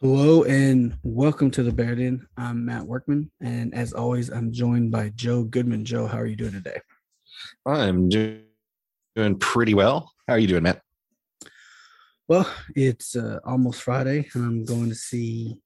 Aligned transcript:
Hello 0.00 0.44
and 0.44 0.96
welcome 1.02 1.50
to 1.50 1.64
the 1.64 1.72
Bear 1.72 1.96
Den. 1.96 2.24
I'm 2.36 2.64
Matt 2.64 2.84
Workman, 2.84 3.32
and 3.40 3.74
as 3.74 3.92
always, 3.92 4.30
I'm 4.30 4.52
joined 4.52 4.92
by 4.92 5.08
Joe 5.08 5.42
Goodman. 5.42 5.84
Joe, 5.84 6.06
how 6.06 6.18
are 6.18 6.26
you 6.26 6.36
doing 6.36 6.52
today? 6.52 6.78
I'm 7.66 8.08
do- 8.08 8.42
doing 9.16 9.36
pretty 9.40 9.74
well. 9.74 10.12
How 10.28 10.34
are 10.34 10.38
you 10.38 10.46
doing, 10.46 10.62
Matt? 10.62 10.82
Well, 12.28 12.48
it's 12.76 13.16
uh, 13.16 13.40
almost 13.44 13.82
Friday, 13.82 14.28
and 14.34 14.44
I'm 14.44 14.64
going 14.64 14.88
to 14.88 14.94
see 14.94 15.56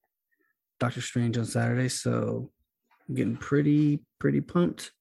Doctor 0.80 1.02
Strange 1.02 1.36
on 1.36 1.44
Saturday, 1.44 1.90
so 1.90 2.50
I'm 3.06 3.14
getting 3.14 3.36
pretty 3.36 4.00
pretty 4.18 4.40
pumped. 4.40 4.92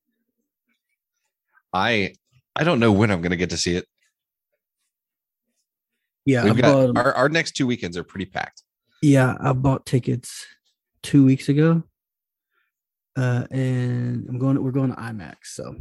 I 1.71 2.15
I 2.53 2.65
don't 2.65 2.81
know 2.81 2.91
when 2.91 3.11
I'm 3.11 3.21
going 3.21 3.31
to 3.31 3.37
get 3.37 3.51
to 3.51 3.57
see 3.57 3.77
it. 3.77 3.85
Yeah, 6.25 6.43
We've 6.43 6.57
got 6.57 6.97
our, 6.97 7.13
our 7.13 7.29
next 7.29 7.53
two 7.53 7.65
weekends 7.65 7.95
are 7.95 8.03
pretty 8.03 8.25
packed. 8.25 8.63
Yeah, 9.01 9.35
I 9.39 9.53
bought 9.53 9.85
tickets 9.85 10.45
two 11.03 11.25
weeks 11.25 11.49
ago, 11.49 11.83
uh, 13.15 13.45
and 13.51 14.27
I'm 14.29 14.37
going. 14.37 14.61
We're 14.63 14.71
going 14.71 14.91
to 14.93 15.01
IMAX, 15.01 15.35
so. 15.45 15.75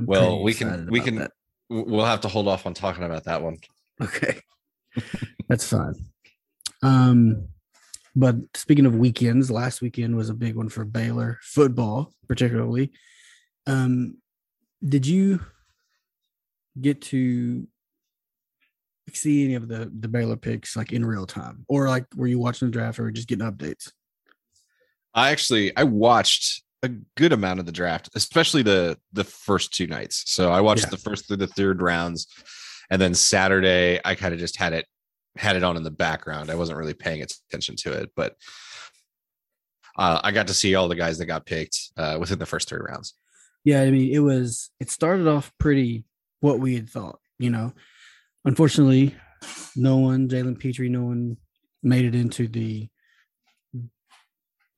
I'm 0.00 0.06
Well, 0.06 0.42
we 0.42 0.54
can- 0.54 0.88
we 0.90 1.00
can- 1.00 1.16
that. 1.16 1.32
We'll 1.68 2.04
have 2.04 2.20
to 2.22 2.28
hold 2.28 2.48
off 2.48 2.66
on 2.66 2.74
talking 2.74 3.04
about 3.04 3.24
that 3.24 3.42
one. 3.42 3.56
Okay. 4.00 4.40
That's 5.48 5.66
fine. 5.70 5.94
Um, 6.82 7.48
but 8.14 8.36
speaking 8.54 8.84
of 8.84 8.94
weekends, 8.94 9.50
last 9.50 9.80
weekend 9.80 10.14
was 10.16 10.28
a 10.28 10.34
big 10.34 10.54
one 10.54 10.68
for 10.68 10.84
Baylor 10.84 11.38
football, 11.42 12.12
particularly. 12.28 12.92
Um, 13.66 14.18
did 14.86 15.06
you 15.06 15.40
get 16.78 17.00
to 17.02 17.66
see 19.16 19.44
any 19.44 19.54
of 19.54 19.68
the 19.68 19.90
the 20.00 20.08
Baylor 20.08 20.36
picks 20.36 20.76
like 20.76 20.92
in 20.92 21.04
real 21.04 21.26
time, 21.26 21.64
or 21.68 21.88
like 21.88 22.06
were 22.16 22.26
you 22.26 22.38
watching 22.38 22.68
the 22.68 22.72
draft 22.72 22.98
or 22.98 23.10
just 23.10 23.28
getting 23.28 23.46
updates? 23.46 23.90
I 25.14 25.30
actually 25.30 25.76
I 25.76 25.84
watched 25.84 26.62
a 26.82 26.88
good 27.16 27.32
amount 27.32 27.60
of 27.60 27.66
the 27.66 27.72
draft, 27.72 28.08
especially 28.14 28.62
the 28.62 28.98
the 29.12 29.24
first 29.24 29.72
two 29.72 29.86
nights. 29.86 30.24
So 30.32 30.50
I 30.50 30.60
watched 30.60 30.84
Yeah. 30.84 30.90
the 30.90 30.96
first 30.98 31.28
through 31.28 31.36
the 31.38 31.46
third 31.46 31.80
rounds, 31.82 32.26
and 32.90 33.00
then 33.00 33.14
Saturday 33.14 34.00
I 34.04 34.14
kind 34.14 34.34
of 34.34 34.40
just 34.40 34.56
had 34.56 34.72
it 34.72 34.86
had 35.36 35.56
it 35.56 35.62
on 35.62 35.76
in 35.76 35.82
the 35.82 35.90
background. 35.90 36.50
I 36.50 36.54
wasn't 36.56 36.78
really 36.78 36.94
paying 36.94 37.22
attention 37.22 37.76
to 37.76 37.92
it, 37.92 38.10
but 38.16 38.36
uh, 39.98 40.20
I 40.24 40.32
got 40.32 40.46
to 40.48 40.54
see 40.54 40.74
all 40.74 40.88
the 40.88 40.94
guys 40.94 41.18
that 41.18 41.26
got 41.26 41.46
picked 41.46 41.78
uh, 41.96 42.16
within 42.18 42.38
the 42.38 42.46
first 42.46 42.68
three 42.68 42.80
rounds. 42.80 43.14
Yeah, 43.64 43.82
I 43.82 43.90
mean, 43.90 44.12
it 44.12 44.18
was 44.20 44.70
it 44.80 44.90
started 44.90 45.28
off 45.28 45.52
pretty 45.58 46.04
what 46.40 46.58
we 46.58 46.74
had 46.74 46.88
thought, 46.90 47.20
you 47.38 47.50
know. 47.50 47.72
Unfortunately, 48.44 49.14
no 49.76 49.98
one, 49.98 50.28
Jalen 50.28 50.58
Pitre, 50.58 50.88
no 50.88 51.04
one 51.04 51.36
made 51.82 52.04
it 52.04 52.14
into 52.14 52.48
the 52.48 52.88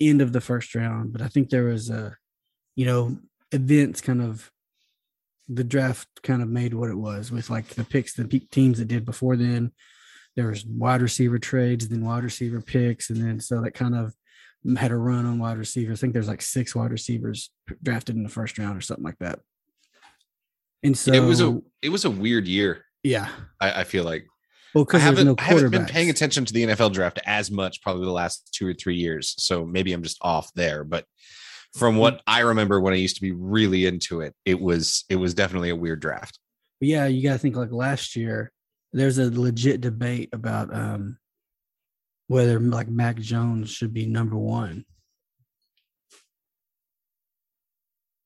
end 0.01 0.21
of 0.21 0.33
the 0.33 0.41
first 0.41 0.75
round. 0.75 1.13
But 1.13 1.23
I 1.23 1.29
think 1.29 1.49
there 1.51 1.65
was 1.65 1.91
a, 1.91 2.17
you 2.77 2.87
know, 2.87 3.19
events 3.53 4.01
kind 4.01 4.23
of 4.23 4.51
the 5.49 5.65
draft 5.65 6.09
kind 6.23 6.43
of 6.43 6.49
made 6.49 6.75
what 6.75 6.91
it 6.91 6.97
was 6.97 7.31
with 7.31 7.51
like 7.51 7.69
the 7.69 7.85
picks, 7.85 8.15
the 8.15 8.25
teams 8.51 8.79
that 8.79 8.89
did 8.89 9.05
before 9.05 9.37
then. 9.37 9.73
There 10.37 10.49
was 10.49 10.65
wide 10.65 11.03
receiver 11.03 11.39
trades, 11.39 11.89
then 11.89 12.05
wide 12.05 12.25
receiver 12.25 12.61
picks, 12.61 13.11
and 13.11 13.23
then 13.23 13.39
so 13.41 13.61
that 13.61 13.73
kind 13.73 13.95
of 13.95 14.15
had 14.77 14.91
a 14.91 14.97
run 14.97 15.27
on 15.27 15.39
wide 15.39 15.59
receivers. 15.59 15.99
I 15.99 16.01
think 16.01 16.13
there's 16.13 16.29
like 16.29 16.43
six 16.43 16.75
wide 16.75 16.91
receivers 16.91 17.51
drafted 17.83 18.17
in 18.17 18.25
the 18.25 18.29
first 18.29 18.59
round 18.59 18.77
or 18.77 18.81
something 18.81 19.05
like 19.05 19.19
that. 19.21 19.39
And 20.83 20.97
so 20.99 21.13
it 21.13 21.21
was 21.21 21.41
a 21.41 21.61
it 21.83 21.91
was 21.91 22.05
a 22.05 22.11
weird 22.11 22.49
year. 22.49 22.85
Yeah. 23.05 23.29
I, 23.61 23.83
I 23.83 23.85
feel 23.85 24.03
like 24.03 24.27
Well, 24.75 24.83
I 24.83 24.85
because 24.85 25.03
there's 25.03 25.19
haven't, 25.19 25.27
no 25.27 25.35
I 25.39 25.43
haven't 25.43 25.71
been 25.71 25.87
paying 25.87 26.11
attention 26.11 26.45
to 26.47 26.53
the 26.53 26.65
NFL 26.65 26.93
draft 26.93 27.21
as 27.27 27.51
much 27.51 27.81
probably 27.83 28.07
the 28.07 28.13
last 28.13 28.49
two 28.53 28.67
or 28.67 28.75
three 28.75 28.97
years. 28.97 29.35
So 29.39 29.65
maybe 29.65 29.93
I'm 29.93 30.03
just 30.03 30.19
off 30.23 30.51
there. 30.55 30.83
But 30.83 31.05
from 31.75 31.97
what 31.97 32.23
I 32.27 32.41
remember 32.41 32.81
when 32.81 32.95
I 32.95 32.97
used 32.97 33.17
to 33.17 33.23
be 33.23 33.33
really 33.33 33.87
into 33.87 34.21
it, 34.21 34.35
it 34.45 34.61
was 34.61 35.05
it 35.09 35.17
was 35.17 35.35
definitely 35.35 35.71
a 35.71 35.77
weird 35.77 36.01
draft. 36.01 36.39
But 36.81 36.89
yeah, 36.89 37.07
you 37.07 37.23
got 37.23 37.35
to 37.35 37.39
think 37.39 37.57
like 37.57 37.71
last 37.71 38.17
year, 38.17 38.51
there's 38.93 39.19
a 39.19 39.31
legit 39.31 39.81
debate 39.81 40.31
about 40.33 40.75
um 40.75 41.19
whether 42.29 42.59
like 42.59 42.89
Mac 42.89 43.17
Jones 43.17 43.71
should 43.71 43.93
be 43.93 44.07
number 44.07 44.37
one. 44.37 44.85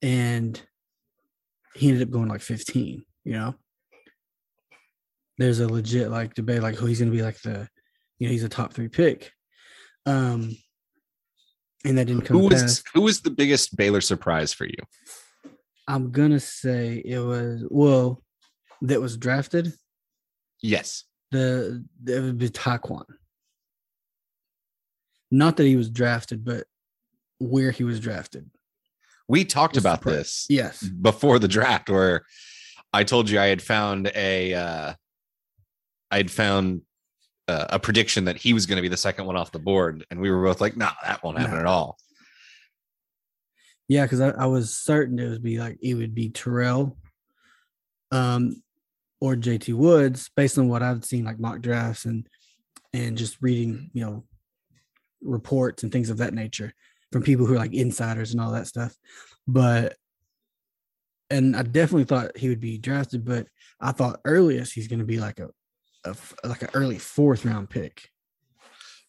And 0.02 0.60
he 1.74 1.88
ended 1.88 2.06
up 2.06 2.12
going 2.12 2.28
like 2.28 2.40
15, 2.40 3.04
you 3.24 3.32
know. 3.32 3.54
There's 5.38 5.60
a 5.60 5.68
legit 5.68 6.10
like 6.10 6.34
debate 6.34 6.62
like 6.62 6.74
who 6.74 6.86
he's 6.86 6.98
gonna 6.98 7.10
be 7.12 7.22
like 7.22 7.40
the 7.42 7.68
you 8.18 8.26
know, 8.26 8.32
he's 8.32 8.44
a 8.44 8.48
top 8.48 8.72
three 8.72 8.88
pick. 8.88 9.32
Um 10.06 10.56
and 11.84 11.96
that 11.96 12.06
didn't 12.06 12.22
come 12.24 12.38
Who 12.38 12.48
was 12.48 12.62
past. 12.62 12.84
who 12.92 13.02
was 13.02 13.20
the 13.20 13.30
biggest 13.30 13.76
Baylor 13.76 14.00
surprise 14.00 14.52
for 14.52 14.64
you? 14.66 15.52
I'm 15.86 16.10
gonna 16.10 16.40
say 16.40 17.00
it 17.04 17.20
was 17.20 17.64
well 17.70 18.22
that 18.82 19.00
was 19.00 19.16
drafted. 19.16 19.72
Yes. 20.60 21.04
the 21.30 21.84
it 22.06 22.20
would 22.20 22.38
be 22.38 22.48
Tyquan. 22.48 23.04
Not 25.30 25.56
that 25.58 25.64
he 25.64 25.76
was 25.76 25.90
drafted, 25.90 26.44
but 26.44 26.64
where 27.38 27.70
he 27.70 27.84
was 27.84 28.00
drafted. 28.00 28.50
We 29.28 29.44
talked 29.44 29.76
about 29.76 29.98
surprised. 29.98 30.18
this 30.18 30.46
Yes. 30.48 30.82
before 30.82 31.38
the 31.38 31.48
draft 31.48 31.90
where 31.90 32.24
I 32.92 33.04
told 33.04 33.28
you 33.28 33.38
I 33.38 33.46
had 33.46 33.60
found 33.62 34.10
a 34.14 34.54
uh 34.54 34.94
I 36.10 36.16
had 36.18 36.30
found 36.30 36.82
uh, 37.48 37.66
a 37.70 37.78
prediction 37.78 38.24
that 38.26 38.36
he 38.36 38.52
was 38.52 38.66
going 38.66 38.76
to 38.76 38.82
be 38.82 38.88
the 38.88 38.96
second 38.96 39.26
one 39.26 39.36
off 39.36 39.52
the 39.52 39.58
board 39.58 40.04
and 40.10 40.20
we 40.20 40.30
were 40.30 40.42
both 40.42 40.60
like, 40.60 40.76
"No, 40.76 40.88
that 41.02 41.22
won't 41.22 41.38
happen 41.38 41.54
No. 41.54 41.60
at 41.60 41.66
all." 41.66 41.98
Yeah, 43.88 44.04
because 44.04 44.20
I, 44.20 44.30
I 44.30 44.46
was 44.46 44.76
certain 44.76 45.18
it 45.18 45.28
would 45.28 45.42
be 45.42 45.58
like 45.58 45.78
it 45.82 45.94
would 45.94 46.14
be 46.14 46.28
Terrel, 46.30 46.96
um, 48.10 48.62
or 49.20 49.34
JT 49.34 49.72
Woods, 49.74 50.30
based 50.36 50.58
on 50.58 50.68
what 50.68 50.82
I've 50.82 51.04
seen 51.04 51.24
like 51.24 51.40
mock 51.40 51.60
drafts 51.60 52.04
and 52.04 52.26
and 52.92 53.16
just 53.16 53.38
reading, 53.40 53.90
you 53.92 54.04
know, 54.04 54.24
reports 55.22 55.82
and 55.82 55.92
things 55.92 56.10
of 56.10 56.18
that 56.18 56.34
nature 56.34 56.72
from 57.12 57.22
people 57.22 57.46
who 57.46 57.54
are 57.54 57.58
like 57.58 57.74
insiders 57.74 58.32
and 58.32 58.40
all 58.40 58.52
that 58.52 58.66
stuff. 58.66 58.94
But 59.46 59.96
and 61.30 61.56
I 61.56 61.62
definitely 61.62 62.04
thought 62.04 62.36
he 62.36 62.48
would 62.48 62.60
be 62.60 62.78
drafted, 62.78 63.24
but 63.24 63.46
I 63.80 63.92
thought 63.92 64.20
earliest 64.24 64.72
he's 64.72 64.88
going 64.88 65.00
to 65.00 65.04
be 65.04 65.18
like 65.18 65.40
a, 65.40 65.48
a 66.04 66.16
like 66.44 66.62
an 66.62 66.68
early 66.74 66.98
fourth 66.98 67.44
round 67.44 67.70
pick. 67.70 68.08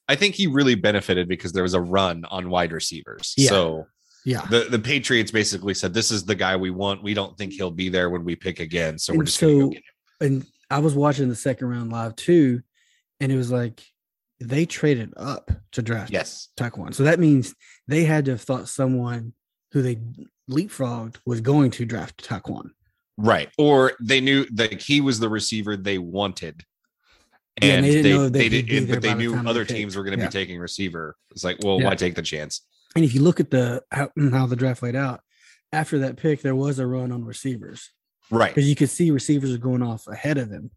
I 0.08 0.16
think 0.16 0.36
he 0.36 0.48
really 0.48 0.76
benefited 0.76 1.28
because 1.28 1.52
there 1.52 1.64
was 1.64 1.76
a 1.76 1.82
run 1.82 2.26
on 2.32 2.50
wide 2.50 2.72
receivers. 2.72 3.34
Yeah. 3.38 3.50
So 3.50 3.88
Yeah. 4.26 4.46
the, 4.50 4.62
the 4.70 4.80
Patriots 4.80 5.30
basically 5.32 5.74
said, 5.76 5.94
This 5.94 6.10
is 6.12 6.26
the 6.26 6.36
guy 6.36 6.56
we 6.56 6.72
want. 6.72 7.04
We 7.04 7.14
don't 7.14 7.38
think 7.38 7.54
he'll 7.54 7.70
be 7.72 7.90
there 7.90 8.10
when 8.10 8.24
we 8.24 8.36
pick 8.36 8.60
again. 8.60 8.98
So 8.98 9.14
we're 9.14 9.20
And 9.20 9.28
just 9.28 9.40
gonna 9.40 9.54
go 9.54 9.70
get 9.70 9.78
him. 9.78 9.84
and 10.22 10.46
I 10.72 10.80
was 10.80 10.96
watching 10.96 11.30
the 11.30 11.36
second 11.36 11.68
round 11.68 11.92
live 11.92 12.16
too, 12.16 12.62
and 13.20 13.32
it 13.32 13.38
was 13.38 13.52
like 13.52 13.84
they 14.40 14.66
traded 14.66 15.14
up 15.18 15.52
to 15.74 15.82
draft 15.82 16.12
Yes. 16.12 16.48
Tyquan. 16.58 16.94
So 16.94 17.04
that 17.04 17.20
means 17.20 17.54
they 17.88 18.04
had 18.06 18.26
to 18.26 18.32
have 18.32 18.42
thought 18.42 18.68
someone 18.70 19.34
who 19.74 19.82
they 19.84 20.00
leapfrogged 20.50 21.18
was 21.26 21.42
going 21.42 21.70
to 21.72 21.86
draft 21.86 22.24
Tyquan. 22.28 22.70
Right. 23.18 23.50
Or 23.58 23.94
they 24.02 24.22
knew 24.22 24.46
that 24.54 24.82
he 24.82 25.02
was 25.02 25.20
the 25.20 25.30
receiver 25.30 25.76
they 25.78 25.98
wanted. 26.00 26.64
Yeah, 27.62 27.74
and 27.76 27.86
they 27.86 27.90
they, 27.90 28.02
didn't 28.02 28.18
know 28.18 28.30
they, 28.30 28.48
that 28.50 28.56
he'd 28.56 28.68
did, 28.68 28.88
but 28.90 29.02
they 29.02 29.08
by 29.10 29.14
the 29.16 29.20
knew 29.20 29.42
they 29.42 29.50
other 29.50 29.66
teams 29.66 29.96
were 29.96 30.04
going 30.04 30.18
to 30.18 30.24
Yeah. 30.24 30.30
be 30.30 30.32
taking 30.34 30.60
receiver. 30.60 31.16
It's 31.32 31.44
like, 31.44 31.58
well, 31.64 31.80
Yeah. 31.80 31.88
why 31.88 31.96
take 31.96 32.16
the 32.16 32.22
chance? 32.22 32.62
And 32.96 33.06
if 33.06 33.14
you 33.14 33.22
look 33.22 33.40
at 33.40 33.52
the 33.52 33.84
how, 33.92 34.10
how 34.32 34.46
the 34.48 34.56
draft 34.56 34.82
laid 34.84 34.96
out, 34.96 35.22
after 35.72 36.00
that 36.00 36.18
pick, 36.18 36.42
there 36.42 36.56
was 36.56 36.80
a 36.80 36.88
run 36.88 37.12
on 37.12 37.24
receivers 37.26 37.92
Right. 38.32 38.54
because 38.54 38.68
you 38.70 38.76
could 38.76 38.90
see 38.90 39.12
receivers 39.12 39.54
are 39.54 39.58
going 39.60 39.82
off 39.84 40.08
ahead 40.08 40.38
of 40.38 40.50
him. 40.50 40.72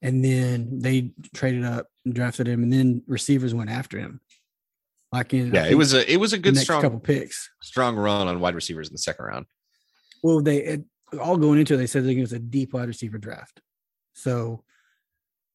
And 0.00 0.24
then 0.24 0.78
they 0.80 1.12
traded 1.34 1.64
up 1.64 1.88
and 2.04 2.14
drafted 2.14 2.46
him, 2.46 2.62
and 2.62 2.72
then 2.72 3.02
receivers 3.08 3.52
went 3.52 3.68
after 3.70 3.98
him. 3.98 4.20
Like 5.10 5.34
in 5.34 5.52
Yeah, 5.52 5.66
it 5.66 5.74
was 5.74 5.92
a 5.94 6.10
it 6.10 6.18
was 6.18 6.32
a 6.34 6.38
good 6.38 6.56
strong 6.56 6.82
couple 6.82 7.00
picks. 7.00 7.50
strong 7.62 7.96
run 7.96 8.28
on 8.28 8.38
wide 8.40 8.54
receivers 8.54 8.88
in 8.88 8.94
the 8.94 8.98
second 8.98 9.24
round. 9.24 9.46
Well, 10.22 10.40
they 10.42 10.58
it, 10.62 10.84
all 11.20 11.36
going 11.38 11.58
into 11.58 11.74
it, 11.74 11.78
they 11.78 11.86
said 11.86 12.04
it 12.04 12.20
was 12.20 12.32
a 12.34 12.38
deep 12.38 12.74
wide 12.74 12.88
receiver 12.88 13.18
draft. 13.18 13.60
So 14.14 14.62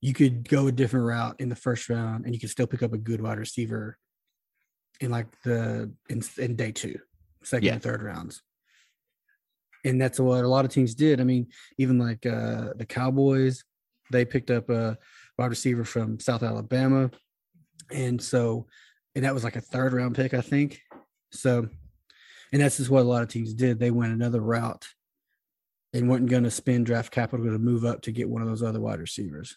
you 0.04 0.14
could 0.14 0.50
go 0.50 0.68
a 0.68 0.72
different 0.72 1.06
route 1.06 1.38
in 1.40 1.48
the 1.48 1.56
first 1.56 1.88
round 1.88 2.26
and 2.26 2.34
you 2.34 2.40
could 2.40 2.50
still 2.50 2.68
pick 2.68 2.84
up 2.84 2.92
a 2.92 2.98
good 2.98 3.22
wide 3.22 3.40
receiver 3.40 3.98
in 5.00 5.10
like 5.10 5.28
the 5.44 5.90
in, 6.10 6.22
in 6.38 6.58
day 6.58 6.74
two, 6.74 7.00
second 7.42 7.68
Yeah. 7.68 7.74
and 7.76 7.82
third 7.82 8.04
rounds. 8.04 8.42
And 9.86 10.02
that's 10.02 10.20
what 10.20 10.44
a 10.44 10.48
lot 10.50 10.66
of 10.66 10.72
teams 10.72 10.94
did. 10.94 11.22
I 11.22 11.24
mean, 11.24 11.48
even 11.78 12.00
like 12.00 12.26
uh 12.26 12.74
the 12.76 12.86
Cowboys, 12.86 13.64
they 14.12 14.26
picked 14.26 14.52
up 14.52 14.70
a 14.70 14.98
wide 15.38 15.52
receiver 15.52 15.86
from 15.86 16.20
South 16.20 16.44
Alabama. 16.44 17.10
And 17.90 18.22
so 18.22 18.68
and 19.16 19.24
that 19.24 19.34
was 19.34 19.46
like 19.46 19.56
a 19.56 19.62
third 19.62 19.94
round 19.94 20.16
pick, 20.16 20.34
I 20.34 20.42
think. 20.42 20.82
So 21.32 21.70
and 22.52 22.62
that's 22.62 22.76
just 22.76 22.90
what 22.90 23.04
a 23.04 23.08
lot 23.08 23.24
of 23.24 23.30
teams 23.30 23.54
did. 23.54 23.80
They 23.80 23.90
went 23.92 24.12
another 24.12 24.42
route 24.42 24.86
and 25.94 26.10
weren't 26.10 26.28
going 26.30 26.44
to 26.44 26.52
spend 26.52 26.88
draft 26.88 27.14
capital 27.14 27.46
to 27.46 27.58
move 27.58 27.86
up 27.86 28.02
to 28.02 28.12
get 28.12 28.28
one 28.28 28.42
of 28.42 28.50
those 28.50 28.64
other 28.64 28.82
wide 28.82 29.00
receivers. 29.00 29.56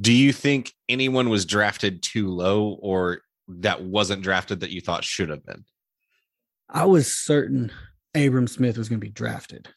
Do 0.00 0.12
you 0.12 0.32
think 0.32 0.72
anyone 0.88 1.28
was 1.28 1.44
drafted 1.44 2.02
too 2.02 2.28
low 2.28 2.78
or 2.80 3.22
that 3.48 3.82
wasn't 3.82 4.22
drafted 4.22 4.60
that 4.60 4.70
you 4.70 4.80
thought 4.80 5.04
should 5.04 5.28
have 5.28 5.44
been? 5.44 5.64
I 6.70 6.84
was 6.84 7.14
certain 7.14 7.72
Abram 8.14 8.46
Smith 8.46 8.78
was 8.78 8.88
going 8.88 9.00
to 9.00 9.06
be 9.06 9.12
drafted. 9.12 9.68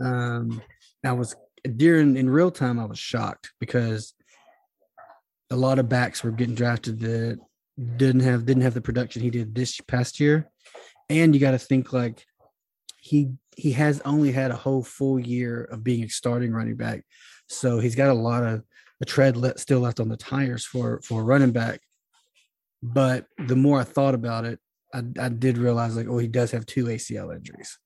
Um, 0.00 0.62
I 1.04 1.12
was 1.12 1.34
during 1.76 2.16
in 2.16 2.28
real 2.28 2.50
time. 2.50 2.78
I 2.78 2.84
was 2.84 2.98
shocked 2.98 3.52
because 3.60 4.14
a 5.50 5.56
lot 5.56 5.78
of 5.78 5.88
backs 5.88 6.22
were 6.22 6.30
getting 6.30 6.54
drafted 6.54 7.00
that 7.00 7.38
didn't 7.96 8.22
have 8.22 8.46
didn't 8.46 8.62
have 8.62 8.74
the 8.74 8.80
production 8.80 9.22
he 9.22 9.30
did 9.30 9.54
this 9.54 9.80
past 9.80 10.20
year, 10.20 10.48
and 11.08 11.34
you 11.34 11.40
got 11.40 11.52
to 11.52 11.58
think 11.58 11.92
like 11.92 12.24
he 12.98 13.32
he 13.56 13.72
has 13.72 14.00
only 14.04 14.32
had 14.32 14.50
a 14.50 14.56
whole 14.56 14.82
full 14.82 15.18
year 15.18 15.64
of 15.64 15.84
being 15.84 16.04
a 16.04 16.08
starting 16.08 16.52
running 16.52 16.76
back, 16.76 17.04
so 17.52 17.78
he's 17.78 17.94
got 17.94 18.08
a 18.10 18.14
lot 18.14 18.42
of 18.44 18.62
a 19.00 19.04
tread 19.04 19.36
let, 19.36 19.58
still 19.60 19.80
left 19.80 20.00
on 20.00 20.08
the 20.08 20.16
tires 20.16 20.64
for 20.64 21.00
for 21.02 21.20
a 21.20 21.24
running 21.24 21.50
back. 21.52 21.80
But 22.82 23.26
the 23.38 23.56
more 23.56 23.80
I 23.80 23.84
thought 23.84 24.14
about 24.14 24.44
it, 24.44 24.58
I, 24.92 25.02
I 25.20 25.28
did 25.28 25.58
realize 25.58 25.96
like, 25.96 26.08
oh, 26.08 26.18
he 26.18 26.28
does 26.28 26.50
have 26.50 26.66
two 26.66 26.86
ACL 26.86 27.34
injuries. 27.34 27.78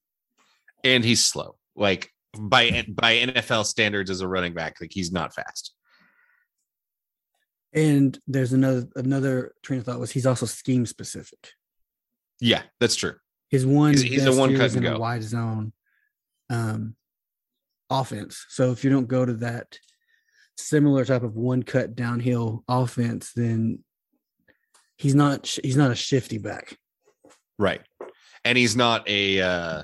And 0.84 1.04
he's 1.04 1.22
slow. 1.24 1.56
Like 1.74 2.10
by 2.38 2.84
by 2.88 3.16
NFL 3.16 3.64
standards 3.66 4.10
as 4.10 4.20
a 4.20 4.28
running 4.28 4.54
back, 4.54 4.76
like 4.80 4.90
he's 4.92 5.12
not 5.12 5.34
fast. 5.34 5.74
And 7.72 8.18
there's 8.26 8.52
another 8.52 8.88
another 8.96 9.52
train 9.62 9.80
of 9.80 9.86
thought 9.86 10.00
was 10.00 10.10
he's 10.12 10.26
also 10.26 10.46
scheme 10.46 10.86
specific. 10.86 11.50
Yeah, 12.40 12.62
that's 12.80 12.96
true. 12.96 13.14
His 13.50 13.66
one 13.66 13.92
He's- 13.92 14.02
he's 14.02 14.26
a 14.26 14.32
one 14.34 14.56
cut 14.56 14.72
and 14.74 14.82
go. 14.82 14.98
wide 14.98 15.22
zone 15.22 15.72
um, 16.50 16.94
offense. 17.90 18.44
So 18.48 18.72
if 18.72 18.84
you 18.84 18.90
don't 18.90 19.08
go 19.08 19.24
to 19.24 19.34
that 19.34 19.78
similar 20.56 21.04
type 21.04 21.22
of 21.22 21.36
one 21.36 21.62
cut 21.62 21.94
downhill 21.94 22.64
offense, 22.68 23.32
then 23.34 23.80
he's 24.96 25.14
not 25.14 25.46
he's 25.62 25.76
not 25.76 25.90
a 25.90 25.94
shifty 25.94 26.38
back. 26.38 26.76
Right. 27.58 27.80
And 28.44 28.56
he's 28.56 28.76
not 28.76 29.08
a 29.08 29.40
uh 29.40 29.82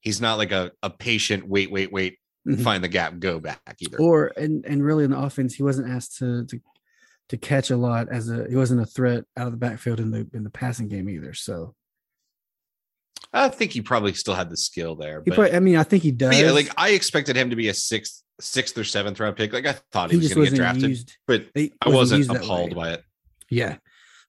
he's 0.00 0.20
not 0.20 0.38
like 0.38 0.52
a, 0.52 0.72
a 0.82 0.90
patient 0.90 1.48
wait, 1.48 1.70
wait, 1.70 1.92
wait, 1.92 2.18
Mhm. 2.46 2.62
find 2.62 2.84
the 2.84 2.88
gap, 2.88 3.18
go 3.20 3.40
back 3.40 3.60
either. 3.78 3.98
Or 3.98 4.32
and 4.36 4.64
and 4.66 4.84
really 4.84 5.04
in 5.04 5.10
the 5.12 5.18
offense, 5.18 5.54
he 5.54 5.62
wasn't 5.62 5.88
asked 5.90 6.18
to 6.18 6.44
to 6.46 6.60
to 7.30 7.36
catch 7.38 7.70
a 7.70 7.76
lot 7.76 8.08
as 8.10 8.28
a 8.28 8.46
he 8.50 8.54
wasn't 8.56 8.82
a 8.82 8.86
threat 8.86 9.24
out 9.36 9.46
of 9.46 9.52
the 9.52 9.58
backfield 9.58 9.98
in 9.98 10.10
the 10.10 10.28
in 10.34 10.44
the 10.44 10.50
passing 10.50 10.88
game 10.88 11.08
either. 11.08 11.32
So 11.32 11.74
I 13.32 13.48
think 13.48 13.72
he 13.72 13.80
probably 13.80 14.12
still 14.14 14.34
had 14.34 14.50
the 14.50 14.56
skill 14.56 14.94
there. 14.94 15.20
But, 15.20 15.34
probably, 15.34 15.56
I 15.56 15.60
mean, 15.60 15.76
I 15.76 15.82
think 15.82 16.02
he 16.02 16.12
does. 16.12 16.38
yeah, 16.38 16.50
like 16.50 16.70
I 16.76 16.90
expected 16.90 17.36
him 17.36 17.50
to 17.50 17.56
be 17.56 17.68
a 17.68 17.74
sixth, 17.74 18.22
sixth 18.40 18.76
or 18.76 18.84
seventh 18.84 19.18
round 19.20 19.36
pick. 19.36 19.52
Like 19.52 19.66
I 19.66 19.76
thought 19.92 20.10
he, 20.10 20.18
he 20.18 20.22
was 20.22 20.34
gonna 20.34 20.46
get 20.46 20.56
drafted, 20.56 20.90
used. 20.90 21.16
but 21.26 21.46
I 21.56 21.70
wasn't 21.86 22.28
appalled 22.30 22.74
by 22.74 22.92
it. 22.92 23.04
Yeah. 23.50 23.76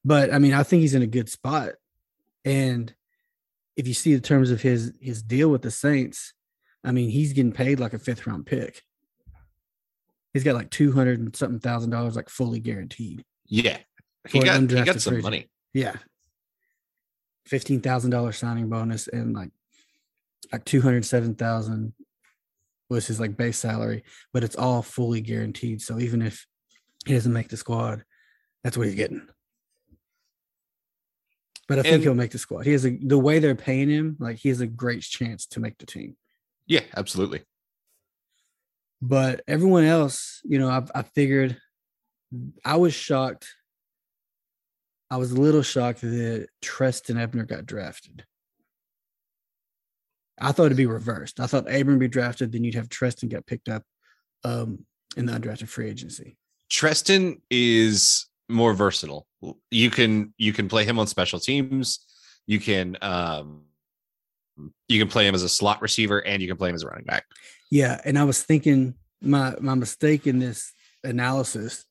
But 0.04 0.34
I 0.34 0.40
mean, 0.40 0.54
I 0.54 0.64
think 0.64 0.82
he's 0.82 0.94
in 0.94 1.02
a 1.02 1.08
good 1.08 1.30
spot. 1.30 1.74
And 2.44 2.94
if 3.76 3.88
you 3.88 3.94
see 3.94 4.14
the 4.14 4.22
terms 4.22 4.52
of 4.52 4.62
his 4.62 4.94
his 5.02 5.24
deal 5.24 5.50
with 5.50 5.64
the 5.64 5.72
Saints, 5.72 6.34
I 6.84 6.92
mean, 6.92 7.10
he's 7.10 7.34
getting 7.34 7.52
paid 7.52 7.80
like 7.80 7.94
a 7.94 8.00
fifth 8.00 8.28
round 8.28 8.46
pick. 8.46 8.84
He's 10.34 10.44
got 10.44 10.56
like 10.56 10.70
two 10.70 10.92
hundred 10.92 11.20
and 11.20 11.36
something 11.36 11.60
thousand 11.60 11.90
dollars, 11.90 12.16
like 12.16 12.30
fully 12.30 12.60
guaranteed. 12.60 13.24
Yeah. 13.48 13.78
He 14.28 14.40
got 14.40 14.70
he 14.70 14.84
got 14.84 15.02
some 15.02 15.22
money. 15.22 15.50
Yeah. 15.74 15.96
Fifteen 17.46 17.82
thousand 17.82 18.12
dollars 18.12 18.38
signing 18.38 18.70
bonus 18.70 19.08
and 19.08 19.34
like 19.36 19.52
like 20.52 20.66
two 20.66 20.82
hundred 20.82 21.06
seven 21.06 21.36
thousand 21.36 21.94
was 22.90 23.08
his 23.08 23.20
like 23.20 23.38
base 23.38 23.58
salary, 23.58 24.04
but 24.34 24.44
it's 24.44 24.56
all 24.56 24.82
fully 24.82 25.22
guaranteed. 25.22 25.82
So 25.82 26.00
even 26.00 26.22
if 26.22 26.46
he 27.06 27.14
doesn't 27.14 27.34
make 27.34 27.50
the 27.50 27.58
squad, 27.58 28.04
that's 28.64 28.78
what 28.78 28.88
he's 28.88 28.96
getting. 28.96 29.28
But 31.68 31.80
I 31.80 31.82
think 31.82 31.96
And- 31.96 32.04
he'll 32.04 32.14
make 32.16 32.32
the 32.32 32.38
squad. 32.38 32.66
He 32.66 32.72
has 32.74 32.86
a 32.86 32.98
the 32.98 33.18
way 33.18 33.40
they're 33.40 33.56
paying 33.56 33.90
him, 33.90 34.18
like 34.20 34.38
he 34.38 34.50
has 34.50 34.62
a 34.62 34.68
great 34.68 35.02
chance 35.02 35.46
to 35.48 35.60
make 35.60 35.78
the 35.78 35.86
team. 35.86 36.16
Yeah, 36.68 36.82
absolutely. 36.96 37.44
But 39.02 39.42
everyone 39.48 39.84
else, 39.84 40.42
you 40.46 40.58
know, 40.58 40.70
I, 40.70 40.84
I 40.96 41.02
figured 41.04 41.58
I 42.64 42.78
was 42.78 42.94
shocked. 42.94 43.48
I 45.10 45.18
was 45.18 45.32
a 45.32 45.40
little 45.40 45.62
shocked 45.62 46.02
that 46.02 46.48
Trestan 46.62 47.18
Ebner 47.18 47.46
got 47.46 47.66
drafted. 47.66 48.26
I 50.40 50.52
thought 50.52 50.66
it'd 50.66 50.78
be 50.78 50.86
reversed. 50.86 51.40
I 51.40 51.48
thought 51.48 51.74
Abram 51.74 52.00
be 52.00 52.08
drafted, 52.08 52.52
then 52.52 52.64
you'd 52.64 52.76
have 52.76 52.90
Trestan 52.90 53.30
get 53.30 53.46
picked 53.46 53.70
up 53.70 53.84
um, 54.44 54.86
in 55.16 55.26
the 55.26 55.34
undrafted 55.34 55.70
free 55.70 55.90
agency. 55.90 56.38
Trestan 56.70 57.42
is 57.50 58.28
more 58.50 58.74
versatile. 58.74 59.28
You 59.72 59.90
can 59.90 60.34
you 60.38 60.54
can 60.54 60.68
play 60.68 60.86
him 60.86 61.00
on 61.00 61.08
special 61.08 61.40
teams. 61.40 62.00
You 62.48 62.60
can 62.60 62.98
um 63.02 63.64
you 64.88 65.00
can 65.00 65.08
play 65.08 65.28
him 65.28 65.36
as 65.36 65.44
a 65.44 65.50
slot 65.50 65.82
receiver 65.82 66.20
and 66.20 66.42
you 66.42 66.48
can 66.48 66.58
play 66.58 66.70
him 66.70 66.76
as 66.76 66.84
a 66.84 66.88
running 66.88 67.06
back. 67.06 67.26
Yeah, 67.72 68.00
and 68.06 68.18
I 68.18 68.24
was 68.24 68.42
thinking 68.42 68.96
my 69.22 69.56
my 69.60 69.76
mistake 69.76 70.28
in 70.28 70.40
this 70.40 70.74
analysis 71.04 71.86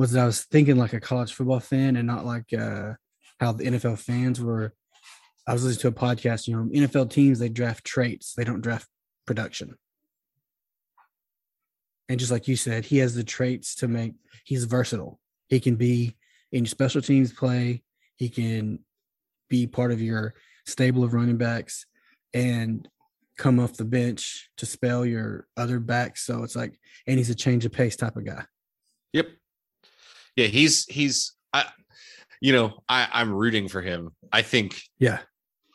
was 0.00 0.12
that 0.12 0.22
I 0.22 0.26
was 0.26 0.44
thinking 0.44 0.78
like 0.78 0.94
a 0.94 1.00
college 1.00 1.34
football 1.34 1.60
fan 1.60 1.96
and 1.96 2.06
not 2.06 2.24
like 2.24 2.54
uh 2.54 2.94
how 3.38 3.52
the 3.52 3.64
NFL 3.64 3.98
fans 3.98 4.40
were. 4.40 4.72
I 5.46 5.52
was 5.52 5.62
listening 5.62 5.92
to 5.92 5.98
a 5.98 6.06
podcast, 6.06 6.48
you 6.48 6.56
know, 6.56 6.64
NFL 6.64 7.10
teams 7.10 7.38
they 7.38 7.50
draft 7.50 7.84
traits, 7.84 8.32
they 8.34 8.44
don't 8.44 8.62
draft 8.62 8.88
production. 9.26 9.74
And 12.08 12.18
just 12.18 12.32
like 12.32 12.48
you 12.48 12.56
said, 12.56 12.86
he 12.86 12.96
has 12.98 13.14
the 13.14 13.22
traits 13.22 13.74
to 13.76 13.88
make 13.88 14.14
he's 14.44 14.64
versatile. 14.64 15.20
He 15.48 15.60
can 15.60 15.76
be 15.76 16.16
in 16.50 16.64
special 16.64 17.02
teams 17.02 17.34
play, 17.34 17.82
he 18.16 18.30
can 18.30 18.78
be 19.50 19.66
part 19.66 19.92
of 19.92 20.00
your 20.00 20.32
stable 20.66 21.04
of 21.04 21.12
running 21.12 21.36
backs 21.36 21.84
and 22.32 22.88
come 23.36 23.60
off 23.60 23.76
the 23.76 23.84
bench 23.84 24.48
to 24.56 24.64
spell 24.64 25.04
your 25.04 25.46
other 25.58 25.78
backs. 25.78 26.24
So 26.24 26.42
it's 26.42 26.56
like, 26.56 26.80
and 27.06 27.18
he's 27.18 27.28
a 27.28 27.34
change 27.34 27.66
of 27.66 27.72
pace 27.72 27.96
type 27.96 28.16
of 28.16 28.24
guy. 28.24 28.44
Yep. 29.12 29.28
Yeah, 30.36 30.46
he's 30.46 30.84
he's 30.86 31.32
I 31.52 31.66
you 32.40 32.52
know, 32.52 32.82
I 32.88 33.08
I'm 33.12 33.32
rooting 33.32 33.68
for 33.68 33.82
him. 33.82 34.10
I 34.32 34.42
think 34.42 34.80
Yeah. 34.98 35.18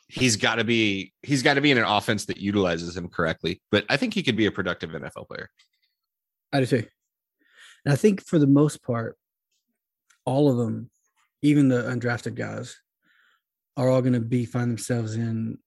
he's 0.08 0.36
got 0.38 0.56
to 0.56 0.64
be 0.64 1.14
he's 1.22 1.44
got 1.44 1.56
to 1.56 1.62
be 1.62 1.72
in 1.72 1.78
an 1.78 1.84
offense 1.84 2.26
that 2.26 2.38
utilizes 2.38 2.96
him 2.96 3.08
correctly. 3.10 3.62
But 3.72 3.86
I 3.90 3.98
think 3.98 4.14
he 4.14 4.24
could 4.24 4.36
be 4.38 4.46
a 4.46 4.52
productive 4.52 4.92
NFL 4.92 5.28
player. 5.28 5.50
I 6.54 6.60
do 6.62 6.66
too. 6.66 6.86
And 7.86 7.94
I 7.94 7.96
think 7.96 8.26
for 8.26 8.40
the 8.40 8.48
most 8.48 8.82
part, 8.82 9.18
all 10.26 10.50
of 10.50 10.58
them, 10.58 10.90
even 11.42 11.68
the 11.68 11.84
undrafted 11.84 12.36
guys, 12.36 12.76
are 13.78 13.90
all 13.90 14.02
going 14.02 14.14
to 14.14 14.20
be 14.22 14.46
find 14.46 14.72
themselves 14.72 15.16
in 15.16 15.58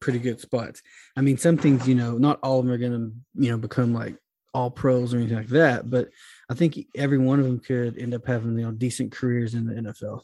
pretty 0.00 0.18
good 0.18 0.38
spots. 0.38 0.82
I 1.16 1.22
mean, 1.22 1.38
some 1.38 1.56
things, 1.56 1.88
you 1.88 1.94
know, 1.94 2.18
not 2.18 2.38
all 2.42 2.60
of 2.60 2.66
them 2.66 2.74
are 2.74 2.78
going 2.78 2.92
to, 2.92 3.42
you 3.42 3.50
know, 3.50 3.56
become 3.56 3.94
like 3.94 4.16
all 4.52 4.70
pros 4.70 5.12
or 5.12 5.16
anything 5.16 5.38
like 5.38 5.48
that. 5.48 5.88
But 5.90 6.10
I 6.50 6.54
think 6.54 6.78
every 6.94 7.18
one 7.18 7.40
of 7.40 7.46
them 7.46 7.58
could 7.58 7.98
end 7.98 8.14
up 8.14 8.26
having, 8.26 8.58
you 8.58 8.66
know, 8.66 8.72
decent 8.72 9.12
careers 9.12 9.54
in 9.54 9.66
the 9.66 9.74
NFL. 9.74 10.20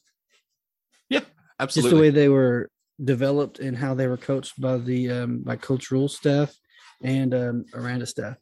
Yeah, 1.08 1.20
absolutely. 1.58 1.90
Just 1.90 1.96
the 1.96 2.00
way 2.00 2.10
they 2.10 2.28
were 2.28 2.70
developed 3.02 3.58
and 3.58 3.76
how 3.76 3.94
they 3.94 4.06
were 4.06 4.16
coached 4.16 4.60
by 4.60 4.76
the 4.76 5.10
um, 5.10 5.42
by 5.42 5.56
Coach 5.56 5.90
Rhule 5.90 6.08
staff 6.08 6.54
and 7.02 7.34
um, 7.34 7.64
Aranda 7.74 8.06
staff. 8.06 8.36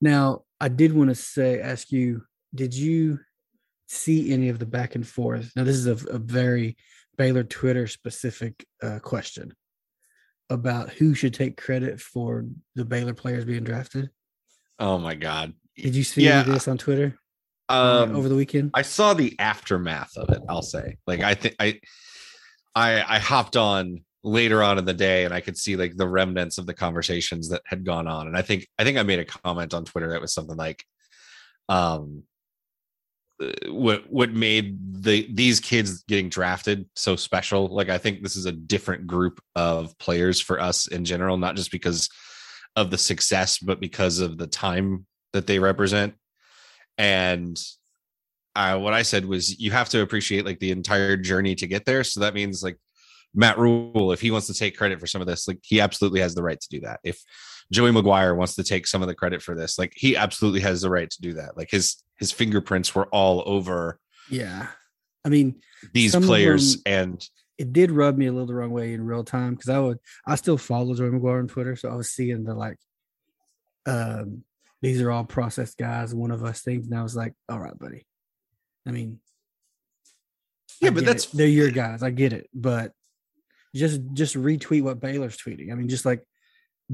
Now, 0.00 0.42
I 0.60 0.68
did 0.68 0.92
want 0.92 1.10
to 1.10 1.14
say, 1.14 1.60
ask 1.60 1.90
you, 1.90 2.24
did 2.54 2.74
you 2.74 3.20
see 3.86 4.32
any 4.32 4.48
of 4.48 4.58
the 4.58 4.66
back 4.66 4.96
and 4.96 5.06
forth? 5.06 5.52
Now, 5.56 5.64
this 5.64 5.76
is 5.76 5.86
a, 5.86 6.08
a 6.08 6.18
very 6.18 6.76
Baylor 7.16 7.44
Twitter 7.44 7.86
specific 7.86 8.66
uh, 8.82 8.98
question 8.98 9.54
about 10.50 10.90
who 10.90 11.14
should 11.14 11.34
take 11.34 11.56
credit 11.56 12.00
for 12.00 12.44
the 12.74 12.84
Baylor 12.84 13.14
players 13.14 13.44
being 13.44 13.64
drafted. 13.64 14.10
oh 14.78 14.98
my 14.98 15.14
god. 15.14 15.54
Did 15.76 15.96
you 15.96 16.04
see 16.04 16.22
Yeah, 16.22 16.42
this 16.42 16.68
on 16.68 16.78
Twitter 16.78 17.18
Um 17.68 18.14
over 18.14 18.28
the 18.28 18.36
weekend? 18.36 18.70
I 18.74 18.82
saw 18.82 19.14
the 19.14 19.34
aftermath 19.38 20.16
of 20.16 20.30
it, 20.30 20.42
I'll 20.48 20.62
say. 20.62 20.98
Like 21.06 21.20
I 21.20 21.34
think 21.34 21.56
I 21.58 21.80
I 22.74 23.16
I 23.16 23.18
hopped 23.18 23.56
on 23.56 24.04
later 24.22 24.62
on 24.62 24.78
in 24.78 24.84
the 24.84 24.94
day 24.94 25.24
and 25.24 25.34
I 25.34 25.40
could 25.40 25.56
see 25.56 25.76
like 25.76 25.96
the 25.96 26.08
remnants 26.08 26.58
of 26.58 26.66
the 26.66 26.74
conversations 26.74 27.48
that 27.50 27.62
had 27.66 27.84
gone 27.84 28.06
on. 28.08 28.26
And 28.26 28.36
I 28.36 28.42
think 28.42 28.66
I 28.78 28.84
think 28.84 28.98
I 28.98 29.02
made 29.02 29.18
a 29.18 29.24
comment 29.24 29.74
on 29.74 29.84
Twitter 29.84 30.10
that 30.10 30.20
was 30.20 30.32
something 30.34 30.56
like 30.56 30.84
um 31.68 32.22
what 33.66 34.10
what 34.10 34.32
made 34.32 35.02
the 35.02 35.28
these 35.32 35.58
kids 35.58 36.04
getting 36.04 36.28
drafted 36.28 36.88
so 36.94 37.16
special. 37.16 37.66
Like 37.66 37.88
i 37.88 37.98
think 37.98 38.22
this 38.22 38.36
is 38.36 38.46
a 38.46 38.52
different 38.52 39.06
group 39.06 39.40
of 39.56 39.98
players 39.98 40.40
for 40.40 40.60
us 40.60 40.86
in 40.86 41.04
general 41.04 41.36
not 41.36 41.56
just 41.56 41.72
because 41.72 42.08
of 42.76 42.90
the 42.90 42.98
success 42.98 43.58
but 43.58 43.80
because 43.80 44.20
of 44.20 44.38
the 44.38 44.46
time 44.46 45.06
that 45.32 45.46
they 45.46 45.58
represent. 45.58 46.14
And 46.96 47.60
uh, 48.56 48.78
what 48.78 48.94
i 48.94 49.02
said 49.02 49.24
was 49.24 49.58
you 49.58 49.72
have 49.72 49.88
to 49.88 50.00
appreciate 50.00 50.44
like 50.44 50.60
the 50.60 50.70
entire 50.70 51.16
journey 51.16 51.56
to 51.56 51.66
get 51.66 51.84
there. 51.84 52.04
So 52.04 52.20
that 52.20 52.34
means 52.34 52.62
like 52.62 52.78
matt 53.34 53.58
Rhule, 53.58 54.12
if 54.12 54.20
he 54.20 54.30
wants 54.30 54.46
to 54.46 54.54
take 54.54 54.76
credit 54.76 55.00
for 55.00 55.08
some 55.08 55.20
of 55.20 55.26
this 55.26 55.48
like 55.48 55.58
he 55.62 55.80
absolutely 55.80 56.20
has 56.20 56.36
the 56.36 56.42
right 56.42 56.60
to 56.60 56.68
do 56.68 56.80
that. 56.80 57.00
If 57.02 57.20
joey 57.72 57.90
mcguire 57.90 58.36
wants 58.36 58.54
to 58.54 58.62
take 58.62 58.86
some 58.86 59.02
of 59.02 59.08
the 59.08 59.14
credit 59.14 59.42
for 59.42 59.56
this 59.56 59.78
like 59.78 59.92
he 59.96 60.16
absolutely 60.16 60.60
has 60.60 60.82
the 60.82 60.90
right 60.90 61.10
to 61.10 61.20
do 61.20 61.32
that. 61.32 61.56
Like 61.56 61.70
his 61.70 62.04
his 62.24 62.32
fingerprints 62.32 62.94
were 62.94 63.04
all 63.08 63.42
over 63.44 64.00
Yeah. 64.30 64.68
I 65.26 65.28
mean, 65.28 65.60
these 65.92 66.16
players 66.16 66.82
them- 66.82 66.82
and 66.86 67.28
it 67.58 67.72
did 67.74 67.90
rub 67.90 68.16
me 68.16 68.26
a 68.26 68.32
little 68.32 68.46
the 68.46 68.54
wrong 68.54 68.70
way 68.70 68.94
in 68.94 69.04
real 69.04 69.24
time 69.24 69.54
because 69.54 69.68
I 69.68 69.78
would 69.78 69.98
I 70.26 70.36
still 70.36 70.56
follow 70.56 70.94
Joey 70.94 71.10
McGuire 71.10 71.38
on 71.40 71.48
Twitter, 71.48 71.76
so 71.76 71.90
I 71.90 71.94
was 71.94 72.10
seeing 72.10 72.44
the 72.44 72.54
like 72.54 72.78
um 73.86 74.44
these 74.80 75.00
are 75.02 75.10
all 75.10 75.24
processed 75.24 75.76
guys, 75.78 76.14
one 76.14 76.30
of 76.30 76.42
us 76.44 76.62
things, 76.62 76.86
and 76.86 76.98
I 76.98 77.02
was 77.02 77.14
like, 77.16 77.34
all 77.48 77.58
right, 77.60 77.78
buddy. 77.78 78.06
I 78.86 78.90
mean, 78.90 79.20
I 80.82 80.86
Yeah, 80.86 80.90
but 80.90 81.04
that's- 81.04 81.32
it. 81.32 81.36
they're 81.36 81.46
your 81.46 81.70
guys. 81.70 82.02
I 82.02 82.10
get 82.10 82.32
it, 82.32 82.48
but 82.54 82.92
just 83.74 84.00
just 84.14 84.34
retweet 84.34 84.82
what 84.82 85.00
Baylor's 85.00 85.36
tweeting. 85.36 85.70
I 85.72 85.74
mean, 85.74 85.88
just 85.88 86.04
like 86.04 86.22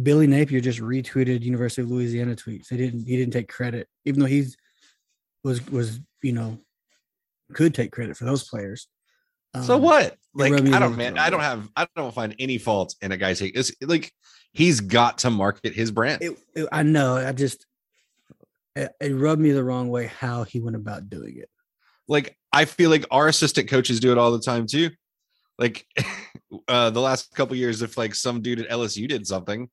Billy 0.00 0.26
Napier 0.28 0.60
just 0.60 0.78
retweeted 0.80 1.42
University 1.42 1.82
of 1.82 1.90
Louisiana 1.90 2.36
tweets. 2.36 2.68
They 2.68 2.76
didn't 2.76 3.06
he 3.06 3.16
didn't 3.16 3.32
take 3.32 3.48
credit, 3.48 3.88
even 4.04 4.20
though 4.20 4.26
he's 4.26 4.56
was 5.44 5.66
was 5.68 6.00
you 6.22 6.32
know 6.32 6.58
could 7.54 7.74
take 7.74 7.90
credit 7.92 8.16
for 8.16 8.24
those 8.24 8.48
players. 8.48 8.86
so 9.64 9.74
Um, 9.76 9.82
what 9.82 10.16
like 10.34 10.52
i 10.52 10.78
don't 10.78 10.96
man 10.96 11.18
i 11.18 11.28
don't 11.30 11.40
have 11.40 11.68
i 11.74 11.86
don't 11.96 12.14
find 12.14 12.36
any 12.38 12.56
fault 12.58 12.94
in 13.02 13.10
a 13.10 13.16
guy 13.16 13.34
take 13.34 13.56
it's 13.56 13.72
like 13.82 14.12
he's 14.52 14.80
got 14.80 15.18
to 15.18 15.30
market 15.30 15.74
his 15.74 15.90
brand 15.90 16.22
It, 16.22 16.38
it- 16.54 16.68
I 16.70 16.84
know. 16.84 17.16
I 17.16 17.32
just 17.32 17.66
it, 18.76 18.92
it 19.00 19.12
rubbed 19.12 19.42
me 19.42 19.50
the 19.50 19.64
wrong 19.64 19.88
way 19.88 20.06
how 20.06 20.44
he 20.44 20.60
went 20.60 20.76
about 20.76 21.10
doing 21.10 21.36
it. 21.38 21.48
like 22.06 22.36
i 22.52 22.64
feel 22.64 22.90
like 22.90 23.04
our 23.10 23.26
assistant 23.26 23.68
coaches 23.68 23.98
do 23.98 24.12
it 24.12 24.18
all 24.18 24.30
the 24.30 24.40
time 24.40 24.66
too 24.68 24.90
like 25.58 25.84
uh 26.68 26.90
the 26.90 27.00
last 27.00 27.34
couple 27.34 27.56
years 27.56 27.82
if 27.82 27.98
like 27.98 28.14
some 28.14 28.40
dude 28.42 28.60
at 28.60 28.70
lsu 28.70 29.08
did 29.08 29.26
something 29.26 29.68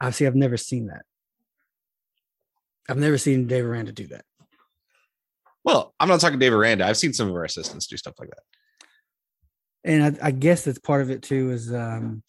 I 0.00 0.10
see. 0.10 0.26
I've 0.26 0.36
never 0.36 0.56
seen 0.56 0.86
that. 0.86 1.02
I've 2.88 2.98
never 2.98 3.18
seen 3.18 3.46
Dave 3.48 3.64
Aranda 3.64 3.90
do 3.90 4.06
that. 4.08 4.24
Well 5.68 5.94
i'm 6.00 6.08
not 6.08 6.18
talking 6.20 6.38
dave 6.38 6.52
aranda 6.52 6.86
i've 6.86 6.96
seen 6.96 7.12
some 7.12 7.28
of 7.28 7.34
our 7.34 7.44
assistants 7.44 7.86
do 7.86 7.96
stuff 7.96 8.14
like 8.18 8.30
that 8.30 8.42
And 9.84 10.18
I, 10.20 10.28
I 10.28 10.30
guess 10.32 10.64
that's 10.64 10.78
part 10.80 11.02
of 11.02 11.10
it 11.10 11.22
too. 11.22 11.50
Is 11.52 11.72
um, 11.72 12.22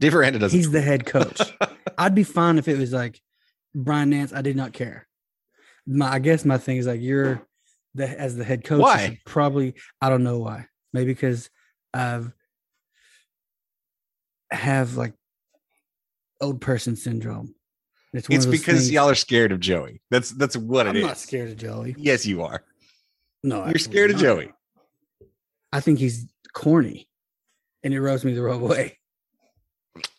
dave 0.00 0.14
aranda 0.14 0.38
doesn't 0.38 0.58
he's 0.58 0.70
the 0.70 0.80
head 0.80 1.06
coach. 1.06 1.40
I'd 1.98 2.14
be 2.14 2.24
fine 2.24 2.58
if 2.58 2.66
it 2.66 2.78
was 2.78 2.92
like 2.92 3.20
Brian 3.74 4.10
Nance. 4.10 4.32
I 4.32 4.42
did 4.42 4.56
not 4.56 4.72
care. 4.72 5.06
My, 5.86 6.14
I 6.14 6.18
guess 6.18 6.44
my 6.44 6.58
thing 6.58 6.78
is 6.78 6.86
like 6.86 7.00
you're 7.00 7.46
the 7.94 8.08
as 8.08 8.36
the 8.36 8.44
head 8.44 8.64
coach. 8.64 8.82
Why? 8.82 9.20
Probably 9.24 9.74
I 10.00 10.08
don't 10.08 10.24
know 10.24 10.40
why. 10.40 10.66
Maybe 10.92 11.12
because 11.12 11.50
I've 11.92 12.32
have 14.50 14.96
like 14.96 15.14
old 16.40 16.60
person 16.60 16.96
syndrome. 16.96 17.54
It's, 18.14 18.28
it's 18.30 18.46
because 18.46 18.74
things- 18.78 18.90
y'all 18.92 19.10
are 19.10 19.14
scared 19.16 19.50
of 19.52 19.60
joey 19.60 20.00
that's 20.10 20.30
that's 20.30 20.56
what 20.56 20.86
it 20.86 20.90
I'm 20.90 21.00
not 21.02 21.18
scared 21.18 21.50
of 21.50 21.56
Joey. 21.56 21.94
yes 21.98 22.24
you 22.24 22.42
are 22.42 22.62
No, 23.42 23.66
you're 23.66 23.78
scared 23.78 24.10
of 24.12 24.18
joey 24.18 24.52
I 25.72 25.80
think 25.80 25.98
he's 25.98 26.26
corny, 26.52 27.08
and 27.82 27.92
it 27.92 28.00
rubs 28.00 28.24
me 28.24 28.32
the 28.32 28.42
wrong 28.42 28.60
way. 28.60 28.96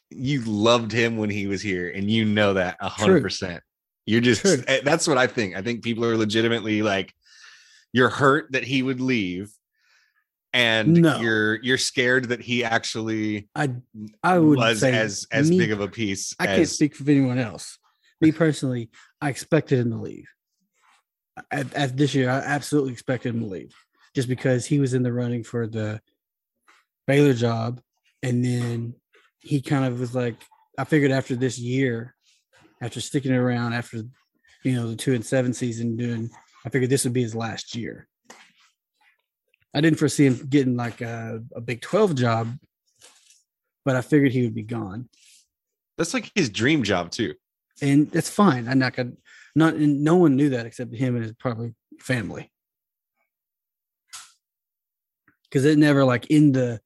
you 0.10 0.42
loved 0.42 0.92
him 0.92 1.16
when 1.18 1.30
he 1.30 1.48
was 1.48 1.62
here, 1.62 1.90
and 1.90 2.12
you 2.12 2.26
know 2.26 2.54
that 2.56 2.76
a 2.82 2.90
hundred 2.90 3.22
percent. 3.22 3.64
You're 4.06 4.20
just 4.22 4.42
True. 4.42 4.62
eh, 4.68 4.82
that's 4.84 5.08
what 5.08 5.18
I 5.18 5.28
think. 5.28 5.56
I 5.56 5.62
think 5.62 5.82
people 5.82 6.04
are 6.04 6.18
legitimately 6.18 6.82
like, 6.82 7.14
you're 7.94 8.10
hurt 8.10 8.52
that 8.52 8.66
he 8.66 8.84
would 8.84 9.00
leave, 9.00 9.50
and 10.54 10.94
No. 11.02 11.20
you're 11.22 11.56
you're 11.64 11.78
scared 11.78 12.26
that 12.30 12.42
he 12.42 12.66
actually 12.66 13.48
I 13.56 13.76
I 14.24 14.38
would 14.40 14.58
was 14.60 14.82
say 14.82 14.92
as 14.94 15.26
as 15.32 15.50
me- 15.50 15.58
big 15.58 15.72
of 15.72 15.80
a 15.80 15.88
piece. 15.88 16.36
I 16.38 16.48
can't 16.48 16.68
speak 16.68 16.96
for 16.96 17.10
anyone 17.10 17.40
else. 17.40 17.80
Me 18.26 18.32
personally, 18.32 18.90
I 19.22 19.30
expected 19.30 19.80
him 19.80 19.92
to 19.92 19.98
leave. 19.98 20.28
At, 21.52 21.72
at 21.76 21.96
this 21.96 22.16
year, 22.16 22.30
I 22.30 22.38
absolutely 22.38 22.94
expected 22.94 23.36
him 23.36 23.42
to 23.42 23.48
leave, 23.48 23.76
just 24.16 24.28
because 24.28 24.66
he 24.66 24.80
was 24.80 24.96
in 24.96 25.04
the 25.04 25.14
running 25.14 25.44
for 25.44 25.68
the 25.68 26.02
Baylor 27.06 27.34
job, 27.34 27.82
and 28.24 28.44
then 28.44 28.96
he 29.40 29.62
kind 29.62 29.86
of 29.86 30.00
was 30.00 30.16
like, 30.16 30.38
I 30.78 30.86
figured 30.86 31.12
after 31.12 31.36
this 31.36 31.60
year, 31.60 32.16
after 32.82 33.00
sticking 33.00 33.32
around 33.32 33.74
after, 33.74 34.02
you 34.64 34.74
know, 34.74 34.88
the 34.88 34.96
two 34.96 35.14
and 35.14 35.24
seven 35.24 35.54
season, 35.54 35.98
doing, 35.98 36.32
I 36.66 36.70
figured 36.70 36.90
this 36.90 37.04
would 37.04 37.14
be 37.14 37.22
his 37.22 37.36
last 37.36 37.76
year. 37.76 38.08
I 39.76 39.82
didn't 39.82 40.00
foresee 40.00 40.26
him 40.26 40.48
getting 40.50 40.76
like 40.76 41.02
a, 41.02 41.44
a 41.56 41.62
Big 41.62 41.82
Twelve 41.82 42.16
job, 42.16 42.58
but 43.84 43.96
I 43.96 44.02
figured 44.02 44.32
he 44.32 44.42
would 44.42 44.56
be 44.56 44.64
gone 44.64 45.10
That's 45.98 46.14
like 46.14 46.32
his 46.34 46.50
dream 46.50 46.82
job 46.82 47.12
too. 47.12 47.36
And 47.82 48.14
it's 48.16 48.30
fine. 48.30 48.68
I'm 48.68 48.80
not 48.80 48.96
gonna 48.96 49.14
not 49.56 49.76
and 49.76 50.04
no 50.04 50.16
one 50.16 50.36
knew 50.36 50.50
that 50.50 50.66
except 50.66 50.94
him 50.96 51.16
and 51.16 51.24
his 51.24 51.34
probably 51.34 51.74
family. 52.00 52.52
Because 55.44 55.66
it 55.66 55.78
never 55.78 56.04
like 56.04 56.28
in 56.28 56.52
the 56.52 56.82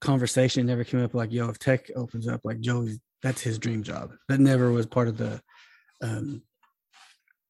conversation 0.00 0.66
never 0.66 0.84
came 0.84 1.02
up 1.02 1.14
like, 1.14 1.32
yo, 1.32 1.48
if 1.48 1.58
tech 1.58 1.90
opens 1.96 2.28
up, 2.28 2.40
like 2.44 2.60
Joey's 2.60 2.98
that's 3.22 3.40
his 3.40 3.58
dream 3.58 3.82
job. 3.82 4.12
That 4.28 4.40
never 4.40 4.70
was 4.70 4.86
part 4.86 5.08
of 5.08 5.16
the 5.16 5.40
um 6.02 6.42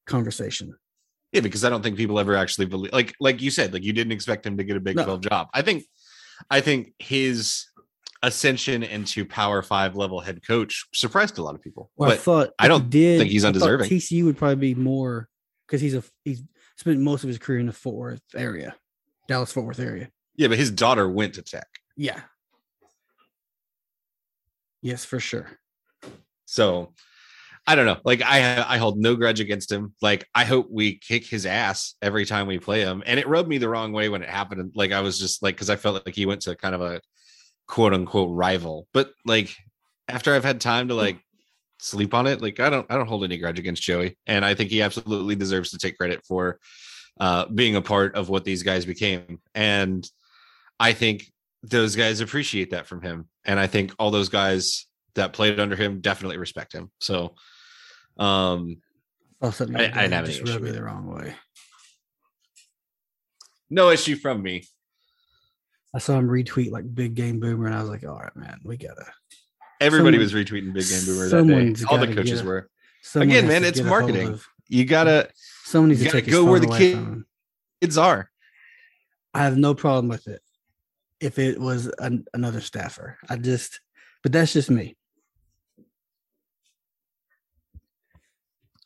conversation. 0.06 0.74
Yeah, 1.32 1.40
because 1.40 1.64
I 1.64 1.68
don't 1.70 1.82
think 1.82 1.96
people 1.96 2.18
ever 2.18 2.36
actually 2.36 2.66
believe 2.66 2.92
like 2.92 3.14
like 3.20 3.42
you 3.42 3.50
said, 3.50 3.72
like 3.72 3.84
you 3.84 3.92
didn't 3.92 4.12
expect 4.12 4.46
him 4.46 4.56
to 4.56 4.64
get 4.64 4.76
a 4.76 4.80
Big 4.80 4.96
No. 4.96 5.04
12 5.04 5.20
job. 5.22 5.48
I 5.52 5.62
think 5.62 5.84
I 6.50 6.60
think 6.60 6.94
his 6.98 7.66
ascension 8.22 8.82
into 8.82 9.24
power 9.24 9.62
five 9.62 9.96
level 9.96 10.20
head 10.20 10.46
coach 10.46 10.86
surprised 10.94 11.38
a 11.38 11.42
lot 11.42 11.54
of 11.54 11.62
people. 11.62 11.90
Well, 11.96 12.10
I 12.10 12.16
thought 12.16 12.50
I 12.58 12.68
don't 12.68 12.90
did, 12.90 13.18
think 13.18 13.30
he's 13.30 13.44
undeserving. 13.44 13.88
TCU 13.88 14.24
would 14.24 14.36
probably 14.36 14.74
be 14.74 14.74
more 14.74 15.28
because 15.66 15.80
he's 15.80 15.94
a 15.94 16.02
he's 16.24 16.42
spent 16.76 17.00
most 17.00 17.22
of 17.22 17.28
his 17.28 17.38
career 17.38 17.58
in 17.58 17.66
the 17.66 17.72
Fort 17.72 17.96
Worth 17.96 18.22
area, 18.34 18.74
Dallas 19.28 19.52
Fort 19.52 19.66
Worth 19.66 19.80
area. 19.80 20.10
yeah, 20.36 20.48
but 20.48 20.58
his 20.58 20.70
daughter 20.70 21.08
went 21.08 21.34
to 21.34 21.42
tech. 21.42 21.68
Yeah. 21.96 22.20
Yes, 24.82 25.04
for 25.04 25.18
sure. 25.18 25.50
So 26.44 26.92
I 27.66 27.74
don't 27.74 27.86
know. 27.86 27.98
Like 28.04 28.22
I 28.22 28.64
I 28.66 28.78
hold 28.78 28.98
no 28.98 29.16
grudge 29.16 29.40
against 29.40 29.72
him. 29.72 29.94
Like 30.00 30.28
I 30.34 30.44
hope 30.44 30.68
we 30.70 30.98
kick 30.98 31.26
his 31.26 31.46
ass 31.46 31.94
every 32.00 32.24
time 32.24 32.46
we 32.46 32.58
play 32.58 32.82
him. 32.82 33.02
And 33.04 33.18
it 33.18 33.26
rubbed 33.26 33.48
me 33.48 33.58
the 33.58 33.68
wrong 33.68 33.92
way 33.92 34.08
when 34.08 34.22
it 34.22 34.28
happened. 34.28 34.72
Like 34.76 34.92
I 34.92 35.00
was 35.00 35.18
just 35.18 35.42
like 35.42 35.56
because 35.56 35.70
I 35.70 35.76
felt 35.76 36.06
like 36.06 36.14
he 36.14 36.26
went 36.26 36.42
to 36.42 36.54
kind 36.54 36.74
of 36.74 36.80
a 36.80 37.00
quote 37.66 37.92
unquote 37.94 38.30
rival. 38.30 38.86
But 38.92 39.12
like 39.24 39.54
after 40.08 40.34
I've 40.34 40.44
had 40.44 40.60
time 40.60 40.88
to 40.88 40.94
like 40.94 41.18
sleep 41.80 42.14
on 42.14 42.26
it, 42.26 42.40
like 42.40 42.60
I 42.60 42.70
don't 42.70 42.86
I 42.90 42.94
don't 42.96 43.06
hold 43.08 43.24
any 43.24 43.38
grudge 43.38 43.58
against 43.58 43.82
Joey. 43.82 44.16
And 44.26 44.44
I 44.44 44.54
think 44.54 44.70
he 44.70 44.82
absolutely 44.82 45.34
deserves 45.36 45.70
to 45.70 45.78
take 45.78 45.96
credit 45.98 46.24
for 46.26 46.58
uh 47.18 47.46
being 47.46 47.76
a 47.76 47.82
part 47.82 48.14
of 48.14 48.28
what 48.28 48.44
these 48.44 48.62
guys 48.62 48.84
became. 48.84 49.40
And 49.54 50.08
I 50.78 50.92
think 50.92 51.30
those 51.62 51.96
guys 51.96 52.20
appreciate 52.20 52.70
that 52.70 52.86
from 52.86 53.02
him. 53.02 53.28
And 53.44 53.58
I 53.58 53.66
think 53.66 53.92
all 53.98 54.10
those 54.10 54.28
guys 54.28 54.86
that 55.14 55.32
played 55.32 55.58
under 55.58 55.74
him 55.74 56.00
definitely 56.00 56.36
respect 56.36 56.72
him. 56.72 56.90
So 57.00 57.34
um 58.18 58.80
All 59.42 59.48
of 59.48 59.60
I- 59.60 59.64
I 59.64 59.68
didn't 59.86 59.94
have 59.94 60.12
any 60.12 60.26
just 60.28 60.42
issue 60.42 60.52
rubbed 60.52 60.62
me 60.64 60.68
with 60.70 60.76
the 60.76 60.84
wrong 60.84 61.06
way. 61.06 61.34
no 63.70 63.90
issue 63.90 64.16
from 64.16 64.42
me. 64.42 64.64
I 65.96 65.98
saw 65.98 66.18
him 66.18 66.28
retweet 66.28 66.70
like 66.70 66.94
Big 66.94 67.14
Game 67.14 67.40
Boomer, 67.40 67.64
and 67.66 67.74
I 67.74 67.80
was 67.80 67.88
like, 67.88 68.04
"All 68.04 68.18
right, 68.18 68.36
man, 68.36 68.60
we 68.62 68.76
gotta." 68.76 69.06
Everybody 69.80 70.18
Someone- 70.18 70.22
was 70.22 70.32
retweeting 70.34 70.72
Big 70.74 70.86
Game 70.88 71.04
Boomer 71.06 71.28
that 71.28 71.76
day. 71.78 71.84
All 71.88 71.98
the 71.98 72.14
coaches 72.14 72.40
get- 72.42 72.46
were. 72.46 72.68
Again, 73.14 73.48
man, 73.48 73.64
it's 73.64 73.78
a 73.80 73.84
marketing. 73.84 74.28
of- 74.28 74.46
You 74.68 74.84
gotta 74.84 75.30
Someone 75.64 75.88
needs 75.90 76.02
you 76.02 76.10
to 76.10 76.20
take 76.20 76.30
go 76.30 76.44
where 76.44 76.60
the 76.60 76.66
kid- 76.66 77.24
kids 77.80 77.96
are. 77.96 78.30
I 79.32 79.44
have 79.44 79.56
no 79.56 79.74
problem 79.74 80.08
with 80.08 80.26
it 80.28 80.42
if 81.20 81.38
it 81.38 81.58
was 81.58 81.86
an, 81.98 82.26
another 82.34 82.60
staffer. 82.60 83.16
I 83.28 83.36
just, 83.36 83.80
but 84.22 84.32
that's 84.32 84.52
just 84.52 84.70
me. 84.70 84.96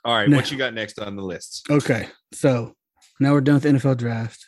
All 0.04 0.14
right, 0.14 0.28
No. 0.28 0.36
what 0.36 0.50
you 0.50 0.58
got 0.58 0.74
next 0.74 0.98
on 0.98 1.16
the 1.16 1.22
list? 1.22 1.66
Okay, 1.70 2.08
so 2.32 2.74
now 3.18 3.32
we're 3.32 3.40
done 3.42 3.54
with 3.54 3.62
the 3.64 3.68
NFL 3.70 3.96
draft. 3.98 4.46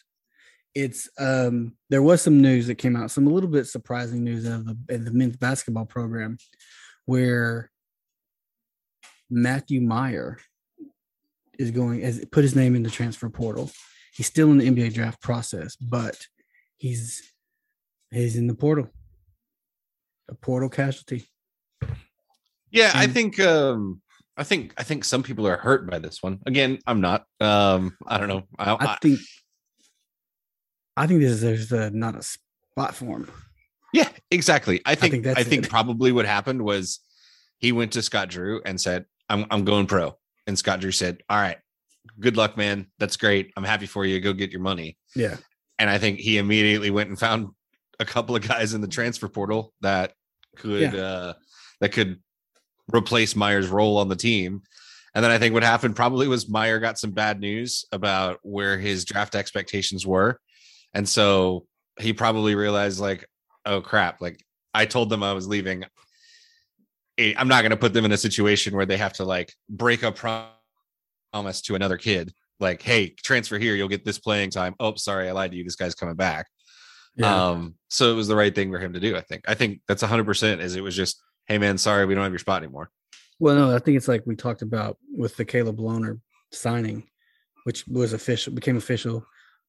It's 0.75 1.09
um 1.19 1.77
there 1.91 2.03
was 2.03 2.23
some 2.23 2.41
news 2.41 2.67
that 2.67 2.77
came 2.77 2.97
out, 2.97 3.11
some 3.11 3.27
a 3.27 3.31
little 3.31 3.51
bit 3.51 3.67
surprising 3.67 4.25
news 4.25 4.47
of 4.47 4.65
the, 4.65 4.77
of 4.95 5.05
the 5.05 5.13
men's 5.13 5.37
basketball 5.37 5.85
program 5.85 6.39
where 7.05 7.71
Matthew 9.31 9.81
Mayer 9.81 10.39
is 11.59 11.71
going 11.71 12.03
as 12.03 12.25
put 12.31 12.43
his 12.43 12.57
name 12.57 12.75
in 12.75 12.83
the 12.83 12.91
transfer 12.91 13.29
portal. 13.29 13.71
He's 14.15 14.27
still 14.27 14.51
in 14.51 14.59
the 14.59 14.71
NBA 14.71 14.95
draft 14.95 15.21
process, 15.23 15.77
but 15.77 16.27
he's 16.77 17.33
he's 18.11 18.37
in 18.37 18.47
the 18.47 18.55
portal. 18.55 18.89
A 20.29 20.35
portal 20.35 20.69
casualty. 20.69 21.27
Yeah, 22.71 22.93
I 22.95 23.07
think 23.07 23.39
um 23.41 24.01
I 24.37 24.45
think 24.45 24.75
I 24.79 24.83
think 24.83 25.05
some 25.05 25.23
people 25.23 25.47
are 25.47 25.57
hurt 25.57 25.89
by 25.89 25.99
this 25.99 26.23
one. 26.23 26.41
Again, 26.47 26.79
I'm 26.87 27.01
not. 27.01 27.25
Um 27.41 27.97
I 28.07 28.19
don't 28.19 28.29
know. 28.29 28.45
I 28.59 28.75
I, 28.75 28.97
think 29.01 29.21
I 30.97 31.07
think 31.07 31.21
this 31.21 31.43
is 31.43 31.69
there's 31.71 31.93
not 31.93 32.17
a 32.17 32.23
spot 32.23 32.95
for 32.95 33.05
him. 33.19 33.31
yeah, 33.93 34.09
exactly. 34.31 34.81
I 34.85 34.95
think 34.95 35.27
I 35.27 35.35
think 35.35 35.49
think, 35.49 35.61
that's 35.63 35.67
it. 35.67 35.71
probably 35.71 36.13
what 36.13 36.27
happened 36.27 36.63
was 36.63 37.01
he 37.59 37.73
went 37.73 37.93
to 37.93 38.03
Scott 38.03 38.29
Drew 38.29 38.61
and 38.65 38.81
said, 38.81 39.07
"I'm 39.29 39.47
I'm 39.51 39.65
going 39.65 39.87
pro." 39.87 40.17
And 40.47 40.59
Scott 40.59 40.81
Drew 40.81 40.93
said, 40.93 41.23
"All 41.29 41.39
right. 41.39 41.59
Good 42.21 42.37
luck, 42.37 42.57
man. 42.57 42.89
That's 42.99 43.17
great. 43.17 43.53
I'm 43.57 43.65
happy 43.65 43.87
for 43.87 44.05
you. 44.05 44.21
Go 44.21 44.33
get 44.33 44.51
your 44.51 44.61
money." 44.61 44.97
Yeah. 45.15 45.37
And 45.79 45.89
I 45.89 45.99
think 45.99 46.19
he 46.19 46.39
immediately 46.39 46.91
went 46.91 47.09
and 47.09 47.19
found 47.19 47.49
a 48.01 48.05
couple 48.05 48.37
of 48.37 48.47
guys 48.47 48.75
in 48.75 48.81
the 48.81 48.89
transfer 48.89 49.29
portal 49.29 49.73
that 49.81 50.13
could 50.57 50.93
Yeah. 50.93 51.01
uh 51.01 51.33
that 51.81 51.93
could 51.93 52.21
replace 52.95 53.35
Mayer's 53.37 53.69
role 53.69 53.97
on 53.99 54.09
the 54.09 54.17
team. 54.17 54.63
And 55.15 55.23
then 55.25 55.31
I 55.31 55.39
think 55.39 55.53
what 55.55 55.63
happened 55.63 55.95
probably 55.97 56.27
was 56.29 56.49
Mayer 56.49 56.79
got 56.79 56.99
some 56.99 57.11
bad 57.13 57.39
news 57.41 57.85
about 57.93 58.39
where 58.43 58.79
his 58.79 59.05
draft 59.05 59.35
expectations 59.35 60.07
were. 60.07 60.41
And 60.95 61.09
so 61.09 61.67
he 61.99 62.13
probably 62.13 62.55
realized 62.55 63.01
like, 63.01 63.27
oh 63.65 63.81
crap, 63.81 64.21
like 64.21 64.43
I 64.75 64.87
told 64.87 65.11
them 65.11 65.23
I 65.23 65.33
was 65.33 65.47
leaving. 65.47 65.85
Eh, 67.19 67.35
I'm 67.37 67.49
not 67.49 67.63
going 67.63 67.71
to 67.71 67.77
put 67.77 67.93
them 67.93 68.05
in 68.05 68.13
a 68.13 68.17
situation 68.17 68.77
where 68.77 68.87
they 68.87 68.97
have 68.97 69.13
to 69.15 69.25
like 69.25 69.53
break 69.69 70.03
a 70.03 70.13
promise 70.13 71.61
to 71.63 71.75
another 71.75 71.97
kid. 71.97 72.33
Like, 72.61 72.83
hey, 72.83 73.11
transfer 73.11 73.59
here, 73.59 73.75
you'll 73.75 73.89
get 73.89 74.05
this 74.05 74.19
playing 74.19 74.51
time. 74.51 74.75
Oh, 74.79 74.95
sorry, 74.95 75.29
I 75.29 75.33
lied 75.33 75.51
to 75.51 75.57
you. 75.57 75.65
This 75.65 75.77
guy's 75.77 75.95
coming 75.95 76.15
back. 76.15 76.47
Yeah. 77.17 77.49
Um, 77.49 77.75
so 77.89 78.11
it 78.11 78.15
was 78.15 78.29
the 78.29 78.37
right 78.37 78.55
thing 78.55 78.71
for 78.71 78.79
him 78.79 78.93
to 78.93 79.01
do. 79.01 79.17
I 79.17 79.21
think. 79.21 79.45
I 79.49 79.55
think 79.55 79.81
that's 79.89 80.03
100. 80.03 80.25
percent 80.25 80.61
Is 80.61 80.77
it 80.77 80.83
was 80.83 80.97
just, 80.97 81.21
hey 81.47 81.59
man, 81.59 81.77
sorry, 81.77 82.07
we 82.07 82.15
don't 82.15 82.23
have 82.23 82.33
your 82.33 82.39
spot 82.39 82.63
anymore. 82.63 82.91
Well, 83.39 83.57
no, 83.57 83.75
I 83.75 83.79
think 83.81 83.97
it's 83.97 84.09
like 84.09 84.23
we 84.25 84.37
talked 84.37 84.63
about 84.63 84.99
with 85.13 85.37
the 85.37 85.45
Caleb 85.45 85.79
Lohner 85.79 86.21
signing, 86.53 87.05
which 87.65 87.87
was 87.89 88.13
official, 88.13 88.53
became 88.53 88.77
official 88.77 89.27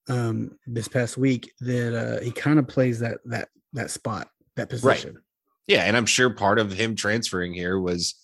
um, 0.09 0.57
this 0.67 0.87
past 0.87 1.17
week. 1.17 1.51
That 1.59 1.95
uh, 1.95 2.23
he 2.23 2.31
kind 2.31 2.59
of 2.59 2.67
plays 2.67 2.99
that 2.99 3.19
that 3.25 3.49
that 3.73 3.91
spot, 3.91 4.29
that 4.55 4.69
position. 4.69 5.17
Yeah, 5.67 5.83
and 5.83 5.95
I'm 5.95 6.05
sure 6.05 6.29
part 6.29 6.59
of 6.59 6.71
him 6.71 6.95
transferring 6.95 7.53
here 7.53 7.79
was 7.79 8.15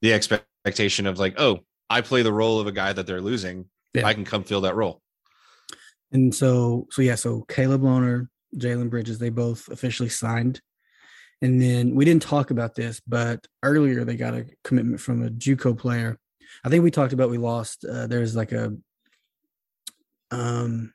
the 0.00 0.12
expectation 0.12 1.06
of 1.06 1.18
like, 1.18 1.34
oh, 1.38 1.60
I 1.88 2.00
play 2.00 2.22
the 2.22 2.32
role 2.32 2.58
of 2.58 2.66
a 2.66 2.72
guy 2.72 2.92
that 2.92 3.06
they're 3.06 3.20
losing. 3.20 3.66
Yeah. 3.94 4.06
I 4.06 4.14
can 4.14 4.24
come 4.24 4.42
fill 4.44 4.62
that 4.62 4.74
role. 4.74 5.00
And 6.10 6.34
so, 6.34 6.88
so 6.90 7.02
yeah, 7.02 7.14
so 7.14 7.42
Caleb 7.48 7.82
Lohner, 7.82 8.28
Jalen 8.56 8.90
Bridges, 8.90 9.18
they 9.18 9.30
both 9.30 9.68
officially 9.68 10.08
signed. 10.08 10.60
And 11.40 11.60
then 11.60 11.94
we 11.94 12.04
didn't 12.04 12.22
talk 12.22 12.50
about 12.50 12.74
this, 12.74 13.00
but 13.06 13.46
earlier 13.62 14.04
they 14.04 14.16
got 14.16 14.34
a 14.34 14.46
commitment 14.64 15.00
from 15.00 15.24
a 15.24 15.30
JUCO 15.30 15.76
player. 15.76 16.18
I 16.64 16.68
think 16.68 16.84
we 16.84 16.90
talked 16.90 17.12
about 17.12 17.30
we 17.30 17.38
lost. 17.38 17.84
Uh, 17.84 18.06
there's 18.06 18.36
like 18.36 18.52
a, 18.52 18.76
um, 20.30 20.92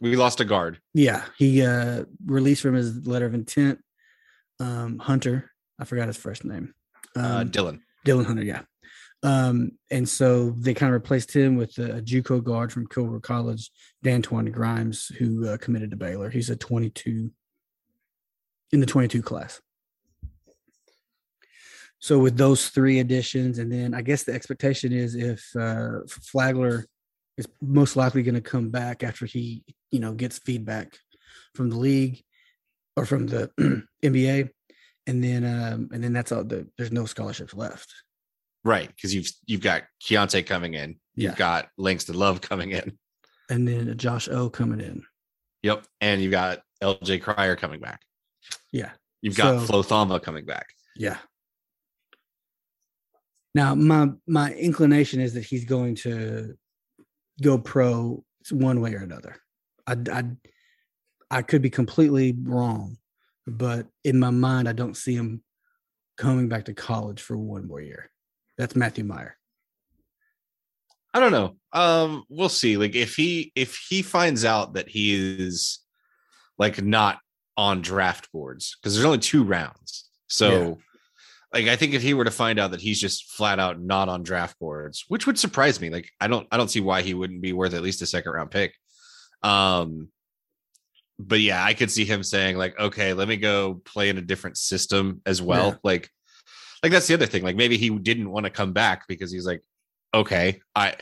We 0.00 0.14
lost 0.16 0.40
a 0.40 0.44
guard. 0.44 0.78
yeah, 0.94 1.24
he 1.38 1.62
uh 1.62 2.04
released 2.24 2.62
from 2.62 2.74
his 2.74 3.06
letter 3.06 3.26
of 3.26 3.34
intent. 3.34 3.80
Um, 4.60 4.98
Hunter, 4.98 5.50
I 5.78 5.84
forgot 5.84 6.06
his 6.08 6.16
first 6.16 6.44
name. 6.44 6.74
Um, 7.14 7.24
Uh, 7.24 7.44
Dylan. 7.44 7.80
Dylan 8.06 8.26
Hunter, 8.26 8.44
yeah. 8.44 8.62
Um, 9.22 9.72
and 9.90 10.08
so 10.08 10.50
they 10.50 10.74
kind 10.74 10.90
of 10.94 10.94
replaced 10.94 11.34
him 11.34 11.56
with 11.56 11.76
a, 11.78 12.00
JUCO 12.02 12.44
guard 12.44 12.72
from 12.72 12.86
Kilgore 12.86 13.20
College, 13.20 13.70
D'Antoine 14.02 14.52
Grimes, 14.52 15.06
who 15.18 15.48
uh, 15.48 15.56
committed 15.56 15.90
to 15.90 15.96
Baylor. 15.96 16.30
He's 16.30 16.50
a 16.50 16.56
22 16.56 17.30
in 18.72 18.80
the 18.80 18.86
22 18.86 19.22
class. 19.22 19.60
So 21.98 22.18
with 22.18 22.36
those 22.36 22.68
three 22.68 23.00
additions, 23.00 23.58
and 23.58 23.72
then 23.72 23.94
I 23.94 24.02
guess 24.02 24.22
the 24.24 24.34
expectation 24.34 24.92
is 24.92 25.14
if 25.14 25.44
uh, 25.58 26.00
Flagler 26.08 26.84
is 27.36 27.46
most 27.60 27.96
likely 27.96 28.22
going 28.22 28.34
to 28.34 28.40
come 28.40 28.70
back 28.70 29.02
after 29.02 29.26
he, 29.26 29.62
you 29.90 30.00
know, 30.00 30.12
gets 30.12 30.38
feedback 30.38 30.96
from 31.54 31.70
the 31.70 31.76
league 31.76 32.22
or 32.96 33.04
from 33.06 33.26
the 33.26 33.50
NBA, 34.04 34.48
and 35.06 35.22
then 35.22 35.44
um, 35.44 35.88
and 35.92 36.02
then 36.02 36.12
that's 36.12 36.32
all. 36.32 36.44
The, 36.44 36.66
there's 36.78 36.92
no 36.92 37.04
scholarships 37.06 37.54
left. 37.54 37.92
Right. 38.64 38.88
Because 38.88 39.14
you've 39.14 39.28
you've 39.46 39.60
got 39.60 39.82
Keyonte 40.02 40.44
coming 40.46 40.74
in. 40.74 40.98
You've 41.14 41.32
Yeah. 41.32 41.36
got 41.36 41.68
Langston 41.78 42.16
Love 42.16 42.40
coming 42.40 42.72
in. 42.72 42.98
and 43.50 43.66
then 43.68 43.96
Josh 43.96 44.28
O 44.28 44.50
coming 44.50 44.80
in. 44.80 45.04
Yep. 45.62 45.86
And 46.00 46.20
you've 46.20 46.32
got 46.32 46.62
LJ 46.82 47.22
Cryer 47.22 47.54
coming 47.56 47.80
back. 47.80 48.00
Yeah. 48.72 48.90
You've 49.22 49.36
got 49.36 49.60
So- 49.60 49.66
Flo 49.66 49.82
Thamba 49.82 50.20
coming 50.22 50.44
back. 50.46 50.66
Yeah. 50.96 51.18
Now 53.54 53.74
my 53.74 54.08
my 54.26 54.52
inclination 54.52 55.20
is 55.20 55.34
that 55.34 55.44
he's 55.44 55.64
going 55.64 55.94
to 55.96 56.54
go 57.42 57.58
pro 57.58 58.24
one 58.50 58.80
way 58.80 58.94
or 58.94 59.02
another. 59.02 59.36
I 59.86 59.96
I 60.10 60.24
I 61.30 61.42
could 61.42 61.62
be 61.62 61.70
completely 61.70 62.34
wrong, 62.42 62.98
but 63.46 63.86
in 64.04 64.18
my 64.18 64.30
mind 64.30 64.68
I 64.68 64.72
don't 64.72 64.96
see 64.96 65.14
him 65.14 65.42
coming 66.16 66.48
back 66.48 66.64
to 66.66 66.74
college 66.74 67.20
for 67.20 67.36
one 67.36 67.66
more 67.66 67.80
year. 67.80 68.10
That's 68.56 68.76
Matthew 68.76 69.04
Mayer. 69.04 69.36
I 71.12 71.20
don't 71.20 71.32
know. 71.32 71.56
Um, 71.72 72.24
we'll 72.28 72.48
see. 72.48 72.76
Like 72.76 72.94
if 72.94 73.16
he 73.16 73.52
if 73.54 73.76
he 73.88 74.02
finds 74.02 74.44
out 74.44 74.74
that 74.74 74.88
he 74.88 75.14
is 75.38 75.80
like 76.58 76.82
not 76.82 77.18
on 77.56 77.80
draft 77.80 78.30
boards 78.32 78.76
because 78.76 78.94
there's 78.94 79.06
only 79.06 79.18
two 79.18 79.44
rounds. 79.44 80.08
So. 80.28 80.78
Like 81.52 81.66
I 81.66 81.76
think 81.76 81.94
if 81.94 82.02
he 82.02 82.14
were 82.14 82.24
to 82.24 82.30
find 82.30 82.58
out 82.58 82.72
that 82.72 82.80
he's 82.80 83.00
just 83.00 83.30
flat 83.32 83.58
out 83.58 83.80
not 83.80 84.08
on 84.08 84.22
draft 84.22 84.58
boards, 84.58 85.04
which 85.08 85.26
would 85.26 85.38
surprise 85.38 85.80
me. 85.80 85.90
Like 85.90 86.10
I 86.20 86.28
don't 86.28 86.46
I 86.50 86.56
don't 86.56 86.70
see 86.70 86.80
why 86.80 87.02
he 87.02 87.14
wouldn't 87.14 87.40
be 87.40 87.52
worth 87.52 87.74
at 87.74 87.82
least 87.82 88.02
a 88.02 88.06
second 88.06 88.32
round 88.32 88.50
pick. 88.50 88.74
Um 89.42 90.08
but 91.18 91.40
yeah, 91.40 91.64
I 91.64 91.74
could 91.74 91.90
see 91.90 92.04
him 92.04 92.22
saying 92.22 92.56
like, 92.56 92.78
okay, 92.78 93.12
let 93.14 93.28
me 93.28 93.36
go 93.36 93.80
play 93.84 94.08
in 94.10 94.18
a 94.18 94.22
different 94.22 94.58
system 94.58 95.22
as 95.24 95.40
well. 95.40 95.68
Yeah. 95.68 95.76
Like, 95.82 96.10
like 96.82 96.92
that's 96.92 97.06
the 97.06 97.14
other 97.14 97.26
thing. 97.26 97.42
Like 97.42 97.56
maybe 97.56 97.78
he 97.78 97.88
didn't 97.90 98.30
want 98.30 98.44
to 98.44 98.50
come 98.50 98.72
back 98.72 99.08
because 99.08 99.32
he's 99.32 99.46
like, 99.46 99.62
okay, 100.12 100.60
I 100.74 100.96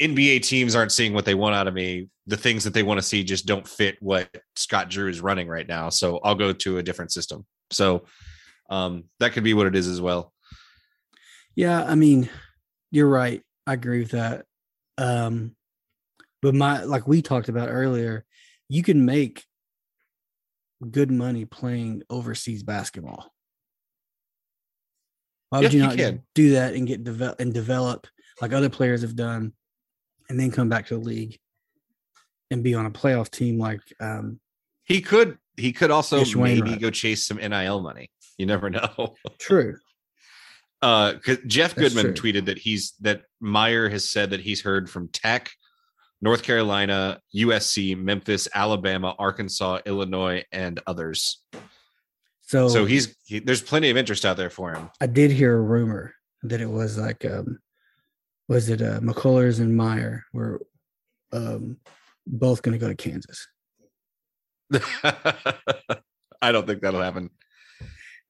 NBA 0.00 0.42
teams 0.42 0.74
aren't 0.74 0.92
seeing 0.92 1.12
what 1.12 1.24
they 1.24 1.34
want 1.34 1.54
out 1.54 1.68
of 1.68 1.74
me. 1.74 2.08
The 2.26 2.36
things 2.36 2.64
that 2.64 2.72
they 2.72 2.82
want 2.82 2.98
to 2.98 3.06
see 3.06 3.22
just 3.22 3.46
don't 3.46 3.68
fit 3.68 3.96
what 4.00 4.28
Scott 4.56 4.88
Drew 4.88 5.08
is 5.08 5.20
running 5.20 5.46
right 5.46 5.68
now. 5.68 5.90
So 5.90 6.18
I'll 6.24 6.34
go 6.34 6.52
to 6.52 6.78
a 6.78 6.82
different 6.82 7.12
system. 7.12 7.44
So 7.70 8.06
um 8.72 9.04
that 9.20 9.34
could 9.34 9.44
be 9.44 9.52
what 9.54 9.66
it 9.66 9.76
is 9.76 9.86
as 9.86 10.00
well. 10.00 10.32
Yeah, 11.54 11.84
I 11.84 11.94
mean, 11.94 12.30
you're 12.90 13.08
right. 13.08 13.42
I 13.66 13.74
agree 13.74 14.00
with 14.00 14.12
that. 14.12 14.46
Um, 14.96 15.54
but 16.40 16.54
my 16.54 16.82
like 16.82 17.06
we 17.06 17.20
talked 17.20 17.50
about 17.50 17.68
earlier, 17.68 18.24
you 18.68 18.82
can 18.82 19.04
make 19.04 19.44
good 20.90 21.10
money 21.10 21.44
playing 21.44 22.02
overseas 22.08 22.62
basketball. 22.62 23.30
Why 25.50 25.60
would 25.60 25.72
you 25.74 25.82
you 25.82 25.86
not 25.86 25.96
can. 25.98 26.22
do 26.34 26.52
that 26.52 26.74
and 26.74 26.86
get 26.86 27.04
develop 27.04 27.40
and 27.40 27.52
develop 27.52 28.06
like 28.40 28.54
other 28.54 28.70
players 28.70 29.02
have 29.02 29.14
done, 29.14 29.52
and 30.30 30.40
then 30.40 30.50
come 30.50 30.70
back 30.70 30.86
to 30.86 30.94
the 30.94 31.00
league 31.00 31.38
and 32.50 32.62
be 32.62 32.74
on 32.74 32.86
a 32.86 32.90
playoff 32.90 33.30
team 33.30 33.58
like 33.58 33.82
um, 34.00 34.40
He 34.84 35.02
could 35.02 35.36
he 35.58 35.74
could 35.74 35.90
also 35.90 36.24
maybe 36.40 36.76
go 36.78 36.88
chase 36.88 37.26
some 37.26 37.36
NIL 37.36 37.82
money. 37.82 38.10
You 38.38 38.46
never 38.46 38.70
know. 38.78 39.14
True. 39.38 39.76
uh 40.80 41.14
Jeff 41.46 41.74
Goodman 41.74 42.14
tweeted 42.14 42.46
that 42.46 42.58
he's 42.58 42.92
that 43.00 43.22
Mayer 43.40 43.88
has 43.88 44.08
said 44.08 44.30
that 44.30 44.40
he's 44.40 44.62
heard 44.62 44.88
from 44.90 45.08
Tech, 45.08 45.50
North 46.20 46.42
Carolina, 46.42 47.20
USC, 47.34 47.96
Memphis, 47.96 48.48
Alabama, 48.54 49.14
Arkansas, 49.18 49.80
Illinois, 49.86 50.44
and 50.52 50.80
others. 50.86 51.42
So, 52.42 52.68
So 52.68 52.84
he's 52.84 53.14
he, 53.24 53.38
there's 53.38 53.62
plenty 53.62 53.90
of 53.90 53.96
interest 53.96 54.24
out 54.24 54.36
there 54.36 54.50
for 54.50 54.74
him. 54.74 54.90
I 55.00 55.06
did 55.06 55.30
hear 55.30 55.56
a 55.56 55.60
rumor 55.60 56.14
that 56.42 56.60
it 56.60 56.68
was 56.68 56.98
like 56.98 57.24
um 57.24 57.58
was 58.48 58.68
it 58.68 58.82
uh 58.82 59.00
McCullers 59.00 59.60
and 59.60 59.76
Mayer 59.76 60.24
were 60.32 60.60
um 61.32 61.78
both 62.26 62.62
gonna 62.62 62.78
go 62.78 62.88
to 62.88 62.94
Kansas. 62.94 63.46
I 64.72 66.50
don't 66.50 66.66
think 66.66 66.82
that'll 66.82 67.00
happen. 67.00 67.30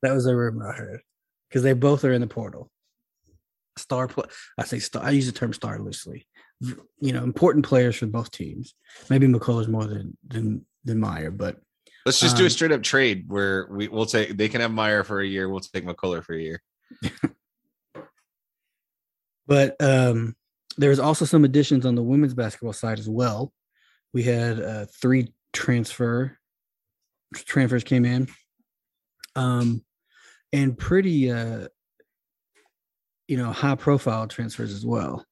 That 0.02 0.12
was 0.12 0.26
a 0.26 0.36
rumor 0.36 0.70
I 0.70 0.76
heard. 0.76 1.00
Because 1.48 1.62
they 1.62 1.72
both 1.72 2.04
are 2.04 2.12
in 2.12 2.20
the 2.20 2.26
portal. 2.26 2.70
Star 3.78 4.06
play 4.06 4.26
I 4.58 4.64
say 4.64 4.78
star 4.78 5.02
I 5.02 5.10
use 5.10 5.26
the 5.26 5.32
term 5.32 5.52
star 5.52 5.78
loosely. 5.78 6.26
you 7.00 7.12
know 7.12 7.24
important 7.24 7.64
players 7.64 7.96
for 7.96 8.06
both 8.06 8.30
teams. 8.30 8.74
Maybe 9.08 9.26
McCullar's 9.26 9.68
more 9.68 9.86
than 9.86 10.16
than 10.26 10.66
than 10.84 11.00
Mayer, 11.00 11.30
but 11.30 11.56
Let's 12.04 12.20
just 12.20 12.36
do 12.36 12.42
a 12.42 12.46
Um, 12.46 12.50
straight 12.50 12.72
up 12.72 12.82
trade 12.82 13.24
where 13.28 13.68
we 13.70 13.88
we'll 13.88 14.06
take 14.06 14.36
they 14.36 14.48
can 14.48 14.60
have 14.60 14.72
Mayer 14.72 15.04
for 15.04 15.20
a 15.20 15.26
year. 15.26 15.48
We'll 15.48 15.60
take 15.60 15.84
McCullough 15.84 16.24
for 16.24 16.34
a 16.34 16.42
year. 16.42 16.62
but 19.46 19.76
um, 19.80 20.34
there's 20.76 20.98
also 20.98 21.24
some 21.24 21.44
additions 21.44 21.86
on 21.86 21.94
the 21.94 22.02
women's 22.02 22.34
basketball 22.34 22.72
side 22.72 22.98
as 22.98 23.08
well. 23.08 23.52
We 24.12 24.24
had 24.24 24.60
uh, 24.60 24.86
three 25.00 25.32
transfer 25.52 26.38
transfers 27.34 27.84
came 27.84 28.04
in, 28.04 28.28
um, 29.36 29.82
and 30.52 30.76
pretty 30.76 31.30
uh, 31.30 31.68
you 33.28 33.36
know 33.36 33.52
high 33.52 33.74
profile 33.74 34.26
transfers 34.26 34.72
as 34.72 34.84
well. 34.84 35.24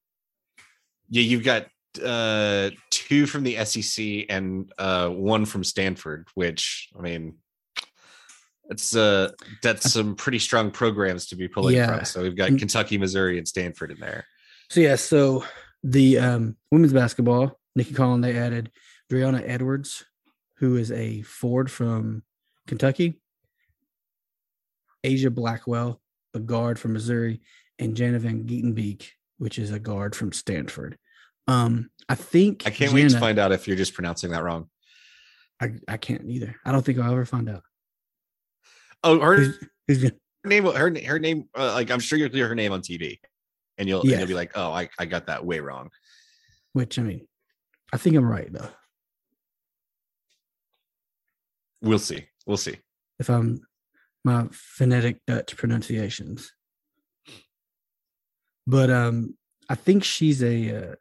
Yeah, 1.09 1.23
you've 1.23 1.45
got 1.45 1.67
uh 2.05 2.71
two 2.91 3.27
from 3.27 3.43
the 3.43 3.65
SEC 3.65 4.27
and 4.29 4.73
uh 4.79 5.09
one 5.09 5.45
from 5.45 5.65
Stanford, 5.65 6.29
which 6.35 6.89
I 6.97 7.03
mean 7.03 7.35
it's 8.69 8.95
uh 8.95 9.33
that's 9.63 9.93
some 9.93 10.15
pretty 10.15 10.39
strong 10.39 10.71
programs 10.71 11.27
to 11.27 11.37
be 11.37 11.49
pulling 11.49 11.75
Yeah. 11.77 11.97
from. 11.97 12.05
So 12.05 12.23
we've 12.23 12.37
got 12.37 12.57
Kentucky, 12.59 12.97
Missouri, 12.97 13.39
and 13.39 13.49
Stanford 13.49 13.91
in 13.91 13.99
there. 13.99 14.25
So 14.71 14.81
yeah, 14.81 14.95
so 14.95 15.45
the 15.83 16.19
um, 16.19 16.57
women's 16.71 16.93
basketball, 16.93 17.59
Nicki 17.75 17.93
Collen, 17.93 18.23
they 18.23 18.39
added 18.39 18.71
Dre'Una 19.11 19.43
Edwards, 19.45 20.05
who 20.59 20.77
is 20.77 20.93
a 20.93 21.23
ford 21.23 21.69
from 21.71 22.23
Kentucky, 22.69 23.21
Aijha 25.05 25.35
Blackwell, 25.35 26.01
a 26.35 26.39
guard 26.39 26.79
from 26.79 26.93
Missouri, 26.93 27.41
and 27.79 27.97
Jana 27.97 28.19
Van 28.19 28.45
Gytenbeek, 28.45 29.09
which 29.39 29.59
is 29.59 29.73
a 29.73 29.79
guard 29.79 30.15
from 30.15 30.33
Stanford. 30.33 30.99
Um, 31.49 31.91
I 32.09 32.15
think 32.15 32.67
I 32.67 32.71
can't 32.71 32.93
wait 32.93 33.11
to 33.11 33.19
find 33.19 33.39
out 33.39 33.53
if 33.53 33.67
you're 33.67 33.77
just 33.77 33.95
pronouncing 33.95 34.31
that 34.31 34.43
wrong. 34.43 34.69
I, 35.61 35.73
I 35.89 35.97
can't 35.97 36.25
either. 36.27 36.57
I 36.65 36.73
don't 36.73 36.85
think 36.85 36.99
I'll 36.99 37.13
ever 37.13 37.25
find 37.25 37.49
out. 37.49 37.63
Oh, 39.03 39.19
her 39.21 39.37
Who's, 39.37 39.59
who's 39.89 40.03
gonna, 40.03 40.15
name 40.45 40.65
her 40.65 40.95
her 41.07 41.19
name 41.19 41.49
uh, 41.57 41.73
like 41.75 41.91
I'm 41.91 42.01
sure 42.01 42.19
you'll 42.19 42.31
hear 42.31 42.49
her 42.49 42.55
name 42.55 42.73
on 42.73 42.81
TV 42.81 43.19
and 43.79 43.89
you'll 43.89 44.03
and 44.03 44.11
you'll 44.11 44.27
be 44.27 44.35
like, 44.35 44.53
"Oh, 44.55 44.73
I 44.73 44.89
I 44.99 45.07
got 45.07 45.27
that 45.27 45.45
way 45.45 45.61
wrong." 45.61 45.91
which 46.73 46.99
I 46.99 47.03
mean, 47.03 47.27
I 47.93 47.97
think 47.97 48.17
I'm 48.17 48.29
right 48.29 48.53
though. 48.53 48.69
We'll 51.83 51.99
see. 51.99 52.27
We'll 52.47 52.57
see. 52.57 52.77
if 53.19 53.29
I'm 53.29 53.61
my 54.25 54.47
phonetic 54.53 55.19
Dutch 55.27 55.57
pronunciations. 55.57 56.53
But 58.67 58.91
um 58.91 59.37
I 59.69 59.77
think 59.77 60.03
she's 60.05 60.43
a 60.43 60.77
uh, 60.77 60.95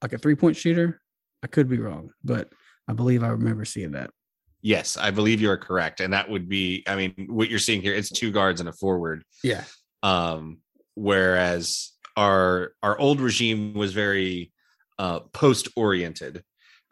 like 0.00 0.12
a 0.12 0.18
three 0.18 0.34
point 0.34 0.56
shooter. 0.56 1.00
I 1.42 1.46
could 1.46 1.68
be 1.68 1.78
wrong, 1.78 2.10
but 2.24 2.50
I 2.88 2.92
believe 2.94 3.22
I 3.22 3.28
remember 3.28 3.64
seeing 3.64 3.92
that. 3.92 4.10
Yes, 4.62 4.96
I 4.96 5.10
believe 5.10 5.40
you 5.40 5.50
are 5.50 5.58
correct. 5.58 6.00
And 6.00 6.12
that 6.12 6.30
would 6.30 6.48
be, 6.48 6.84
I 6.86 6.94
mean, 6.94 7.26
what 7.28 7.50
you're 7.50 7.58
seeing 7.58 7.82
here, 7.82 7.94
it's 7.94 8.10
two 8.10 8.30
guards 8.30 8.60
and 8.60 8.68
a 8.68 8.72
forward. 8.72 9.24
Yeah. 9.42 9.64
Um, 10.02 10.58
whereas 10.94 11.92
our 12.16 12.72
our 12.82 12.98
old 12.98 13.20
regime 13.20 13.74
was 13.74 13.92
very 13.92 14.52
uh 14.98 15.20
post 15.32 15.68
oriented. 15.76 16.44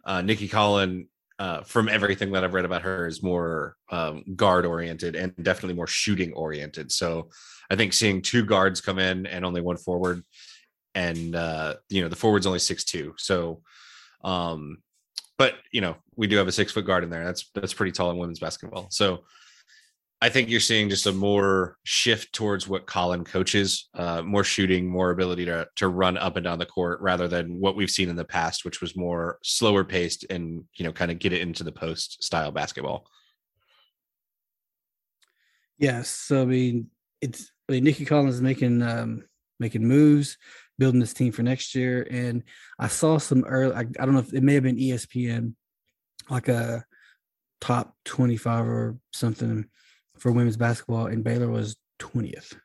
Uh 0.04 0.22
Nikki 0.22 0.48
Collin, 0.48 1.08
uh, 1.40 1.62
from 1.62 1.88
everything 1.88 2.30
that 2.32 2.44
I've 2.44 2.54
read 2.54 2.64
about 2.64 2.82
her, 2.82 3.08
is 3.08 3.22
more 3.22 3.76
um 3.90 4.22
guard 4.36 4.64
oriented 4.64 5.16
and 5.16 5.34
definitely 5.42 5.74
more 5.74 5.88
shooting 5.88 6.32
oriented. 6.34 6.92
So 6.92 7.30
I 7.70 7.76
think 7.76 7.92
seeing 7.92 8.22
two 8.22 8.44
guards 8.44 8.80
come 8.80 8.98
in 9.00 9.26
and 9.26 9.44
only 9.44 9.60
one 9.60 9.76
forward, 9.76 10.22
and 10.94 11.34
uh, 11.34 11.74
you 11.88 12.02
know, 12.02 12.08
the 12.08 12.16
forward's 12.16 12.46
only 12.46 12.60
six 12.60 12.84
two. 12.84 13.14
So 13.16 13.62
um 14.22 14.82
but 15.38 15.54
you 15.72 15.80
know 15.80 15.96
we 16.16 16.26
do 16.26 16.36
have 16.36 16.48
a 16.48 16.52
six 16.52 16.70
foot 16.70 16.84
guard 16.84 17.02
in 17.02 17.08
there 17.08 17.24
that's 17.24 17.50
that's 17.54 17.72
pretty 17.72 17.90
tall 17.90 18.10
in 18.10 18.18
women's 18.18 18.38
basketball 18.38 18.86
so 18.90 19.24
i 20.22 20.28
think 20.28 20.48
you're 20.48 20.60
seeing 20.60 20.88
just 20.88 21.06
a 21.06 21.12
more 21.12 21.76
shift 21.84 22.32
towards 22.32 22.68
what 22.68 22.86
collen 22.86 23.24
coaches 23.24 23.88
uh, 23.94 24.22
more 24.22 24.44
shooting 24.44 24.88
more 24.88 25.10
ability 25.10 25.44
to 25.44 25.66
to 25.76 25.88
run 25.88 26.16
up 26.18 26.36
and 26.36 26.44
down 26.44 26.58
the 26.58 26.66
court 26.66 27.00
rather 27.00 27.28
than 27.28 27.58
what 27.58 27.76
we've 27.76 27.90
seen 27.90 28.08
in 28.08 28.16
the 28.16 28.24
past 28.24 28.64
which 28.64 28.80
was 28.80 28.96
more 28.96 29.38
slower 29.42 29.84
paced 29.84 30.24
and 30.30 30.64
you 30.76 30.84
know 30.84 30.92
kind 30.92 31.10
of 31.10 31.18
get 31.18 31.32
it 31.32 31.40
into 31.40 31.64
the 31.64 31.72
post 31.72 32.22
style 32.22 32.50
basketball 32.50 33.06
Yes. 35.80 36.10
So 36.10 36.42
I 36.42 36.44
mean 36.44 36.88
it's 37.20 37.50
I 37.68 37.72
mean 37.72 37.84
Nicki 37.84 38.04
Collins 38.04 38.36
is 38.36 38.42
making 38.42 38.82
um 38.82 39.24
making 39.58 39.82
moves, 39.82 40.36
building 40.78 41.00
this 41.00 41.14
team 41.14 41.32
for 41.32 41.42
next 41.42 41.74
year. 41.74 42.06
And 42.08 42.44
I 42.78 42.86
saw 42.86 43.18
some 43.18 43.44
early 43.44 43.74
I, 43.74 43.80
I 43.80 44.04
don't 44.04 44.12
know 44.12 44.20
if 44.20 44.32
it 44.32 44.42
may 44.42 44.54
have 44.54 44.62
been 44.62 44.76
ESPN, 44.76 45.54
like 46.28 46.48
a 46.48 46.84
top 47.60 47.96
25 48.04 48.66
or 48.66 48.98
something 49.12 49.66
for 50.20 50.30
women's 50.30 50.56
basketball, 50.56 51.06
and 51.06 51.24
Baylor 51.24 51.48
was 51.48 51.76
20th. 51.98 52.56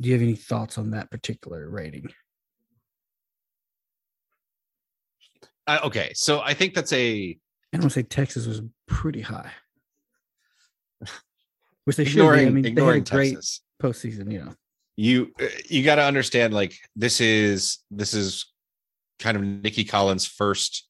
Do 0.00 0.08
you 0.08 0.14
have 0.14 0.22
any 0.22 0.36
thoughts 0.36 0.78
on 0.78 0.90
that 0.90 1.10
particular 1.10 1.68
rating? 1.68 2.08
uh, 5.68 5.80
okay 5.82 6.12
so 6.14 6.40
i 6.42 6.54
think 6.54 6.74
that's 6.74 6.92
a 6.92 7.36
I 7.72 7.78
don't 7.78 7.84
want 7.84 7.92
to 7.92 8.00
say 8.00 8.04
Texas 8.04 8.46
was 8.46 8.62
pretty 8.86 9.20
high. 9.20 9.50
Which 11.84 11.96
they 11.96 12.04
should 12.04 12.18
ignoring 12.18 12.44
be. 12.44 12.46
I 12.46 12.50
mean, 12.50 12.62
they 12.62 12.68
had 12.70 12.78
a 12.78 12.80
ignoring 12.80 13.04
great 13.04 13.34
texas 13.34 13.60
postseason, 13.82 14.32
you 14.32 14.38
know. 14.38 14.54
you 14.96 15.32
you 15.68 15.84
got 15.84 15.96
to 15.96 16.02
understand 16.02 16.54
like 16.54 16.74
this 16.94 17.20
is 17.20 17.78
this 17.90 18.14
is 18.14 18.46
kind 19.18 19.36
of 19.36 19.42
Nicki 19.42 19.84
Collen's 19.84 20.26
first 20.26 20.88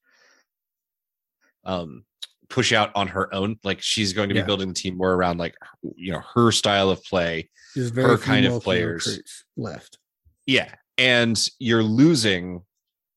um 1.64 2.04
push 2.48 2.72
out 2.72 2.90
on 2.94 3.08
her 3.08 3.32
own 3.34 3.56
like 3.64 3.80
she's 3.82 4.12
going 4.12 4.28
to 4.28 4.34
be 4.34 4.40
Yeah. 4.40 4.46
building 4.46 4.68
the 4.68 4.74
team 4.74 4.96
more 4.96 5.12
around 5.14 5.38
like 5.38 5.54
you 5.96 6.12
know 6.12 6.22
her 6.34 6.52
style 6.52 6.90
of 6.90 7.02
play 7.04 7.48
Her 7.94 8.16
kind 8.18 8.46
of 8.46 8.62
players. 8.62 9.42
left. 9.56 9.98
yeah 10.46 10.72
and 10.98 11.36
you're 11.58 11.82
losing 11.82 12.62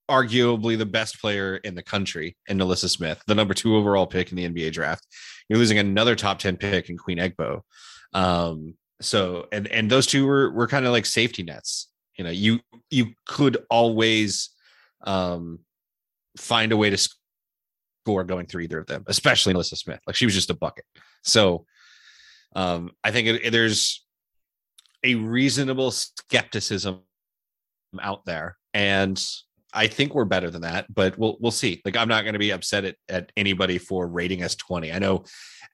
arguably 0.10 0.78
the 0.78 0.86
best 0.86 1.22
player 1.22 1.58
in 1.58 1.76
the 1.76 1.84
country 1.84 2.36
in 2.48 2.58
NaLyssa 2.58 2.90
Smith 2.90 3.22
the 3.28 3.36
number 3.36 3.54
2 3.54 3.76
overall 3.76 4.08
pick 4.08 4.32
in 4.32 4.36
the 4.38 4.50
NBA 4.50 4.72
draft 4.74 5.06
you're 5.48 5.60
losing 5.60 5.78
another 5.78 6.16
top 6.16 6.40
10 6.40 6.58
pick 6.58 6.90
in 6.90 6.98
Queen 6.98 7.20
Egbo 7.20 7.62
um 8.14 8.74
so 9.02 9.48
and 9.52 9.68
and 9.68 9.90
those 9.90 10.08
two 10.08 10.26
were 10.26 10.52
were 10.52 10.68
kind 10.68 10.86
of 10.86 10.92
like 10.92 11.06
safety 11.06 11.44
nets 11.44 11.90
you 12.18 12.24
know 12.24 12.32
you 12.32 12.60
you 12.90 13.14
could 13.28 13.58
always 13.70 14.50
um 15.06 15.60
find 16.38 16.72
a 16.72 16.78
way 16.78 16.90
to 16.90 17.10
score 18.10 18.24
going 18.24 18.46
through 18.46 18.64
either 18.64 18.80
of 18.80 18.88
them 18.88 19.04
especially 19.08 19.54
nalyssa 19.54 19.78
smith. 19.78 20.00
Like 20.08 20.16
she 20.16 20.26
was 20.26 20.36
just 20.36 20.50
a 20.50 20.56
bucket. 20.56 20.86
So 21.24 21.66
um 22.56 22.92
i 23.04 23.12
think 23.12 23.28
it, 23.28 23.52
there's 23.52 24.04
a 25.04 25.14
reasonable 25.16 25.92
skepticism 25.92 27.02
out 28.02 28.26
there 28.26 28.58
and 28.74 29.24
i 29.72 29.86
think 29.86 30.16
we're 30.16 30.26
better 30.26 30.50
than 30.50 30.64
that 30.64 30.92
but 30.94 31.18
we'll 31.18 31.38
we'll 31.40 31.52
see. 31.52 31.82
Like 31.86 31.96
i'm 31.96 32.08
not 32.08 32.24
going 32.24 32.34
to 32.34 32.40
be 32.40 32.52
upset 32.52 32.86
at, 32.86 32.96
at 33.08 33.32
anybody 33.38 33.78
for 33.78 34.08
rating 34.08 34.44
us 34.44 34.56
20 34.56 34.92
i 34.92 35.00
know 35.00 35.24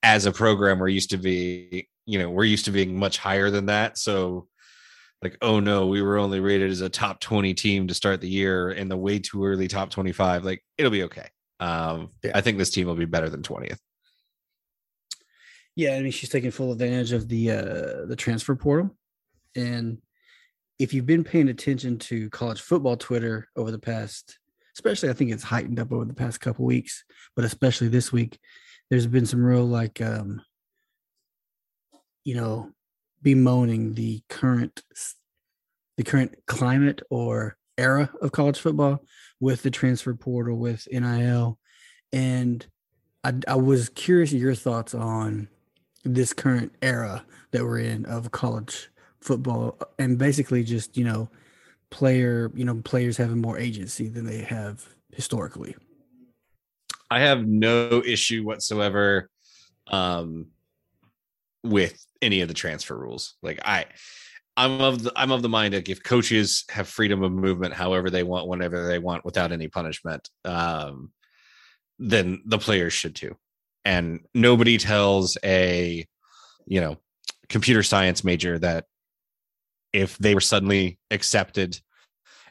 as 0.03 0.25
a 0.25 0.31
program 0.31 0.79
we're 0.79 0.89
used 0.89 1.11
to 1.11 1.17
be 1.17 1.87
you 2.05 2.19
know 2.19 2.29
we're 2.29 2.43
used 2.43 2.65
to 2.65 2.71
being 2.71 2.97
much 2.97 3.17
higher 3.17 3.49
than 3.49 3.65
that. 3.67 3.97
So 3.97 4.47
like 5.21 5.37
oh 5.41 5.59
no 5.59 5.87
we 5.87 6.01
were 6.01 6.17
only 6.17 6.39
rated 6.39 6.69
as 6.69 6.81
a 6.81 6.89
top 6.89 7.19
20 7.19 7.53
team 7.53 7.87
to 7.87 7.93
start 7.93 8.21
the 8.21 8.29
year 8.29 8.71
in 8.71 8.89
the 8.89 8.97
way 8.97 9.17
too 9.17 9.43
early 9.43 9.67
top 9.67 9.89
25 9.89 10.43
like 10.43 10.61
it'll 10.77 10.91
be 10.91 11.03
okay 11.03 11.27
um 11.59 12.09
Yeah. 12.23 12.31
i 12.35 12.41
think 12.41 12.57
this 12.57 12.69
team 12.71 12.87
will 12.87 12.95
be 12.95 13.05
better 13.05 13.29
than 13.29 13.41
20th 13.43 13.79
Yeah, 15.77 15.95
I 15.95 16.01
mean 16.01 16.11
she's 16.11 16.29
taking 16.29 16.51
full 16.51 16.71
advantage 16.71 17.11
of 17.11 17.27
the 17.27 17.51
uh 17.51 18.05
the 18.07 18.15
transfer 18.15 18.55
portal. 18.55 18.95
And 19.55 20.01
if 20.79 20.93
you've 20.93 21.05
been 21.05 21.23
paying 21.23 21.49
attention 21.49 21.97
to 22.09 22.29
college 22.29 22.61
football 22.61 22.97
Twitter 22.97 23.47
over 23.55 23.71
the 23.71 23.79
past, 23.79 24.39
especially 24.77 25.09
I 25.09 25.13
think 25.13 25.31
it's 25.31 25.43
heightened 25.43 25.79
up 25.79 25.91
over 25.91 26.05
the 26.05 26.13
past 26.13 26.39
couple 26.41 26.65
weeks, 26.65 27.03
but 27.35 27.45
especially 27.45 27.89
this 27.89 28.11
week, 28.11 28.39
there's 28.89 29.07
been 29.07 29.25
some 29.25 29.43
real 29.43 29.65
like 29.65 29.99
um 30.01 30.41
you 32.23 32.35
know 32.35 32.71
bemoaning 33.21 33.95
the 33.95 34.21
current 34.29 34.81
the 35.97 36.03
current 36.03 36.35
climate 36.47 37.01
or 37.09 37.57
era 37.77 38.09
of 38.21 38.31
college 38.31 38.59
football 38.59 39.03
with 39.39 39.63
the 39.63 39.71
transfer 39.71 40.13
portal 40.13 40.57
with 40.57 40.87
NIL 40.91 41.59
and 42.13 42.65
I, 43.23 43.33
I 43.47 43.55
was 43.55 43.89
curious 43.89 44.31
your 44.31 44.55
thoughts 44.55 44.93
on 44.93 45.47
this 46.03 46.33
current 46.33 46.73
era 46.81 47.25
that 47.51 47.63
we're 47.63 47.79
in 47.79 48.05
of 48.05 48.31
college 48.31 48.89
football 49.21 49.79
and 49.97 50.17
basically 50.17 50.63
just 50.63 50.95
you 50.97 51.03
know 51.03 51.29
player 51.89 52.51
you 52.55 52.65
know 52.65 52.81
players 52.83 53.17
having 53.17 53.41
more 53.41 53.57
agency 53.57 54.07
than 54.07 54.25
they 54.25 54.41
have 54.41 54.85
historically 55.11 55.75
I 57.09 57.19
have 57.19 57.45
no 57.47 58.01
issue 58.05 58.43
whatsoever 58.43 59.29
um 59.87 60.47
with 61.65 62.05
any 62.21 62.41
of 62.41 62.47
the 62.47 62.53
transfer 62.53 62.97
rules. 62.97 63.35
Like 63.41 63.59
I 63.65 63.85
I'm 64.57 64.81
of 64.81 65.03
the 65.03 65.11
I'm 65.15 65.31
of 65.31 65.41
the 65.41 65.49
mind 65.49 65.73
that 65.73 65.89
if 65.89 66.03
coaches 66.03 66.63
have 66.69 66.87
freedom 66.87 67.23
of 67.23 67.31
movement 67.31 67.73
however 67.73 68.09
they 68.09 68.23
want, 68.23 68.47
whenever 68.47 68.87
they 68.87 68.99
want, 68.99 69.25
without 69.25 69.51
any 69.51 69.67
punishment, 69.67 70.29
um, 70.45 71.11
then 71.99 72.41
the 72.45 72.57
players 72.57 72.93
should 72.93 73.15
too. 73.15 73.35
And 73.83 74.21
nobody 74.33 74.77
tells 74.77 75.37
a, 75.43 76.05
you 76.65 76.81
know, 76.81 76.97
computer 77.49 77.83
science 77.83 78.23
major 78.23 78.57
that 78.59 78.85
if 79.93 80.17
they 80.17 80.33
were 80.33 80.41
suddenly 80.41 80.99
accepted 81.11 81.79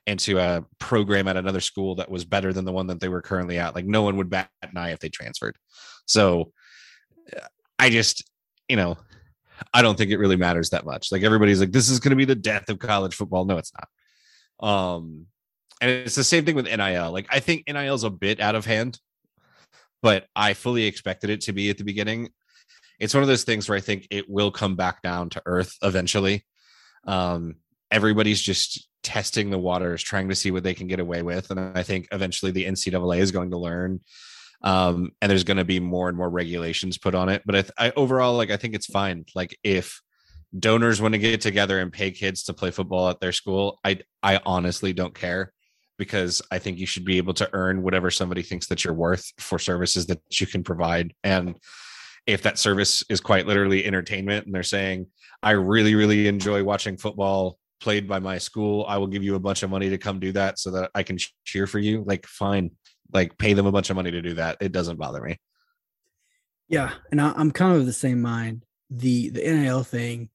into 0.06 0.38
a 0.38 0.64
program 0.78 1.28
at 1.28 1.36
another 1.36 1.60
school 1.60 1.94
that 1.96 2.10
was 2.10 2.24
better 2.24 2.52
than 2.52 2.64
the 2.64 2.72
one 2.72 2.86
that 2.86 3.00
they 3.00 3.08
were 3.08 3.22
currently 3.22 3.58
at, 3.58 3.74
like 3.74 3.86
no 3.86 4.02
one 4.02 4.16
would 4.16 4.30
bat 4.30 4.50
an 4.62 4.76
eye 4.76 4.90
if 4.92 4.98
they 4.98 5.08
transferred. 5.08 5.56
So 6.06 6.52
I 7.78 7.90
just, 7.90 8.30
you 8.68 8.76
know, 8.76 8.96
I 9.72 9.82
don't 9.82 9.96
think 9.96 10.10
it 10.10 10.18
really 10.18 10.36
matters 10.36 10.70
that 10.70 10.84
much. 10.84 11.12
Like 11.12 11.22
everybody's 11.22 11.60
like, 11.60 11.72
this 11.72 11.90
is 11.90 12.00
going 12.00 12.10
to 12.10 12.16
be 12.16 12.24
the 12.24 12.34
death 12.34 12.68
of 12.68 12.78
college 12.78 13.14
football. 13.14 13.44
No, 13.44 13.58
it's 13.58 13.72
not. 13.72 14.68
Um, 14.68 15.26
and 15.80 15.90
it's 15.90 16.14
the 16.14 16.24
same 16.24 16.44
thing 16.44 16.54
with 16.54 16.66
NIL. 16.66 17.12
Like 17.12 17.26
I 17.30 17.40
think 17.40 17.64
NIL 17.68 17.94
is 17.94 18.04
a 18.04 18.10
bit 18.10 18.40
out 18.40 18.54
of 18.54 18.66
hand, 18.66 18.98
but 20.02 20.26
I 20.34 20.54
fully 20.54 20.84
expected 20.84 21.30
it 21.30 21.42
to 21.42 21.52
be 21.52 21.70
at 21.70 21.78
the 21.78 21.84
beginning. 21.84 22.30
It's 22.98 23.14
one 23.14 23.22
of 23.22 23.28
those 23.28 23.44
things 23.44 23.68
where 23.68 23.76
I 23.76 23.80
think 23.80 24.06
it 24.10 24.28
will 24.28 24.50
come 24.50 24.76
back 24.76 25.02
down 25.02 25.30
to 25.30 25.42
earth 25.46 25.76
eventually. 25.82 26.44
Um, 27.06 27.56
everybody's 27.90 28.40
just 28.40 28.88
testing 29.02 29.50
the 29.50 29.58
waters, 29.58 30.02
trying 30.02 30.28
to 30.28 30.34
see 30.34 30.50
what 30.50 30.62
they 30.62 30.74
can 30.74 30.86
get 30.86 31.00
away 31.00 31.22
with, 31.22 31.50
and 31.50 31.76
I 31.76 31.82
think 31.82 32.08
eventually 32.12 32.52
the 32.52 32.64
NCAA 32.64 33.18
is 33.18 33.32
going 33.32 33.50
to 33.50 33.58
learn 33.58 34.00
um, 34.64 35.10
and 35.20 35.30
there's 35.30 35.44
going 35.44 35.58
to 35.58 35.64
be 35.64 35.78
more 35.78 36.08
and 36.08 36.16
more 36.16 36.30
regulations 36.30 36.98
put 36.98 37.14
on 37.14 37.28
it. 37.28 37.42
But 37.46 37.72
I, 37.78 37.86
I 37.86 37.92
overall 37.96 38.34
like 38.34 38.50
I 38.50 38.56
think 38.56 38.74
it's 38.74 38.86
fine. 38.86 39.24
Like 39.34 39.56
if 39.62 40.00
donors 40.58 41.00
want 41.00 41.14
to 41.14 41.18
get 41.18 41.40
together 41.40 41.78
and 41.78 41.92
pay 41.92 42.10
kids 42.10 42.44
to 42.44 42.54
play 42.54 42.70
football 42.70 43.08
at 43.10 43.20
their 43.20 43.32
school, 43.32 43.78
I 43.84 44.00
I 44.22 44.40
honestly 44.44 44.92
don't 44.92 45.14
care 45.14 45.52
because 45.98 46.42
I 46.50 46.58
think 46.58 46.78
you 46.78 46.86
should 46.86 47.04
be 47.04 47.18
able 47.18 47.34
to 47.34 47.48
earn 47.52 47.82
whatever 47.82 48.10
somebody 48.10 48.42
thinks 48.42 48.66
that 48.66 48.84
you're 48.84 48.94
worth 48.94 49.32
for 49.38 49.58
services 49.58 50.06
that 50.06 50.20
you 50.40 50.46
can 50.46 50.64
provide. 50.64 51.12
And 51.22 51.56
if 52.26 52.42
that 52.42 52.58
service 52.58 53.04
is 53.08 53.20
quite 53.20 53.46
literally 53.46 53.84
entertainment 53.84 54.46
and 54.46 54.54
they're 54.54 54.62
saying, 54.62 55.06
I 55.42 55.52
really, 55.52 55.94
really 55.94 56.26
enjoy 56.26 56.64
watching 56.64 56.96
football 56.96 57.58
played 57.80 58.08
by 58.08 58.18
my 58.18 58.38
school, 58.38 58.86
I 58.88 58.96
will 58.96 59.06
give 59.06 59.22
you 59.22 59.34
a 59.34 59.40
bunch 59.40 59.62
of 59.62 59.70
money 59.70 59.90
to 59.90 59.98
come 59.98 60.18
do 60.18 60.32
that 60.32 60.58
so 60.58 60.70
that 60.72 60.90
I 60.94 61.02
can 61.02 61.18
cheer 61.44 61.66
for 61.66 61.78
you. 61.78 62.02
Like, 62.04 62.26
fine, 62.26 62.70
like 63.12 63.38
pay 63.38 63.52
them 63.52 63.66
a 63.66 63.72
bunch 63.72 63.90
of 63.90 63.96
money 63.96 64.10
to 64.10 64.22
do 64.22 64.34
that. 64.34 64.58
It 64.60 64.72
doesn't 64.72 64.98
bother 64.98 65.20
me. 65.20 65.38
Yeah, 66.68 66.92
and 67.10 67.20
I, 67.20 67.38
am 67.38 67.50
kind 67.50 67.76
of 67.76 67.86
the 67.86 67.92
same 67.92 68.22
mind. 68.22 68.64
The 68.90 69.30
the 69.30 69.42
NIL 69.42 69.84
thing. 69.84 70.30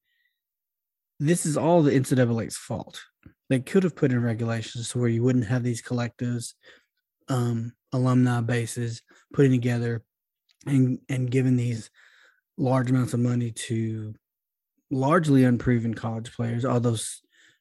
This 1.19 1.45
is 1.45 1.57
all 1.57 1.81
the 1.81 1.91
NCAA's 1.91 2.55
fault. 2.55 3.01
They 3.49 3.59
could 3.59 3.83
have 3.83 3.95
put 3.95 4.11
in 4.11 4.21
regulations 4.21 4.89
to 4.89 4.99
where 4.99 5.09
you 5.09 5.23
wouldn't 5.23 5.47
have 5.47 5.63
these 5.63 5.81
collectives, 5.81 6.53
um, 7.27 7.73
alumni 7.91 8.41
bases 8.41 9.01
putting 9.33 9.51
together, 9.51 10.03
and 10.65 10.99
and 11.09 11.31
giving 11.31 11.57
these 11.57 11.89
large 12.57 12.89
amounts 12.89 13.13
of 13.13 13.19
money 13.19 13.51
to 13.51 14.13
largely 14.91 15.43
unproven 15.43 15.93
college 15.93 16.31
players. 16.33 16.65
Although, 16.65 16.97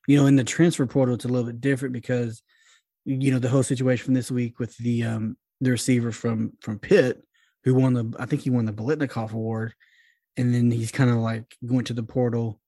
you 0.06 0.16
know, 0.16 0.26
in 0.26 0.36
the 0.36 0.44
transfer 0.44 0.86
portal, 0.86 1.14
it's 1.14 1.24
a 1.24 1.28
little 1.28 1.46
bit 1.46 1.60
different 1.60 1.92
because 1.92 2.42
you 3.08 3.32
know 3.32 3.38
the 3.38 3.48
whole 3.48 3.62
situation 3.62 4.04
from 4.04 4.14
this 4.14 4.30
week 4.30 4.58
with 4.58 4.76
the 4.78 5.02
um 5.02 5.36
the 5.60 5.70
receiver 5.70 6.12
from 6.12 6.52
from 6.60 6.78
Pitt 6.78 7.22
who 7.64 7.74
won 7.74 7.94
the 7.94 8.14
I 8.18 8.26
think 8.26 8.42
he 8.42 8.50
won 8.50 8.66
the 8.66 8.72
Biletnikoff 8.72 9.32
award. 9.32 9.74
And 10.36 10.54
then 10.54 10.70
he's 10.70 10.92
kind 10.92 11.10
of 11.10 11.16
like 11.16 11.56
going 11.66 11.84
to 11.86 11.94
the 11.94 12.04
portal. 12.04 12.60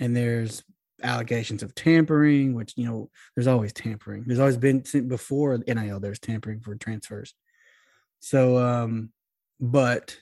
And 0.00 0.16
there's 0.16 0.64
allegations 1.02 1.62
of 1.62 1.74
tampering 1.74 2.54
which 2.54 2.72
you 2.76 2.86
know 2.86 3.10
there's 3.36 3.46
always 3.46 3.72
tampering. 3.72 4.24
There's 4.26 4.40
always 4.40 4.56
been 4.56 4.82
before 5.06 5.58
NIL 5.58 6.00
there's 6.00 6.18
tampering 6.18 6.60
for 6.60 6.74
transfers. 6.76 7.34
So 8.20 8.58
um 8.58 9.10
but 9.60 10.16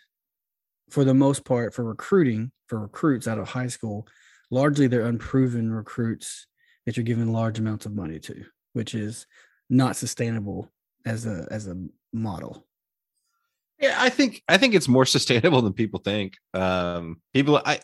for 0.90 1.04
the 1.04 1.14
most 1.14 1.44
part 1.44 1.74
for 1.74 1.84
recruiting 1.84 2.50
for 2.66 2.80
recruits 2.80 3.28
out 3.28 3.38
of 3.38 3.48
high 3.48 3.68
school 3.68 4.06
largely 4.50 4.86
they're 4.86 5.06
unproven 5.06 5.72
recruits 5.72 6.46
that 6.84 6.96
you're 6.96 7.04
giving 7.04 7.32
large 7.32 7.58
amounts 7.58 7.86
of 7.86 7.94
money 7.94 8.18
to 8.18 8.44
which 8.72 8.94
is 8.94 9.26
not 9.70 9.96
sustainable 9.96 10.70
as 11.04 11.26
a 11.26 11.46
as 11.50 11.66
a 11.66 11.76
model. 12.12 12.66
Yeah, 13.80 13.96
I 13.98 14.10
think 14.10 14.42
I 14.48 14.58
think 14.58 14.74
it's 14.74 14.88
more 14.88 15.06
sustainable 15.16 15.62
than 15.62 15.72
people 15.72 16.00
think. 16.00 16.36
Um, 16.54 17.20
people, 17.32 17.60
I 17.64 17.80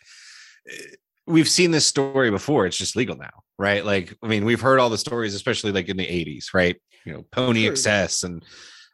we've 1.27 1.49
seen 1.49 1.71
this 1.71 1.87
story 1.87 2.31
before. 2.31 2.67
It's 2.67 2.77
just 2.77 2.97
legal 2.97 3.17
now, 3.17 3.43
right? 3.59 3.85
Like, 3.85 4.17
I 4.23 4.29
mean, 4.29 4.45
we've 4.45 4.61
heard 4.61 4.81
all 4.81 4.91
the 4.91 4.99
stories, 4.99 5.35
especially 5.35 5.73
like 5.73 5.89
in 5.89 5.97
the 5.97 6.07
'80s, 6.07 6.55
right? 6.55 6.77
You 7.05 7.13
know, 7.13 7.25
Pony 7.31 7.63
True. 7.63 7.73
Excess 7.73 8.23
and 8.23 8.45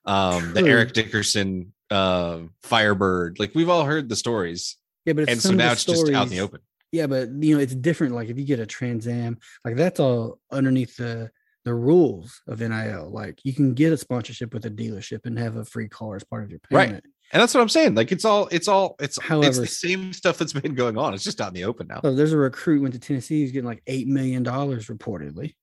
um, 0.04 0.54
the 0.54 0.64
Eric 0.66 0.92
Dickerson 0.92 1.72
uh, 1.90 2.40
Firebird. 2.62 3.38
Like, 3.38 3.54
we've 3.54 3.68
all 3.68 3.84
heard 3.84 4.08
the 4.08 4.16
stories. 4.16 4.76
Yeah, 5.04 5.14
but 5.14 5.28
and 5.28 5.40
so 5.40 5.52
now 5.52 5.72
it's 5.72 5.82
stories, 5.82 6.02
just 6.02 6.12
out 6.14 6.24
in 6.24 6.30
the 6.30 6.40
open. 6.40 6.60
Yeah, 6.92 7.06
but 7.06 7.30
you 7.42 7.56
know, 7.56 7.60
it's 7.60 7.74
different. 7.74 8.14
Like 8.14 8.28
if 8.28 8.38
you 8.38 8.44
get 8.44 8.60
a 8.60 8.66
Trans 8.66 9.06
Am, 9.06 9.38
like 9.64 9.76
that's 9.76 10.00
all 10.00 10.38
underneath 10.50 10.96
the 10.96 11.30
the 11.64 11.74
rules 11.74 12.42
of 12.46 12.60
NIL. 12.60 13.10
Like 13.10 13.40
you 13.44 13.52
can 13.52 13.74
get 13.74 13.92
a 13.92 13.96
sponsorship 13.96 14.52
with 14.54 14.66
a 14.66 14.70
dealership 14.70 15.26
and 15.26 15.38
have 15.38 15.56
a 15.56 15.64
free 15.64 15.88
car 15.88 16.16
as 16.16 16.24
part 16.24 16.44
of 16.44 16.50
your 16.50 16.60
payment. 16.60 16.92
Right. 16.92 17.02
And 17.32 17.40
that's 17.40 17.54
what 17.54 17.60
I'm 17.60 17.68
saying. 17.68 17.94
Like 17.94 18.12
it's 18.12 18.24
all 18.24 18.48
it's 18.52 18.68
all 18.68 18.96
it's 19.00 19.20
however 19.20 19.48
it's 19.48 19.58
the 19.58 19.66
same 19.66 20.12
stuff 20.12 20.38
that's 20.38 20.52
been 20.52 20.74
going 20.74 20.98
on. 20.98 21.14
It's 21.14 21.24
just 21.24 21.40
out 21.40 21.48
in 21.48 21.54
the 21.54 21.64
open 21.64 21.88
now. 21.88 22.00
So 22.02 22.14
there's 22.14 22.32
a 22.32 22.38
recruit 22.38 22.82
went 22.82 22.94
to 22.94 23.00
Tennessee, 23.00 23.40
he's 23.40 23.52
getting 23.52 23.68
like 23.68 23.82
eight 23.86 24.06
million 24.06 24.42
dollars 24.42 24.86
reportedly. 24.88 25.54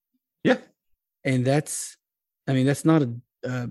Yeah. 0.43 0.57
And 1.23 1.45
that's 1.45 1.97
I 2.47 2.53
mean, 2.53 2.65
that's 2.65 2.83
not 2.83 3.03
a 3.03 3.13
uh, 3.47 3.67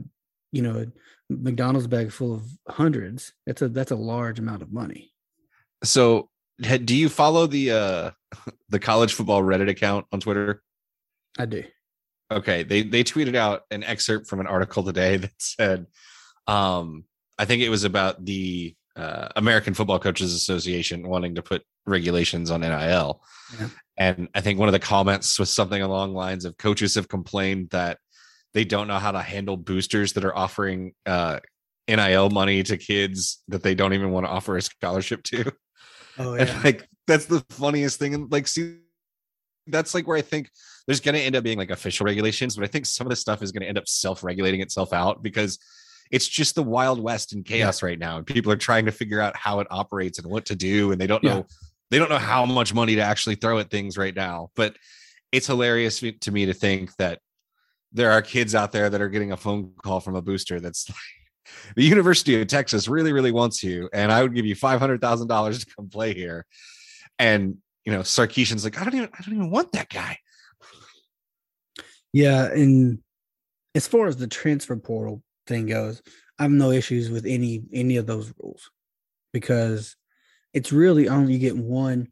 you 0.53 0.63
know, 0.63 0.79
a 0.81 0.87
McDonald's 1.33 1.87
bag 1.87 2.11
full 2.13 2.35
of 2.35 2.45
hundreds. 2.69 3.33
That's 3.47 3.63
a 3.63 3.69
that's 3.69 3.91
a 3.91 3.97
large 3.97 4.39
amount 4.39 4.63
of 4.63 4.73
money. 4.73 5.13
So 5.83 6.29
do 6.61 6.95
you 6.95 7.09
follow 7.09 7.47
the 7.47 7.71
uh 7.73 8.11
the 8.69 8.79
college 8.79 9.15
football 9.15 9.43
Reddit 9.43 9.69
account 9.69 10.07
on 10.13 10.21
Twitter? 10.21 10.63
I 11.39 11.47
do. 11.47 11.65
Okay, 12.31 12.63
they 12.63 12.83
they 12.83 13.03
tweeted 13.03 13.35
out 13.35 13.63
an 13.71 13.83
excerpt 13.83 14.29
from 14.29 14.41
an 14.41 14.47
article 14.47 14.83
today 14.83 15.17
that 15.19 15.33
said, 15.39 15.87
um, 16.47 17.05
I 17.39 17.45
think 17.45 17.63
it 17.63 17.69
was 17.69 17.85
about 17.85 18.25
the 18.25 18.75
uh, 18.97 19.29
American 19.37 19.75
Football 19.75 19.99
Coaches 19.99 20.35
Association 20.35 21.09
wanting 21.09 21.35
to 21.35 21.43
put 21.43 21.63
regulations 21.87 22.51
on 22.51 22.61
NIL, 22.61 23.23
yeah. 23.59 23.69
and 23.97 24.29
I 24.35 24.41
think 24.41 24.59
one 24.59 24.69
of 24.69 24.73
the 24.73 24.79
comments 24.79 25.39
was 25.39 25.53
something 25.53 25.83
along 25.83 26.15
lines 26.15 26.45
of 26.45 26.57
coaches 26.57 26.95
have 26.95 27.09
complained 27.09 27.71
that 27.71 27.99
they 28.55 28.65
don't 28.65 28.89
know 28.89 28.99
how 28.99 29.13
to 29.13 29.23
handle 29.23 29.57
boosters 29.57 30.13
that 30.15 30.25
are 30.25 30.37
offering 30.37 30.93
uh, 31.07 31.41
NIL 31.89 32.31
money 32.31 32.63
to 32.63 32.77
kids 32.77 33.43
that 33.49 33.63
they 33.63 33.75
don't 33.75 33.95
even 33.95 34.11
want 34.11 34.27
to 34.27 34.31
offer 34.31 34.57
a 34.57 34.63
scholarship 34.63 35.23
to. 35.25 35.53
Oh 36.19 36.35
yeah, 36.35 36.43
and 36.43 36.65
like 36.65 36.89
that's 37.07 37.27
the 37.27 37.41
funniest 37.51 37.99
thing, 37.99 38.15
and 38.15 38.31
like 38.31 38.47
see 38.47 38.77
that's 39.71 39.95
like 39.95 40.07
where 40.07 40.17
I 40.17 40.23
think 40.23 40.51
there's 40.87 41.01
going 41.01 41.15
to 41.15 41.21
end 41.21 41.37
up 41.37 41.45
being 41.45 41.59
like 41.59 41.71
official 41.71 42.05
regulations, 42.05 42.57
but 42.57 42.65
I 42.65 42.69
think 42.69 42.87
some 42.87 43.07
of 43.07 43.11
the 43.11 43.17
stuff 43.17 43.43
is 43.43 43.53
going 43.53 43.63
to 43.63 43.69
end 43.69 43.79
up 43.79 43.89
self-regulating 43.89 44.61
itself 44.61 44.93
out 44.93 45.23
because 45.23 45.59
it's 46.11 46.27
just 46.27 46.55
the 46.55 46.63
wild 46.63 47.01
west 47.01 47.33
and 47.33 47.45
chaos 47.45 47.83
yeah. 47.83 47.87
right 47.87 47.99
now, 47.99 48.17
and 48.19 48.27
people 48.27 48.51
are 48.53 48.57
trying 48.57 48.87
to 48.87 48.93
figure 48.93 49.21
out 49.21 49.37
how 49.37 49.61
it 49.61 49.67
operates 49.71 50.19
and 50.19 50.31
what 50.31 50.47
to 50.47 50.57
do, 50.57 50.93
and 50.93 51.01
they 51.01 51.07
don't 51.07 51.23
yeah. 51.23 51.35
know 51.35 51.47
they 51.91 51.99
don't 51.99 52.11
know 52.11 52.19
how 52.19 52.45
much 52.45 52.73
money 52.73 52.95
to 52.97 53.03
actually 53.03 53.35
throw 53.35 53.59
at 53.59 53.71
things 53.71 53.99
right 53.99 54.15
now. 54.15 54.51
But 54.55 54.77
it's 55.33 55.47
hilarious 55.47 56.01
to 56.21 56.31
me 56.31 56.47
to 56.47 56.55
think 56.55 56.95
that 56.97 57.21
there 57.93 58.13
are 58.13 58.23
kids 58.23 58.55
out 58.55 58.73
there 58.73 58.89
that 58.89 59.01
are 59.01 59.09
getting 59.09 59.33
a 59.33 59.37
phone 59.37 59.73
call 59.83 60.01
from 60.01 60.15
a 60.15 60.23
booster 60.23 60.61
that's 60.61 60.89
like, 60.89 60.97
the 61.77 61.85
University 61.85 62.41
of 62.41 62.47
Texas 62.47 62.89
really, 62.89 63.13
really 63.13 63.33
wants 63.33 63.63
you, 63.63 63.89
and 63.93 64.13
I 64.13 64.23
would 64.23 64.35
give 64.35 64.47
you 64.47 64.55
five 64.55 64.81
hundred 64.81 65.01
thousand 65.01 65.29
dollars 65.29 65.65
to 65.65 65.75
come 65.75 65.89
play 65.89 66.15
here. 66.15 66.47
And 67.19 67.59
you 67.91 67.97
know, 67.97 68.03
Sarkisian's 68.03 68.63
like, 68.63 68.81
I 68.81 68.85
don't 68.85 68.95
even, 68.95 69.09
I 69.13 69.21
don't 69.21 69.35
even 69.35 69.51
want 69.51 69.73
that 69.73 69.89
guy. 69.89 70.17
Yeah, 72.13 72.47
and 72.47 73.01
as 73.75 73.89
far 73.89 74.07
as 74.07 74.17
the 74.17 74.29
transfer 74.29 74.77
portal 74.77 75.25
thing 75.49 75.67
goes, 75.67 76.01
I 76.39 76.45
have 76.45 76.53
no 76.53 76.71
issues 76.71 77.11
with 77.11 77.27
any 77.27 77.63
any 77.73 77.97
of 77.97 78.07
those 78.07 78.33
rules 78.39 78.71
because 79.33 79.97
it's 80.55 80.71
really 80.71 81.09
only 81.09 81.33
you 81.33 81.39
get 81.41 81.57
one, 81.57 82.09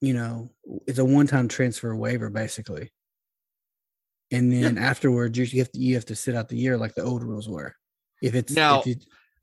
you 0.00 0.12
know, 0.12 0.50
it's 0.88 0.98
a 0.98 1.04
one-time 1.04 1.46
transfer 1.46 1.94
waiver 1.94 2.28
basically. 2.28 2.90
And 4.32 4.52
then 4.52 4.74
yeah. 4.74 4.82
afterwards, 4.82 5.38
you 5.38 5.60
have 5.60 5.70
to 5.70 5.78
you 5.78 5.94
have 5.94 6.06
to 6.06 6.16
sit 6.16 6.34
out 6.34 6.48
the 6.48 6.58
year 6.58 6.76
like 6.76 6.96
the 6.96 7.04
old 7.04 7.22
rules 7.22 7.48
were. 7.48 7.76
If 8.20 8.34
it's 8.34 8.52
now, 8.52 8.80
if 8.80 8.86
you, 8.86 8.96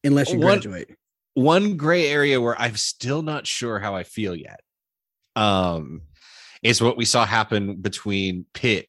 unless 0.03 0.29
you 0.29 0.39
one, 0.39 0.59
graduate. 0.59 0.89
One 1.35 1.77
gray 1.77 2.09
area 2.09 2.41
where 2.41 2.59
I'm 2.59 2.75
still 2.75 3.21
not 3.21 3.47
sure 3.47 3.79
how 3.79 3.95
I 3.95 4.03
feel 4.03 4.35
yet 4.35 4.59
um, 5.35 6.01
is 6.61 6.81
what 6.81 6.97
we 6.97 7.05
saw 7.05 7.25
happen 7.25 7.75
between 7.75 8.45
Pitt 8.53 8.87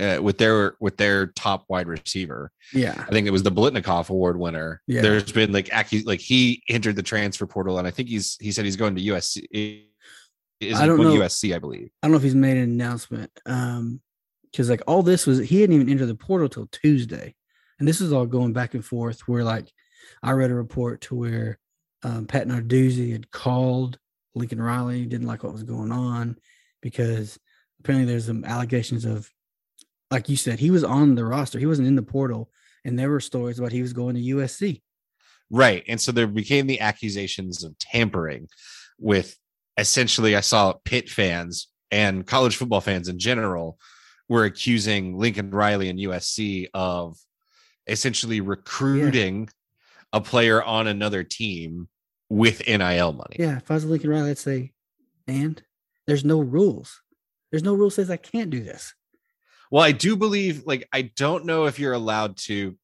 uh, 0.00 0.18
with 0.20 0.38
their 0.38 0.76
with 0.80 0.96
their 0.96 1.28
top 1.28 1.64
wide 1.68 1.86
receiver. 1.86 2.50
Yeah, 2.72 2.94
I 2.98 3.10
think 3.10 3.26
it 3.26 3.30
was 3.30 3.42
the 3.42 3.52
Biletnikoff 3.52 4.10
Award 4.10 4.38
winner. 4.38 4.82
Yeah. 4.86 5.02
There's 5.02 5.32
been 5.32 5.52
like 5.52 5.66
acu- 5.66 6.06
like 6.06 6.20
he 6.20 6.62
entered 6.68 6.96
the 6.96 7.02
transfer 7.02 7.46
portal, 7.46 7.78
and 7.78 7.86
I 7.86 7.90
think 7.90 8.08
he's 8.08 8.36
he 8.40 8.52
said 8.52 8.64
he's 8.64 8.76
going 8.76 8.94
to 8.96 9.02
USC 9.02 9.84
is 10.60 10.78
I 10.78 10.86
don't 10.86 11.00
know. 11.00 11.12
USC, 11.14 11.54
I 11.54 11.58
believe. 11.58 11.90
I 12.02 12.06
don't 12.06 12.12
know 12.12 12.16
if 12.16 12.22
he's 12.22 12.34
made 12.34 12.56
an 12.56 12.64
announcement. 12.64 13.30
Um, 13.46 14.00
because 14.54 14.70
like 14.70 14.82
all 14.86 15.02
this 15.02 15.26
was 15.26 15.40
he 15.40 15.60
hadn't 15.60 15.74
even 15.74 15.88
entered 15.88 16.06
the 16.06 16.14
portal 16.14 16.48
till 16.48 16.68
Tuesday. 16.68 17.34
And 17.80 17.88
this 17.88 18.00
is 18.00 18.12
all 18.12 18.24
going 18.24 18.52
back 18.52 18.74
and 18.74 18.84
forth 18.84 19.26
where 19.26 19.42
like 19.42 19.68
I 20.22 20.30
read 20.30 20.52
a 20.52 20.54
report 20.54 21.00
to 21.02 21.16
where 21.16 21.58
um, 22.04 22.26
Pat 22.26 22.46
Narduzzi 22.46 23.10
had 23.10 23.32
called 23.32 23.98
Lincoln 24.34 24.60
Riley, 24.60 25.06
didn't 25.06 25.26
like 25.26 25.42
what 25.42 25.52
was 25.52 25.62
going 25.62 25.92
on 25.92 26.36
because 26.80 27.38
apparently 27.80 28.10
there's 28.10 28.26
some 28.26 28.44
allegations 28.44 29.04
of 29.04 29.30
like 30.10 30.28
you 30.28 30.36
said, 30.36 30.60
he 30.60 30.70
was 30.70 30.84
on 30.84 31.14
the 31.14 31.24
roster, 31.24 31.58
he 31.58 31.66
wasn't 31.66 31.88
in 31.88 31.96
the 31.96 32.02
portal, 32.02 32.50
and 32.84 32.98
there 32.98 33.10
were 33.10 33.20
stories 33.20 33.58
about 33.58 33.72
he 33.72 33.82
was 33.82 33.92
going 33.92 34.14
to 34.14 34.36
USC. 34.36 34.82
Right. 35.50 35.82
And 35.88 36.00
so 36.00 36.12
there 36.12 36.26
became 36.26 36.66
the 36.66 36.80
accusations 36.80 37.64
of 37.64 37.76
tampering 37.78 38.48
with 38.98 39.36
essentially, 39.76 40.36
I 40.36 40.40
saw 40.40 40.74
Pitt 40.84 41.08
fans 41.08 41.68
and 41.90 42.26
college 42.26 42.56
football 42.56 42.80
fans 42.80 43.08
in 43.08 43.18
general 43.18 43.78
were 44.28 44.44
accusing 44.44 45.18
Lincoln 45.18 45.50
Riley 45.50 45.88
and 45.88 45.98
USC 45.98 46.68
of 46.72 47.16
essentially 47.86 48.40
recruiting 48.40 49.48
a 50.12 50.20
player 50.20 50.62
on 50.62 50.86
another 50.86 51.24
team 51.24 51.88
with 52.34 52.66
NIL 52.66 53.12
money. 53.12 53.36
Yeah, 53.38 53.58
if 53.58 53.70
I 53.70 53.74
was 53.74 53.84
Lincoln 53.84 54.10
Riley, 54.10 54.30
I'd 54.30 54.38
say, 54.38 54.72
and 55.26 55.62
there's 56.06 56.24
no 56.24 56.40
rules. 56.40 57.00
There's 57.50 57.62
no 57.62 57.74
rule 57.74 57.90
says 57.90 58.10
I 58.10 58.16
can't 58.16 58.50
do 58.50 58.62
this. 58.62 58.92
Well, 59.70 59.82
I 59.82 59.92
do 59.92 60.16
believe, 60.16 60.64
like, 60.66 60.88
I 60.92 61.02
don't 61.02 61.44
know 61.46 61.66
if 61.66 61.78
you're 61.78 61.92
allowed 61.92 62.36
to 62.48 62.76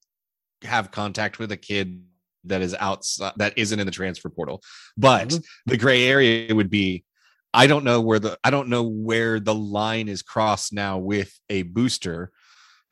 have 0.63 0.91
contact 0.93 1.39
with 1.39 1.51
a 1.53 1.57
kid 1.57 2.03
that 2.45 2.63
is 2.63 2.75
outside 2.79 3.33
that 3.37 3.53
isn't 3.57 3.79
in 3.81 3.85
the 3.87 3.93
transfer 3.93 4.31
portal, 4.31 4.63
but 4.97 5.29
Mhm. 5.29 5.45
the 5.67 5.77
gray 5.77 6.05
area 6.05 6.55
would 6.55 6.71
be 6.71 7.05
I 7.53 7.67
don't 7.67 7.85
know 7.85 8.01
where 8.01 8.19
the 8.21 8.39
I 8.45 8.51
don't 8.51 8.69
know 8.69 8.85
where 8.85 9.41
the 9.41 9.55
line 9.55 10.09
is 10.09 10.23
crossed 10.23 10.73
now 10.73 10.99
with 10.99 11.39
a 11.51 11.63
booster 11.63 12.31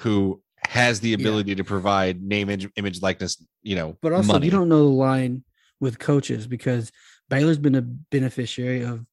who 0.00 0.42
has 0.66 0.98
the 1.00 1.12
ability 1.14 1.54
to 1.54 1.64
provide 1.64 2.20
name, 2.20 2.50
image, 2.50 2.68
image 2.76 3.00
likeness, 3.00 3.42
you 3.62 3.76
know, 3.76 3.96
But 4.02 4.12
also, 4.12 4.32
money. 4.32 4.46
you 4.46 4.50
don't 4.50 4.68
know 4.68 4.84
the 4.84 4.90
line 4.96 5.44
with 5.80 5.98
coaches 5.98 6.46
because 6.46 6.90
Baylor's 7.28 7.58
been 7.58 7.74
a 7.74 7.82
beneficiary 7.82 8.82
of 8.82 9.04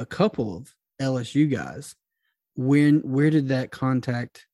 a 0.00 0.06
couple 0.06 0.56
of 0.56 0.74
LSU 1.00 1.50
guys. 1.50 1.94
When 2.54 3.00
where 3.00 3.30
did 3.30 3.48
that 3.48 3.70
contact 3.70 4.46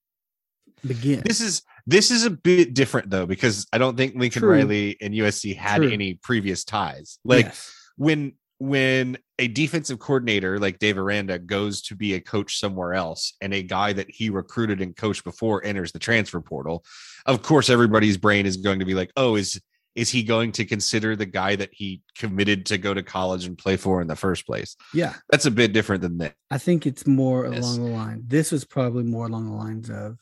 begin? 0.87 1.23
This 1.25 1.41
is 1.41 1.63
this 1.87 2.11
is 2.11 2.25
a 2.25 2.31
bit 2.31 2.75
different 2.75 3.11
though 3.11 3.27
because 3.27 3.67
I 3.73 3.79
don't 3.79 3.97
think 3.97 4.15
Lincoln 4.15 4.43
True. 4.43 4.53
Riley 4.53 4.97
and 5.01 5.15
USC 5.15 5.57
had 5.57 5.79
True. 5.83 5.91
any 5.91 6.15
previous 6.15 6.65
ties. 6.65 7.19
Like 7.25 7.47
Yes. 7.47 7.73
when 7.97 8.33
when 8.61 9.17
a 9.39 9.47
defensive 9.47 10.01
coordinator 10.01 10.59
like 10.59 10.81
Dave 10.81 10.99
Aranda 10.99 11.39
goes 11.39 11.81
to 11.83 11.95
be 11.95 12.15
a 12.15 12.21
coach 12.21 12.59
somewhere 12.59 12.93
else 12.93 13.33
and 13.41 13.55
a 13.55 13.63
guy 13.63 13.93
that 13.93 14.11
he 14.11 14.31
recruited 14.31 14.81
and 14.81 14.97
coached 14.97 15.23
before 15.23 15.65
enters 15.65 15.93
the 15.93 15.99
transfer 16.01 16.41
portal, 16.41 16.85
of 17.27 17.43
course 17.43 17.71
everybody's 17.71 18.17
brain 18.17 18.47
is 18.47 18.57
going 18.57 18.81
to 18.81 18.85
be 18.85 18.95
like, 18.95 19.13
"Oh, 19.17 19.37
is 19.37 19.61
is 19.99 20.11
he 20.11 20.23
going 20.23 20.53
to 20.53 20.65
consider 20.65 21.17
the 21.17 21.27
guy 21.27 21.57
that 21.57 21.71
he 21.73 22.03
committed 22.17 22.65
to 22.67 22.79
go 22.79 22.95
to 22.95 23.03
college 23.03 23.45
and 23.45 23.59
play 23.59 23.77
for 23.77 24.01
in 24.01 24.07
the 24.07 24.17
first 24.17 24.47
place?" 24.47 24.77
yeah, 24.95 25.15
That's 25.31 25.47
a 25.47 25.51
bit 25.51 25.73
different 25.73 26.03
than 26.03 26.19
that. 26.19 26.35
I 26.51 26.59
think 26.59 26.87
it's 26.87 27.07
more 27.07 27.47
Yes. 27.47 27.59
along 27.59 27.85
the 27.85 27.91
line. 27.91 28.23
This 28.27 28.53
was 28.53 28.65
probably 28.65 29.05
more 29.05 29.27
along 29.27 29.47
the 29.51 29.57
lines 29.57 29.91
of 29.91 30.19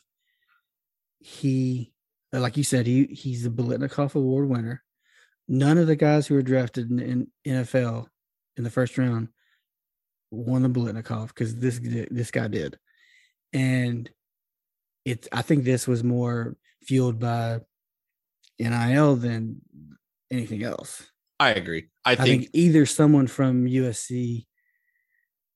he, 1.19 1.91
like 2.31 2.57
you 2.57 2.63
said, 2.63 2.85
he 2.87 3.05
he's 3.05 3.45
a 3.45 3.49
Biletnikoff 3.49 4.15
Award 4.15 4.49
winner. 4.49 4.83
None 5.47 5.77
of 5.77 5.87
the 5.87 5.95
guys 5.95 6.27
who 6.27 6.35
were 6.35 6.41
drafted 6.41 6.89
in, 6.91 6.99
in 6.99 7.55
NFL 7.65 8.07
in 8.57 8.63
the 8.63 8.69
first 8.69 8.97
round 8.97 9.29
won 10.31 10.61
the 10.63 10.69
Biletnikoff 10.69 11.29
because 11.29 11.55
this 11.55 11.79
this 12.11 12.31
guy 12.31 12.47
did, 12.47 12.77
and 13.53 14.09
it's 15.05 15.27
I 15.31 15.41
think 15.41 15.63
this 15.63 15.87
was 15.87 16.03
more 16.03 16.57
fueled 16.83 17.19
by 17.19 17.61
NIL 18.59 19.15
than 19.15 19.61
anything 20.31 20.63
else. 20.63 21.09
I 21.39 21.51
agree. 21.51 21.87
I 22.03 22.13
I 22.13 22.15
think, 22.15 22.43
think 22.43 22.49
either 22.53 22.85
someone 22.85 23.27
from 23.27 23.65
USC, 23.67 24.45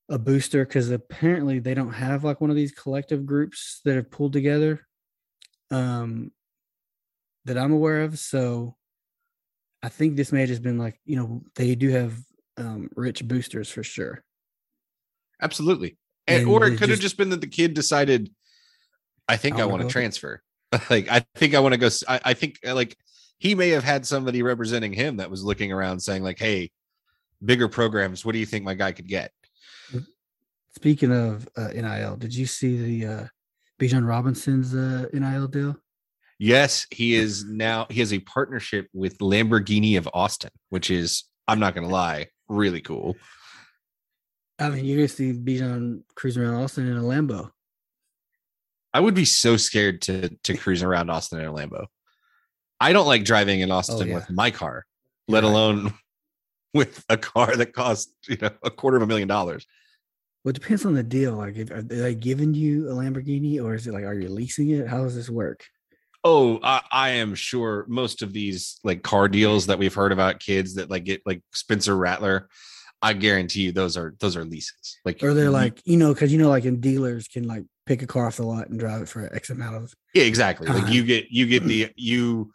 a 0.09 0.19
booster, 0.19 0.65
because 0.65 0.91
apparently 0.91 1.59
they 1.59 1.73
don't 1.73 1.93
have 1.93 2.23
like 2.23 2.39
one 2.41 2.49
of 2.49 2.55
these 2.55 2.71
collective 2.71 3.25
groups 3.25 3.81
that 3.85 3.95
have 3.95 4.11
pulled 4.11 4.33
together 4.33 4.85
um, 5.71 6.31
that 7.45 7.57
I'm 7.57 7.71
aware 7.71 8.01
of. 8.03 8.19
So 8.19 8.75
I 9.81 9.89
think 9.89 10.15
this 10.15 10.31
may 10.31 10.41
have 10.41 10.49
just 10.49 10.61
been 10.61 10.77
like, 10.77 10.99
you 11.05 11.15
know, 11.15 11.41
they 11.55 11.73
do 11.75 11.89
have 11.89 12.13
um, 12.57 12.89
rich 12.95 13.27
boosters 13.27 13.69
for 13.71 13.83
sure. 13.83 14.23
absolutely. 15.41 15.97
And, 16.27 16.41
And 16.43 16.49
or 16.51 16.67
it 16.67 16.71
could 16.77 16.81
have 16.81 16.89
just- 16.89 17.01
just 17.01 17.17
been 17.17 17.29
that 17.29 17.41
the 17.41 17.47
kid 17.47 17.73
decided 17.73 18.29
I 19.27 19.37
think 19.37 19.55
I 19.55 19.61
I 19.61 19.65
want 19.65 19.81
to 19.81 19.87
transfer. 19.87 20.43
like 20.89 21.09
I 21.09 21.25
think 21.35 21.55
I 21.55 21.59
want 21.59 21.73
to 21.73 21.77
go 21.77 21.89
I 22.07 22.33
think 22.33 22.59
uh, 22.65 22.75
like 22.75 22.97
he 23.37 23.55
may 23.55 23.69
have 23.69 23.83
had 23.83 24.05
somebody 24.05 24.43
representing 24.43 24.93
him 24.93 25.17
that 25.17 25.31
was 25.31 25.43
looking 25.43 25.71
around 25.71 25.99
saying 25.99 26.23
like, 26.23 26.39
"Hey, 26.39 26.71
bigger 27.43 27.67
programs, 27.67 28.23
what 28.23 28.33
do 28.33 28.39
you 28.39 28.45
think 28.45 28.63
my 28.63 28.75
guy 28.75 28.91
could 28.91 29.07
get?" 29.07 29.31
Speaking 30.75 31.11
of 31.11 31.49
uh, 31.57 31.69
NIL, 31.69 32.15
did 32.15 32.33
you 32.33 32.45
see 32.45 33.01
the 33.01 33.13
uh, 33.13 33.27
Bijan 33.79 34.07
Robinson's 34.07 34.73
uh, 34.73 35.07
NIL 35.11 35.47
deal? 35.47 35.75
Yes, 36.39 36.87
he 36.91 37.15
is 37.15 37.43
now 37.45 37.87
he 37.89 37.99
has 37.99 38.13
a 38.13 38.19
partnership 38.19 38.87
with 38.93 39.17
Lamborghini 39.19 39.97
of 39.97 40.07
Austin, 40.13 40.51
which 40.69 40.89
is 40.89 41.25
I'm 41.47 41.59
not 41.59 41.75
going 41.75 41.87
to 41.87 41.93
lie, 41.93 42.27
really 42.47 42.81
cool. 42.81 43.15
I 44.57 44.69
mean, 44.69 44.85
you're 44.85 44.97
gonna 44.97 45.07
see 45.07 45.33
Bijan 45.33 46.03
cruising 46.15 46.43
around 46.43 46.63
Austin 46.63 46.87
in 46.87 46.97
a 46.97 47.01
Lambo. 47.01 47.49
I 48.93 48.99
would 48.99 49.13
be 49.13 49.25
so 49.25 49.57
scared 49.57 50.01
to 50.03 50.29
to 50.43 50.57
cruise 50.57 50.83
around 50.83 51.09
Austin 51.09 51.39
in 51.39 51.45
a 51.45 51.53
Lambo. 51.53 51.85
I 52.79 52.93
don't 52.93 53.07
like 53.07 53.23
driving 53.23 53.59
in 53.59 53.71
Austin 53.71 54.01
oh, 54.01 54.05
yeah. 54.05 54.15
with 54.15 54.29
my 54.29 54.51
car, 54.51 54.85
let 55.27 55.43
Right. 55.43 55.49
alone 55.49 55.93
with 56.73 57.03
a 57.09 57.17
car 57.17 57.55
that 57.55 57.73
costs 57.73 58.13
you 58.27 58.37
know 58.41 58.51
a 58.63 58.71
quarter 58.71 58.97
of 58.97 59.03
a 59.03 59.07
million 59.07 59.27
dollars. 59.27 59.65
Well, 60.43 60.49
it 60.49 60.59
depends 60.59 60.85
on 60.85 60.95
the 60.95 61.03
deal. 61.03 61.35
Like, 61.35 61.55
if, 61.55 61.69
are 61.69 61.83
they 61.83 62.15
giving 62.15 62.55
you 62.55 62.89
a 62.89 62.93
Lamborghini, 62.93 63.63
or 63.63 63.75
is 63.75 63.85
it 63.85 63.93
like, 63.93 64.05
are 64.05 64.15
you 64.15 64.27
leasing 64.27 64.71
it? 64.71 64.87
How 64.87 65.03
does 65.03 65.15
this 65.15 65.29
work? 65.29 65.63
Oh, 66.23 66.59
I, 66.63 66.81
I 66.91 67.09
am 67.09 67.35
sure 67.35 67.85
most 67.87 68.21
of 68.21 68.33
these 68.33 68.79
like 68.83 69.03
car 69.03 69.27
deals 69.27 69.67
that 69.67 69.77
we've 69.77 69.93
heard 69.93 70.11
about 70.11 70.39
kids 70.39 70.75
that 70.75 70.89
like 70.89 71.03
get 71.03 71.21
like 71.25 71.41
Spencer 71.53 71.95
Rattler. 71.95 72.49
I 73.03 73.13
guarantee 73.13 73.61
you 73.61 73.71
those 73.71 73.97
are 73.97 74.15
those 74.19 74.35
are 74.35 74.45
leases. 74.45 74.97
Like 75.03 75.23
Or 75.23 75.33
they're 75.33 75.49
like, 75.49 75.81
you 75.85 75.97
know, 75.97 76.13
because 76.13 76.31
you 76.31 76.37
know, 76.37 76.49
like 76.49 76.65
in 76.65 76.79
dealers 76.79 77.27
can 77.27 77.47
like 77.47 77.63
pick 77.91 78.01
a 78.01 78.07
car 78.07 78.27
off 78.27 78.37
the 78.37 78.43
lot 78.43 78.69
and 78.69 78.79
drive 78.79 79.01
it 79.01 79.09
for 79.09 79.33
X 79.35 79.49
amount 79.49 79.75
of. 79.75 79.93
yeah, 80.13 80.23
exactly. 80.23 80.67
Like 80.67 80.91
you 80.93 81.03
get 81.03 81.29
you 81.29 81.45
get 81.45 81.65
the 81.65 81.91
you 81.97 82.51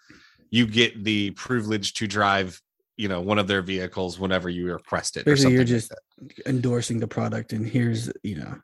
you 0.51 0.67
get 0.67 1.05
the 1.05 1.33
privilege 1.33 1.93
to 1.95 2.07
drive 2.07 2.61
you 2.97 3.09
know 3.09 3.21
one 3.21 3.39
of 3.39 3.47
their 3.47 3.61
vehicles 3.61 4.19
whenever 4.19 4.49
you 4.49 4.73
request 4.73 5.17
it. 5.19 5.21
Or 5.21 5.33
Basically, 5.33 5.43
something 5.43 5.57
you're 5.57 5.65
just 5.65 5.91
that. 5.91 6.49
endorsing 6.49 6.99
the 7.01 7.07
product, 7.09 7.53
and 7.53 7.67
here's, 7.67 8.11
you 8.23 8.37
know, 8.37 8.55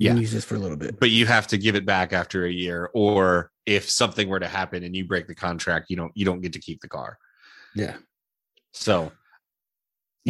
you 0.00 0.10
Yeah. 0.10 0.14
use 0.16 0.32
this 0.32 0.44
for 0.44 0.56
a 0.56 0.58
little 0.58 0.76
bit. 0.76 0.98
but 0.98 1.10
you 1.10 1.26
have 1.26 1.46
to 1.48 1.58
give 1.58 1.76
it 1.76 1.86
back 1.86 2.12
after 2.12 2.44
a 2.46 2.50
year, 2.50 2.90
or 2.94 3.52
if 3.66 3.88
something 3.88 4.28
were 4.28 4.40
to 4.40 4.48
happen 4.48 4.82
and 4.82 4.96
you 4.96 5.04
break 5.04 5.28
the 5.28 5.34
contract, 5.36 5.86
you 5.90 5.96
don't 5.96 6.10
you 6.16 6.24
don't 6.24 6.40
get 6.40 6.52
to 6.54 6.58
keep 6.60 6.80
the 6.80 6.88
car. 6.88 7.16
Yeah. 7.76 7.96
So, 8.72 9.12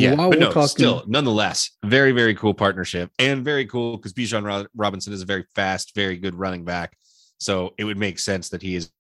yeah, 0.03 0.15
while 0.15 0.31
but 0.31 0.39
no, 0.39 0.53
talking- 0.53 0.69
still, 0.69 1.05
nonetheless, 1.07 1.71
very, 1.85 2.13
very 2.13 2.35
cool 2.35 2.55
partnership 2.55 3.11
and 3.19 3.45
very 3.45 3.67
cool 3.67 3.97
because 3.97 4.13
Bijan 4.13 4.45
Ro- 4.45 4.67
Robinson 4.75 5.13
is 5.13 5.23
a 5.23 5.27
very 5.27 5.45
fast, 5.55 5.95
very 5.95 6.17
good 6.17 6.35
running 6.35 6.65
back. 6.65 6.97
So 7.39 7.75
it 7.79 7.85
would 7.85 7.99
make 7.99 8.19
sense 8.19 8.49
that 8.51 8.63
he 8.63 8.75
is 8.75 8.91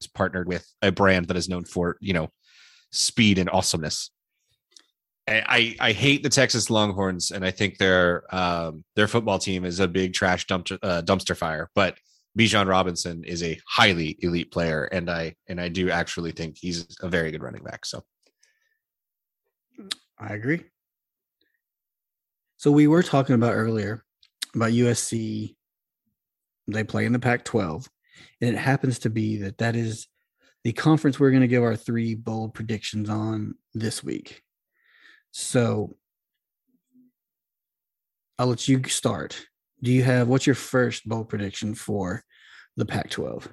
is 0.00 0.06
partnered 0.06 0.48
with 0.48 0.66
a 0.80 0.90
brand 0.90 1.28
that 1.28 1.36
is 1.36 1.48
known 1.48 1.64
for, 1.64 1.96
you 2.00 2.14
know, 2.14 2.30
speed 2.90 3.38
and 3.38 3.50
awesomeness. 3.50 4.10
I, 5.28 5.42
I 5.80 5.88
I 5.88 5.92
hate 5.92 6.22
the 6.22 6.28
Texas 6.28 6.70
Longhorns, 6.70 7.30
and 7.30 7.44
I 7.44 7.50
think 7.50 7.78
their 7.78 8.24
um, 8.34 8.84
their 8.96 9.08
football 9.08 9.38
team 9.38 9.64
is 9.64 9.80
a 9.80 9.88
big 9.88 10.12
trash 10.14 10.46
dumpster 10.46 10.78
uh, 10.82 11.02
dumpster 11.02 11.36
fire. 11.36 11.70
But 11.74 11.98
Bijan 12.38 12.66
Robinson 12.68 13.24
is 13.24 13.42
a 13.42 13.60
highly 13.68 14.16
elite 14.20 14.50
player, 14.50 14.84
and 14.84 15.10
I 15.10 15.34
and 15.48 15.60
I 15.60 15.68
do 15.68 15.90
actually 15.90 16.32
think 16.32 16.56
he's 16.58 16.86
a 17.02 17.08
very 17.08 17.30
good 17.30 17.42
running 17.42 17.62
back. 17.62 17.84
So 17.84 18.02
I 20.20 20.34
agree. 20.34 20.64
So 22.58 22.70
we 22.70 22.86
were 22.86 23.02
talking 23.02 23.34
about 23.34 23.54
earlier 23.54 24.04
about 24.54 24.70
USC. 24.70 25.54
They 26.68 26.84
play 26.84 27.06
in 27.06 27.12
the 27.12 27.18
Pac-12, 27.18 27.88
and 28.40 28.54
it 28.54 28.58
happens 28.58 28.98
to 29.00 29.10
be 29.10 29.38
that 29.38 29.58
that 29.58 29.76
is 29.76 30.06
the 30.62 30.72
conference 30.72 31.18
we're 31.18 31.30
going 31.30 31.40
to 31.40 31.48
give 31.48 31.62
our 31.62 31.76
three 31.76 32.14
bold 32.14 32.54
predictions 32.54 33.08
on 33.08 33.54
this 33.72 34.04
week. 34.04 34.42
So 35.30 35.96
I'll 38.38 38.48
let 38.48 38.68
you 38.68 38.82
start. 38.84 39.46
Do 39.82 39.90
you 39.90 40.02
have 40.02 40.28
what's 40.28 40.46
your 40.46 40.54
first 40.54 41.08
bold 41.08 41.30
prediction 41.30 41.74
for 41.74 42.22
the 42.76 42.84
Pac-12? 42.84 43.48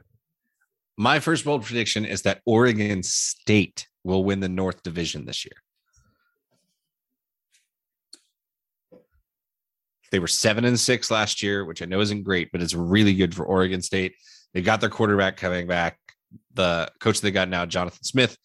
my 0.97 1.20
first 1.20 1.45
bold 1.45 1.63
prediction 1.63 2.05
is 2.05 2.24
that 2.24 2.41
Oregon 2.45 3.03
State 3.03 3.88
will 4.03 4.24
win 4.24 4.39
the 4.39 4.49
North 4.49 4.82
Division 4.82 5.26
this 5.26 5.45
year. 5.45 5.53
They 10.12 10.20
were 10.20 10.28
seven 10.28 10.66
and 10.66 10.80
six 10.80 11.12
last 11.12 11.43
year, 11.43 11.66
which 11.66 11.82
I 11.82 11.86
know 11.86 11.99
isn't 11.99 12.24
great, 12.24 12.51
but 12.51 12.62
it's 12.62 12.74
really 12.74 13.14
good 13.14 13.36
for 13.36 13.45
Oregon 13.45 13.82
State. 13.82 14.16
They 14.53 14.62
got 14.62 14.82
their 14.82 14.89
quarterback 14.89 15.38
coming 15.38 15.68
back. 15.68 15.97
The 16.53 16.89
coach 16.99 17.22
they 17.22 17.32
got 17.32 17.49
now, 17.49 17.66
Jonathan 17.66 18.03
Smith, 18.03 18.38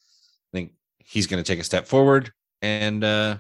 I 0.53 0.57
think 0.57 0.73
he's 0.99 1.27
going 1.27 1.43
to 1.43 1.47
take 1.47 1.61
a 1.61 1.65
step 1.65 1.87
forward, 1.87 2.31
and 2.61 3.03
uh, 3.03 3.37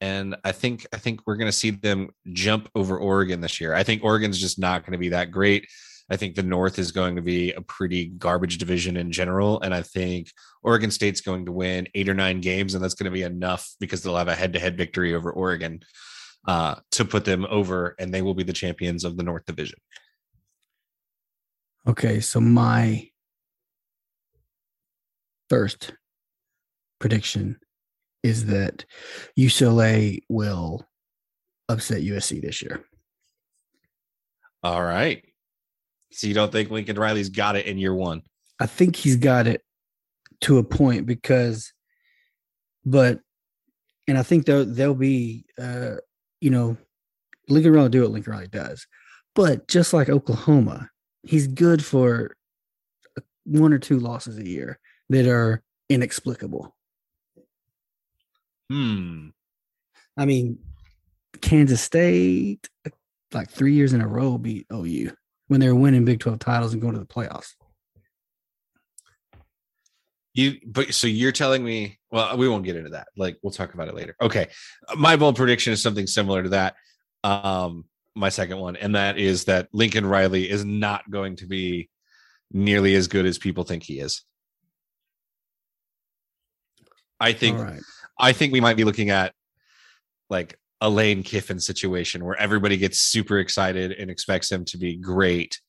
and 0.00 0.36
I 0.44 0.52
think 0.52 0.86
I 0.92 0.98
think 0.98 1.20
we're 1.26 1.36
going 1.36 1.50
to 1.50 1.56
see 1.56 1.70
them 1.70 2.10
jump 2.32 2.68
over 2.74 2.98
Oregon 2.98 3.40
this 3.40 3.60
year. 3.60 3.74
I 3.74 3.82
think 3.82 4.04
Oregon's 4.04 4.38
just 4.38 4.58
not 4.58 4.82
going 4.82 4.92
to 4.92 4.98
be 4.98 5.08
that 5.10 5.30
great. 5.30 5.66
I 6.08 6.16
think 6.16 6.34
the 6.36 6.42
North 6.42 6.78
is 6.78 6.92
going 6.92 7.16
to 7.16 7.22
be 7.22 7.52
a 7.52 7.60
pretty 7.60 8.06
garbage 8.06 8.58
division 8.58 8.96
in 8.96 9.10
general. 9.10 9.60
And 9.60 9.74
I 9.74 9.82
think 9.82 10.30
Oregon 10.62 10.90
State's 10.90 11.20
going 11.20 11.46
to 11.46 11.52
win 11.52 11.88
eight 11.94 12.08
or 12.08 12.14
nine 12.14 12.40
games, 12.40 12.74
and 12.74 12.84
that's 12.84 12.94
going 12.94 13.10
to 13.10 13.14
be 13.14 13.22
enough 13.22 13.68
because 13.80 14.02
they'll 14.02 14.16
have 14.16 14.28
a 14.28 14.34
head 14.34 14.52
to 14.52 14.60
head 14.60 14.76
victory 14.76 15.14
over 15.14 15.32
Oregon 15.32 15.80
uh, 16.46 16.76
to 16.92 17.04
put 17.04 17.24
them 17.24 17.46
over, 17.50 17.94
and 17.98 18.12
they 18.12 18.22
will 18.22 18.34
be 18.34 18.44
the 18.44 18.52
champions 18.52 19.04
of 19.04 19.16
the 19.16 19.22
North 19.22 19.44
Division. 19.46 19.78
Okay. 21.86 22.20
So 22.20 22.40
my 22.40 23.08
first 25.48 25.92
prediction 26.98 27.58
is 28.22 28.46
that 28.46 28.84
UCLA 29.38 30.20
will 30.28 30.86
upset 31.68 32.02
USC 32.02 32.42
this 32.42 32.62
year. 32.62 32.84
All 34.62 34.82
right. 34.82 35.24
So 36.12 36.26
you 36.26 36.34
don't 36.34 36.50
think 36.50 36.70
Lincoln 36.70 36.98
Riley's 36.98 37.28
got 37.28 37.56
it 37.56 37.66
in 37.66 37.78
year 37.78 37.94
one? 37.94 38.22
I 38.58 38.66
think 38.66 38.96
he's 38.96 39.16
got 39.16 39.46
it 39.46 39.62
to 40.42 40.58
a 40.58 40.64
point 40.64 41.06
because, 41.06 41.72
but, 42.84 43.20
and 44.08 44.16
I 44.16 44.22
think 44.22 44.46
they'll 44.46 44.64
they'll 44.64 44.94
be, 44.94 45.44
uh, 45.60 45.96
you 46.40 46.50
know, 46.50 46.76
Lincoln 47.48 47.72
Riley 47.72 47.88
do 47.90 48.02
what 48.02 48.10
Lincoln 48.10 48.32
Riley 48.32 48.48
does, 48.48 48.86
but 49.34 49.68
just 49.68 49.92
like 49.92 50.08
Oklahoma, 50.08 50.90
he's 51.22 51.46
good 51.46 51.84
for 51.84 52.36
one 53.44 53.72
or 53.72 53.78
two 53.78 53.98
losses 53.98 54.38
a 54.38 54.46
year 54.46 54.78
that 55.08 55.26
are 55.26 55.62
inexplicable. 55.88 56.74
Hmm. 58.70 59.28
I 60.16 60.24
mean, 60.24 60.58
Kansas 61.40 61.80
State, 61.80 62.68
like 63.32 63.50
three 63.50 63.74
years 63.74 63.92
in 63.92 64.00
a 64.00 64.08
row, 64.08 64.38
beat 64.38 64.66
OU 64.72 65.12
when 65.48 65.60
they 65.60 65.68
were 65.68 65.74
winning 65.74 66.04
Big 66.04 66.20
12 66.20 66.38
titles 66.38 66.72
and 66.72 66.82
going 66.82 66.94
to 66.94 67.00
the 67.00 67.06
playoffs. 67.06 67.54
You, 70.36 70.58
but 70.66 70.92
so 70.92 71.06
you're 71.06 71.32
telling 71.32 71.64
me, 71.64 71.98
well, 72.10 72.36
we 72.36 72.46
won't 72.46 72.64
get 72.64 72.76
into 72.76 72.90
that. 72.90 73.08
Like, 73.16 73.38
we'll 73.42 73.52
talk 73.52 73.72
about 73.72 73.88
it 73.88 73.94
later. 73.94 74.14
Okay. 74.20 74.48
My 74.94 75.16
bold 75.16 75.34
prediction 75.34 75.72
is 75.72 75.80
something 75.82 76.06
similar 76.06 76.42
to 76.42 76.50
that. 76.50 76.74
Um, 77.24 77.86
my 78.14 78.28
second 78.28 78.58
one, 78.58 78.76
and 78.76 78.94
that 78.96 79.18
is 79.18 79.44
that 79.44 79.68
Lincoln 79.72 80.04
Riley 80.04 80.50
is 80.50 80.62
not 80.62 81.10
going 81.10 81.36
to 81.36 81.46
be 81.46 81.88
nearly 82.52 82.94
as 82.96 83.08
good 83.08 83.24
as 83.24 83.38
people 83.38 83.64
think 83.64 83.82
he 83.82 83.98
is. 83.98 84.26
I 87.18 87.32
think, 87.32 87.58
right. 87.58 87.80
I 88.18 88.32
think 88.32 88.52
we 88.52 88.60
might 88.60 88.76
be 88.76 88.84
looking 88.84 89.08
at 89.08 89.32
like 90.28 90.58
a 90.82 90.90
Lane 90.90 91.22
Kiffin 91.22 91.60
situation 91.60 92.22
where 92.26 92.38
everybody 92.38 92.76
gets 92.76 92.98
super 92.98 93.38
excited 93.38 93.92
and 93.92 94.10
expects 94.10 94.52
him 94.52 94.66
to 94.66 94.76
be 94.76 94.96
great. 94.96 95.62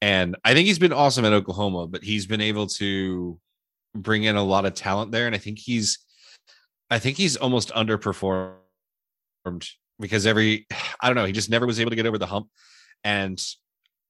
And 0.00 0.34
I 0.46 0.54
think 0.54 0.66
he's 0.66 0.78
been 0.78 0.94
awesome 0.94 1.26
at 1.26 1.34
Oklahoma, 1.34 1.86
but 1.88 2.02
he's 2.02 2.24
been 2.26 2.40
able 2.40 2.68
to 2.68 3.38
bring 3.96 4.24
in 4.24 4.36
a 4.36 4.42
lot 4.42 4.64
of 4.64 4.74
talent 4.74 5.12
there. 5.12 5.26
And 5.26 5.34
I 5.34 5.38
think 5.38 5.58
he's, 5.58 5.98
I 6.90 6.98
think 6.98 7.16
he's 7.16 7.36
almost 7.36 7.70
underperformed 7.70 8.56
because 9.98 10.26
every, 10.26 10.66
I 11.00 11.08
don't 11.08 11.16
know, 11.16 11.24
he 11.24 11.32
just 11.32 11.50
never 11.50 11.66
was 11.66 11.80
able 11.80 11.90
to 11.90 11.96
get 11.96 12.06
over 12.06 12.18
the 12.18 12.26
hump. 12.26 12.48
And 13.04 13.42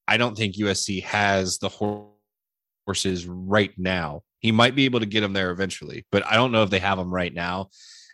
I 0.09 0.17
don't 0.17 0.37
think 0.37 0.57
USC 0.57 1.03
has 1.05 1.59
the 1.59 1.69
horses 1.69 3.27
right 3.27 3.73
now. 3.77 4.23
He 4.41 4.53
might 4.53 4.75
be 4.75 4.85
able 4.85 5.01
to 5.01 5.07
get 5.07 5.21
them 5.21 5.33
there 5.33 5.51
eventually, 5.51 6.07
but 6.13 6.25
I 6.27 6.35
don't 6.35 6.53
know 6.53 6.63
if 6.63 6.71
they 6.71 6.79
have 6.79 6.99
them 6.99 7.13
right 7.13 7.35
now. 7.35 7.71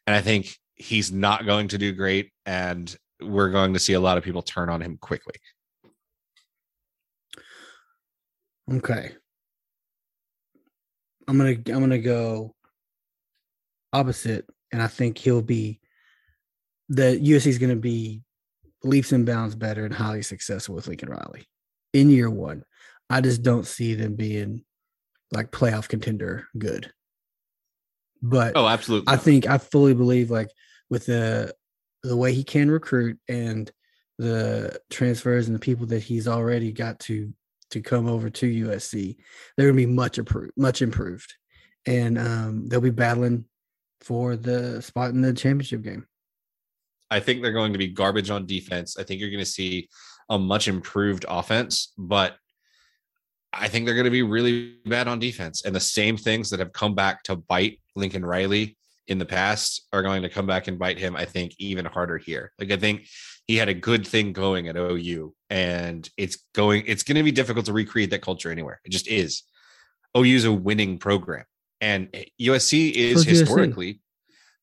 And 0.07 0.17
I 0.17 0.21
think 0.21 0.57
he's 0.75 1.13
not 1.13 1.47
going 1.47 1.69
to 1.69 1.79
do 1.79 1.93
great. 1.93 2.33
And 2.47 2.95
we're 3.21 3.51
going 3.51 3.75
to 3.75 3.79
see 3.79 3.93
a 3.93 4.01
lot 4.01 4.19
of 4.19 4.25
people 4.25 4.43
turn 4.43 4.69
on 4.69 4.81
him 4.81 4.97
quickly. 5.01 5.35
Okay. 8.73 9.13
I'm 11.29 11.39
gonna 11.39 11.51
I'm 11.51 11.81
gonna 11.81 11.99
go 11.99 12.55
opposite, 13.93 14.49
and 14.73 14.83
I 14.83 14.87
think 14.87 15.19
he'll 15.19 15.43
be 15.43 15.81
the 16.89 17.19
USC 17.19 17.47
is 17.47 17.59
gonna 17.59 17.77
be 17.77 18.23
leaps 18.85 19.13
and 19.13 19.27
bounds 19.27 19.55
better 19.55 19.85
and 19.85 19.95
highly 19.95 20.23
successful 20.23 20.75
with 20.75 20.89
Lincoln 20.89 21.09
Riley 21.09 21.47
in 21.93 22.11
year 22.11 22.31
one. 22.31 22.65
I 23.09 23.21
just 23.21 23.43
don't 23.43 23.67
see 23.67 23.95
them 23.95 24.15
being 24.15 24.65
like 25.31 25.51
playoff 25.51 25.89
contender 25.89 26.49
good. 26.59 26.93
But 28.23 28.53
Oh, 28.57 28.67
absolutely. 28.67 29.13
I 29.13 29.17
think 29.17 29.47
I 29.47 29.59
fully 29.59 29.95
believe 29.95 30.31
like 30.31 30.51
with 30.91 31.07
the 31.07 31.55
the 32.03 32.17
way 32.17 32.33
he 32.33 32.45
can 32.45 32.71
recruit 32.71 33.19
and 33.29 33.71
the 34.19 34.81
transfers 34.91 35.47
and 35.47 35.55
the 35.55 35.61
people 35.61 35.87
that 35.87 36.03
he's 36.03 36.29
already 36.29 36.73
got 36.73 36.99
to 37.01 37.33
to 37.73 37.81
come 37.81 38.09
over 38.09 38.31
to 38.31 38.67
USC, 38.67 39.17
they're 39.57 39.67
gonna 39.67 39.77
be 39.77 39.87
much 39.87 40.19
improved, 40.19 40.53
much 40.57 40.83
improved, 40.83 41.35
and 41.87 42.19
um, 42.19 42.69
they'll 42.69 42.81
be 42.81 42.91
battling 42.91 43.45
for 44.01 44.37
the 44.37 44.81
spot 44.83 45.11
in 45.11 45.21
the 45.21 45.33
championship 45.33 45.83
game. 45.83 46.07
I 47.11 47.21
think 47.21 47.43
they're 47.43 47.53
going 47.53 47.73
to 47.73 47.79
be 47.79 47.89
garbage 47.89 48.31
on 48.31 48.47
defense. 48.47 48.97
I 48.99 49.03
think 49.03 49.21
you're 49.21 49.31
going 49.31 49.45
to 49.45 49.47
see 49.47 49.89
a 50.31 50.39
much 50.39 50.67
improved 50.67 51.27
offense, 51.29 51.93
but 51.99 52.37
I 53.53 53.69
think 53.69 53.85
they're 53.85 53.95
going 53.95 54.07
to 54.07 54.11
be 54.11 54.23
really 54.23 54.77
bad 54.87 55.09
on 55.09 55.19
defense. 55.19 55.65
And 55.65 55.75
the 55.75 55.81
same 55.81 56.17
things 56.17 56.49
that 56.51 56.61
have 56.61 56.73
come 56.73 56.95
back 56.95 57.23
to 57.25 57.37
bite 57.37 57.81
Lincoln 57.95 58.25
Riley 58.25 58.79
in 59.09 59.19
the 59.19 59.27
past 59.27 59.87
are 59.93 60.03
going 60.03 60.23
to 60.23 60.31
come 60.31 60.47
back 60.47 60.69
and 60.69 60.79
bite 60.79 60.99
him, 60.99 61.15
I 61.15 61.27
think, 61.27 61.53
even 61.59 61.85
harder 61.85 62.17
here. 62.17 62.51
Like, 62.59 62.71
I 62.71 62.77
think 62.77 63.07
he 63.53 63.59
had 63.59 63.69
a 63.69 63.75
good 63.75 64.07
thing 64.07 64.33
going 64.33 64.67
at 64.69 64.77
OU, 64.79 65.35
and 65.51 66.09
it's 66.17 66.39
going, 66.55 66.85
it's 66.87 67.03
going 67.03 67.19
to 67.19 67.23
be 67.23 67.31
difficult 67.31 67.67
to 67.67 67.73
recreate 67.75 68.09
that 68.09 68.23
culture 68.23 68.51
anywhere. 68.51 68.81
It 68.83 68.89
just 68.93 69.07
is. 69.09 69.43
OU 70.17 70.37
is 70.37 70.45
a 70.47 70.53
winning 70.53 70.97
program, 70.97 71.45
and 71.79 72.09
USC 72.41 72.93
is 72.93 73.27
USC? 73.27 73.29
historically, 73.29 74.01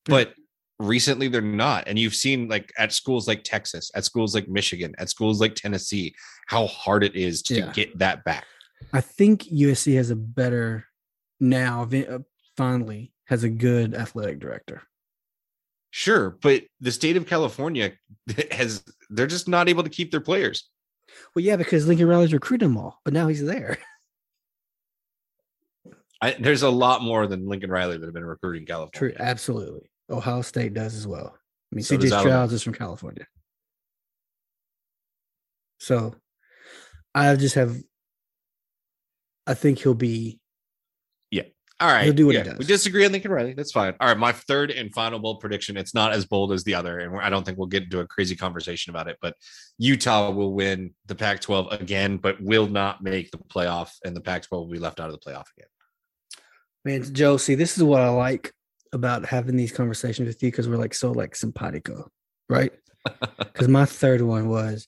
but 0.06 0.34
recently 0.80 1.28
they're 1.28 1.40
not. 1.40 1.84
And 1.86 2.00
you've 2.00 2.16
seen 2.16 2.48
like 2.48 2.74
at 2.80 2.92
schools 2.92 3.28
like 3.28 3.44
Texas, 3.44 3.92
at 3.94 4.06
schools 4.06 4.34
like 4.34 4.48
Michigan, 4.50 4.96
at 4.98 5.12
schools 5.12 5.40
like 5.40 5.54
Tennessee, 5.54 6.16
how 6.48 6.66
hard 6.66 7.04
it 7.04 7.16
is 7.16 7.44
to 7.44 7.58
Yeah. 7.58 7.72
get 7.72 7.96
that 8.00 8.24
back. 8.24 8.46
I 8.92 9.02
think 9.02 9.44
USC 9.52 9.94
has 9.98 10.10
a 10.10 10.16
better 10.16 10.88
now. 11.40 11.84
uh, 11.84 12.20
Finally, 12.58 13.14
has 13.26 13.44
a 13.44 13.50
good 13.50 13.94
athletic 13.94 14.40
director. 14.40 14.82
Sure, 15.92 16.38
but 16.42 16.64
the 16.80 16.92
state 16.92 17.18
of 17.18 17.26
California 17.28 17.94
has 18.52 18.84
they're 19.10 19.28
just 19.28 19.48
not 19.48 19.70
able 19.70 19.84
to 19.84 19.90
keep 19.90 20.12
their 20.12 20.22
players. 20.22 20.70
Well, 21.36 21.44
yeah, 21.44 21.56
because 21.56 21.88
Lincoln 21.88 22.08
Riley's 22.08 22.34
recruited 22.34 22.66
them 22.70 22.78
all, 22.78 23.00
but 23.04 23.14
now 23.14 23.28
he's 23.28 23.44
there. 23.44 23.78
I, 26.22 26.36
there's 26.40 26.64
a 26.64 26.70
lot 26.70 27.02
more 27.02 27.28
than 27.28 27.48
Lincoln 27.48 27.72
Riley 27.72 27.98
that 27.98 28.06
have 28.06 28.14
been 28.14 28.26
recruiting 28.26 28.66
True, 28.66 28.76
California. 28.76 29.18
absolutely. 29.20 29.90
Ohio 30.10 30.42
State 30.42 30.74
does 30.74 30.94
as 30.96 31.08
well. 31.08 31.34
I 31.72 31.76
mean, 31.76 31.84
So 31.84 31.98
CJ. 31.98 32.20
Stroud 32.20 32.52
is 32.52 32.62
from 32.62 32.74
California. 32.74 33.26
So 35.80 36.14
I 37.16 37.36
just 37.36 37.56
have 37.56 37.78
I 39.48 39.54
think 39.54 39.80
he'll 39.80 39.94
be 39.94 40.40
All 41.82 41.88
right, 41.88 42.04
He'll 42.04 42.14
do 42.14 42.26
what 42.26 42.36
he 42.36 42.44
does. 42.44 42.58
We 42.58 42.66
disagree 42.66 43.06
on 43.06 43.14
Lincoln 43.14 43.32
Riley. 43.32 43.54
That's 43.54 43.72
fine. 43.72 43.94
All 44.02 44.10
right, 44.10 44.18
my 44.18 44.34
third 44.34 44.70
and 44.70 44.94
final 44.94 45.18
bold 45.18 45.40
prediction. 45.40 45.78
It's 45.78 45.94
not 45.94 46.12
as 46.12 46.26
bold 46.26 46.52
as 46.52 46.66
the 46.66 46.76
other, 46.76 47.00
and 47.00 47.18
I 47.22 47.30
don't 47.30 47.46
think 47.46 47.58
we'll 47.58 47.68
get 47.68 47.84
into 47.84 48.02
a 48.02 48.08
crazy 48.08 48.36
conversation 48.36 48.90
about 48.90 49.08
it. 49.08 49.18
But 49.22 49.36
Utah 49.78 50.30
will 50.32 50.54
win 50.54 50.94
the 51.06 51.16
Pac-12 51.16 51.80
again, 51.80 52.18
but 52.18 52.42
will 52.42 52.68
not 52.68 53.02
make 53.02 53.32
the 53.32 53.38
playoff, 53.38 53.92
and 54.04 54.14
the 54.16 54.22
Pac-12 54.22 54.52
will 54.52 54.68
be 54.68 54.80
left 54.80 55.00
out 55.00 55.10
of 55.10 55.14
the 55.14 55.20
playoff 55.20 55.46
again. 55.58 55.70
man, 56.84 57.14
Joe. 57.14 57.38
See, 57.38 57.56
this 57.56 57.78
is 57.78 57.84
what 57.84 58.02
I 58.02 58.10
like 58.10 58.52
about 58.92 59.26
having 59.26 59.56
these 59.56 59.72
conversations 59.72 60.28
with 60.28 60.44
you 60.44 60.52
because 60.52 60.68
we're 60.68 60.78
like 60.78 60.94
so 60.94 61.12
like 61.12 61.36
simpatico, 61.36 62.10
right? 62.50 62.74
Because 63.38 63.70
my 63.70 63.86
third 63.86 64.22
one 64.22 64.50
was 64.50 64.88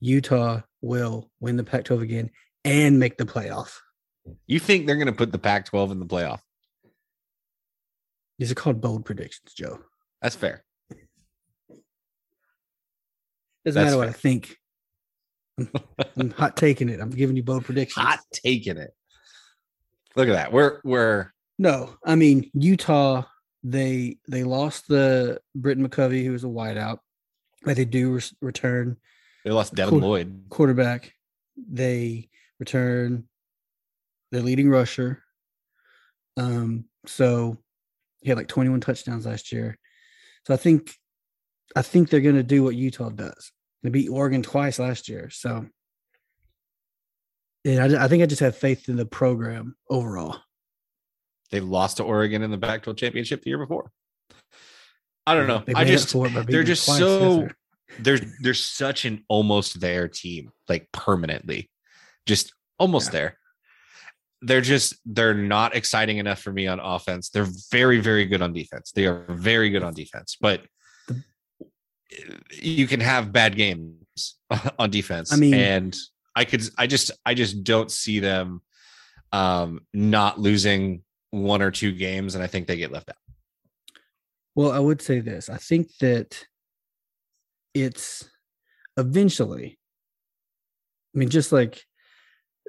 Utah 0.00 0.60
will 0.80 1.30
win 1.40 1.56
the 1.56 1.64
Pac-12 1.64 2.02
again 2.02 2.30
and 2.64 2.98
make 2.98 3.16
the 3.16 3.24
playoff. 3.24 3.78
You 4.46 4.58
think 4.58 4.86
they're 4.86 4.96
going 4.96 5.06
to 5.06 5.12
put 5.12 5.32
the 5.32 5.38
Pac-12 5.38 5.90
in 5.92 5.98
the 6.00 6.06
playoff? 6.06 6.40
These 8.38 8.50
are 8.50 8.54
called 8.56 8.80
bold 8.80 9.04
predictions, 9.04 9.52
Joe. 9.54 9.80
That's 10.20 10.36
fair. 10.36 10.64
Doesn't 13.64 13.80
That's 13.80 13.94
matter 13.94 13.96
what 13.98 14.08
I 14.08 14.12
think. 14.12 14.56
I'm, 15.58 15.70
I'm 16.16 16.30
hot 16.30 16.56
taking 16.56 16.88
it. 16.88 17.00
I'm 17.00 17.10
giving 17.10 17.36
you 17.36 17.42
bold 17.42 17.64
predictions. 17.64 18.04
Hot 18.04 18.18
taking 18.32 18.76
it. 18.76 18.90
Look 20.16 20.28
at 20.28 20.32
that. 20.32 20.52
We're 20.52 20.80
we're 20.84 21.32
No, 21.58 21.94
I 22.04 22.16
mean 22.16 22.50
Utah. 22.54 23.22
They 23.64 24.16
they 24.28 24.42
lost 24.42 24.88
the 24.88 25.40
Britain 25.54 25.88
McCovey, 25.88 26.24
who 26.24 26.32
was 26.32 26.42
a 26.44 26.48
wideout. 26.48 26.98
But 27.62 27.76
they 27.76 27.84
do 27.84 28.14
re- 28.14 28.22
return 28.40 28.96
They 29.44 29.52
lost 29.52 29.74
Devin 29.74 30.00
Cool. 30.00 30.08
Lloyd. 30.08 30.44
quarterback. 30.50 31.12
They 31.56 32.28
return 32.58 33.28
their 34.32 34.42
leading 34.42 34.68
rusher. 34.68 35.22
Um, 36.36 36.86
so 37.06 37.58
he 38.22 38.30
had 38.30 38.38
like 38.38 38.48
21 38.48 38.80
touchdowns 38.80 39.26
last 39.26 39.52
year. 39.52 39.78
So 40.46 40.54
I 40.54 40.56
think 40.56 40.92
I 41.76 41.82
think 41.82 42.10
they're 42.10 42.20
gonna 42.20 42.42
do 42.42 42.64
what 42.64 42.74
Utah 42.74 43.10
does. 43.10 43.52
They 43.82 43.90
beat 43.90 44.08
Oregon 44.08 44.42
twice 44.42 44.78
last 44.78 45.08
year. 45.08 45.30
So 45.30 45.66
yeah, 47.64 47.84
I, 47.84 48.04
I 48.04 48.08
think 48.08 48.22
I 48.22 48.26
just 48.26 48.40
have 48.40 48.56
faith 48.56 48.88
in 48.88 48.96
the 48.96 49.06
program 49.06 49.76
overall. 49.88 50.40
They 51.50 51.60
lost 51.60 51.98
to 51.98 52.02
Oregon 52.02 52.42
in 52.42 52.50
the 52.50 52.58
Pac-12 52.58 52.96
championship 52.96 53.42
the 53.42 53.50
year 53.50 53.58
before. 53.58 53.90
I 55.26 55.34
don't 55.34 55.46
know. 55.46 55.62
I 55.76 55.84
just 55.84 56.10
for 56.10 56.26
it 56.26 56.34
by 56.34 56.40
beating 56.40 56.52
they're 56.52 56.64
just 56.64 56.86
twice, 56.86 56.98
so 56.98 57.48
there's 58.00 58.22
there's 58.40 58.64
such 58.64 59.04
an 59.04 59.24
almost 59.28 59.80
there 59.80 60.08
team, 60.08 60.50
like 60.68 60.88
permanently, 60.92 61.70
just 62.26 62.52
almost 62.78 63.08
Yeah. 63.08 63.12
there. 63.12 63.38
They're 64.42 64.60
just 64.60 64.94
they're 65.06 65.34
not 65.34 65.74
exciting 65.76 66.18
enough 66.18 66.40
for 66.40 66.52
me 66.52 66.66
on 66.66 66.80
offense. 66.80 67.30
They're 67.30 67.48
very 67.70 68.00
very 68.00 68.26
good 68.26 68.42
on 68.42 68.52
defense. 68.52 68.92
They 68.92 69.06
are 69.06 69.24
very 69.28 69.70
good 69.70 69.82
on 69.82 69.94
defense, 69.94 70.36
but 70.40 70.62
you 72.60 72.86
can 72.86 73.00
have 73.00 73.32
bad 73.32 73.56
games 73.56 74.38
on 74.78 74.90
defense. 74.90 75.32
I 75.32 75.36
mean- 75.36 75.54
and 75.54 75.96
I 76.34 76.44
could 76.44 76.62
I 76.78 76.86
just 76.86 77.10
I 77.24 77.34
just 77.34 77.62
don't 77.62 77.90
see 77.90 78.18
them 78.20 78.62
um 79.32 79.80
not 79.92 80.38
losing 80.38 81.02
one 81.30 81.62
or 81.62 81.70
two 81.70 81.92
games, 81.92 82.34
and 82.34 82.44
I 82.44 82.46
think 82.46 82.66
they 82.66 82.76
get 82.76 82.92
left 82.92 83.08
out. 83.08 83.16
Well, 84.54 84.70
I 84.72 84.78
would 84.78 85.00
say 85.00 85.20
this. 85.20 85.48
I 85.48 85.56
think 85.56 85.88
that 86.00 86.44
it's 87.74 88.28
eventually, 88.98 89.78
I 91.14 91.18
mean, 91.18 91.30
just 91.30 91.52
like 91.52 91.82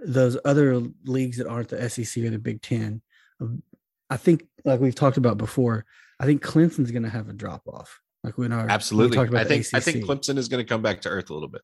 those 0.06 0.38
other 0.46 0.82
leagues 1.06 1.38
that 1.38 1.48
aren't 1.48 1.70
the 1.70 1.90
SEC 1.90 2.24
or 2.24 2.30
the 2.30 2.40
Big 2.40 2.62
Ten, 2.62 3.02
um, 3.42 3.64
I 4.10 4.18
think, 4.18 4.48
like 4.66 4.80
we've 4.80 4.96
talked 4.96 5.18
about 5.18 5.38
before, 5.38 5.86
I 6.20 6.26
think 6.26 6.44
Clemson's 6.44 6.92
going 6.92 7.04
to 7.04 7.10
have 7.10 7.30
a 7.30 7.34
drop 7.34 7.68
off. 7.68 8.00
Like 8.24 8.38
when 8.38 8.54
our 8.54 8.70
Absolutely. 8.70 9.18
about 9.18 9.36
I 9.36 9.44
think 9.44 9.66
I 9.74 9.80
think 9.80 9.98
ACC. 9.98 10.06
Clemson 10.06 10.38
is 10.38 10.48
going 10.48 10.64
to 10.64 10.68
come 10.68 10.82
back 10.82 11.02
to 11.02 11.10
earth 11.10 11.30
a 11.30 11.34
little 11.34 11.50
bit. 11.50 11.62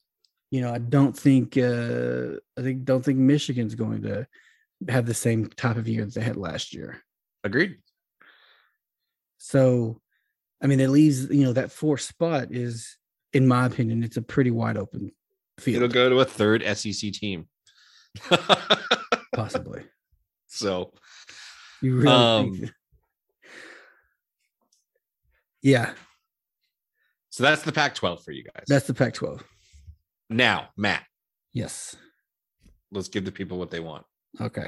you 0.51 0.61
know, 0.61 0.73
I 0.73 0.77
don't 0.77 1.17
think 1.17 1.57
uh 1.57 2.37
I 2.57 2.61
think 2.61 2.83
don't 2.83 3.03
think 3.03 3.17
Michigan's 3.17 3.75
going 3.75 4.01
to 4.03 4.27
have 4.89 5.05
the 5.05 5.13
same 5.13 5.47
type 5.47 5.77
of 5.77 5.87
year 5.87 6.05
that 6.05 6.13
they 6.13 6.21
had 6.21 6.35
last 6.35 6.73
year. 6.73 7.01
Agreed. 7.43 7.77
So, 9.37 10.01
I 10.61 10.67
mean, 10.67 10.81
it 10.81 10.89
leaves 10.89 11.29
you 11.29 11.45
know 11.45 11.53
that 11.53 11.71
fourth 11.71 12.01
spot 12.01 12.49
is, 12.51 12.97
in 13.31 13.47
my 13.47 13.65
opinion, 13.65 14.03
it's 14.03 14.17
a 14.17 14.21
pretty 14.21 14.51
wide 14.51 14.77
open 14.77 15.11
field. 15.59 15.83
It'll 15.83 15.93
go 15.93 16.09
to 16.09 16.19
a 16.19 16.25
third 16.25 16.63
SEC 16.75 17.13
team. 17.13 17.47
possibly. 19.35 19.83
so 20.47 20.91
You 21.81 21.95
really 21.97 22.07
Um? 22.13 22.69
Yeah, 25.61 25.93
so 27.29 27.43
that's 27.43 27.61
the 27.61 27.71
Pac-12 27.71 28.21
for 28.23 28.31
you 28.31 28.43
guys. 28.43 28.65
that's 28.67 28.87
the 28.87 28.93
Pac-12. 28.93 29.41
now, 30.29 30.69
Matt. 30.75 31.03
Yes. 31.53 31.95
Let's 32.91 33.07
give 33.07 33.23
the 33.25 33.31
people 33.31 33.57
what 33.57 33.69
they 33.71 33.79
want. 33.79 34.05
Okay. 34.41 34.67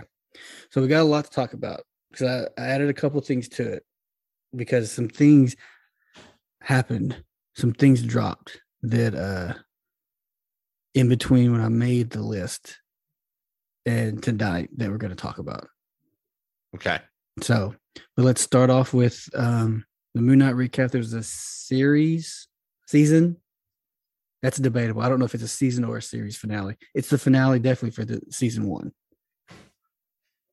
So 0.69 0.81
we 0.81 0.87
got 0.87 1.01
a 1.01 1.03
lot 1.03 1.25
to 1.25 1.31
talk 1.31 1.53
about 1.53 1.81
because 2.09 2.47
I, 2.57 2.61
I 2.61 2.67
added 2.67 2.89
a 2.89 2.93
couple 2.93 3.19
things 3.21 3.49
to 3.49 3.73
it 3.73 3.83
because 4.55 4.91
some 4.91 5.09
things 5.09 5.55
happened, 6.61 7.23
some 7.55 7.73
things 7.73 8.03
dropped 8.03 8.59
that 8.83 9.15
uh 9.15 9.53
in 10.93 11.09
between 11.09 11.51
when 11.51 11.61
I 11.61 11.69
made 11.69 12.09
the 12.09 12.21
list 12.21 12.79
and 13.85 14.21
tonight 14.21 14.69
that 14.77 14.89
we're 14.89 14.97
going 14.97 15.15
to 15.15 15.15
talk 15.15 15.37
about. 15.37 15.67
Okay. 16.75 16.99
So, 17.41 17.75
but 18.15 18.25
let's 18.25 18.41
start 18.41 18.69
off 18.69 18.93
with 18.93 19.29
um 19.35 19.85
the 20.13 20.21
Moon 20.21 20.39
Knight 20.39 20.55
recap. 20.55 20.91
There's 20.91 21.13
a 21.13 21.23
series 21.23 22.47
season. 22.87 23.37
That's 24.41 24.57
debatable. 24.57 25.01
I 25.01 25.09
don't 25.09 25.19
know 25.19 25.25
if 25.25 25.35
it's 25.35 25.43
a 25.43 25.47
season 25.47 25.83
or 25.83 25.97
a 25.97 26.01
series 26.01 26.35
finale. 26.35 26.75
It's 26.95 27.09
the 27.09 27.17
finale, 27.17 27.59
definitely 27.59 27.91
for 27.91 28.05
the 28.05 28.21
season 28.31 28.67
one. 28.67 28.91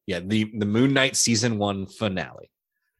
Yeah, 0.07 0.21
the 0.21 0.51
the 0.57 0.67
Moon 0.67 0.93
Knight 0.93 1.17
season 1.17 1.59
one 1.59 1.87
finale. 1.87 2.51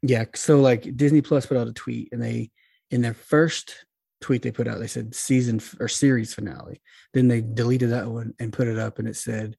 Yeah. 0.03 0.25
So 0.35 0.61
like 0.61 0.97
Disney 0.97 1.23
Plus 1.23 1.47
put 1.47 1.57
out 1.57 1.69
a 1.69 1.73
tweet 1.73 2.09
and 2.13 2.23
they 2.23 2.51
in 2.91 3.03
their 3.03 3.15
first 3.15 3.85
tweet 4.21 4.43
they 4.43 4.51
put 4.51 4.67
out, 4.67 4.79
they 4.79 4.87
said 4.87 5.15
season 5.15 5.57
f- 5.57 5.77
or 5.81 5.89
series 5.89 6.35
finale. 6.35 6.81
Then 7.15 7.29
they 7.29 7.41
deleted 7.41 7.91
that 7.91 8.09
one 8.09 8.35
and 8.39 8.53
put 8.53 8.69
it 8.69 8.79
up 8.79 8.99
and 8.99 9.09
it 9.09 9.17
said 9.17 9.57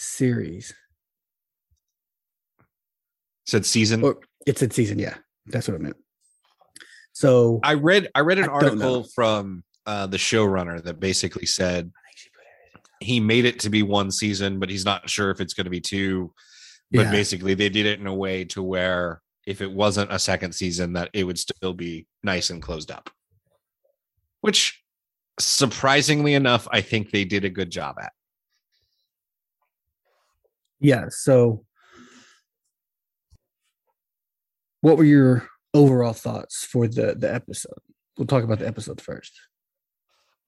series. 0.00 0.74
Said 3.46 3.66
season. 3.66 4.02
Or 4.02 4.18
it 4.46 4.58
said 4.58 4.72
season, 4.72 4.98
yeah. 4.98 5.16
That's 5.46 5.68
what 5.68 5.74
I 5.74 5.78
meant. 5.78 5.96
So 7.12 7.60
I 7.62 7.74
read 7.74 8.08
I 8.14 8.20
read 8.20 8.38
an 8.38 8.44
I 8.48 8.52
article 8.52 9.04
from 9.14 9.64
uh, 9.86 10.06
the 10.06 10.16
showrunner 10.16 10.82
that 10.84 11.00
basically 11.00 11.46
said 11.46 11.90
he 13.00 13.18
made 13.18 13.44
it 13.44 13.58
to 13.60 13.70
be 13.70 13.82
one 13.82 14.10
season, 14.10 14.58
but 14.58 14.70
he's 14.70 14.84
not 14.84 15.08
sure 15.08 15.30
if 15.30 15.40
it's 15.40 15.54
going 15.54 15.64
to 15.64 15.70
be 15.70 15.80
two. 15.80 16.32
But 16.92 17.02
Yeah. 17.02 17.10
basically, 17.10 17.54
they 17.54 17.68
did 17.68 17.86
it 17.86 18.00
in 18.00 18.06
a 18.06 18.14
way 18.14 18.44
to 18.46 18.62
where 18.62 19.22
if 19.46 19.60
it 19.60 19.70
wasn't 19.70 20.12
a 20.12 20.18
second 20.18 20.52
season, 20.54 20.92
that 20.94 21.10
it 21.12 21.24
would 21.24 21.38
still 21.38 21.72
be 21.72 22.06
nice 22.22 22.50
and 22.50 22.62
closed 22.62 22.90
up. 22.90 23.10
Which, 24.42 24.82
surprisingly 25.38 26.34
enough, 26.34 26.68
I 26.70 26.80
think 26.80 27.10
they 27.10 27.24
did 27.24 27.44
a 27.44 27.50
good 27.50 27.70
job 27.70 27.96
at. 28.00 28.12
Yeah, 30.80 31.06
so 31.08 31.64
what 34.80 34.96
were 34.96 35.04
your 35.04 35.48
overall 35.74 36.12
thoughts 36.12 36.64
for 36.64 36.88
the 36.88 37.14
the 37.16 37.32
episode? 37.32 37.78
We'll 38.16 38.26
talk 38.26 38.44
about 38.44 38.58
the 38.58 38.66
episode 38.66 39.00
first. 39.00 39.32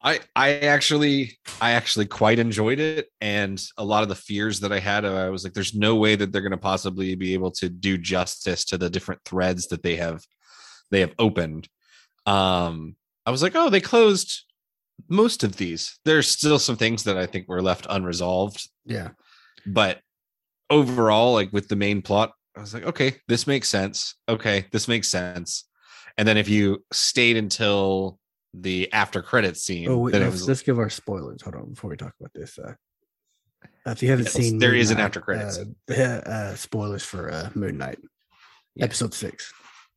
I 0.03 0.21
I 0.35 0.55
actually 0.61 1.39
I 1.61 1.73
actually 1.73 2.07
quite 2.07 2.39
enjoyed 2.39 2.81
it, 2.81 3.09
and 3.21 3.63
a 3.77 3.85
lot 3.85 4.03
of 4.03 4.09
the 4.09 4.15
fears 4.17 4.61
that 4.61 4.73
I 4.73 4.81
had, 4.81 5.05
I 5.05 5.31
was 5.31 5.45
like, 5.45 5.53
"There's 5.53 5.75
no 5.75 5.97
way 5.97 6.17
that 6.17 6.33
they're 6.33 6.43
going 6.43 6.51
to 6.53 6.57
possibly 6.57 7.15
be 7.15 7.35
able 7.35 7.51
to 7.53 7.69
do 7.69 7.97
justice 7.99 8.65
to 8.67 8.79
the 8.79 8.91
different 8.91 9.21
threads 9.25 9.69
that 9.69 9.83
they 9.83 9.97
have 9.97 10.23
they 10.91 11.01
have 11.01 11.15
opened." 11.19 11.69
Um, 12.27 12.97
I 13.27 13.31
was 13.31 13.43
like, 13.43 13.53
"Oh, 13.55 13.71
they 13.71 13.81
closed 13.81 14.45
most 15.09 15.45
of 15.45 15.57
these. 15.57 15.99
There's 16.05 16.29
still 16.29 16.59
some 16.59 16.77
things 16.77 17.05
that 17.05 17.17
I 17.17 17.27
think 17.27 17.49
were 17.49 17.63
left 17.63 17.87
unresolved, 17.89 18.69
Yeah. 18.85 19.11
but 19.67 20.01
overall, 20.73 21.35
like 21.35 21.53
with 21.53 21.69
the 21.69 21.77
main 21.77 22.03
plot, 22.03 22.33
I 22.57 22.61
was 22.61 22.75
like, 22.75 22.85
okay, 22.85 23.17
this 23.29 23.47
makes 23.47 23.69
sense. 23.69 24.17
Okay, 24.29 24.67
this 24.73 24.89
makes 24.89 25.09
sense." 25.09 25.65
And 26.19 26.27
then 26.27 26.37
if 26.37 26.49
you 26.49 26.85
stayed 26.93 27.37
until 27.37 28.19
the 28.55 28.93
after 28.93 29.23
credit 29.23 29.57
scene, 29.57 29.89
Oh, 29.89 29.99
wait, 29.99 30.15
was 30.15 30.47
let's 30.49 30.63
give 30.63 30.79
our 30.79 30.91
spoilers. 30.91 31.43
Hold 31.43 31.55
on 31.55 31.71
before 31.71 31.91
we 31.91 31.97
talk 31.97 32.15
about 32.21 32.33
this. 32.35 32.59
Uh, 32.59 32.75
if 33.87 34.03
you 34.03 34.11
haven't 34.11 34.27
Yes, 34.27 34.35
seen, 34.35 34.59
there 34.59 34.71
Moon 34.73 34.81
is 34.81 34.91
an 34.91 34.99
after 34.99 35.21
credits 35.21 35.59
uh, 35.59 35.65
scene. 35.65 35.97
uh, 36.01 36.55
spoilers 36.55 37.05
for 37.05 37.31
uh, 37.31 37.51
Moon 37.55 37.79
Knight, 37.79 37.99
Yeah. 38.75 38.85
episode 38.85 39.15
six. 39.15 39.53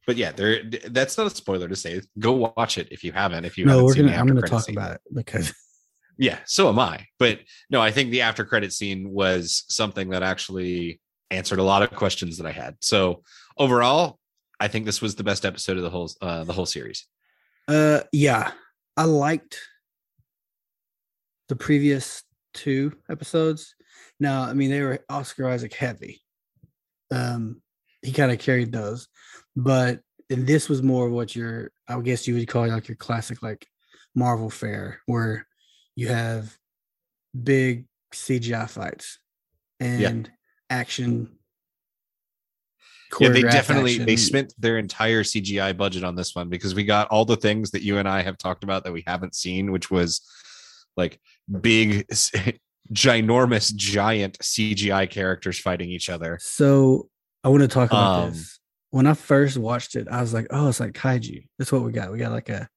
but 0.07 0.15
yeah, 0.17 0.31
there. 0.31 0.63
That's 0.89 1.17
not 1.17 1.27
a 1.27 1.29
spoiler 1.31 1.67
to 1.67 1.75
say. 1.75 2.01
Go 2.19 2.53
watch 2.55 2.77
it 2.77 2.87
if 2.91 3.03
you 3.03 3.11
haven't. 3.11 3.43
If 3.45 3.57
you 3.57 3.65
no, 3.65 3.71
haven't 3.71 3.85
we're 3.85 3.93
seen 3.93 4.05
gonna. 4.07 4.17
I'm 4.17 4.27
gonna 4.27 4.41
talk 4.41 4.63
scene. 4.63 4.77
about 4.77 4.93
it 4.93 5.01
because 5.13 5.53
Yeah, 6.17 6.39
so 6.45 6.69
am 6.69 6.79
I. 6.79 7.05
But 7.19 7.39
no, 7.69 7.81
I 7.81 7.91
think 7.91 8.11
the 8.11 8.21
after 8.21 8.45
credit 8.45 8.73
scene 8.73 9.09
was 9.11 9.63
something 9.67 10.09
that 10.09 10.23
actually 10.23 11.01
answered 11.31 11.59
a 11.59 11.63
lot 11.63 11.83
of 11.83 11.91
questions 11.91 12.37
that 12.37 12.47
I 12.47 12.51
had. 12.51 12.75
So 12.81 13.23
overall, 13.57 14.19
I 14.59 14.67
think 14.67 14.85
this 14.85 15.01
was 15.01 15.15
the 15.15 15.23
best 15.23 15.45
episode 15.45 15.77
of 15.77 15.83
the 15.83 15.89
whole 15.89 16.09
uh, 16.21 16.43
the 16.43 16.53
whole 16.53 16.65
series. 16.65 17.05
Uh, 17.67 18.01
yeah, 18.11 18.51
I 18.95 19.03
liked 19.03 19.59
the 21.49 21.55
previous 21.55 22.23
two 22.53 22.93
episodes. 23.09 23.75
Now, 24.19 24.43
I 24.43 24.53
mean, 24.53 24.69
they 24.69 24.81
were 24.81 25.03
Oscar 25.09 25.49
Isaac 25.49 25.73
heavy. 25.73 26.21
Um, 27.11 27.61
he 28.01 28.11
kind 28.11 28.31
of 28.31 28.39
carried 28.39 28.71
those, 28.71 29.07
but 29.55 29.99
and 30.29 30.47
this 30.47 30.69
was 30.69 30.81
more 30.81 31.07
of 31.07 31.13
what 31.13 31.35
your, 31.35 31.71
I 31.87 31.99
guess 31.99 32.27
you 32.27 32.35
would 32.35 32.47
call 32.47 32.63
it 32.63 32.71
like 32.71 32.87
your 32.87 32.97
classic 32.97 33.43
like 33.43 33.67
Marvel 34.15 34.49
fare, 34.49 35.01
where 35.05 35.47
you 35.95 36.09
have 36.09 36.55
big 37.43 37.85
CGI 38.13 38.69
fights 38.69 39.19
and 39.79 40.29
action. 40.69 41.29
Yeah, 43.19 43.29
they 43.29 43.43
definitely 43.43 43.97
they 43.99 44.17
spent 44.17 44.53
their 44.57 44.77
entire 44.77 45.23
CGI 45.23 45.77
budget 45.77 46.03
on 46.03 46.15
this 46.15 46.35
one 46.35 46.49
because 46.49 46.75
we 46.75 46.83
got 46.83 47.07
all 47.07 47.23
the 47.23 47.37
things 47.37 47.71
that 47.71 47.81
you 47.81 47.97
and 47.97 48.09
I 48.09 48.21
have 48.21 48.37
talked 48.37 48.63
about 48.63 48.83
that 48.83 48.91
we 48.91 49.03
haven't 49.07 49.35
seen, 49.35 49.71
which 49.71 49.89
was 49.89 50.21
like 50.97 51.19
big, 51.61 52.07
ginormous, 52.93 53.73
giant 53.73 54.37
CGI 54.39 55.09
characters 55.09 55.59
fighting 55.59 55.89
each 55.89 56.09
other. 56.09 56.39
So 56.41 57.09
I 57.43 57.49
want 57.49 57.61
to 57.61 57.67
talk 57.69 57.91
about 57.91 58.23
Um, 58.23 58.31
this. 58.31 58.59
When 58.89 59.07
I 59.07 59.13
first 59.13 59.57
watched 59.57 59.95
it, 59.95 60.07
I 60.09 60.21
was 60.21 60.33
like, 60.33 60.47
"Oh, 60.49 60.67
it's 60.67 60.79
like 60.79 60.93
kaiju." 60.93 61.47
That's 61.57 61.71
what 61.71 61.83
we 61.83 61.91
got. 61.91 62.11
We 62.11 62.17
got 62.17 62.31
like 62.31 62.49
a 62.49 62.67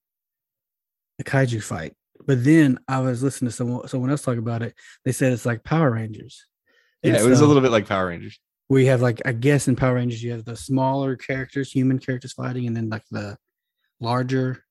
a 1.21 1.25
kaiju 1.25 1.63
fight. 1.63 1.95
But 2.27 2.45
then 2.45 2.79
I 2.89 3.01
was 3.01 3.23
listening 3.23 3.51
to 3.51 3.57
someone 3.57 3.89
someone 3.89 4.11
else 4.11 4.23
talk 4.23 4.39
about 4.39 4.63
it. 4.63 4.75
They 5.05 5.13
said 5.13 5.33
it's 5.33 5.47
like 5.47 5.65
Power 5.65 5.91
Rangers. 5.93 6.45
Yeah, 7.03 7.15
And 7.15 7.23
it 7.25 7.29
was 7.29 7.41
a 7.41 7.47
little 7.47 7.63
bit 7.63 7.71
like 7.71 7.87
Power 7.89 8.09
Rangers. 8.09 8.39
We 8.69 8.87
have 8.87 9.01
like 9.01 9.23
I 9.25 9.33
guess 9.33 9.69
in 9.69 9.77
Power 9.77 9.95
Rangers 9.95 10.23
you 10.23 10.33
have 10.33 10.45
the 10.45 10.57
smaller 10.57 11.17
characters, 11.17 11.73
human 11.73 11.99
characters 11.99 12.33
fighting, 12.33 12.67
and 12.67 12.77
then 12.77 12.89
like 12.91 13.05
the 13.11 13.39
larger. 14.01 14.65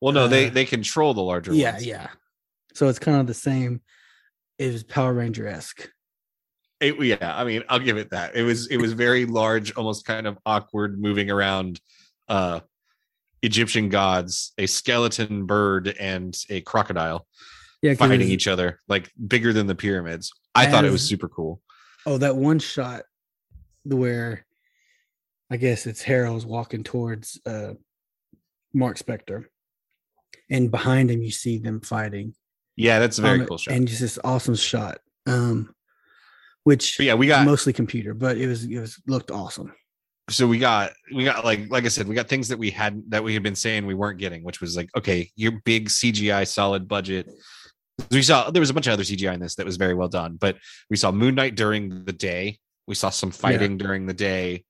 Well, 0.00 0.12
no, 0.12 0.28
they 0.28 0.46
Uh, 0.46 0.50
they 0.50 0.64
control 0.64 1.14
the 1.14 1.22
larger 1.22 1.52
Yeah, 1.52 1.72
ones. 1.72 1.86
yeah. 1.86 2.08
So 2.74 2.88
it's 2.88 2.98
kind 2.98 3.20
of 3.20 3.26
the 3.26 3.34
same. 3.34 3.82
It 4.58 4.72
was 4.72 4.82
Power 4.82 5.12
Ranger 5.12 5.46
esque. 5.46 5.88
Yeah, 6.80 7.16
I 7.20 7.44
mean, 7.44 7.62
I'll 7.68 7.78
give 7.78 7.96
it 7.96 8.10
that. 8.10 8.34
It 8.34 8.42
was 8.42 8.66
it 8.68 8.78
was 8.78 8.92
very 8.92 9.24
large, 9.26 9.72
almost 9.76 10.04
kind 10.04 10.26
of 10.26 10.38
awkward, 10.46 11.00
moving 11.00 11.30
around 11.30 11.80
uh 12.28 12.60
Egyptian 13.42 13.88
gods, 13.88 14.52
a 14.58 14.66
skeleton 14.66 15.46
bird, 15.46 15.94
and 15.98 16.36
a 16.48 16.60
crocodile 16.60 17.26
Yeah, 17.82 17.94
fighting 17.94 18.28
each 18.28 18.46
other, 18.48 18.78
like 18.88 19.10
bigger 19.26 19.52
than 19.52 19.66
the 19.66 19.74
pyramids. 19.74 20.32
I 20.54 20.66
thought 20.66 20.84
it 20.84 20.92
was 20.92 21.02
super 21.06 21.28
cool. 21.28 21.60
Oh, 22.06 22.18
that 22.18 22.36
one 22.36 22.58
shot 22.58 23.02
where 23.84 24.44
I 25.50 25.56
guess 25.56 25.86
it's 25.86 26.02
Harrow's 26.02 26.46
walking 26.46 26.84
towards 26.84 27.40
uh 27.44 27.74
Mark 28.72 28.98
Spector. 28.98 29.46
And 30.50 30.70
behind 30.70 31.10
him 31.10 31.22
you 31.22 31.30
see 31.30 31.58
them 31.58 31.80
fighting. 31.80 32.34
Yeah, 32.76 32.98
that's 33.00 33.18
a 33.18 33.22
very 33.22 33.40
Um, 33.40 33.46
cool 33.46 33.58
shot. 33.58 33.74
And 33.74 33.88
just 33.88 34.00
this 34.00 34.18
awesome 34.22 34.54
shot. 34.54 34.98
Um 35.26 35.74
which 36.64 36.96
But 36.96 37.06
yeah, 37.06 37.14
we 37.14 37.26
got 37.26 37.44
mostly 37.44 37.72
computer, 37.72 38.14
but 38.14 38.36
it 38.38 38.46
was 38.46 38.64
it 38.64 38.78
was 38.78 39.00
looked 39.06 39.30
awesome. 39.32 39.74
So 40.32 40.46
we 40.46 40.58
got 40.58 40.92
we 41.14 41.24
got 41.24 41.44
like 41.44 41.70
like 41.70 41.84
I 41.84 41.88
said, 41.88 42.08
we 42.08 42.14
got 42.14 42.28
things 42.28 42.48
that 42.48 42.58
we 42.58 42.70
hadn't 42.70 43.10
that 43.10 43.22
we 43.22 43.34
had 43.34 43.42
been 43.42 43.54
saying 43.54 43.86
we 43.86 43.94
weren't 43.94 44.18
getting, 44.18 44.42
which 44.42 44.60
was 44.60 44.76
like, 44.76 44.88
okay, 44.96 45.30
your 45.36 45.52
big 45.64 45.88
CGI 45.88 46.46
solid 46.46 46.88
budget. 46.88 47.30
We 48.10 48.22
saw 48.22 48.50
there 48.50 48.60
was 48.60 48.70
a 48.70 48.74
bunch 48.74 48.86
of 48.86 48.94
other 48.94 49.02
CGI 49.02 49.34
in 49.34 49.40
this 49.40 49.56
that 49.56 49.66
was 49.66 49.76
very 49.76 49.94
well 49.94 50.08
done, 50.08 50.36
but 50.36 50.56
we 50.90 50.96
saw 50.96 51.12
Moon 51.12 51.34
Knight 51.34 51.54
during 51.54 52.04
the 52.04 52.12
day. 52.12 52.58
We 52.86 52.94
saw 52.94 53.10
some 53.10 53.30
fighting 53.30 53.78
during 53.78 54.06
the 54.06 54.14
day. 54.14 54.64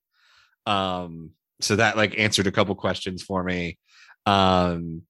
Um, 0.65 1.31
so 1.61 1.77
that 1.77 1.97
like 1.97 2.19
answered 2.19 2.47
a 2.47 2.51
couple 2.51 2.75
questions 2.75 3.23
for 3.23 3.43
me. 3.43 3.77
Um 4.25 5.03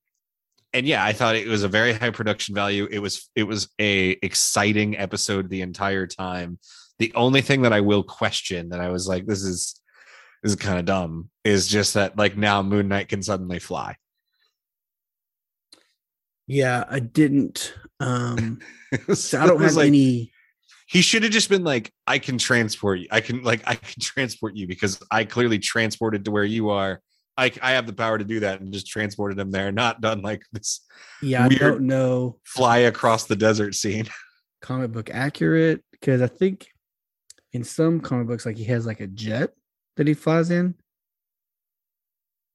and 0.75 0.87
yeah, 0.87 1.05
I 1.05 1.13
thought 1.13 1.35
it 1.35 1.47
was 1.47 1.63
a 1.63 1.67
very 1.67 1.93
high 1.93 2.09
production 2.09 2.55
value. 2.55 2.87
It 2.89 2.99
was 2.99 3.29
it 3.35 3.43
was 3.43 3.69
a 3.79 4.11
exciting 4.23 4.97
episode 4.97 5.49
the 5.49 5.61
entire 5.61 6.07
time. 6.07 6.57
The 6.99 7.13
only 7.15 7.41
thing 7.41 7.63
that 7.63 7.73
I 7.73 7.81
will 7.81 8.03
question 8.03 8.69
that 8.69 8.79
I 8.79 8.89
was 8.89 9.07
like, 9.07 9.25
this 9.25 9.43
is 9.43 9.79
this 10.43 10.51
is 10.51 10.55
kind 10.57 10.77
of 10.77 10.85
dumb 10.85 11.29
is 11.43 11.67
just 11.67 11.93
that 11.93 12.17
like 12.17 12.37
now 12.37 12.61
Moon 12.61 12.89
Knight 12.89 13.07
can 13.07 13.23
suddenly 13.23 13.59
fly. 13.59 13.95
Yeah, 16.45 16.83
I 16.89 16.99
didn't 16.99 17.73
um 17.99 18.59
so 19.13 19.41
I 19.41 19.47
don't 19.47 19.61
have 19.61 19.75
like, 19.75 19.87
any 19.87 20.31
He 20.87 21.01
should 21.01 21.23
have 21.23 21.31
just 21.31 21.49
been 21.49 21.63
like, 21.63 21.91
I 22.05 22.19
can 22.19 22.37
transport 22.37 22.99
you. 22.99 23.07
I 23.09 23.21
can 23.21 23.41
like 23.43 23.63
I 23.65 23.75
can 23.75 24.01
transport 24.01 24.55
you 24.55 24.67
because 24.67 25.01
I 25.09 25.23
clearly 25.23 25.59
transported 25.59 26.25
to 26.25 26.31
where 26.31 26.43
you 26.43 26.69
are. 26.69 27.01
I 27.37 27.51
I 27.61 27.71
have 27.71 27.87
the 27.87 27.93
power 27.93 28.17
to 28.17 28.25
do 28.25 28.41
that 28.41 28.59
and 28.59 28.73
just 28.73 28.87
transported 28.87 29.39
him 29.39 29.49
there, 29.49 29.71
not 29.71 30.01
done 30.01 30.21
like 30.21 30.43
this 30.51 30.81
yeah, 31.21 31.45
I 31.45 31.47
don't 31.47 31.87
know 31.87 32.39
fly 32.43 32.79
across 32.79 33.25
the 33.25 33.35
desert 33.37 33.75
scene. 33.75 34.09
comic 34.61 34.91
book 34.91 35.09
accurate 35.13 35.83
because 35.91 36.21
I 36.21 36.27
think 36.27 36.67
in 37.53 37.63
some 37.63 38.01
comic 38.01 38.27
books, 38.27 38.45
like 38.45 38.57
he 38.57 38.65
has 38.65 38.85
like 38.85 38.99
a 38.99 39.07
jet 39.07 39.53
that 39.97 40.07
he 40.07 40.13
flies 40.13 40.49
in, 40.49 40.75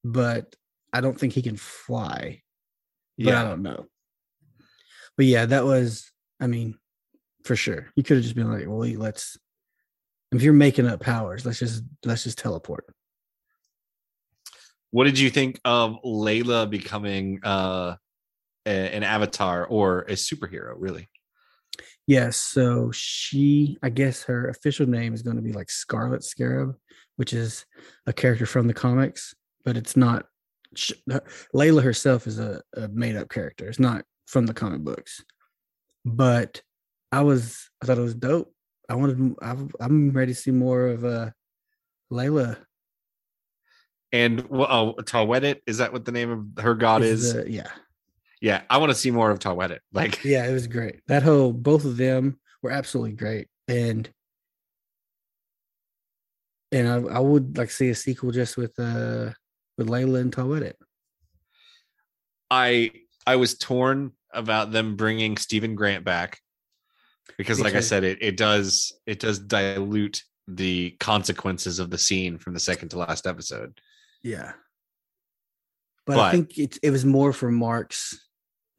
but 0.05 0.57
I 0.93 1.01
don't 1.01 1.18
think 1.18 1.32
he 1.32 1.43
can 1.43 1.57
fly. 1.57 2.43
But 3.18 3.34
I 3.34 3.45
don't 3.45 3.62
know. 3.62 3.86
But 5.16 5.26
yeah, 5.26 5.47
that 5.47 5.64
was, 5.64 6.11
I 6.41 6.47
mean, 6.47 6.78
for 7.45 7.57
sure. 7.57 7.89
You 7.97 8.05
could 8.05 8.18
have 8.18 8.24
just 8.24 8.36
been 8.36 8.51
like, 8.51 8.66
well, 8.68 8.78
let's, 8.78 9.36
if 10.30 10.43
you're 10.43 10.53
making 10.53 10.86
up 10.86 11.01
powers, 11.01 11.45
let's 11.45 11.59
just, 11.59 11.82
let's 12.05 12.24
just 12.24 12.39
teleport. 12.39 12.84
What 14.91 15.05
did 15.05 15.18
you 15.18 15.30
think 15.30 15.61
of 15.64 15.97
Layla 16.05 16.70
becoming 16.70 17.41
uh 17.45 17.97
a- 18.64 18.95
an 18.95 19.03
avatar 19.03 19.66
or 19.66 20.01
a 20.03 20.12
superhero, 20.12 20.74
really? 20.76 21.09
Yes. 22.07 22.36
So 22.36 22.91
she, 22.93 23.76
I 23.82 23.91
guess 23.91 24.22
her 24.24 24.49
official 24.49 24.86
name 24.86 25.12
is 25.12 25.22
going 25.22 25.36
to 25.36 25.43
be 25.43 25.53
like 25.53 25.70
Scarlet 25.70 26.24
Scarab, 26.24 26.74
which 27.19 27.33
is 27.33 27.66
a 28.07 28.12
character 28.12 28.47
from 28.47 28.69
the 28.69 28.75
comics, 28.75 29.35
but 29.64 29.77
it's 29.77 29.97
not. 29.97 30.27
Layla 31.53 31.83
herself 31.83 32.27
is 32.29 32.39
a, 32.39 32.62
a 32.77 32.87
made 32.89 33.16
up 33.16 33.29
character. 33.29 33.66
It's 33.69 33.81
not 33.81 34.05
from 34.29 34.47
the 34.47 34.55
comic 34.55 34.83
books. 34.83 35.25
But 36.05 36.62
I 37.11 37.23
was, 37.23 37.69
I 37.83 37.87
thought 37.87 37.99
it 37.99 38.03
was 38.03 38.14
dope. 38.14 38.55
I 38.89 38.95
wanted, 38.95 39.19
m- 39.19 39.37
I'm, 39.43 39.71
I'm 39.81 40.11
ready 40.12 40.33
to 40.33 40.39
see 40.39 40.53
more 40.53 40.87
of 40.87 41.05
uh, 41.05 41.31
Layla. 42.12 42.57
And 44.12 44.49
well, 44.49 44.95
oh, 44.99 45.03
Taweret, 45.03 45.57
is 45.66 45.79
that 45.79 45.93
what 45.93 46.05
the 46.05 46.12
name 46.12 46.31
of 46.31 46.62
her 46.62 46.75
god 46.75 47.03
is? 47.03 47.33
the- 47.35 47.51
yeah. 47.51 47.71
yeah, 48.41 48.62
I 48.71 48.79
want 48.79 48.91
to 48.91 48.95
see 48.99 49.11
more 49.11 49.31
of 49.33 49.41
Taweret. 49.41 49.81
Like, 49.93 50.23
Yeah. 50.23 50.47
It 50.49 50.53
was 50.53 50.69
great. 50.69 51.01
That 51.09 51.25
whole, 51.25 51.53
both 51.53 51.85
of 51.85 51.97
them 51.97 52.39
were 52.62 52.71
absolutely 52.71 53.16
great. 53.16 53.49
And, 53.66 54.09
and 56.73 56.89
I, 56.89 57.16
I 57.16 57.19
would 57.19 57.57
like 57.57 57.71
see 57.71 57.89
a 57.91 57.95
sequel 57.95 58.31
just 58.31 58.57
with 58.57 58.79
uh 58.79 59.31
with 59.77 59.89
Layla 59.89 60.21
and 60.21 60.35
Taweret. 60.35 60.75
I 62.51 62.91
I 63.27 63.37
was 63.37 63.57
torn 63.57 64.12
about 64.33 64.73
them 64.73 64.97
bringing 64.97 65.37
Steven 65.37 65.75
Grant 65.75 66.05
back 66.05 66.41
because, 67.37 67.61
like 67.61 67.75
I 67.75 67.81
said, 67.81 68.05
it 68.05 68.19
it 68.21 68.37
does 68.37 68.93
it 69.07 69.21
does 69.21 69.39
dilute 69.39 70.23
the 70.47 70.97
consequences 70.99 71.79
of 71.79 71.91
the 71.91 71.99
scene 71.99 72.39
from 72.39 72.55
the 72.55 72.61
second 72.61 72.89
to 72.91 72.99
last 72.99 73.27
episode. 73.27 73.81
Yeah. 74.23 74.53
But, 76.07 76.19
I 76.19 76.31
think 76.33 76.57
it 76.57 76.79
it 76.83 76.91
was 76.91 77.05
more 77.05 77.35
for 77.35 77.51
Mark's 77.51 78.19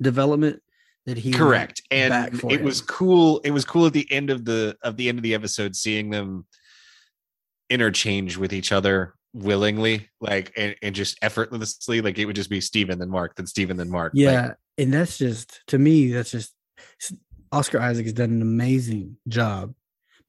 development 0.02 0.62
that 1.06 1.18
he 1.18 1.32
Correct, 1.32 1.82
and 1.92 2.34
it 2.50 2.64
was 2.64 2.82
cool. 2.82 3.40
It 3.44 3.52
was 3.52 3.66
cool 3.66 3.86
at 3.86 3.94
the 3.94 4.12
end 4.12 4.32
of 4.32 4.46
the 4.46 4.76
of 4.82 4.98
the 4.98 5.10
end 5.10 5.20
of 5.20 5.24
the 5.24 5.36
episode 5.36 5.76
seeing 5.76 6.10
them 6.10 6.48
interchange 7.70 8.38
with 8.38 8.54
each 8.54 8.72
other 8.72 9.14
willingly, 9.34 10.10
like 10.20 10.52
and, 10.58 10.76
and 10.82 10.96
just 10.96 11.18
effortlessly. 11.22 12.02
Like 12.02 12.18
it 12.18 12.26
would 12.26 12.36
just 12.36 12.50
be 12.50 12.62
Steven 12.62 13.00
then 13.00 13.10
Mark, 13.10 13.36
then 13.36 13.48
Steven 13.48 13.78
then 13.78 13.90
Mark. 13.90 14.14
Like, 14.14 14.24
Yeah, 14.24 14.54
and 14.78 14.94
that's 14.94 15.18
just 15.18 15.62
to 15.68 15.78
me 15.78 16.12
that's 16.12 16.32
just 16.32 16.54
Oscar 17.52 17.80
Isaac 17.80 18.06
has 18.06 18.14
done 18.14 18.32
an 18.32 18.42
amazing 18.42 19.18
job 19.28 19.74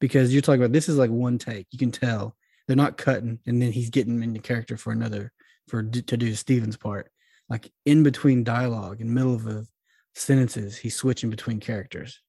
because 0.00 0.32
you're 0.32 0.42
talking 0.42 0.60
about 0.60 0.72
this 0.72 0.88
is 0.88 0.96
like 0.96 1.10
one 1.10 1.38
take. 1.38 1.66
You 1.70 1.78
can 1.78 1.92
tell 1.92 2.36
they're 2.66 2.76
not 2.76 2.96
cutting, 2.96 3.38
and 3.46 3.60
then 3.60 3.72
he's 3.72 3.90
getting 3.90 4.22
into 4.22 4.40
character 4.40 4.76
for 4.76 4.92
another 4.92 5.32
for 5.68 5.82
to 5.82 6.16
do 6.16 6.34
Steven's 6.34 6.76
part. 6.76 7.10
Like 7.48 7.72
in 7.84 8.02
between 8.02 8.44
dialogue, 8.44 9.00
in 9.00 9.12
middle 9.12 9.34
of 9.34 9.46
a 9.46 9.66
sentences, 10.14 10.76
he's 10.76 10.96
switching 10.96 11.30
between 11.30 11.60
characters. 11.60 12.20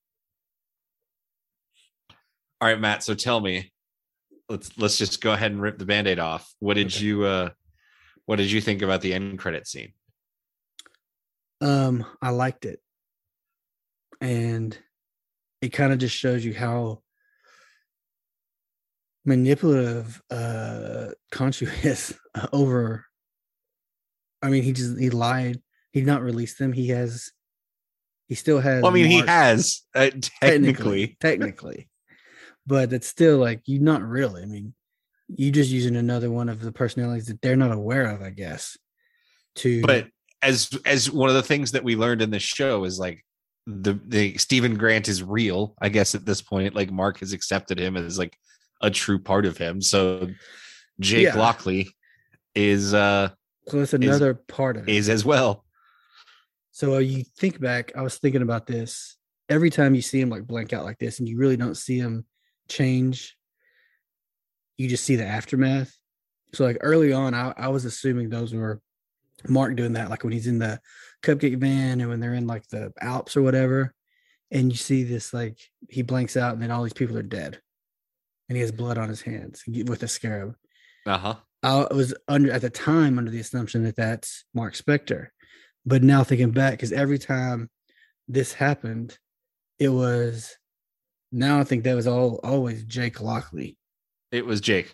All 2.59 2.67
right, 2.67 2.79
Matt. 2.79 3.03
So 3.03 3.13
tell 3.13 3.39
me, 3.39 3.71
let's 4.51 4.77
let's 4.77 4.97
just 4.97 5.21
go 5.21 5.31
ahead 5.31 5.51
and 5.51 5.61
rip 5.61 5.77
the 5.77 5.85
band-aid 5.85 6.19
off. 6.19 6.53
What 6.59 6.75
did 6.75 6.87
Okay. 6.87 7.05
you 7.05 7.23
uh 7.23 7.49
what 8.25 8.35
did 8.35 8.51
you 8.51 8.61
think 8.61 8.81
about 8.81 9.01
the 9.01 9.13
end 9.13 9.39
credit 9.39 9.67
scene? 9.67 9.93
Um, 11.59 12.05
I 12.21 12.29
liked 12.29 12.65
it. 12.65 12.79
And 14.19 14.77
it 15.61 15.69
kind 15.69 15.91
of 15.91 15.99
just 15.99 16.15
shows 16.15 16.45
you 16.45 16.53
how 16.53 17.01
manipulative 19.25 20.21
uh 20.31 21.09
Khonshu 21.33 21.67
is 21.85 22.17
over 22.51 23.05
I 24.41 24.49
mean 24.49 24.63
he 24.63 24.73
just 24.73 24.99
he 24.99 25.09
lied. 25.09 25.61
He 25.91 26.01
not 26.01 26.21
released 26.21 26.57
them. 26.57 26.73
He 26.73 26.89
has 26.89 27.31
he 28.27 28.35
still 28.35 28.59
has 28.59 28.81
Well, 28.81 28.91
I 28.91 28.95
mean, 28.95 29.07
he 29.07 29.19
has 29.19 29.81
uh, 29.93 30.09
technically. 30.39 31.17
technically. 31.19 31.89
But 32.67 32.93
it's 32.93 33.07
still 33.07 33.37
like 33.37 33.61
you 33.65 33.79
not 33.79 34.01
really. 34.03 34.43
I 34.43 34.45
mean, 34.45 34.73
you 35.27 35.51
just 35.51 35.71
using 35.71 35.95
another 35.95 36.29
one 36.29 36.49
of 36.49 36.61
the 36.61 36.71
personalities 36.71 37.27
that 37.27 37.41
they're 37.41 37.55
not 37.55 37.71
aware 37.71 38.05
of, 38.05 38.21
I 38.21 38.29
guess. 38.29 38.77
To 39.55 39.81
But 39.81 40.07
as 40.41 40.69
as 40.85 41.11
one 41.11 41.29
of 41.29 41.35
the 41.35 41.43
things 41.43 41.71
that 41.71 41.83
we 41.83 41.95
learned 41.95 42.21
in 42.21 42.29
this 42.29 42.43
show 42.43 42.83
is 42.83 42.99
like 42.99 43.25
the 43.67 43.99
the 44.05 44.37
Steven 44.37 44.75
Grant 44.75 45.07
is 45.07 45.23
real. 45.23 45.75
I 45.81 45.89
guess 45.89 46.15
at 46.15 46.25
this 46.25 46.41
point, 46.41 46.75
like 46.75 46.91
Mark 46.91 47.19
has 47.19 47.33
accepted 47.33 47.79
him 47.79 47.97
as 47.97 48.17
like 48.17 48.37
a 48.81 48.89
true 48.89 49.19
part 49.19 49.45
of 49.45 49.57
him. 49.57 49.81
So 49.81 50.29
Jake 50.99 51.25
Yeah. 51.25 51.37
Lockley 51.37 51.89
is 52.55 52.93
uh 52.93 53.29
so 53.67 53.77
that's 53.79 53.93
another 53.93 54.33
part 54.33 54.77
of 54.77 54.89
it. 54.89 54.95
is 54.95 55.09
as 55.09 55.23
well. 55.23 55.65
So 56.71 56.95
uh, 56.95 56.99
you 56.99 57.23
think 57.37 57.59
back, 57.59 57.91
I 57.95 58.01
was 58.01 58.17
thinking 58.17 58.41
about 58.41 58.65
this. 58.65 59.17
Every 59.49 59.69
time 59.69 59.93
you 59.93 60.01
see 60.01 60.19
him 60.21 60.29
like 60.29 60.47
blank 60.47 60.73
out 60.73 60.85
like 60.85 60.97
this, 60.97 61.19
and 61.19 61.27
you 61.27 61.37
really 61.37 61.57
don't 61.57 61.75
see 61.75 61.99
him 61.99 62.25
change, 62.69 63.35
you 64.77 64.87
just 64.87 65.03
see 65.03 65.15
the 65.15 65.25
aftermath. 65.25 65.95
So 66.53 66.65
like 66.65 66.77
early 66.81 67.13
on, 67.13 67.33
I, 67.33 67.53
I 67.55 67.67
was 67.69 67.85
assuming 67.85 68.29
those 68.29 68.53
were 68.53 68.81
Mark 69.47 69.75
doing 69.75 69.93
that, 69.93 70.09
like 70.09 70.23
when 70.23 70.33
he's 70.33 70.47
in 70.47 70.59
the 70.59 70.79
cupcake 71.23 71.57
van 71.57 72.01
and 72.01 72.09
when 72.09 72.19
they're 72.19 72.33
in 72.33 72.47
like 72.47 72.67
the 72.67 72.91
Alps 73.01 73.37
or 73.37 73.41
whatever, 73.41 73.93
and 74.51 74.71
you 74.71 74.77
see 74.77 75.03
this 75.03 75.33
like 75.33 75.57
he 75.89 76.01
blanks 76.01 76.35
out 76.35 76.53
and 76.53 76.61
then 76.61 76.71
all 76.71 76.83
these 76.83 76.93
people 76.93 77.17
are 77.17 77.23
dead, 77.23 77.59
and 78.49 78.55
he 78.55 78.61
has 78.61 78.71
blood 78.71 78.97
on 78.97 79.09
his 79.09 79.21
hands 79.21 79.63
with 79.67 80.03
a 80.03 80.07
scarab. 80.07 80.55
Uh 81.05 81.17
huh. 81.17 81.35
I 81.63 81.87
was 81.93 82.13
under 82.27 82.51
at 82.51 82.61
the 82.61 82.69
time 82.69 83.17
under 83.17 83.31
the 83.31 83.39
assumption 83.39 83.83
that 83.83 83.95
that's 83.95 84.45
Mark 84.53 84.73
Spector, 84.73 85.27
but 85.85 86.03
now 86.03 86.23
thinking 86.23 86.51
back, 86.51 86.73
because 86.73 86.91
every 86.91 87.19
time 87.19 87.69
this 88.27 88.53
happened, 88.53 89.17
it 89.79 89.89
was 89.89 90.55
now 91.31 91.59
I 91.59 91.63
think 91.63 91.83
that 91.83 91.95
was 91.95 92.07
all 92.07 92.39
always 92.43 92.83
Jake 92.83 93.21
Lockley 93.21 93.77
It 94.31 94.45
was 94.45 94.61
Jake. 94.61 94.93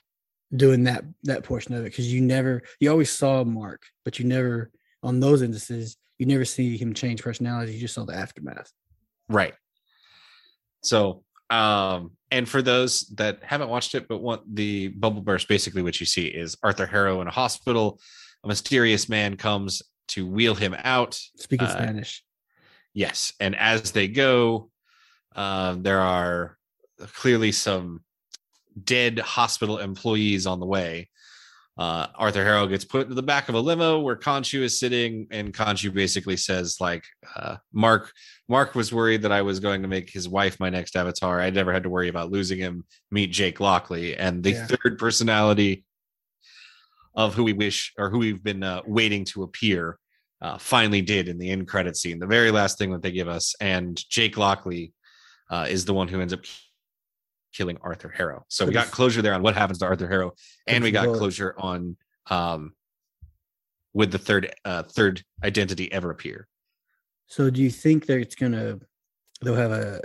doing 0.55 0.83
that 0.83 1.03
that 1.23 1.43
portion 1.43 1.73
of 1.75 1.81
it 1.81 1.89
because 1.91 2.11
you 2.11 2.21
never 2.21 2.61
you 2.79 2.89
always 2.91 3.11
saw 3.11 3.43
Mark, 3.43 3.83
but 4.05 4.19
you 4.19 4.25
never 4.25 4.71
on 5.03 5.19
those 5.19 5.41
instances 5.41 5.97
you 6.17 6.25
never 6.25 6.45
see 6.45 6.77
him 6.77 6.93
change 6.95 7.21
personality. 7.21 7.73
You 7.73 7.79
just 7.79 7.93
saw 7.93 8.03
the 8.03 8.15
aftermath. 8.15 8.71
Right. 9.29 9.53
So, 10.83 11.23
um, 11.49 12.11
and 12.31 12.49
for 12.49 12.61
those 12.63 13.01
that 13.17 13.43
haven't 13.43 13.69
watched 13.69 13.93
it 13.93 14.07
but 14.07 14.19
want 14.21 14.55
the 14.55 14.87
bubble 14.89 15.21
burst, 15.21 15.47
basically 15.47 15.81
what 15.83 15.99
you 15.99 16.05
see 16.07 16.25
is 16.25 16.57
Arthur 16.63 16.87
Harrow 16.87 17.21
in 17.21 17.27
a 17.27 17.31
hospital. 17.31 17.99
A 18.43 18.47
mysterious 18.47 19.07
man 19.09 19.37
comes 19.37 19.81
to 20.09 20.25
wheel 20.25 20.55
him 20.55 20.75
out. 20.83 21.13
Speaking 21.35 21.67
Uh, 21.67 21.71
Spanish, 21.71 22.23
Yes, 22.93 23.33
and 23.39 23.55
as 23.55 23.91
they 23.91 24.07
go, 24.07 24.71
um, 25.37 25.83
there 25.83 26.01
are 26.01 26.57
clearly 27.13 27.51
some 27.51 28.01
dead 28.83 29.19
hospital 29.19 29.77
employees 29.77 30.45
on 30.47 30.59
the 30.59 30.65
way. 30.65 31.09
Uh, 31.77 32.07
Arthur 32.15 32.43
Harrow 32.43 32.65
gets 32.65 32.83
put 32.85 33.03
into 33.03 33.13
the 33.13 33.21
back 33.21 33.49
of 33.49 33.55
a 33.55 33.59
limo 33.59 33.99
where 33.99 34.15
Khonshu 34.15 34.61
is 34.61 34.79
sitting, 34.79 35.27
and 35.29 35.53
Khonshu 35.53 35.93
basically 35.93 36.35
says, 36.35 36.77
"Like 36.81 37.05
uh, 37.35 37.57
Mark, 37.71 38.11
Mark 38.49 38.73
was 38.73 38.91
worried 38.91 39.21
that 39.21 39.31
I 39.31 39.43
was 39.43 39.59
going 39.59 39.83
to 39.83 39.87
make 39.87 40.09
his 40.09 40.27
wife 40.27 40.59
my 40.59 40.71
next 40.71 40.95
avatar. 40.95 41.39
I 41.39 41.51
never 41.51 41.71
had 41.71 41.83
to 41.83 41.89
worry 41.89 42.07
about 42.09 42.31
losing 42.31 42.57
him. 42.57 42.83
Meet 43.11 43.31
Jake 43.31 43.59
Lockley, 43.59 44.17
and 44.17 44.43
the 44.43 44.53
Yeah. 44.53 44.65
third 44.65 44.97
personality 44.97 45.85
of 47.13 47.35
who 47.35 47.43
we 47.43 47.53
wish 47.53 47.93
or 47.97 48.09
who 48.09 48.17
we've 48.19 48.43
been 48.43 48.63
uh, 48.63 48.81
waiting 48.85 49.23
to 49.25 49.43
appear." 49.43 49.99
uh, 50.39 50.55
finally 50.57 51.01
did 51.01 51.27
in 51.27 51.39
the 51.39 51.49
end 51.49 51.67
credit 51.67 51.97
scene, 51.97 52.19
the 52.19 52.27
very 52.27 52.51
last 52.51 52.77
thing 52.77 52.91
that 52.91 53.01
they 53.01 53.11
give 53.11 53.27
us. 53.27 53.55
And 53.59 53.99
Jake 54.07 54.37
Lockley 54.37 54.93
uh, 55.49 55.65
is 55.69 55.85
the 55.85 55.93
one 55.93 56.07
who 56.07 56.21
ends 56.21 56.33
up 56.33 56.41
killing 57.53 57.77
Arthur 57.81 58.09
Harrow. 58.09 58.45
So 58.49 58.65
we 58.65 58.73
got 58.73 58.91
closure 58.91 59.21
there 59.21 59.33
on 59.33 59.41
what 59.41 59.55
happens 59.55 59.79
to 59.79 59.85
Arthur 59.85 60.07
Harrow, 60.07 60.33
and 60.67 60.83
we 60.83 60.91
got 60.91 61.15
closure 61.15 61.55
on 61.57 61.97
um, 62.29 62.73
with 63.93 64.11
the 64.11 64.17
third 64.17 64.53
uh, 64.65 64.83
third 64.83 65.23
identity 65.43 65.91
ever 65.91 66.11
appear. 66.11 66.47
So 67.27 67.49
do 67.49 67.61
you 67.61 67.69
think 67.69 68.05
that 68.05 68.19
it's 68.19 68.35
gonna 68.35 68.79
they'll 69.41 69.55
have 69.55 69.71
a 69.71 70.01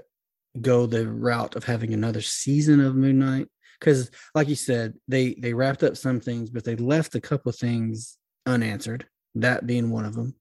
go 0.61 0.87
the 0.87 1.09
route 1.09 1.57
of 1.57 1.65
having 1.65 1.95
another 1.95 2.21
season 2.21 2.81
of 2.81 2.97
Moon 2.97 3.19
Knight? 3.19 3.49
Because 3.79 4.11
like 4.35 4.49
you 4.49 4.55
said, 4.55 4.95
they 5.09 5.35
they 5.35 5.55
wrapped 5.55 5.83
up 5.83 5.97
some 5.97 6.21
things, 6.21 6.51
but 6.51 6.65
they 6.65 6.77
left 6.77 7.15
a 7.15 7.21
couple 7.21 7.51
of 7.51 7.57
things 7.57 8.19
unanswered. 8.47 9.07
That 9.35 9.67
being 9.67 9.91
one 9.91 10.05
of 10.05 10.15
them. 10.15 10.35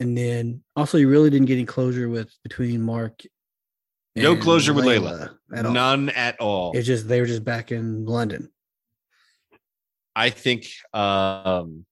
And 0.00 0.16
then 0.16 0.62
also 0.74 0.98
you 0.98 1.08
really 1.08 1.30
didn't 1.30 1.46
get 1.46 1.54
any 1.54 1.64
closure 1.64 2.08
with 2.08 2.34
between 2.42 2.82
Mark 2.82 3.22
No 4.14 4.36
closure 4.36 4.74
with 4.74 4.84
Layla. 4.84 5.34
at 5.54 5.66
all. 5.66 5.72
None 5.72 6.08
at 6.10 6.40
all. 6.40 6.72
It's 6.74 6.86
just 6.86 7.08
they 7.08 7.20
were 7.20 7.26
just 7.26 7.44
back 7.44 7.72
in 7.72 8.04
London. 8.04 8.50
I 10.14 10.30
think 10.30 10.66
um 10.92 11.86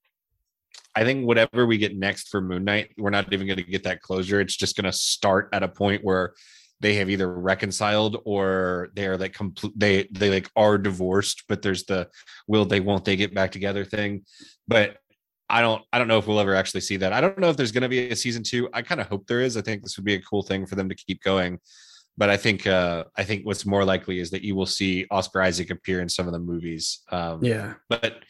I 0.94 1.04
think 1.04 1.26
whatever 1.26 1.66
we 1.66 1.78
get 1.78 1.96
next 1.96 2.28
for 2.28 2.40
Moon 2.40 2.64
Knight, 2.64 2.90
we're 2.98 3.10
not 3.10 3.32
even 3.32 3.46
going 3.46 3.58
to 3.58 3.62
get 3.62 3.84
that 3.84 4.02
closure. 4.02 4.40
It's 4.40 4.56
just 4.56 4.76
going 4.76 4.86
to 4.86 4.92
start 4.92 5.48
at 5.52 5.62
a 5.62 5.68
point 5.68 6.04
where 6.04 6.34
they 6.80 6.94
have 6.94 7.08
either 7.08 7.32
reconciled 7.32 8.16
or 8.24 8.90
they're 8.94 9.16
like 9.16 9.32
complete 9.32 9.72
they 9.76 10.08
they 10.10 10.30
like 10.30 10.50
are 10.56 10.78
divorced, 10.78 11.44
but 11.48 11.62
there's 11.62 11.84
the 11.84 12.08
will 12.48 12.64
they 12.64 12.80
won't 12.80 13.04
they 13.04 13.16
get 13.16 13.34
back 13.34 13.52
together 13.52 13.84
thing. 13.84 14.24
But 14.66 14.96
I 15.48 15.60
don't 15.60 15.82
I 15.92 15.98
don't 15.98 16.08
know 16.08 16.18
if 16.18 16.26
we'll 16.26 16.40
ever 16.40 16.54
actually 16.54 16.80
see 16.80 16.96
that. 16.98 17.12
I 17.12 17.20
don't 17.20 17.38
know 17.38 17.50
if 17.50 17.56
there's 17.56 17.72
going 17.72 17.82
to 17.82 17.88
be 17.88 18.10
a 18.10 18.16
season 18.16 18.42
2. 18.42 18.70
I 18.72 18.82
kind 18.82 19.00
of 19.00 19.08
hope 19.08 19.26
there 19.26 19.40
is. 19.40 19.56
I 19.56 19.62
think 19.62 19.82
this 19.82 19.96
would 19.96 20.04
be 20.04 20.14
a 20.14 20.22
cool 20.22 20.42
thing 20.42 20.66
for 20.66 20.74
them 20.74 20.88
to 20.88 20.94
keep 20.94 21.22
going. 21.22 21.58
But 22.20 22.28
I 22.30 22.36
think 22.36 22.66
uh 22.66 23.04
I 23.16 23.24
think 23.24 23.44
what's 23.46 23.64
more 23.64 23.84
likely 23.84 24.20
is 24.20 24.30
that 24.30 24.42
you 24.42 24.54
will 24.54 24.66
see 24.78 25.06
Oscar 25.10 25.40
Isaac 25.42 25.70
appear 25.70 26.00
in 26.02 26.08
some 26.08 26.26
of 26.28 26.32
the 26.34 26.38
movies. 26.52 27.00
Um 27.10 27.42
Yeah. 27.42 27.74
but 27.88 28.22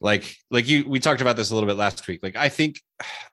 like 0.00 0.36
like 0.50 0.68
you 0.68 0.84
we 0.88 0.98
talked 1.00 1.20
about 1.22 1.36
this 1.36 1.50
a 1.50 1.54
little 1.54 1.66
bit 1.66 1.76
last 1.76 2.06
week 2.06 2.20
like 2.22 2.36
i 2.36 2.48
think 2.48 2.80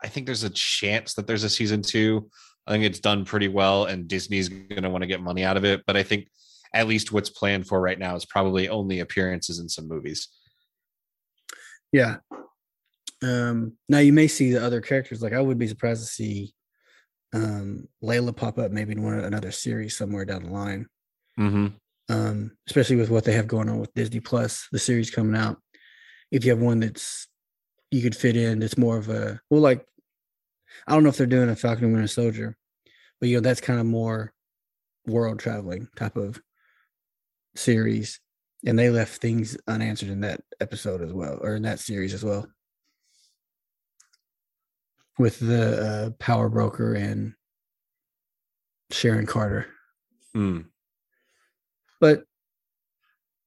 i 0.03 0.07
think 0.07 0.25
there's 0.25 0.43
a 0.43 0.49
chance 0.49 1.13
that 1.13 1.27
there's 1.27 1.43
a 1.43 1.49
season 1.49 1.83
two 1.83 2.27
i 2.65 2.71
think 2.71 2.83
it's 2.83 2.99
done 2.99 3.23
pretty 3.23 3.47
well 3.47 3.85
and 3.85 4.07
disney's 4.07 4.49
going 4.49 4.81
to 4.81 4.89
want 4.89 5.03
to 5.03 5.07
get 5.13 5.21
money 5.21 5.43
out 5.43 5.57
of 5.57 5.63
it 5.63 5.83
but 5.85 5.95
i 5.95 6.01
think 6.01 6.27
at 6.73 6.87
least 6.87 7.11
what's 7.11 7.29
planned 7.29 7.67
for 7.67 7.79
right 7.79 7.99
now 7.99 8.15
is 8.15 8.25
probably 8.25 8.67
only 8.67 8.99
appearances 9.01 9.59
in 9.59 9.69
some 9.69 9.87
movies 9.87 10.27
Yeah. 11.91 12.17
Um, 13.21 13.73
now 13.87 13.99
you 13.99 14.11
may 14.11 14.27
see 14.27 14.51
the 14.51 14.65
other 14.65 14.81
characters. 14.81 15.21
Like 15.21 15.33
I 15.33 15.41
would 15.41 15.59
be 15.59 15.67
surprised 15.67 16.01
to 16.01 16.07
see 16.11 16.54
um 17.35 17.87
Layla 18.01 18.35
pop 18.35 18.57
up 18.57 18.71
maybe 18.71 18.93
in 18.93 19.03
one 19.03 19.19
another 19.19 19.51
series 19.51 19.97
somewhere 19.97 20.25
down 20.25 20.43
the 20.43 20.51
line. 20.51 20.87
mm-hmm. 21.39 21.67
Um, 22.07 22.51
especially 22.67 22.97
with 22.97 23.09
what 23.09 23.23
they 23.23 23.33
have 23.33 23.47
going 23.47 23.67
on 23.67 23.79
with 23.79 23.93
Disney 23.95 24.19
Plus, 24.19 24.67
the 24.71 24.77
series 24.77 25.09
coming 25.09 25.35
out. 25.35 25.57
If 26.31 26.45
you 26.45 26.51
have 26.51 26.61
one 26.61 26.79
that's 26.79 27.27
you 27.91 28.01
could 28.01 28.15
fit 28.15 28.37
in, 28.37 28.59
that's 28.59 28.77
more 28.77 28.97
of 28.97 29.09
a 29.09 29.39
well, 29.49 29.61
like 29.61 29.85
I 30.87 30.93
don't 30.93 31.03
know 31.03 31.09
if 31.09 31.17
they're 31.17 31.25
doing 31.25 31.49
a 31.49 31.55
Falcon 31.55 31.85
and 31.85 31.93
Winter 31.93 32.07
Soldier, 32.07 32.57
but 33.19 33.29
you 33.29 33.37
know 33.37 33.41
that's 33.41 33.61
kind 33.61 33.79
of 33.79 33.85
more 33.85 34.33
world 35.07 35.39
traveling 35.39 35.87
type 35.95 36.15
of 36.15 36.39
series, 37.55 38.19
and 38.65 38.77
they 38.77 38.89
left 38.89 39.21
things 39.21 39.57
unanswered 39.67 40.09
in 40.09 40.21
that 40.21 40.41
episode 40.59 41.01
as 41.01 41.11
well, 41.11 41.39
or 41.41 41.55
in 41.55 41.63
that 41.63 41.79
series 41.79 42.13
as 42.13 42.23
well, 42.23 42.47
with 45.17 45.39
the 45.39 45.81
uh, 45.81 46.09
Power 46.19 46.49
Broker 46.49 46.93
and 46.93 47.33
Sharon 48.91 49.25
Carter. 49.25 49.67
mm. 50.35 50.65
but 51.99 52.23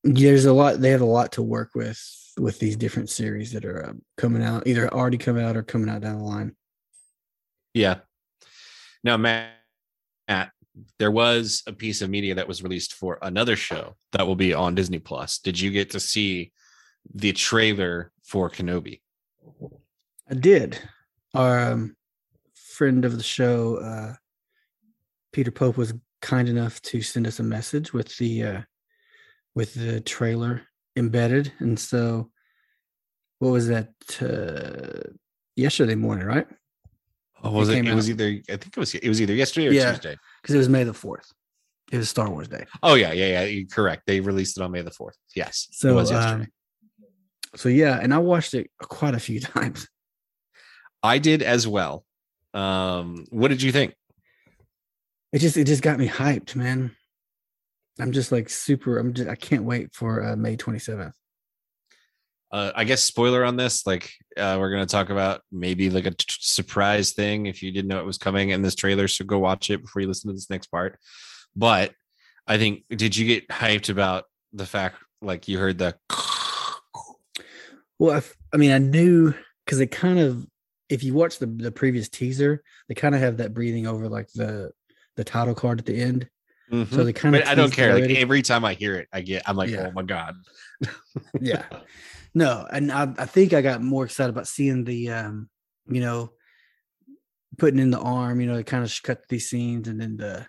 there's 0.04 0.44
a 0.44 0.52
lot 0.52 0.80
they 0.80 0.90
have 0.90 1.00
a 1.00 1.06
lot 1.06 1.32
to 1.32 1.42
work 1.42 1.70
with 1.74 2.00
with 2.38 2.58
these 2.58 2.76
different 2.76 3.10
series 3.10 3.52
that 3.52 3.64
are 3.64 3.86
uh, 3.86 3.92
coming 4.16 4.42
out 4.42 4.66
either 4.66 4.92
already 4.92 5.18
coming 5.18 5.44
out 5.44 5.56
or 5.56 5.62
coming 5.62 5.88
out 5.88 6.02
down 6.02 6.18
the 6.18 6.24
line. 6.24 6.54
Yeah. 7.74 7.96
Now 9.04 9.16
matt, 9.16 9.52
matt 10.28 10.52
there 10.98 11.10
was 11.10 11.62
a 11.66 11.72
piece 11.72 12.00
of 12.00 12.10
media 12.10 12.36
that 12.36 12.48
was 12.48 12.62
released 12.62 12.94
for 12.94 13.18
another 13.22 13.56
show 13.56 13.96
that 14.12 14.26
will 14.26 14.36
be 14.36 14.54
on 14.54 14.74
disney 14.74 14.98
plus. 14.98 15.38
Did 15.38 15.58
you 15.60 15.70
get 15.70 15.90
to 15.90 16.00
see 16.00 16.52
the 17.12 17.32
trailer 17.32 18.12
for 18.22 18.48
kenobi? 18.48 19.00
I 20.30 20.34
did 20.34 20.78
our 21.38 21.58
um, 21.72 21.96
friend 22.54 23.04
of 23.04 23.16
the 23.16 23.22
show 23.22 23.76
uh, 23.76 24.14
peter 25.32 25.50
pope 25.50 25.76
was 25.76 25.94
kind 26.20 26.48
enough 26.48 26.82
to 26.82 27.00
send 27.00 27.26
us 27.26 27.38
a 27.38 27.42
message 27.42 27.92
with 27.92 28.16
the 28.18 28.42
uh, 28.42 28.60
with 29.54 29.72
the 29.74 30.00
trailer 30.00 30.62
embedded 30.96 31.52
and 31.60 31.78
so 31.78 32.30
what 33.38 33.50
was 33.50 33.68
that 33.68 33.90
uh, 34.20 35.08
yesterday 35.56 35.94
morning 35.94 36.26
right 36.26 36.46
oh 37.44 37.52
was 37.52 37.68
It 37.68 37.78
it 37.78 37.86
it 37.88 37.94
was 37.94 38.10
either 38.10 38.26
i 38.50 38.56
think 38.56 38.76
it 38.76 38.80
was 38.80 38.94
it 38.94 39.08
was 39.08 39.20
either 39.22 39.34
yesterday 39.34 39.68
or 39.68 39.72
Yeah. 39.72 39.92
tuesday 39.92 40.16
because 40.42 40.54
it 40.54 40.58
was 40.58 40.68
may 40.68 40.82
the 40.84 40.92
4th 40.92 41.30
it 41.92 41.98
was 41.98 42.08
star 42.10 42.28
wars 42.28 42.48
day 42.48 42.64
Oh 42.82 42.94
yeah, 42.94 43.12
yeah, 43.12 43.44
yeah. 43.44 43.62
Correct. 43.70 44.02
They 44.06 44.20
released 44.20 44.58
it 44.58 44.62
on 44.62 44.72
May 44.72 44.82
the 44.82 44.90
fourth. 44.90 45.16
Yes, 45.34 45.68
So, 45.72 45.88
it 45.88 45.94
was 45.94 46.10
yesterday. 46.10 46.42
um, 46.42 46.48
so 47.56 47.68
yeah, 47.70 47.98
and 48.02 48.12
I 48.12 48.18
watched 48.18 48.52
it 48.52 48.70
quite 48.82 49.14
a 49.14 49.18
few 49.18 49.40
times. 49.54 49.88
I 51.02 51.18
did 51.18 51.42
as 51.42 51.66
well. 51.66 52.04
Um, 52.54 53.26
what 53.30 53.48
did 53.48 53.62
you 53.62 53.72
think? 53.72 53.94
It 55.32 55.38
just 55.38 55.56
it 55.56 55.64
just 55.64 55.82
got 55.82 55.98
me 55.98 56.08
hyped, 56.08 56.56
man. 56.56 56.96
I'm 58.00 58.12
just 58.12 58.32
like 58.32 58.48
super. 58.48 58.98
I'm 58.98 59.12
just 59.12 59.28
I 59.28 59.34
can't 59.34 59.64
wait 59.64 59.94
for 59.94 60.24
uh, 60.24 60.36
May 60.36 60.56
27th. 60.56 61.12
Uh, 62.50 62.72
I 62.74 62.84
guess 62.84 63.02
spoiler 63.02 63.44
on 63.44 63.56
this. 63.56 63.86
Like, 63.86 64.10
uh, 64.36 64.56
we're 64.58 64.70
gonna 64.70 64.86
talk 64.86 65.10
about 65.10 65.42
maybe 65.52 65.90
like 65.90 66.06
a 66.06 66.12
t- 66.12 66.36
surprise 66.40 67.12
thing 67.12 67.46
if 67.46 67.62
you 67.62 67.70
didn't 67.72 67.88
know 67.88 68.00
it 68.00 68.06
was 68.06 68.18
coming 68.18 68.50
in 68.50 68.62
this 68.62 68.74
trailer. 68.74 69.06
So 69.06 69.24
go 69.24 69.38
watch 69.38 69.68
it 69.70 69.82
before 69.82 70.00
you 70.00 70.08
listen 70.08 70.28
to 70.28 70.34
this 70.34 70.48
next 70.48 70.68
part. 70.68 70.98
But 71.54 71.92
I 72.46 72.56
think, 72.56 72.84
did 72.88 73.16
you 73.16 73.26
get 73.26 73.48
hyped 73.48 73.90
about 73.90 74.24
the 74.54 74.64
fact 74.64 74.96
like 75.20 75.48
you 75.48 75.58
heard 75.58 75.78
the? 75.78 75.96
Well, 77.98 78.22
I, 78.52 78.56
mean, 78.56 78.70
I 78.70 78.78
knew 78.78 79.34
because 79.64 79.78
they 79.78 79.86
kind 79.86 80.18
of, 80.18 80.46
if 80.88 81.02
you 81.02 81.14
watch 81.14 81.38
the 81.38 81.46
the 81.46 81.72
previous 81.72 82.08
teaser, 82.08 82.62
they 82.88 82.94
kind 82.94 83.14
of 83.14 83.20
have 83.20 83.38
that 83.38 83.54
breathing 83.54 83.86
over 83.86 84.08
like 84.08 84.28
the 84.34 84.72
the 85.16 85.24
title 85.24 85.54
card 85.54 85.80
at 85.80 85.86
the 85.86 86.00
end. 86.00 86.28
So 86.70 87.02
they 87.02 87.14
kind 87.14 87.34
of. 87.34 87.48
I 87.48 87.54
don't 87.54 87.72
care. 87.72 87.98
Like 87.98 88.10
every 88.10 88.42
time 88.42 88.62
I 88.62 88.74
hear 88.74 88.96
it, 88.96 89.08
I 89.10 89.22
get, 89.22 89.42
I'm 89.48 89.56
like, 89.56 89.70
Yeah. 89.70 89.86
oh 89.88 89.92
my 89.92 90.02
god. 90.02 90.34
yeah. 91.40 91.64
No, 92.34 92.66
and 92.70 92.92
I, 92.92 93.10
I 93.16 93.24
think 93.24 93.54
I 93.54 93.62
got 93.62 93.80
more 93.82 94.04
excited 94.04 94.28
about 94.28 94.46
seeing 94.46 94.84
the 94.84 95.10
um, 95.10 95.48
you 95.88 96.02
know, 96.02 96.32
putting 97.56 97.80
in 97.80 97.90
the 97.90 97.98
arm, 97.98 98.40
you 98.40 98.46
know, 98.46 98.56
they 98.56 98.64
kind 98.64 98.84
of 98.84 99.02
cut 99.02 99.26
these 99.28 99.48
scenes 99.48 99.88
and 99.88 100.00
then 100.00 100.18
the 100.18 100.46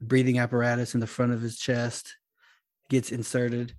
breathing 0.00 0.38
apparatus 0.38 0.94
in 0.94 1.00
the 1.00 1.06
front 1.06 1.32
of 1.32 1.42
his 1.42 1.58
chest 1.58 2.16
gets 2.88 3.12
inserted 3.12 3.74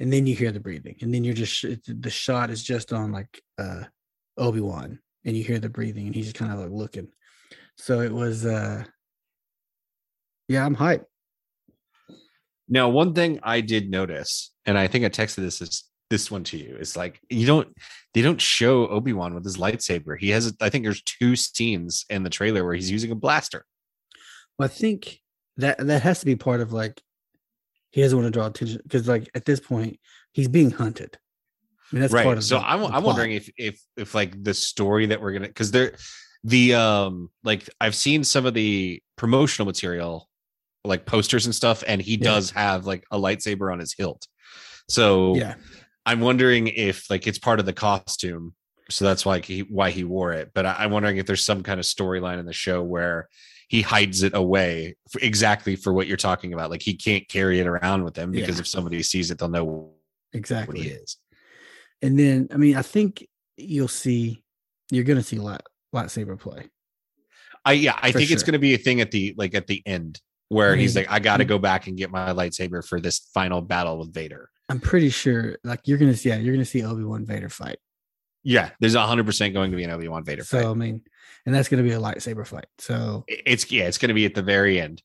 and 0.00 0.12
then 0.12 0.26
you 0.26 0.34
hear 0.34 0.52
the 0.52 0.60
breathing 0.60 0.96
and 1.00 1.12
then 1.12 1.24
you're 1.24 1.34
just 1.34 1.64
the 1.86 2.10
shot 2.10 2.50
is 2.50 2.62
just 2.62 2.92
on 2.92 3.12
like 3.12 3.42
uh 3.58 3.82
Obi-Wan 4.38 5.00
and 5.24 5.36
you 5.36 5.44
hear 5.44 5.58
the 5.58 5.68
breathing 5.68 6.06
and 6.06 6.14
he's 6.14 6.26
just 6.26 6.36
kind 6.36 6.52
of 6.52 6.58
like 6.58 6.70
looking. 6.70 7.08
So 7.76 8.00
it 8.00 8.12
was 8.12 8.44
uh 8.44 8.84
yeah, 10.48 10.64
I'm 10.64 10.76
hyped. 10.76 11.04
Now, 12.68 12.88
one 12.88 13.14
thing 13.14 13.40
I 13.42 13.60
did 13.60 13.90
notice, 13.90 14.52
and 14.66 14.78
I 14.78 14.86
think 14.86 15.04
I 15.04 15.08
texted 15.08 15.36
this 15.36 15.60
is 15.60 15.84
this 16.10 16.30
one 16.30 16.44
to 16.44 16.56
you, 16.56 16.76
is 16.76 16.96
like 16.96 17.20
you 17.28 17.46
don't 17.46 17.68
they 18.14 18.22
don't 18.22 18.40
show 18.40 18.86
Obi-Wan 18.88 19.34
with 19.34 19.44
his 19.44 19.56
lightsaber. 19.56 20.18
He 20.18 20.30
has 20.30 20.54
I 20.60 20.70
think 20.70 20.84
there's 20.84 21.02
two 21.02 21.36
scenes 21.36 22.04
in 22.08 22.22
the 22.22 22.30
trailer 22.30 22.64
where 22.64 22.74
he's 22.74 22.90
using 22.90 23.10
a 23.10 23.16
blaster. 23.16 23.64
Well, 24.58 24.66
I 24.66 24.68
think 24.68 25.20
that 25.56 25.78
that 25.78 26.02
has 26.02 26.20
to 26.20 26.26
be 26.26 26.36
part 26.36 26.60
of 26.60 26.72
like 26.72 27.02
he 27.90 28.00
doesn't 28.00 28.18
want 28.18 28.26
to 28.26 28.36
draw 28.36 28.46
attention 28.46 28.80
because 28.82 29.06
like 29.08 29.30
at 29.34 29.44
this 29.44 29.60
point 29.60 29.98
he's 30.32 30.48
being 30.48 30.70
hunted. 30.70 31.18
Mean, 31.94 32.00
that's 32.02 32.12
right. 32.12 32.42
so 32.42 32.58
the, 32.58 32.68
I'm 32.68 32.80
the 32.80 32.86
I'm 32.88 33.02
wondering 33.04 33.32
if 33.32 33.48
if 33.56 33.80
if 33.96 34.14
like 34.14 34.42
the 34.42 34.52
story 34.52 35.06
that 35.06 35.22
we're 35.22 35.32
gonna 35.32 35.48
because 35.48 35.70
there 35.70 35.94
the 36.42 36.74
um 36.74 37.30
like 37.44 37.68
I've 37.80 37.94
seen 37.94 38.24
some 38.24 38.46
of 38.46 38.54
the 38.54 39.00
promotional 39.16 39.66
material 39.66 40.28
like 40.84 41.06
posters 41.06 41.46
and 41.46 41.54
stuff, 41.54 41.82
and 41.86 42.02
he 42.02 42.16
yeah. 42.16 42.24
does 42.24 42.50
have 42.50 42.84
like 42.84 43.04
a 43.10 43.18
lightsaber 43.18 43.72
on 43.72 43.78
his 43.78 43.94
hilt. 43.96 44.26
So 44.88 45.36
yeah, 45.36 45.54
I'm 46.04 46.20
wondering 46.20 46.66
if 46.68 47.08
like 47.10 47.26
it's 47.26 47.38
part 47.38 47.60
of 47.60 47.66
the 47.66 47.72
costume, 47.72 48.54
so 48.90 49.04
that's 49.04 49.24
why 49.24 49.38
he 49.38 49.60
why 49.60 49.90
he 49.90 50.04
wore 50.04 50.32
it. 50.32 50.50
But 50.52 50.66
I, 50.66 50.84
am 50.84 50.90
wondering 50.90 51.16
if 51.16 51.26
there's 51.26 51.44
some 51.44 51.62
kind 51.62 51.80
of 51.80 51.86
storyline 51.86 52.38
in 52.38 52.46
the 52.46 52.52
show 52.52 52.82
where 52.82 53.28
he 53.68 53.82
hides 53.82 54.22
it 54.22 54.34
away 54.34 54.96
for 55.10 55.20
exactly 55.20 55.76
for 55.76 55.92
what 55.92 56.06
you're 56.06 56.16
talking 56.16 56.52
about. 56.52 56.70
Like 56.70 56.82
he 56.82 56.94
can't 56.94 57.26
carry 57.28 57.60
it 57.60 57.66
around 57.66 58.04
with 58.04 58.16
him 58.16 58.30
because 58.30 58.56
yeah. 58.56 58.60
if 58.60 58.66
somebody 58.66 59.02
sees 59.02 59.30
it, 59.30 59.38
they'll 59.38 59.48
know 59.48 59.92
exactly 60.32 60.80
what 60.80 60.84
he 60.84 60.90
is. 60.90 61.16
And 62.04 62.18
then, 62.18 62.48
I 62.52 62.58
mean, 62.58 62.76
I 62.76 62.82
think 62.82 63.26
you'll 63.56 63.88
see 63.88 64.42
you're 64.90 65.04
going 65.04 65.16
to 65.16 65.22
see 65.22 65.38
light, 65.38 65.62
lightsaber 65.94 66.38
play. 66.38 66.68
I 67.64 67.72
yeah, 67.72 67.98
I 68.02 68.12
think 68.12 68.28
sure. 68.28 68.34
it's 68.34 68.42
going 68.42 68.52
to 68.52 68.58
be 68.58 68.74
a 68.74 68.78
thing 68.78 69.00
at 69.00 69.10
the 69.10 69.34
like 69.38 69.54
at 69.54 69.66
the 69.66 69.82
end 69.86 70.20
where 70.50 70.68
I 70.68 70.72
mean, 70.72 70.80
he's 70.80 70.94
like, 70.94 71.10
I 71.10 71.18
got 71.18 71.38
to 71.38 71.46
go 71.46 71.58
back 71.58 71.86
and 71.86 71.96
get 71.96 72.10
my 72.10 72.34
lightsaber 72.34 72.86
for 72.86 73.00
this 73.00 73.30
final 73.32 73.62
battle 73.62 73.98
with 73.98 74.12
Vader. 74.12 74.50
I'm 74.68 74.80
pretty 74.80 75.08
sure, 75.08 75.56
like 75.64 75.80
you're 75.84 75.96
gonna 75.96 76.14
see, 76.14 76.28
yeah, 76.28 76.36
you're 76.36 76.54
gonna 76.54 76.66
see 76.66 76.84
Obi 76.84 77.04
Wan 77.04 77.24
Vader 77.24 77.48
fight. 77.48 77.78
Yeah, 78.42 78.70
there's 78.80 78.94
hundred 78.94 79.24
percent 79.24 79.54
going 79.54 79.70
to 79.70 79.76
be 79.78 79.84
an 79.84 79.90
Obi 79.90 80.08
Wan 80.08 80.24
Vader 80.24 80.44
fight. 80.44 80.60
so, 80.60 80.62
fight. 80.62 80.70
I 80.70 80.74
mean, 80.74 81.00
and 81.46 81.54
that's 81.54 81.70
gonna 81.70 81.82
be 81.82 81.92
a 81.92 81.98
lightsaber 81.98 82.46
fight. 82.46 82.66
So 82.78 83.24
it's 83.28 83.70
yeah, 83.72 83.84
it's 83.84 83.96
gonna 83.96 84.12
be 84.12 84.26
at 84.26 84.34
the 84.34 84.42
very 84.42 84.78
end. 84.78 85.02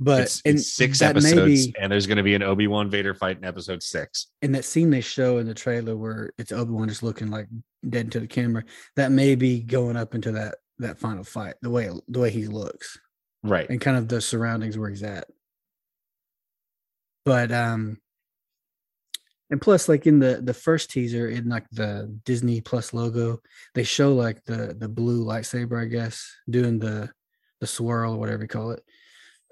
But 0.00 0.22
it's, 0.22 0.42
it's 0.44 0.72
six 0.72 1.02
episodes, 1.02 1.66
be, 1.66 1.74
and 1.80 1.90
there's 1.90 2.06
going 2.06 2.18
to 2.18 2.22
be 2.22 2.34
an 2.34 2.42
Obi 2.42 2.68
Wan 2.68 2.88
Vader 2.88 3.14
fight 3.14 3.38
in 3.38 3.44
episode 3.44 3.82
six. 3.82 4.28
And 4.42 4.54
that 4.54 4.64
scene 4.64 4.90
they 4.90 5.00
show 5.00 5.38
in 5.38 5.46
the 5.46 5.54
trailer 5.54 5.96
where 5.96 6.30
it's 6.38 6.52
Obi 6.52 6.72
Wan 6.72 6.88
just 6.88 7.02
looking 7.02 7.30
like 7.30 7.48
dead 7.88 8.06
into 8.06 8.20
the 8.20 8.28
camera, 8.28 8.62
that 8.94 9.10
may 9.10 9.34
be 9.34 9.60
going 9.60 9.96
up 9.96 10.14
into 10.14 10.32
that 10.32 10.56
that 10.78 11.00
final 11.00 11.24
fight. 11.24 11.54
The 11.62 11.70
way 11.70 11.90
the 12.06 12.20
way 12.20 12.30
he 12.30 12.46
looks, 12.46 12.96
right, 13.42 13.68
and 13.68 13.80
kind 13.80 13.96
of 13.96 14.06
the 14.06 14.20
surroundings 14.20 14.78
where 14.78 14.88
he's 14.88 15.02
at. 15.02 15.26
But 17.24 17.50
um, 17.50 17.98
and 19.50 19.60
plus 19.60 19.88
like 19.88 20.06
in 20.06 20.20
the 20.20 20.40
the 20.42 20.54
first 20.54 20.90
teaser 20.90 21.28
in 21.28 21.48
like 21.48 21.68
the 21.70 22.16
disney 22.24 22.60
plus 22.60 22.92
logo 22.92 23.40
they 23.74 23.82
show 23.82 24.14
like 24.14 24.44
the 24.44 24.74
the 24.78 24.88
blue 24.88 25.24
lightsaber 25.24 25.80
i 25.80 25.86
guess 25.86 26.30
doing 26.48 26.78
the 26.78 27.10
the 27.60 27.66
swirl 27.66 28.14
or 28.14 28.18
whatever 28.18 28.42
you 28.42 28.48
call 28.48 28.70
it 28.70 28.82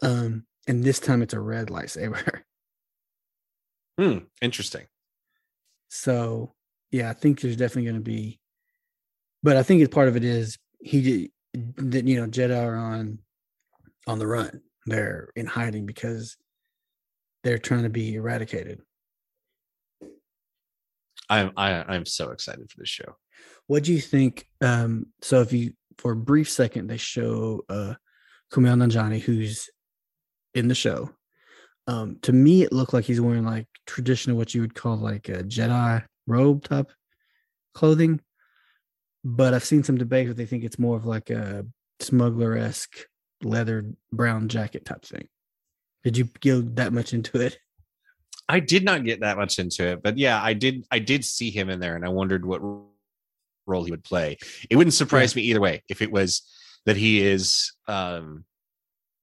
um 0.03 0.45
and 0.67 0.83
this 0.83 0.99
time 0.99 1.23
it's 1.23 1.35
a 1.35 1.41
red 1.41 1.69
lightsaber 1.69 2.41
hmm 3.99 4.19
interesting 4.43 4.87
so 5.89 6.53
yeah 6.91 7.11
i 7.11 7.13
think 7.13 7.41
there's 7.41 7.57
definitely 7.57 7.85
going 7.85 7.95
to 7.95 8.01
be 8.01 8.39
but 9.43 9.57
i 9.57 9.63
think 9.63 9.81
it's 9.81 9.95
part 9.95 10.09
of 10.09 10.17
it 10.17 10.25
is 10.25 10.59
he 10.81 11.31
that 11.55 12.07
you 12.07 12.21
know 12.21 12.27
jedi 12.27 12.63
are 12.63 12.77
on 12.77 13.19
on 14.07 14.19
the 14.19 14.27
run 14.27 14.61
they're 14.87 15.31
in 15.35 15.47
hiding 15.47 15.87
because 15.87 16.37
they're 17.43 17.59
trying 17.59 17.85
to 17.85 17.89
be 17.89 18.15
eradicated 18.15 18.81
I'm 21.29 21.53
I, 21.57 21.71
am 21.71 21.85
i 21.89 21.97
am 21.97 22.07
so 22.07 22.31
excited 22.31 22.71
for 22.71 22.79
this 22.79 22.89
show. 22.89 23.17
What 23.67 23.83
do 23.83 23.93
you 23.93 24.01
think? 24.01 24.47
Um, 24.61 25.07
so 25.23 25.41
if 25.41 25.53
you 25.53 25.73
for 25.99 26.13
a 26.13 26.17
brief 26.17 26.51
second 26.51 26.89
they 26.89 26.99
show 26.99 27.63
uh 27.69 27.95
Kumail 28.53 28.77
Nanjiani 28.77 29.21
who's 29.21 29.69
in 30.57 30.69
the 30.69 30.75
show. 30.75 31.11
Um, 31.87 32.19
to 32.23 32.33
me 32.33 32.63
it 32.63 32.73
looked 32.73 32.93
like 32.93 33.05
he's 33.05 33.21
wearing 33.21 33.45
like 33.45 33.69
traditional 33.87 34.37
what 34.37 34.55
you 34.55 34.61
would 34.61 34.75
call 34.75 34.97
like 34.97 35.29
a 35.29 35.45
Jedi 35.45 36.05
robe 36.27 36.65
type 36.65 36.91
clothing. 37.75 38.21
But 39.23 39.55
I've 39.55 39.65
seen 39.65 39.85
some 39.85 39.99
debate 39.99 40.27
where 40.27 40.35
they 40.35 40.47
think 40.47 40.65
it's 40.65 40.79
more 40.79 40.97
of 40.97 41.07
like 41.07 41.31
a 41.31 41.67
smuggler 42.01 42.57
esque 42.57 43.07
leather 43.43 43.85
brown 44.13 44.49
jacket 44.49 44.85
type 44.85 45.05
thing. 45.05 45.29
Did 46.05 46.17
you 46.17 46.29
go 46.41 46.61
that 46.61 46.93
much 46.93 47.13
into 47.13 47.41
it? 47.41 47.59
I 48.49 48.61
did 48.61 48.85
not 48.85 49.05
get 49.05 49.21
that 49.21 49.37
much 49.37 49.59
into 49.59 49.85
it, 49.85 50.03
but 50.03 50.19
yeah, 50.19 50.41
I 50.41 50.53
did. 50.53 50.87
I 50.91 51.01
did 51.01 51.25
see 51.25 51.51
him 51.51 51.69
in 51.69 51.81
there, 51.81 51.97
and 51.97 52.05
I 52.05 52.11
wondered 52.11 52.47
what 52.47 52.61
role 52.63 53.85
he 53.85 53.91
would 53.91 54.05
play. 54.05 54.37
It 54.71 54.77
wouldn't 54.77 54.95
surprise 54.95 55.35
yeah. 55.35 55.43
me 55.43 55.49
either 55.49 55.61
way 55.61 55.83
if 55.89 56.01
it 56.01 56.13
was 56.13 56.43
that 56.85 56.97
he 56.97 57.21
is, 57.21 57.73
um, 57.89 58.45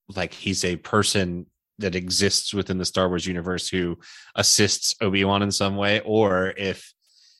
like 0.09 0.33
he's 0.33 0.63
a 0.63 0.75
person 0.75 1.45
that 1.79 1.95
exists 1.95 2.53
within 2.53 2.77
the 2.77 2.85
Star 2.85 3.09
Wars 3.09 3.25
universe 3.25 3.67
who 3.67 3.97
assists 4.35 4.95
Obi 5.01 5.23
Wan 5.25 5.41
in 5.41 5.51
some 5.51 5.75
way, 5.75 6.01
or 6.01 6.53
if 6.57 6.93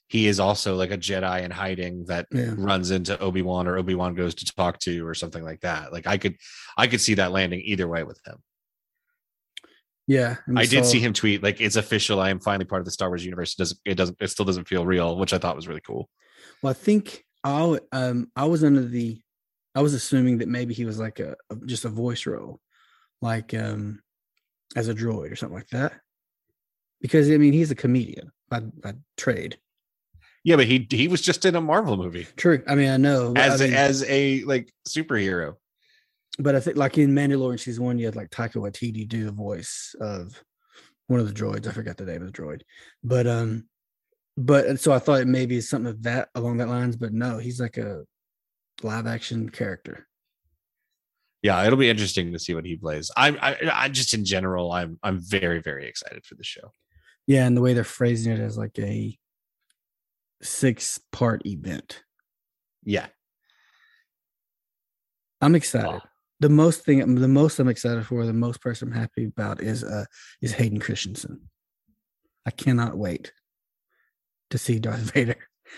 he 0.07 0.27
is 0.27 0.39
also 0.39 0.75
like 0.75 0.91
a 0.91 0.97
Jedi 0.97 1.43
in 1.43 1.51
hiding 1.51 2.05
that 2.05 2.27
yeah. 2.31 2.53
runs 2.57 2.91
into 2.91 3.19
Obi 3.19 3.41
Wan 3.41 3.67
or 3.67 3.77
Obi 3.77 3.95
Wan 3.95 4.15
goes 4.15 4.35
to 4.35 4.45
talk 4.45 4.79
to 4.79 5.07
or 5.07 5.13
something 5.13 5.43
like 5.43 5.61
that. 5.61 5.91
Like 5.91 6.07
I 6.07 6.17
could, 6.17 6.35
I 6.77 6.87
could 6.87 7.01
see 7.01 7.15
that 7.15 7.31
landing 7.31 7.61
either 7.63 7.87
way 7.87 8.03
with 8.03 8.19
him. 8.25 8.35
Yeah, 10.05 10.35
I 10.55 10.65
did 10.65 10.85
see 10.85 10.99
him 10.99 11.13
tweet 11.13 11.41
like 11.41 11.61
it's 11.61 11.77
official. 11.77 12.19
I 12.19 12.29
am 12.29 12.41
finally 12.41 12.65
part 12.65 12.81
of 12.81 12.85
the 12.85 12.91
Star 12.91 13.09
Wars 13.09 13.23
universe. 13.23 13.53
It 13.53 13.57
doesn't 13.57 13.79
it 13.85 13.95
doesn't 13.95 14.17
it 14.19 14.27
still 14.27 14.45
doesn't 14.45 14.67
feel 14.67 14.85
real, 14.85 15.17
which 15.17 15.31
I 15.31 15.37
thought 15.37 15.55
was 15.55 15.67
really 15.67 15.81
cool. 15.81 16.09
Well, 16.61 16.71
I 16.71 16.73
think 16.73 17.23
I 17.43 17.79
um 17.93 18.29
I 18.35 18.45
was 18.45 18.65
under 18.65 18.83
the 18.83 19.21
I 19.75 19.81
was 19.81 19.93
assuming 19.93 20.39
that 20.39 20.47
maybe 20.47 20.73
he 20.73 20.85
was 20.85 20.99
like 20.99 21.19
a, 21.19 21.35
a 21.49 21.55
just 21.65 21.85
a 21.85 21.89
voice 21.89 22.25
role, 22.25 22.59
like 23.21 23.53
um 23.53 24.01
as 24.75 24.87
a 24.87 24.93
droid 24.93 25.31
or 25.31 25.35
something 25.35 25.57
like 25.57 25.69
that. 25.69 25.93
Because 27.01 27.29
I 27.29 27.37
mean 27.37 27.53
he's 27.53 27.71
a 27.71 27.75
comedian 27.75 28.31
by 28.49 28.61
by 28.61 28.93
trade. 29.17 29.57
Yeah, 30.43 30.57
but 30.57 30.67
he 30.67 30.87
he 30.89 31.07
was 31.07 31.21
just 31.21 31.45
in 31.45 31.55
a 31.55 31.61
Marvel 31.61 31.97
movie. 31.97 32.27
True. 32.35 32.63
I 32.67 32.75
mean, 32.75 32.89
I 32.89 32.97
know 32.97 33.33
as 33.35 33.61
I 33.61 33.65
mean, 33.65 33.73
as 33.73 34.03
a 34.03 34.43
like 34.43 34.73
superhero 34.87 35.55
but 36.39 36.55
I 36.55 36.59
think 36.59 36.77
like 36.77 36.97
in 36.97 37.11
Mandalorian 37.11 37.59
season 37.59 37.83
one, 37.83 37.99
you 37.99 38.05
had 38.05 38.15
like 38.15 38.29
Taika 38.29 38.55
Waititi 38.55 39.07
do 39.07 39.25
the 39.25 39.31
voice 39.31 39.95
of 39.99 40.41
one 41.07 41.19
of 41.19 41.27
the 41.27 41.33
droids. 41.33 41.67
I 41.67 41.71
forgot 41.71 41.97
the 41.97 42.05
name 42.05 42.23
of 42.23 42.31
the 42.31 42.41
droid, 42.41 42.61
but 43.03 43.27
um, 43.27 43.67
but 44.35 44.79
so 44.79 44.91
I 44.91 44.99
thought 44.99 45.21
it 45.21 45.27
maybe 45.27 45.61
something 45.61 45.91
of 45.91 46.03
that 46.03 46.29
along 46.33 46.57
that 46.57 46.69
lines, 46.69 46.95
but 46.95 47.13
no, 47.13 47.37
he's 47.37 47.59
like 47.59 47.77
a 47.77 48.03
live 48.81 49.07
action 49.07 49.49
character. 49.49 50.07
Yeah, 51.41 51.63
it'll 51.65 51.77
be 51.77 51.89
interesting 51.89 52.31
to 52.31 52.39
see 52.39 52.53
what 52.53 52.65
he 52.65 52.77
plays. 52.77 53.11
I'm 53.17 53.37
I, 53.41 53.57
I 53.71 53.89
just 53.89 54.13
in 54.13 54.25
general, 54.25 54.71
I'm 54.71 54.97
I'm 55.03 55.19
very 55.19 55.61
very 55.61 55.87
excited 55.87 56.25
for 56.25 56.35
the 56.35 56.43
show. 56.43 56.71
Yeah, 57.27 57.45
and 57.45 57.55
the 57.55 57.61
way 57.61 57.73
they're 57.73 57.83
phrasing 57.83 58.33
it 58.33 58.39
as 58.39 58.57
like 58.57 58.77
a 58.79 59.17
six 60.41 60.99
part 61.11 61.45
event. 61.45 62.03
Yeah, 62.83 63.07
I'm 65.41 65.55
excited 65.55 66.01
the 66.43 66.49
most 66.49 66.83
thing 66.83 67.15
the 67.15 67.27
most 67.29 67.57
I'm 67.57 67.69
excited 67.69 68.05
for, 68.05 68.25
the 68.25 68.33
most 68.33 68.59
person 68.59 68.89
I'm 68.89 68.99
happy 68.99 69.23
about 69.23 69.61
is 69.61 69.81
uh 69.81 70.03
is 70.41 70.51
Hayden 70.51 70.79
Christensen. 70.79 71.49
I 72.45 72.51
cannot 72.51 72.97
wait 72.97 73.31
to 74.49 74.57
see 74.57 74.77
Darth 74.77 74.99
Vader 75.13 75.37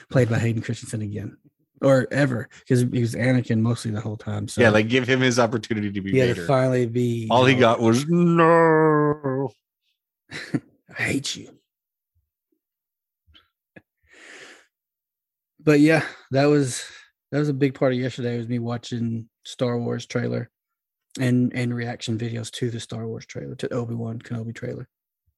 played 0.10 0.28
by 0.28 0.40
Hayden 0.40 0.64
Christensen 0.64 1.04
again. 1.04 1.38
Or 1.82 2.08
ever, 2.10 2.48
because 2.60 2.82
he 2.82 3.02
was 3.02 3.16
Anakin 3.16 3.60
mostly 3.60 3.92
the 3.92 4.00
whole 4.00 4.16
time. 4.16 4.48
So 4.48 4.62
yeah, 4.62 4.70
like 4.70 4.88
give 4.88 5.08
him 5.08 5.20
his 5.20 5.38
opportunity 5.38 5.92
to 5.92 6.02
be 6.02 6.12
yeah. 6.12 6.34
To 6.34 6.46
finally 6.48 6.86
be 6.86 7.28
all 7.30 7.46
he 7.46 7.54
know, 7.54 7.60
got 7.60 7.82
was 7.82 8.06
no. 8.08 9.50
I 10.98 11.02
hate 11.02 11.36
you. 11.36 11.50
But 15.60 15.80
yeah, 15.80 16.06
that 16.32 16.46
was 16.46 16.86
that 17.32 17.40
was 17.40 17.50
a 17.50 17.54
big 17.54 17.74
part 17.74 17.92
of 17.92 18.00
yesterday 18.00 18.38
was 18.38 18.48
me 18.48 18.60
watching 18.60 19.28
Star 19.44 19.78
Wars 19.78 20.06
trailer 20.06 20.50
and 21.20 21.52
and 21.54 21.74
reaction 21.74 22.18
videos 22.18 22.52
to 22.52 22.70
the 22.70 22.80
Star 22.80 23.08
Wars 23.08 23.26
trailer, 23.26 23.56
to 23.56 23.74
Obi 23.74 23.96
Wan 23.96 24.20
Kenobi 24.20 24.56
trailer. 24.56 24.88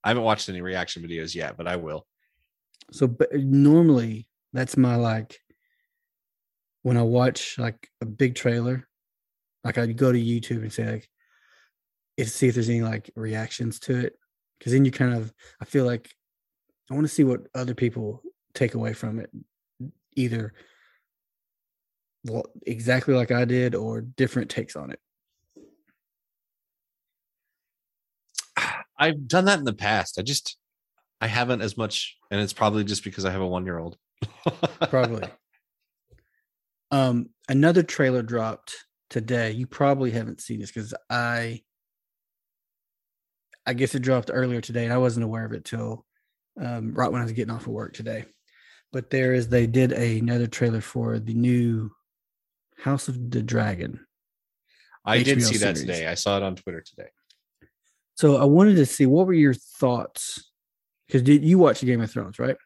I 0.04 0.10
haven't 0.10 0.24
watched 0.24 0.50
any 0.50 0.62
reaction 0.62 1.02
videos 1.02 1.34
yet, 1.34 1.58
but 1.58 1.68
I 1.68 1.78
will. 1.78 2.06
So 2.92 3.08
but 3.08 3.34
normally 3.34 4.28
that's 4.54 4.78
my 4.78 4.96
like 4.96 5.40
when 6.88 6.96
I 6.96 7.02
watch 7.02 7.58
like 7.58 7.90
a 8.00 8.06
big 8.06 8.36
trailer, 8.36 8.88
like 9.66 9.78
I 9.78 9.88
go 9.88 10.14
to 10.14 10.18
YouTube 10.18 10.62
and 10.62 10.72
say 10.72 10.90
like 10.90 11.10
see 12.26 12.48
if 12.48 12.54
there's 12.54 12.70
any 12.70 12.82
like 12.82 13.12
reactions 13.14 13.78
to 13.82 14.06
it. 14.06 14.14
Cause 14.64 14.72
then 14.72 14.86
you 14.86 14.92
kind 14.92 15.14
of 15.14 15.34
I 15.62 15.66
feel 15.66 15.86
like 15.86 16.10
I 16.90 16.94
want 16.94 17.04
to 17.04 17.14
see 17.14 17.26
what 17.26 17.42
other 17.54 17.76
people 17.76 18.22
take 18.54 18.74
away 18.74 18.94
from 18.94 19.20
it. 19.20 19.30
Either 20.16 20.54
well, 22.24 22.46
exactly 22.66 23.14
like 23.14 23.32
I 23.32 23.44
did 23.44 23.76
or 23.76 24.00
different 24.00 24.50
takes 24.50 24.78
on 24.78 24.92
it. 24.92 25.00
I've 28.98 29.28
done 29.28 29.44
that 29.44 29.60
in 29.60 29.66
the 29.66 29.74
past. 29.74 30.18
I 30.18 30.22
just 30.22 30.56
I 31.20 31.28
haven't 31.28 31.60
as 31.60 31.76
much, 31.76 32.16
and 32.32 32.40
it's 32.40 32.54
probably 32.54 32.86
just 32.86 33.04
because 33.04 33.26
I 33.26 33.32
have 33.32 33.42
a 33.42 33.48
one 33.48 33.66
year 33.66 33.78
old. 33.78 33.98
Probably. 34.90 35.28
Um, 36.92 37.30
another 37.50 37.84
trailer 37.84 38.22
dropped 38.22 38.76
today. 39.10 39.52
You 39.52 39.68
probably 39.68 40.12
haven't 40.12 40.42
seen 40.42 40.60
this 40.60 40.72
because 40.72 40.94
I 41.10 41.62
I 43.66 43.74
guess 43.74 43.96
it 43.96 44.02
dropped 44.02 44.32
earlier 44.34 44.62
today, 44.62 44.86
and 44.86 44.94
I 44.94 44.98
wasn't 44.98 45.26
aware 45.26 45.46
of 45.46 45.54
it 45.54 45.66
till 45.66 46.06
um, 46.60 46.94
right 46.94 47.12
when 47.12 47.22
I 47.22 47.26
was 47.26 47.34
getting 47.34 47.54
off 47.54 47.68
of 47.68 47.74
work 47.74 47.94
today. 47.94 48.26
But 48.94 49.10
there 49.10 49.34
is 49.34 49.50
they 49.50 49.68
did 49.68 49.92
another 49.92 50.48
trailer 50.48 50.82
for 50.82 51.20
the 51.20 51.34
new 51.34 51.92
House 52.78 53.08
of 53.08 53.32
the 53.32 53.44
Dragon. 53.44 54.00
I 55.04 55.24
did 55.24 55.40
HBO 55.40 55.44
see 55.44 55.58
that 55.58 55.76
today. 55.76 56.08
I 56.08 56.14
saw 56.14 56.38
it 56.38 56.44
on 56.44 56.56
Twitter 56.56 56.82
today. 56.82 57.10
So 58.16 58.38
I 58.38 58.46
wanted 58.46 58.76
to 58.78 58.86
see 58.86 59.06
what 59.06 59.28
were 59.28 59.34
your 59.34 59.54
thoughts 59.54 60.52
because 61.08 61.22
did 61.22 61.44
you 61.44 61.58
watch 61.58 61.82
Game 61.82 62.02
of 62.02 62.12
Thrones, 62.12 62.40
right? 62.40 62.58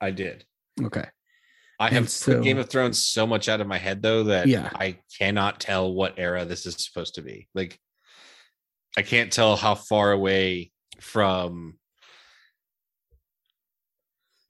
I 0.00 0.10
did. 0.10 0.44
Okay. 0.80 1.06
I 1.78 1.90
have 1.90 2.10
put 2.24 2.42
Game 2.42 2.58
of 2.58 2.70
Thrones 2.70 3.02
so 3.02 3.26
much 3.26 3.48
out 3.48 3.60
of 3.60 3.66
my 3.66 3.78
head 3.78 4.02
though 4.02 4.24
that 4.24 4.46
Yeah. 4.46 4.70
I 4.74 4.98
cannot 5.18 5.60
tell 5.60 5.92
what 5.92 6.14
era 6.16 6.44
this 6.44 6.64
is 6.66 6.74
supposed 6.82 7.16
to 7.16 7.22
be. 7.22 7.48
Like 7.54 7.78
I 8.96 9.02
can't 9.02 9.32
tell 9.32 9.56
how 9.56 9.74
far 9.74 10.12
away 10.12 10.72
from 11.00 11.78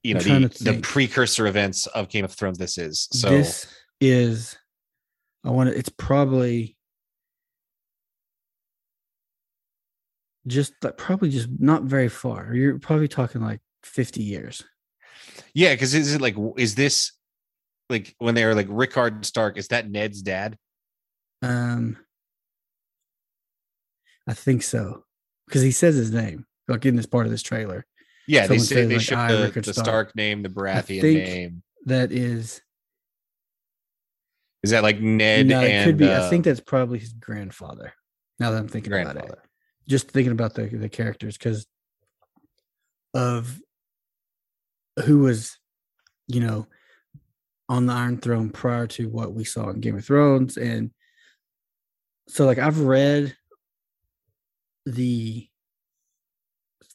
you 0.03 0.13
know 0.13 0.21
the, 0.21 0.47
the 0.61 0.79
precursor 0.81 1.47
events 1.47 1.85
of 1.87 2.07
Game 2.07 2.23
of 2.23 2.31
Thrones 2.31 2.57
this 2.57 2.77
is. 2.77 3.09
So 3.11 3.29
this 3.29 3.67
is 3.99 4.57
I 5.43 5.49
want 5.49 5.69
to 5.69 5.77
it's 5.77 5.89
probably 5.89 6.77
just 10.47 10.73
like 10.81 10.97
probably 10.97 11.29
just 11.29 11.49
not 11.59 11.83
very 11.83 12.07
far. 12.07 12.53
You're 12.53 12.79
probably 12.79 13.09
talking 13.09 13.41
like 13.41 13.59
50 13.83 14.23
years. 14.23 14.63
yeah, 15.53 15.73
because 15.73 15.93
is 15.93 16.13
it 16.13 16.21
like 16.21 16.35
is 16.57 16.75
this 16.75 17.11
like 17.89 18.15
when 18.19 18.35
they 18.35 18.45
were 18.45 18.55
like 18.55 18.67
Rickard 18.69 19.25
Stark, 19.25 19.57
is 19.57 19.69
that 19.69 19.89
Ned's 19.89 20.21
dad? 20.21 20.57
Um 21.41 21.97
I 24.27 24.33
think 24.33 24.63
so. 24.63 25.03
Because 25.47 25.61
he 25.61 25.71
says 25.71 25.95
his 25.95 26.11
name, 26.11 26.45
like 26.67 26.85
in 26.85 26.95
this 26.95 27.05
part 27.05 27.25
of 27.25 27.31
this 27.31 27.43
trailer. 27.43 27.85
Yeah, 28.27 28.41
they 28.41 28.57
Someone 28.57 28.65
say 28.65 28.75
says, 28.75 29.07
they 29.07 29.15
like, 29.15 29.31
I, 29.31 29.35
the, 29.47 29.61
the 29.61 29.73
Stark. 29.73 29.85
Stark 29.85 30.15
name, 30.17 30.43
the 30.43 30.49
Baratheon 30.49 31.01
name. 31.01 31.63
That 31.85 32.11
is 32.11 32.61
Is 34.63 34.71
that 34.71 34.83
like 34.83 34.99
Ned 34.99 35.47
no, 35.47 35.61
it 35.61 35.71
and 35.71 35.85
could 35.85 35.97
be. 35.97 36.11
uh, 36.11 36.25
I 36.25 36.29
think 36.29 36.43
that's 36.43 36.59
probably 36.59 36.99
his 36.99 37.13
grandfather. 37.13 37.93
Now 38.39 38.51
that 38.51 38.57
I'm 38.57 38.67
thinking 38.67 38.91
about 38.91 39.15
it. 39.15 39.31
just 39.87 40.11
thinking 40.11 40.33
about 40.33 40.55
the 40.55 40.67
the 40.67 40.89
characters 40.89 41.37
because 41.37 41.65
of 43.13 43.61
who 45.05 45.19
was 45.19 45.57
you 46.27 46.41
know 46.41 46.67
on 47.69 47.85
the 47.85 47.93
iron 47.93 48.17
throne 48.17 48.49
prior 48.49 48.87
to 48.87 49.09
what 49.09 49.33
we 49.33 49.43
saw 49.43 49.69
in 49.69 49.79
game 49.79 49.97
of 49.97 50.05
thrones 50.05 50.57
and 50.57 50.91
so 52.27 52.45
like 52.45 52.57
i've 52.57 52.79
read 52.79 53.35
the 54.85 55.47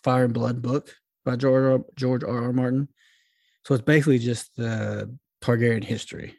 fire 0.02 0.24
and 0.24 0.34
blood 0.34 0.62
book 0.62 0.94
by 1.24 1.36
george 1.36 1.80
R. 1.80 1.84
george 1.96 2.24
r 2.24 2.44
r 2.44 2.52
martin 2.52 2.88
so 3.64 3.74
it's 3.74 3.84
basically 3.84 4.18
just 4.18 4.56
the 4.56 5.14
targaryen 5.42 5.84
history 5.84 6.34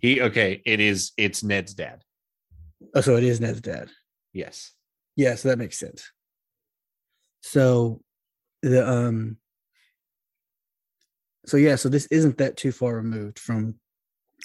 He 0.00 0.20
okay, 0.20 0.60
it 0.64 0.80
is 0.80 1.12
it's 1.16 1.42
Ned's 1.44 1.74
dad. 1.74 2.02
oh 2.94 3.00
so 3.00 3.16
it 3.16 3.24
is 3.24 3.40
ned's 3.40 3.60
dad 3.60 3.88
Yes. 4.32 4.72
Yeah, 5.14 5.34
so 5.34 5.50
that 5.50 5.58
makes 5.58 5.78
sense. 5.78 6.10
So 7.42 8.00
the 8.62 8.88
um 8.88 9.36
so 11.46 11.56
yeah, 11.56 11.76
so 11.76 11.88
this 11.88 12.06
isn't 12.06 12.38
that 12.38 12.56
too 12.56 12.72
far 12.72 12.94
removed 12.96 13.38
from 13.38 13.74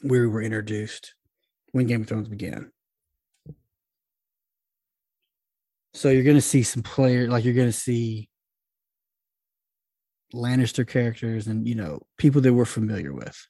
where 0.02 0.22
we 0.22 0.28
were 0.28 0.41
introduced 0.41 1.14
when 1.72 1.88
Game 1.88 2.02
of 2.02 2.08
Thrones 2.08 2.28
began. 2.28 2.72
So 5.93 6.10
you're 6.10 6.24
gonna 6.24 6.41
see 6.41 6.64
some 6.64 6.84
player 6.84 7.28
like 7.28 7.43
you're 7.43 7.54
gonna 7.54 7.72
see 7.72 8.30
Lannister 10.34 10.88
characters 10.88 11.48
and 11.48 11.68
you 11.68 11.76
know 11.76 12.02
people 12.18 12.41
that 12.41 12.54
we're 12.54 12.66
familiar 12.66 13.14
with. 13.14 13.48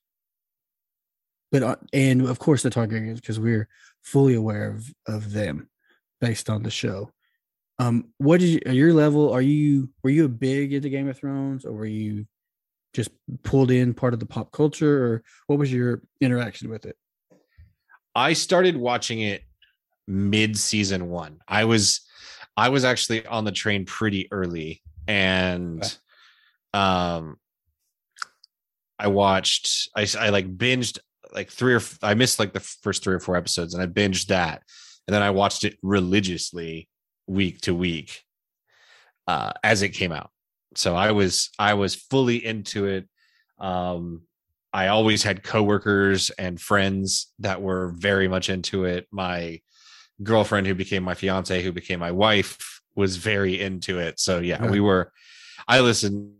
But 1.52 1.64
uh, 1.64 1.76
and 1.94 2.28
of 2.28 2.40
course 2.40 2.64
the 2.64 2.70
Targaryens 2.70 3.16
because 3.16 3.40
we're 3.40 3.68
fully 4.04 4.36
aware 4.36 4.72
of 4.72 4.94
of 5.08 5.32
them 5.32 5.70
based 6.22 6.50
on 6.50 6.64
the 6.64 6.72
show. 6.72 7.12
Um, 7.80 8.10
what 8.18 8.40
did 8.40 8.50
you 8.50 8.74
your 8.74 8.94
level? 8.94 9.32
Are 9.32 9.42
you 9.42 9.90
were 10.04 10.10
you 10.10 10.26
a 10.26 10.30
big 10.30 10.74
into 10.74 10.90
Game 10.90 11.08
of 11.08 11.18
Thrones, 11.18 11.66
or 11.66 11.74
were 11.74 11.86
you 11.86 12.26
just 12.94 13.10
pulled 13.44 13.72
in 13.72 13.94
part 13.94 14.14
of 14.14 14.20
the 14.20 14.26
pop 14.26 14.52
culture, 14.52 15.06
or 15.06 15.24
what 15.48 15.60
was 15.60 15.72
your 15.72 16.02
interaction 16.22 16.70
with 16.70 16.86
it? 16.86 16.98
I 18.16 18.34
started 18.34 18.76
watching 18.76 19.22
it 19.22 19.44
mid 20.08 20.58
season 20.58 21.10
one. 21.10 21.40
I 21.48 21.66
was 21.66 22.02
I 22.56 22.70
was 22.70 22.84
actually 22.84 23.26
on 23.26 23.46
the 23.46 23.52
train 23.52 23.86
pretty 23.86 24.28
early 24.32 24.82
and 25.08 25.84
um 26.74 27.38
I 28.98 29.08
watched 29.08 29.90
I 29.96 30.08
I 30.20 30.30
like 30.30 30.58
binged 30.58 30.98
like 31.32 31.52
three 31.52 31.76
or 31.76 31.82
I 32.02 32.16
missed 32.16 32.40
like 32.40 32.54
the 32.54 32.60
first 32.60 33.04
three 33.04 33.14
or 33.14 33.20
four 33.20 33.36
episodes 33.36 33.74
and 33.74 33.84
I 33.84 33.86
binged 33.86 34.28
that 34.28 34.64
and 35.08 35.14
then 35.14 35.22
I 35.22 35.30
watched 35.30 35.64
it 35.64 35.78
religiously 35.84 36.90
week 37.28 37.62
to 37.62 37.76
week 37.76 38.24
uh 39.28 39.54
as 39.64 39.82
it 39.84 39.90
came 39.90 40.12
out. 40.12 40.32
So 40.76 40.96
I 40.96 41.12
was 41.12 41.50
I 41.60 41.74
was 41.76 41.96
fully 41.96 42.44
into 42.46 42.86
it. 42.86 43.08
Um 43.60 44.24
I 44.74 44.88
always 44.88 45.24
had 45.24 45.44
coworkers 45.44 46.30
and 46.32 46.60
friends 46.62 47.32
that 47.40 47.62
were 47.62 47.94
very 47.98 48.28
much 48.28 48.50
into 48.50 48.84
it. 48.86 49.08
My 49.12 49.62
girlfriend, 50.22 50.68
who 50.68 50.76
became 50.76 51.04
my 51.04 51.14
fiance, 51.16 51.64
who 51.64 51.72
became 51.72 52.00
my 52.00 52.12
wife, 52.12 52.82
was 52.96 53.16
very 53.18 53.60
into 53.60 54.00
it. 54.00 54.20
So 54.20 54.40
yeah, 54.40 54.62
Right. 54.62 54.72
we 54.72 54.80
were. 54.80 55.12
I 55.68 55.80
listened. 55.80 56.34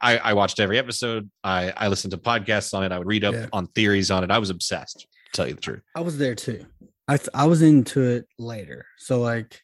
I, 0.00 0.18
I 0.18 0.32
watched 0.32 0.58
every 0.58 0.78
episode. 0.78 1.30
I 1.44 1.72
I 1.76 1.88
listened 1.88 2.10
to 2.12 2.18
podcasts 2.18 2.74
on 2.74 2.82
it. 2.82 2.90
I 2.90 2.98
would 2.98 3.06
read 3.06 3.22
up 3.24 3.34
Yeah. 3.34 3.46
on 3.52 3.66
theories 3.68 4.10
on 4.10 4.24
it. 4.24 4.30
I 4.30 4.38
was 4.38 4.50
obsessed. 4.50 5.00
To 5.00 5.06
tell 5.32 5.46
you 5.46 5.54
the 5.54 5.60
truth. 5.60 5.82
I 5.94 6.00
was 6.00 6.18
there 6.18 6.34
too. 6.34 6.64
I 7.06 7.18
th- 7.18 7.28
I 7.34 7.46
was 7.46 7.62
into 7.62 8.00
it 8.02 8.26
later, 8.38 8.86
so 8.98 9.20
like 9.20 9.62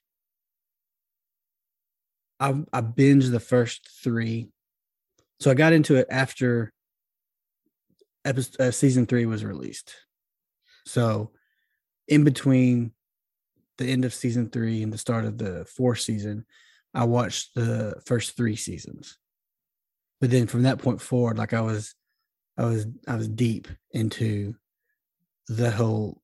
I 2.42 2.62
I 2.72 2.80
binged 2.80 3.30
the 3.30 3.40
first 3.40 3.88
three, 4.02 4.48
so 5.38 5.50
I 5.50 5.54
got 5.54 5.72
into 5.72 5.96
it 5.96 6.08
after 6.10 6.72
episode 8.24 8.60
uh, 8.60 8.70
season 8.72 9.06
three 9.06 9.26
was 9.26 9.44
released. 9.44 9.94
So 10.84 11.30
in 12.08 12.24
between 12.24 12.92
the 13.78 13.86
end 13.86 14.04
of 14.04 14.12
season 14.12 14.50
three 14.50 14.82
and 14.82 14.92
the 14.92 14.98
start 14.98 15.24
of 15.24 15.38
the 15.38 15.64
fourth 15.64 16.00
season, 16.00 16.44
I 16.92 17.04
watched 17.04 17.54
the 17.54 18.00
first 18.06 18.36
three 18.36 18.56
seasons. 18.56 19.18
But 20.20 20.30
then 20.30 20.46
from 20.46 20.64
that 20.64 20.78
point 20.78 21.00
forward, 21.00 21.38
like 21.38 21.52
I 21.52 21.60
was, 21.60 21.94
I 22.58 22.64
was, 22.64 22.86
I 23.08 23.16
was 23.16 23.28
deep 23.28 23.68
into 23.92 24.54
the 25.48 25.70
whole 25.70 26.20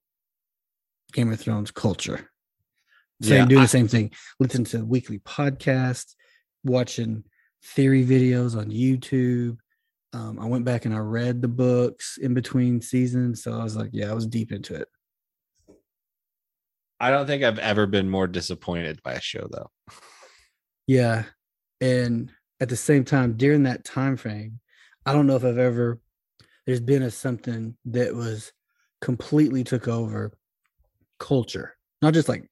Game 1.13 1.33
of 1.33 1.41
Thrones 1.41 1.71
culture. 1.71 2.31
Same, 3.23 3.37
Yeah, 3.39 3.47
doing 3.47 3.61
I- 3.61 3.65
the 3.65 3.69
same 3.69 3.89
thing, 3.89 4.13
listening 4.39 4.65
to 4.67 4.85
weekly 4.85 5.19
podcasts, 5.21 6.15
watching 6.65 7.25
theory 7.65 8.05
videos 8.05 8.57
on 8.57 8.71
YouTube. 8.71 9.59
Um, 10.13 10.39
I 10.39 10.47
went 10.47 10.65
back 10.65 10.85
and 10.85 10.95
I 10.95 10.99
read 10.99 11.43
the 11.43 11.49
books 11.49 12.19
in 12.21 12.33
between 12.33 12.81
seasons, 12.81 13.43
so 13.43 13.53
I 13.59 13.63
was 13.65 13.77
like, 13.77 13.91
yeah, 13.93 14.11
I 14.11 14.15
was 14.15 14.27
deep 14.27 14.53
into 14.53 14.75
it. 14.75 14.89
I 17.01 17.11
don't 17.11 17.27
think 17.27 17.43
I've 17.45 17.59
ever 17.59 17.87
been 17.87 18.09
more 18.11 18.27
disappointed 18.27 19.01
by 19.03 19.15
a 19.15 19.21
show 19.21 19.47
though. 19.51 19.71
Yeah. 20.87 21.25
And 21.81 22.33
at 22.61 22.69
the 22.69 22.77
same 22.77 23.05
time, 23.05 23.37
during 23.37 23.65
that 23.65 23.85
time 23.85 24.17
frame, 24.17 24.59
I 25.07 25.13
don't 25.13 25.27
know 25.27 25.37
if 25.37 25.45
I've 25.45 25.59
ever 25.59 26.01
there's 26.67 26.81
been 26.81 27.03
a 27.03 27.11
something 27.11 27.77
that 27.87 28.15
was 28.15 28.53
completely 29.01 29.65
took 29.65 29.89
over 29.89 30.33
culture. 31.19 31.77
Not 32.03 32.15
just 32.15 32.29
like 32.29 32.51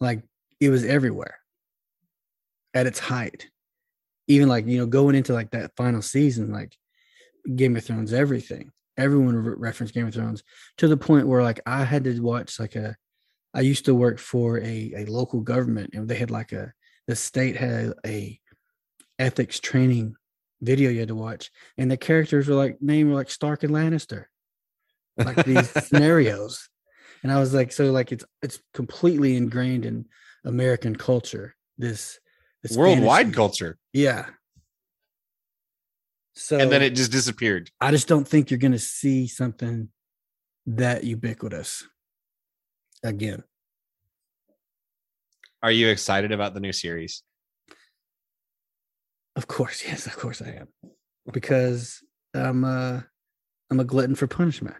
like 0.00 0.22
it 0.60 0.70
was 0.70 0.84
everywhere 0.84 1.38
at 2.74 2.86
its 2.86 2.98
height. 2.98 3.48
even 4.28 4.48
like 4.48 4.66
you 4.66 4.78
know 4.78 4.86
going 4.86 5.14
into 5.14 5.32
like 5.32 5.50
that 5.52 5.72
final 5.76 6.02
season, 6.02 6.52
like 6.52 6.76
Game 7.54 7.76
of 7.76 7.84
Thrones, 7.84 8.12
everything. 8.12 8.70
Everyone 8.98 9.36
re- 9.36 9.54
referenced 9.56 9.94
Game 9.94 10.06
of 10.06 10.14
Thrones 10.14 10.42
to 10.78 10.88
the 10.88 10.96
point 10.96 11.28
where 11.28 11.42
like 11.42 11.60
I 11.66 11.84
had 11.84 12.04
to 12.04 12.20
watch 12.20 12.58
like 12.58 12.76
a. 12.76 12.96
I 13.54 13.60
used 13.60 13.86
to 13.86 13.94
work 13.94 14.18
for 14.18 14.58
a 14.58 14.92
a 14.96 15.04
local 15.06 15.40
government, 15.40 15.90
and 15.94 16.08
they 16.08 16.16
had 16.16 16.30
like 16.30 16.52
a 16.52 16.72
the 17.06 17.16
state 17.16 17.56
had 17.56 17.94
a 18.04 18.38
ethics 19.18 19.60
training 19.60 20.16
video 20.60 20.90
you 20.90 21.00
had 21.00 21.08
to 21.08 21.14
watch, 21.14 21.50
and 21.78 21.90
the 21.90 21.96
characters 21.96 22.48
were 22.48 22.54
like 22.54 22.78
named 22.80 23.12
like 23.12 23.30
Stark 23.30 23.62
and 23.62 23.72
Lannister, 23.72 24.24
like 25.16 25.44
these 25.44 25.70
scenarios, 25.86 26.68
and 27.22 27.32
I 27.32 27.38
was 27.38 27.54
like, 27.54 27.72
so 27.72 27.90
like 27.92 28.12
it's 28.12 28.24
it's 28.42 28.60
completely 28.74 29.36
ingrained 29.36 29.84
in 29.84 30.06
American 30.44 30.96
culture. 30.96 31.54
This, 31.78 32.18
this 32.62 32.76
Worldwide 32.76 33.34
culture. 33.34 33.78
yeah. 33.92 34.26
So 36.34 36.58
And 36.58 36.70
then 36.70 36.82
it 36.82 36.90
just 36.90 37.12
disappeared. 37.12 37.70
I 37.80 37.90
just 37.90 38.08
don't 38.08 38.28
think 38.28 38.50
you're 38.50 38.58
going 38.58 38.72
to 38.72 38.78
see 38.78 39.26
something 39.26 39.88
that 40.66 41.02
ubiquitous 41.02 41.86
again. 43.02 43.42
Are 45.62 45.70
you 45.70 45.88
excited 45.88 46.32
about 46.32 46.52
the 46.52 46.60
new 46.60 46.72
series? 46.72 47.22
Of 49.34 49.46
course, 49.46 49.82
yes, 49.86 50.06
of 50.06 50.16
course 50.16 50.42
I 50.42 50.50
am, 50.60 50.68
because 51.32 52.02
I'm 52.34 52.64
uh 52.64 53.00
I'm 53.70 53.80
a 53.80 53.84
glutton 53.84 54.14
for 54.14 54.26
punishment. 54.26 54.76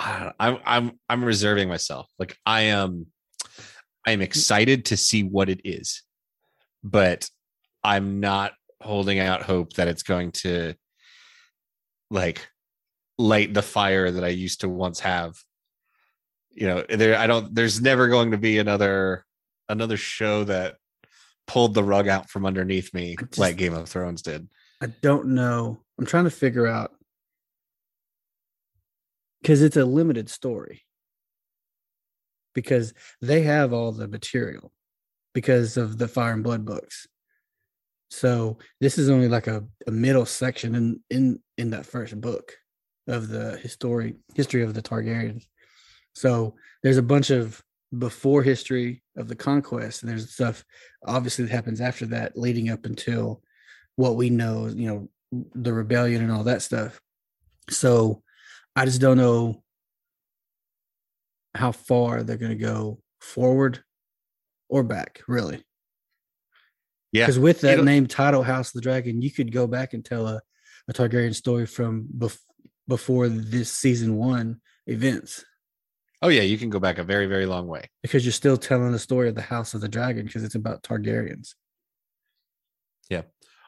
I- 0.00 0.32
I'm 0.40 0.58
I'm 0.64 1.00
I'm 1.08 1.24
reserving 1.24 1.68
myself. 1.68 2.08
Like 2.18 2.36
I 2.46 2.62
am 2.62 3.06
I'm 4.06 4.14
mm-hmm. 4.14 4.22
excited 4.22 4.86
to 4.86 4.96
see 4.96 5.22
what 5.22 5.48
it 5.48 5.60
is, 5.64 6.02
but 6.82 7.28
I'm 7.84 8.20
not 8.20 8.52
holding 8.82 9.18
out 9.18 9.42
hope 9.42 9.74
that 9.74 9.88
it's 9.88 10.02
going 10.02 10.32
to 10.32 10.74
like 12.10 12.48
light 13.18 13.52
the 13.52 13.62
fire 13.62 14.10
that 14.10 14.24
I 14.24 14.28
used 14.28 14.62
to 14.62 14.68
once 14.68 15.00
have. 15.00 15.36
You 16.50 16.66
know, 16.66 16.84
there 16.88 17.16
I 17.16 17.26
don't 17.26 17.54
there's 17.54 17.80
never 17.80 18.08
going 18.08 18.30
to 18.30 18.38
be 18.38 18.58
another 18.58 19.24
another 19.68 19.96
show 19.96 20.44
that 20.44 20.76
pulled 21.46 21.74
the 21.74 21.84
rug 21.84 22.08
out 22.08 22.30
from 22.30 22.46
underneath 22.46 22.92
me 22.94 23.16
just- 23.16 23.38
like 23.38 23.56
Game 23.56 23.74
of 23.74 23.88
Thrones 23.88 24.22
did. 24.22 24.48
I 24.82 24.86
don't 25.02 25.34
know. 25.34 25.78
I'm 25.98 26.06
trying 26.06 26.24
to 26.24 26.30
figure 26.30 26.66
out 26.66 26.92
because 29.40 29.62
it's 29.62 29.76
a 29.76 29.84
limited 29.84 30.28
story. 30.28 30.82
Because 32.54 32.94
they 33.20 33.42
have 33.42 33.72
all 33.72 33.92
the 33.92 34.08
material 34.08 34.72
because 35.34 35.76
of 35.76 35.98
the 35.98 36.08
Fire 36.08 36.32
and 36.32 36.42
Blood 36.42 36.64
books. 36.64 37.06
So 38.10 38.58
this 38.80 38.98
is 38.98 39.08
only 39.08 39.28
like 39.28 39.46
a, 39.46 39.64
a 39.86 39.90
middle 39.90 40.26
section 40.26 40.74
in 40.74 41.00
in 41.10 41.40
in 41.56 41.70
that 41.70 41.86
first 41.86 42.20
book 42.20 42.56
of 43.06 43.28
the 43.28 43.56
history 43.58 44.16
history 44.34 44.62
of 44.62 44.74
the 44.74 44.82
Targaryens. 44.82 45.44
So 46.14 46.56
there's 46.82 46.96
a 46.96 47.02
bunch 47.02 47.30
of 47.30 47.62
before 47.96 48.42
history 48.42 49.02
of 49.16 49.28
the 49.28 49.36
conquest, 49.36 50.02
and 50.02 50.10
there's 50.10 50.32
stuff 50.32 50.64
obviously 51.06 51.44
that 51.44 51.52
happens 51.52 51.80
after 51.80 52.06
that, 52.06 52.36
leading 52.36 52.70
up 52.70 52.84
until 52.84 53.42
what 53.96 54.16
we 54.16 54.28
know, 54.28 54.66
you 54.66 54.88
know, 54.88 55.08
the 55.54 55.72
rebellion 55.72 56.22
and 56.22 56.32
all 56.32 56.44
that 56.44 56.62
stuff. 56.62 57.00
So 57.68 58.22
I 58.76 58.84
just 58.84 59.00
don't 59.00 59.16
know 59.16 59.62
how 61.54 61.72
far 61.72 62.22
they're 62.22 62.36
going 62.36 62.56
to 62.56 62.64
go 62.64 63.00
forward 63.20 63.82
or 64.68 64.82
back, 64.82 65.22
really. 65.26 65.64
Yeah. 67.12 67.24
Because 67.26 67.38
with 67.38 67.60
that 67.62 67.72
It'll- 67.74 67.84
name 67.84 68.06
title, 68.06 68.42
House 68.42 68.68
of 68.68 68.74
the 68.74 68.80
Dragon, 68.82 69.20
you 69.20 69.30
could 69.32 69.52
go 69.52 69.66
back 69.66 69.92
and 69.94 70.04
tell 70.04 70.26
a, 70.28 70.40
a 70.88 70.92
Targaryen 70.92 71.34
story 71.34 71.66
from 71.66 72.06
bef- 72.16 72.38
before 72.86 73.28
this 73.28 73.72
season 73.72 74.16
one 74.16 74.60
events 74.86 75.44
Oh 76.22 76.28
yeah, 76.28 76.42
you 76.42 76.58
can 76.58 76.68
go 76.68 76.78
back 76.78 76.98
a 76.98 77.04
very, 77.04 77.24
very 77.26 77.46
long 77.46 77.66
way. 77.66 77.88
because 78.02 78.26
you're 78.26 78.32
still 78.32 78.58
telling 78.58 78.92
the 78.92 78.98
story 78.98 79.28
of 79.30 79.34
the 79.34 79.40
House 79.40 79.72
of 79.72 79.80
the 79.80 79.88
Dragon 79.88 80.26
because 80.26 80.44
it's 80.44 80.54
about 80.54 80.82
Targaryens. 80.82 81.54
Yeah. 83.08 83.22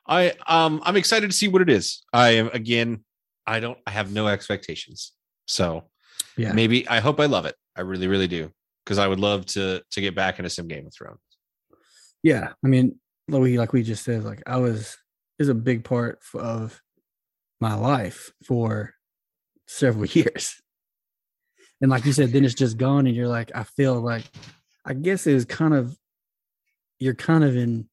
I 0.06 0.34
um 0.46 0.82
I'm 0.84 0.96
excited 0.96 1.30
to 1.30 1.36
see 1.36 1.48
what 1.48 1.62
it 1.62 1.70
is. 1.70 2.02
I 2.12 2.30
am 2.30 2.48
again, 2.52 3.04
I 3.46 3.60
don't 3.60 3.78
I 3.86 3.90
have 3.90 4.12
no 4.12 4.28
expectations. 4.28 5.12
So 5.46 5.84
Yeah. 6.36 6.52
maybe 6.52 6.86
I 6.88 7.00
hope 7.00 7.20
I 7.20 7.26
love 7.26 7.46
it. 7.46 7.56
I 7.76 7.80
really, 7.82 8.08
really 8.08 8.28
do. 8.28 8.50
Because 8.84 8.98
I 8.98 9.06
would 9.06 9.20
love 9.20 9.46
to 9.46 9.82
to 9.92 10.00
get 10.00 10.14
back 10.14 10.38
into 10.38 10.50
some 10.50 10.68
Game 10.68 10.86
of 10.86 10.94
Thrones. 10.94 11.20
Yeah, 12.22 12.52
I 12.64 12.68
mean, 12.68 12.98
like 13.28 13.42
we 13.42 13.58
like 13.58 13.72
we 13.72 13.82
just 13.82 14.04
said, 14.04 14.24
like 14.24 14.42
I 14.46 14.56
was 14.58 14.96
is 15.38 15.48
a 15.48 15.54
big 15.54 15.84
part 15.84 16.20
of 16.34 16.80
my 17.60 17.74
life 17.74 18.32
for 18.44 18.94
several 19.66 20.06
years, 20.18 20.60
and 21.80 21.90
like 21.90 22.04
you 22.04 22.12
said, 22.12 22.30
then 22.32 22.44
it's 22.44 22.54
just 22.54 22.76
gone, 22.76 23.06
and 23.06 23.16
you're 23.16 23.28
like, 23.28 23.50
I 23.54 23.64
feel 23.64 24.00
like, 24.00 24.24
I 24.84 24.94
guess 24.94 25.26
it 25.26 25.34
was 25.34 25.44
kind 25.44 25.74
of, 25.74 25.96
you're 26.98 27.14
kind 27.14 27.42
of 27.44 27.56
in, 27.56 27.88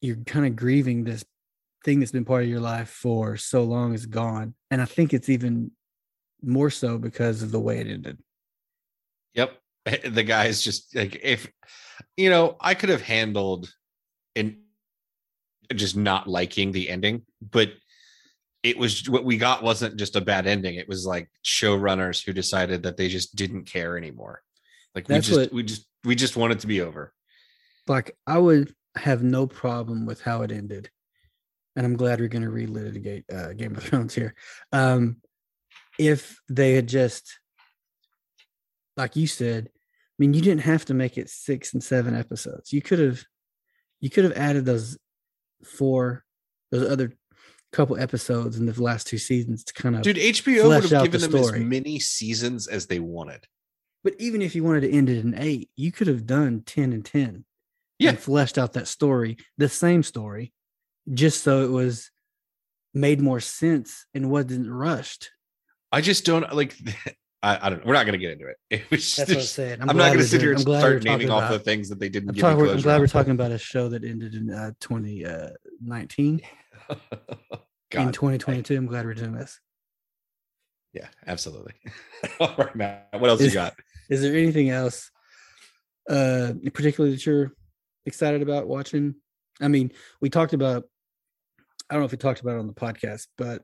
you're 0.00 0.16
kind 0.26 0.46
of 0.46 0.56
grieving 0.56 1.04
this 1.04 1.24
thing 1.88 2.00
that's 2.00 2.12
been 2.12 2.26
part 2.26 2.42
of 2.42 2.48
your 2.50 2.60
life 2.60 2.90
for 2.90 3.38
so 3.38 3.64
long 3.64 3.94
is 3.94 4.04
gone, 4.04 4.52
and 4.70 4.82
I 4.82 4.84
think 4.84 5.14
it's 5.14 5.30
even 5.30 5.70
more 6.42 6.68
so 6.68 6.98
because 6.98 7.42
of 7.42 7.50
the 7.50 7.58
way 7.60 7.78
it 7.78 7.86
ended. 7.86 8.18
Yep. 9.34 9.58
The 10.04 10.22
guy's 10.22 10.60
just 10.62 10.94
like 10.94 11.18
if 11.22 11.50
you 12.18 12.28
know, 12.28 12.56
I 12.60 12.74
could 12.74 12.90
have 12.90 13.00
handled 13.00 13.72
in 14.34 14.58
just 15.74 15.96
not 15.96 16.28
liking 16.28 16.72
the 16.72 16.90
ending, 16.90 17.22
but 17.40 17.70
it 18.62 18.76
was 18.76 19.08
what 19.08 19.24
we 19.24 19.38
got 19.38 19.62
wasn't 19.62 19.96
just 19.96 20.14
a 20.14 20.20
bad 20.20 20.46
ending. 20.46 20.74
It 20.74 20.88
was 20.88 21.06
like 21.06 21.30
showrunners 21.42 22.22
who 22.22 22.34
decided 22.34 22.82
that 22.82 22.98
they 22.98 23.08
just 23.08 23.34
didn't 23.34 23.64
care 23.64 23.96
anymore. 23.96 24.42
Like 24.94 25.08
we 25.08 25.20
just 25.20 25.38
what- 25.40 25.52
we 25.54 25.62
just 25.62 25.86
we 26.04 26.14
just 26.14 26.36
want 26.36 26.52
it 26.52 26.58
to 26.60 26.66
be 26.66 26.82
over. 26.82 27.14
like 27.86 28.14
I 28.26 28.36
would 28.36 28.74
have 28.96 29.22
no 29.22 29.46
problem 29.46 30.04
with 30.04 30.20
how 30.20 30.42
it 30.42 30.52
ended, 30.52 30.90
and 31.78 31.86
I'm 31.86 31.96
glad 31.96 32.18
we're 32.18 32.26
going 32.26 32.42
to 32.42 32.50
relitigate 32.50 33.32
uh, 33.32 33.52
Game 33.52 33.76
of 33.76 33.84
Thrones 33.84 34.12
here. 34.12 34.34
Um, 34.72 35.18
if 35.96 36.40
they 36.48 36.74
had 36.74 36.88
just, 36.88 37.38
like 38.96 39.14
you 39.14 39.28
said, 39.28 39.68
I 39.68 40.14
mean, 40.18 40.34
you 40.34 40.42
didn't 40.42 40.62
have 40.62 40.84
to 40.86 40.94
make 40.94 41.16
it 41.16 41.30
six 41.30 41.72
and 41.74 41.82
seven 41.82 42.16
episodes. 42.16 42.72
You 42.72 42.82
could 42.82 42.98
have, 42.98 43.22
you 44.00 44.10
could 44.10 44.24
have 44.24 44.36
added 44.36 44.64
those 44.64 44.98
four, 45.64 46.24
those 46.72 46.90
other 46.90 47.12
couple 47.72 47.96
episodes 47.96 48.58
in 48.58 48.66
the 48.66 48.82
last 48.82 49.06
two 49.06 49.18
seasons 49.18 49.62
to 49.62 49.72
kind 49.72 49.94
of. 49.94 50.02
Dude, 50.02 50.16
HBO 50.16 50.66
would 50.66 50.90
have 50.90 51.04
given 51.04 51.20
the 51.20 51.28
them 51.28 51.44
as 51.44 51.52
many 51.60 52.00
seasons 52.00 52.66
as 52.66 52.88
they 52.88 52.98
wanted. 52.98 53.44
but 54.02 54.14
even 54.18 54.42
if 54.42 54.56
you 54.56 54.64
wanted 54.64 54.80
to 54.80 54.90
end 54.90 55.08
it 55.08 55.24
in 55.24 55.38
eight, 55.38 55.70
you 55.76 55.92
could 55.92 56.08
have 56.08 56.26
done 56.26 56.62
ten 56.66 56.92
and 56.92 57.04
ten. 57.04 57.44
Yeah. 58.00 58.10
and 58.10 58.18
fleshed 58.18 58.58
out 58.58 58.74
that 58.74 58.86
story, 58.86 59.38
the 59.56 59.68
same 59.68 60.04
story, 60.04 60.52
just 61.14 61.42
so 61.42 61.64
it 61.64 61.70
was 61.70 62.10
made 62.94 63.20
more 63.20 63.40
sense 63.40 64.06
and 64.14 64.30
wasn't 64.30 64.70
rushed. 64.70 65.30
I 65.92 66.00
just 66.00 66.24
don't 66.24 66.52
like 66.54 66.76
I, 67.42 67.66
I 67.66 67.70
don't. 67.70 67.86
We're 67.86 67.94
not 67.94 68.04
gonna 68.04 68.18
get 68.18 68.32
into 68.32 68.46
it. 68.48 68.56
It 68.70 68.90
was 68.90 69.16
That's 69.16 69.30
what 69.30 69.38
I 69.38 69.42
said. 69.42 69.80
I'm, 69.80 69.86
glad 69.86 69.96
not 69.96 70.06
going 70.08 70.18
to 70.18 70.24
sit 70.24 70.40
here 70.40 70.52
and 70.52 70.60
start 70.60 71.04
naming 71.04 71.30
off 71.30 71.44
about- 71.44 71.52
the 71.52 71.58
things 71.60 71.88
that 71.88 72.00
they 72.00 72.08
didn't 72.08 72.30
I'm, 72.30 72.34
give 72.34 72.42
talking, 72.42 72.64
me 72.64 72.70
I'm 72.72 72.80
glad 72.80 73.00
we're 73.00 73.06
talking 73.06 73.32
about 73.32 73.52
a 73.52 73.58
show 73.58 73.88
that 73.90 74.04
ended 74.04 74.34
in 74.34 74.50
uh, 74.50 74.72
2019 74.80 76.40
in 77.92 78.12
2022. 78.12 78.76
I'm 78.76 78.86
glad 78.86 79.04
we're 79.06 79.14
doing 79.14 79.32
this. 79.32 79.60
yeah, 80.92 81.06
absolutely. 81.26 81.74
All 82.40 82.54
right, 82.58 82.74
Matt. 82.74 83.08
What 83.18 83.30
else 83.30 83.40
you 83.40 83.50
got? 83.52 83.74
Is 84.10 84.20
there 84.20 84.34
anything 84.34 84.70
else, 84.70 85.10
uh, 86.10 86.52
in 86.62 86.70
particular 86.72 87.10
that 87.10 87.24
you're 87.24 87.52
excited 88.04 88.42
about 88.42 88.66
watching? 88.66 89.14
I 89.60 89.68
mean, 89.68 89.92
we 90.20 90.28
talked 90.28 90.52
about. 90.54 90.84
I 91.88 91.94
don't 91.94 92.02
know 92.02 92.06
if 92.06 92.12
we 92.12 92.18
talked 92.18 92.40
about 92.40 92.56
it 92.56 92.60
on 92.60 92.66
the 92.66 92.74
podcast, 92.74 93.28
but 93.36 93.62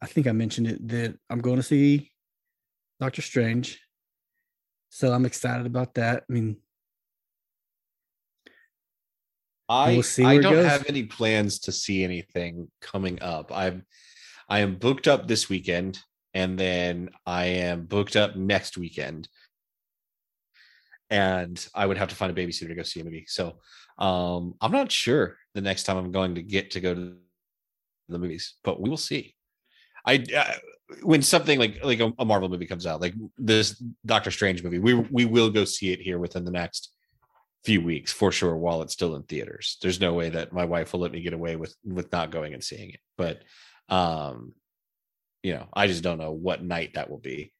I 0.00 0.06
think 0.06 0.26
I 0.26 0.32
mentioned 0.32 0.68
it 0.68 0.88
that 0.88 1.18
I'm 1.28 1.40
going 1.40 1.56
to 1.56 1.62
see 1.62 2.10
Doctor 3.00 3.22
Strange. 3.22 3.80
So 4.90 5.12
I'm 5.12 5.26
excited 5.26 5.66
about 5.66 5.94
that. 5.94 6.24
I 6.28 6.32
mean, 6.32 6.56
I 9.68 9.92
we'll 9.92 10.02
see 10.02 10.24
I 10.24 10.38
don't 10.38 10.64
have 10.64 10.86
any 10.88 11.04
plans 11.04 11.58
to 11.60 11.72
see 11.72 12.02
anything 12.04 12.70
coming 12.80 13.20
up. 13.20 13.50
I'm 13.52 13.84
I 14.48 14.60
am 14.60 14.76
booked 14.76 15.06
up 15.06 15.28
this 15.28 15.50
weekend, 15.50 15.98
and 16.32 16.58
then 16.58 17.10
I 17.26 17.44
am 17.46 17.84
booked 17.84 18.16
up 18.16 18.34
next 18.34 18.78
weekend. 18.78 19.28
And 21.10 21.66
I 21.74 21.86
would 21.86 21.98
have 21.98 22.08
to 22.08 22.14
find 22.14 22.30
a 22.30 22.34
babysitter 22.34 22.68
to 22.68 22.74
go 22.74 22.82
see 22.82 23.00
a 23.00 23.04
movie. 23.04 23.26
So 23.28 23.58
um, 23.98 24.54
I'm 24.60 24.72
not 24.72 24.92
sure 24.92 25.36
the 25.54 25.60
next 25.60 25.84
time 25.84 25.96
I'm 25.96 26.12
going 26.12 26.34
to 26.36 26.42
get 26.42 26.72
to 26.72 26.80
go 26.80 26.94
to 26.94 27.16
the 28.12 28.18
movies, 28.18 28.54
but 28.64 28.80
we 28.80 28.88
will 28.88 28.96
see. 28.96 29.34
I 30.06 30.24
uh, 30.36 30.54
when 31.02 31.22
something 31.22 31.58
like 31.58 31.84
like 31.84 32.00
a, 32.00 32.12
a 32.18 32.24
Marvel 32.24 32.48
movie 32.48 32.66
comes 32.66 32.86
out, 32.86 33.00
like 33.00 33.14
this 33.36 33.82
Doctor 34.06 34.30
Strange 34.30 34.62
movie, 34.62 34.78
we 34.78 34.94
we 34.94 35.24
will 35.24 35.50
go 35.50 35.64
see 35.64 35.92
it 35.92 36.00
here 36.00 36.18
within 36.18 36.44
the 36.44 36.50
next 36.50 36.92
few 37.64 37.82
weeks 37.82 38.12
for 38.12 38.32
sure 38.32 38.56
while 38.56 38.82
it's 38.82 38.92
still 38.92 39.16
in 39.16 39.22
theaters. 39.24 39.78
There's 39.82 40.00
no 40.00 40.14
way 40.14 40.30
that 40.30 40.52
my 40.52 40.64
wife 40.64 40.92
will 40.92 41.00
let 41.00 41.12
me 41.12 41.20
get 41.20 41.32
away 41.32 41.56
with 41.56 41.74
with 41.84 42.10
not 42.12 42.30
going 42.30 42.54
and 42.54 42.62
seeing 42.62 42.90
it. 42.90 43.00
But 43.16 43.42
um 43.88 44.54
you 45.42 45.54
know, 45.54 45.68
I 45.72 45.86
just 45.86 46.02
don't 46.02 46.18
know 46.18 46.32
what 46.32 46.62
night 46.62 46.94
that 46.94 47.10
will 47.10 47.18
be. 47.18 47.52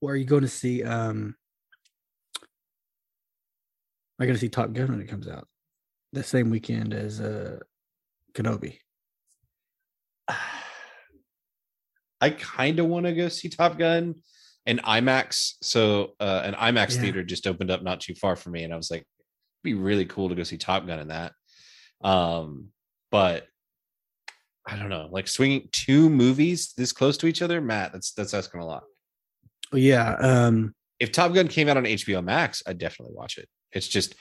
Or 0.00 0.12
are 0.12 0.16
you 0.16 0.24
going 0.24 0.42
to 0.42 0.48
see 0.48 0.82
um 0.82 1.34
I 4.18 4.26
to 4.26 4.38
see 4.38 4.48
Top 4.48 4.72
Gun 4.72 4.88
when 4.90 5.00
it 5.00 5.08
comes 5.08 5.28
out? 5.28 5.46
The 6.12 6.22
same 6.22 6.50
weekend 6.50 6.94
as 6.94 7.20
uh 7.20 7.58
Kenobi. 8.32 8.78
I 12.20 12.30
kind 12.30 12.78
of 12.78 12.86
want 12.86 13.06
to 13.06 13.12
go 13.12 13.28
see 13.28 13.48
Top 13.48 13.78
Gun 13.78 14.14
and 14.64 14.82
IMAX. 14.82 15.54
So 15.62 16.14
uh, 16.18 16.42
an 16.44 16.54
IMAX 16.54 16.94
Yeah. 16.94 17.02
theater 17.02 17.22
just 17.22 17.46
opened 17.46 17.70
up 17.70 17.82
not 17.82 18.00
too 18.00 18.14
far 18.14 18.36
from 18.36 18.52
me, 18.52 18.64
and 18.64 18.72
I 18.72 18.76
was 18.76 18.90
like, 18.90 19.00
it'd 19.00 19.06
be 19.62 19.74
really 19.74 20.06
cool 20.06 20.28
to 20.28 20.34
go 20.34 20.42
see 20.42 20.56
Top 20.56 20.86
Gun 20.86 20.98
in 20.98 21.08
that. 21.08 21.32
Um, 22.02 22.68
but 23.10 23.46
I 24.66 24.76
don't 24.76 24.88
know, 24.88 25.08
like 25.10 25.28
swinging 25.28 25.68
two 25.72 26.08
movies 26.10 26.72
this 26.76 26.92
close 26.92 27.16
to 27.18 27.26
each 27.26 27.42
other, 27.42 27.60
Matt. 27.60 27.92
That's 27.92 28.12
that's 28.12 28.34
asking 28.34 28.60
a 28.60 28.66
lot. 28.66 28.82
Yeah, 29.72 30.14
um 30.14 30.74
If 30.98 31.12
Top 31.12 31.32
Gun 31.34 31.48
came 31.48 31.68
out 31.68 31.76
on 31.76 31.84
HBO 31.84 32.22
Max, 32.24 32.62
I'd 32.66 32.78
definitely 32.78 33.14
watch 33.14 33.38
it. 33.38 33.48
It's 33.72 33.86
just 33.88 34.14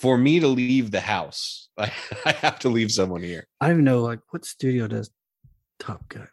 for 0.00 0.16
me 0.16 0.40
to 0.40 0.48
leave 0.48 0.90
the 0.90 1.00
house, 1.00 1.68
I, 1.76 1.92
I 2.24 2.32
have 2.32 2.58
to 2.60 2.68
leave 2.70 2.90
someone 2.90 3.22
here. 3.22 3.46
I 3.60 3.68
don't 3.68 3.84
know 3.84 4.00
like 4.00 4.20
what 4.30 4.44
studio 4.44 4.88
does 4.88 5.10
Top 5.82 6.08
Gun. 6.08 6.28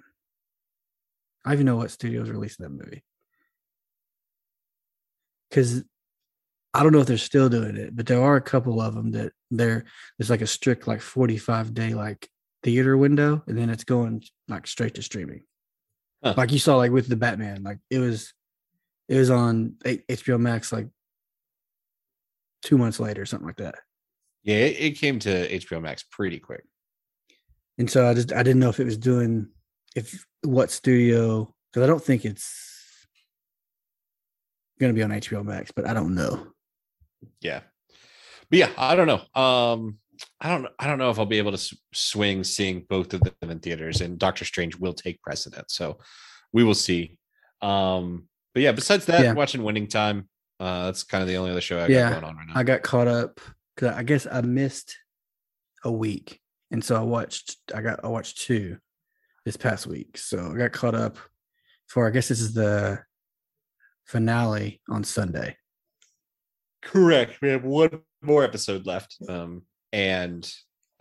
I 1.43 1.53
even 1.53 1.65
know 1.65 1.77
what 1.77 1.89
studio 1.89 2.21
is 2.21 2.29
releasing 2.29 2.63
that 2.63 2.69
movie. 2.69 3.03
Cause 5.51 5.83
I 6.71 6.83
don't 6.83 6.91
know 6.91 6.99
if 6.99 7.07
they're 7.07 7.17
still 7.17 7.49
doing 7.49 7.75
it, 7.75 7.95
but 7.95 8.05
there 8.05 8.21
are 8.21 8.35
a 8.35 8.41
couple 8.41 8.79
of 8.79 8.93
them 8.93 9.11
that 9.11 9.31
they're 9.49 9.85
there's 10.17 10.29
like 10.29 10.43
a 10.43 10.47
strict 10.47 10.87
like 10.87 11.01
45 11.01 11.73
day 11.73 11.95
like 11.95 12.29
theater 12.61 12.95
window, 12.95 13.41
and 13.47 13.57
then 13.57 13.71
it's 13.71 13.83
going 13.83 14.21
like 14.47 14.67
straight 14.67 14.93
to 14.95 15.01
streaming. 15.01 15.41
Huh. 16.23 16.35
Like 16.37 16.51
you 16.51 16.59
saw 16.59 16.75
like 16.75 16.91
with 16.91 17.07
the 17.07 17.15
Batman, 17.15 17.63
like 17.63 17.79
it 17.89 17.97
was 17.97 18.33
it 19.07 19.17
was 19.17 19.31
on 19.31 19.77
HBO 19.83 20.39
Max 20.39 20.71
like 20.71 20.89
two 22.61 22.77
months 22.77 22.99
later, 22.99 23.25
something 23.25 23.47
like 23.47 23.57
that. 23.57 23.79
Yeah, 24.43 24.57
it, 24.57 24.79
it 24.79 24.91
came 24.99 25.17
to 25.19 25.49
HBO 25.57 25.81
Max 25.81 26.03
pretty 26.03 26.37
quick. 26.37 26.65
And 27.79 27.89
so 27.89 28.07
I 28.07 28.13
just 28.13 28.31
I 28.33 28.43
didn't 28.43 28.59
know 28.59 28.69
if 28.69 28.79
it 28.79 28.85
was 28.85 28.97
doing 28.97 29.47
if 29.95 30.25
what 30.43 30.69
studio 30.69 31.51
because 31.71 31.83
I 31.83 31.87
don't 31.87 32.03
think 32.03 32.25
it's 32.25 33.07
gonna 34.79 34.93
be 34.93 35.03
on 35.03 35.09
HBO 35.11 35.43
Max, 35.43 35.71
but 35.71 35.87
I 35.87 35.93
don't 35.93 36.13
know. 36.15 36.47
yeah. 37.41 37.61
But 38.49 38.57
yeah 38.59 38.69
i 38.77 38.95
don't 38.95 39.07
know. 39.07 39.21
Um 39.41 39.97
i 40.41 40.49
don't 40.49 40.67
i 40.79 40.85
don't 40.87 40.97
know 40.97 41.09
if 41.11 41.17
i'll 41.19 41.25
be 41.25 41.37
able 41.37 41.51
to 41.51 41.55
s- 41.57 41.73
swing 41.93 42.43
seeing 42.43 42.85
both 42.89 43.13
of 43.13 43.21
them 43.21 43.49
in 43.49 43.59
theaters 43.59 44.01
and 44.01 44.17
doctor 44.19 44.43
strange 44.43 44.75
will 44.75 44.93
take 44.93 45.21
precedence, 45.21 45.73
so 45.73 45.97
we 46.51 46.63
will 46.63 46.73
see. 46.75 47.17
Um 47.61 48.27
but 48.53 48.63
yeah 48.63 48.71
besides 48.73 49.05
that 49.05 49.21
Yeah. 49.23 49.33
watching 49.33 49.63
winning 49.63 49.87
time 49.87 50.27
uh 50.59 50.85
that's 50.85 51.03
kind 51.03 51.21
of 51.21 51.27
the 51.27 51.37
only 51.37 51.51
other 51.51 51.61
show 51.61 51.77
i 51.77 51.87
got 51.87 52.11
going 52.11 52.23
on 52.25 52.35
right 52.37 52.47
now. 52.47 52.53
I 52.55 52.63
got 52.63 52.81
caught 52.83 53.07
up 53.07 53.39
because 53.75 53.95
I 53.95 54.03
guess 54.03 54.25
I 54.29 54.41
missed 54.41 54.97
a 55.85 55.91
week, 55.91 56.41
and 56.71 56.83
so 56.83 56.95
I 56.95 57.01
watched 57.01 57.57
I 57.73 57.81
got 57.81 58.03
I 58.03 58.07
watched 58.07 58.41
two 58.41 58.77
this 59.45 59.57
past 59.57 59.87
week, 59.87 60.17
so 60.17 60.51
I 60.53 60.57
got 60.57 60.71
caught 60.71 60.95
up 60.95 61.17
for 61.87 62.07
I 62.07 62.11
guess 62.11 62.27
this 62.27 62.41
is 62.41 62.53
the 62.53 62.99
finale 64.05 64.81
on 64.89 65.03
Sunday. 65.03 65.55
correct 66.81 67.41
we 67.41 67.49
have 67.49 67.65
one 67.65 67.99
more 68.21 68.41
episode 68.43 68.85
left 68.85 69.17
um 69.27 69.61
and 69.91 70.49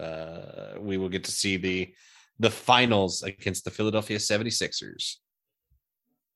uh 0.01 0.73
we 0.79 0.97
will 0.99 1.09
get 1.09 1.23
to 1.23 1.31
see 1.31 1.57
the 1.57 1.95
the 2.41 2.51
finals 2.51 3.23
against 3.23 3.65
the 3.65 3.71
philadelphia 3.71 4.19
76ers 4.19 5.19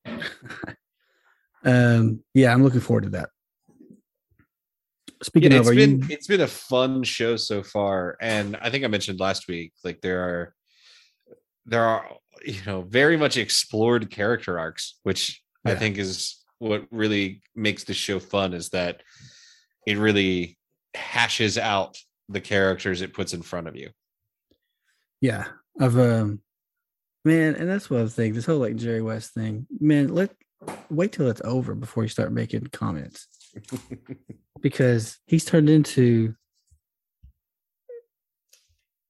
um, 1.65 2.23
yeah, 2.33 2.53
I'm 2.53 2.63
looking 2.63 2.79
forward 2.81 3.03
to 3.03 3.09
that. 3.11 3.29
Speaking 5.23 5.51
yeah, 5.51 5.59
of, 5.59 5.61
it's 5.63 5.71
are 5.71 5.75
been 5.75 5.99
you? 5.99 6.07
it's 6.09 6.27
been 6.27 6.41
a 6.41 6.47
fun 6.47 7.03
show 7.03 7.35
so 7.35 7.63
far, 7.63 8.17
and 8.21 8.57
I 8.61 8.69
think 8.69 8.83
I 8.83 8.87
mentioned 8.87 9.19
last 9.19 9.47
week 9.47 9.73
like 9.83 10.01
there 10.01 10.21
are 10.21 10.53
there 11.65 11.83
are 11.83 12.09
you 12.45 12.59
know 12.65 12.81
very 12.81 13.17
much 13.17 13.37
explored 13.37 14.09
character 14.09 14.59
arcs, 14.59 14.99
which 15.03 15.41
I 15.65 15.75
think 15.75 15.97
is 15.97 16.43
what 16.59 16.85
really 16.91 17.41
makes 17.55 17.83
the 17.85 17.93
show 17.93 18.19
fun 18.19 18.53
is 18.53 18.69
that 18.69 19.01
it 19.85 19.97
really 19.97 20.57
hashes 20.93 21.57
out 21.57 21.97
the 22.29 22.41
characters 22.41 23.01
it 23.01 23.13
puts 23.13 23.33
in 23.33 23.41
front 23.41 23.67
of 23.67 23.75
you. 23.75 23.89
Yeah, 25.21 25.45
I've 25.79 25.97
um, 25.97 26.41
man, 27.23 27.55
and 27.55 27.69
that's 27.69 27.89
what 27.89 28.01
I 28.01 28.07
think. 28.07 28.35
This 28.35 28.45
whole 28.45 28.59
like 28.59 28.75
Jerry 28.75 29.01
West 29.01 29.33
thing, 29.33 29.67
man. 29.79 30.13
Let 30.13 30.31
wait 30.89 31.11
till 31.11 31.29
it's 31.29 31.41
over 31.45 31.75
before 31.75 32.03
you 32.03 32.09
start 32.09 32.31
making 32.31 32.67
comments 32.67 33.27
because 34.61 35.19
he's 35.25 35.45
turned 35.45 35.69
into 35.69 36.35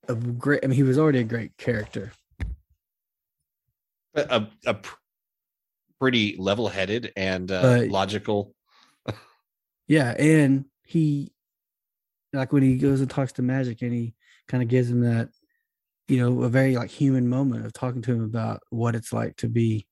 a 0.07 0.15
great. 0.15 0.63
I 0.63 0.67
mean, 0.67 0.75
he 0.75 0.83
was 0.83 0.97
already 0.97 1.19
a 1.19 1.23
great 1.23 1.57
character. 1.57 2.11
a, 4.15 4.21
a, 4.21 4.49
a 4.67 4.73
pr- 4.75 4.95
pretty 5.99 6.35
level-headed 6.37 7.13
and 7.15 7.51
uh, 7.51 7.83
logical. 7.87 8.53
Yeah, 9.87 10.15
and 10.17 10.65
he 10.85 11.33
like 12.31 12.51
when 12.51 12.63
he 12.63 12.77
goes 12.77 13.01
and 13.01 13.09
talks 13.09 13.33
to 13.33 13.41
Magic, 13.41 13.81
and 13.81 13.93
he 13.93 14.15
kind 14.47 14.63
of 14.63 14.69
gives 14.69 14.89
him 14.89 15.01
that, 15.01 15.29
you 16.07 16.17
know, 16.17 16.43
a 16.43 16.49
very 16.49 16.75
like 16.75 16.89
human 16.89 17.27
moment 17.27 17.65
of 17.65 17.73
talking 17.73 18.01
to 18.03 18.13
him 18.13 18.23
about 18.23 18.61
what 18.69 18.95
it's 18.95 19.13
like 19.13 19.35
to 19.37 19.47
be 19.47 19.85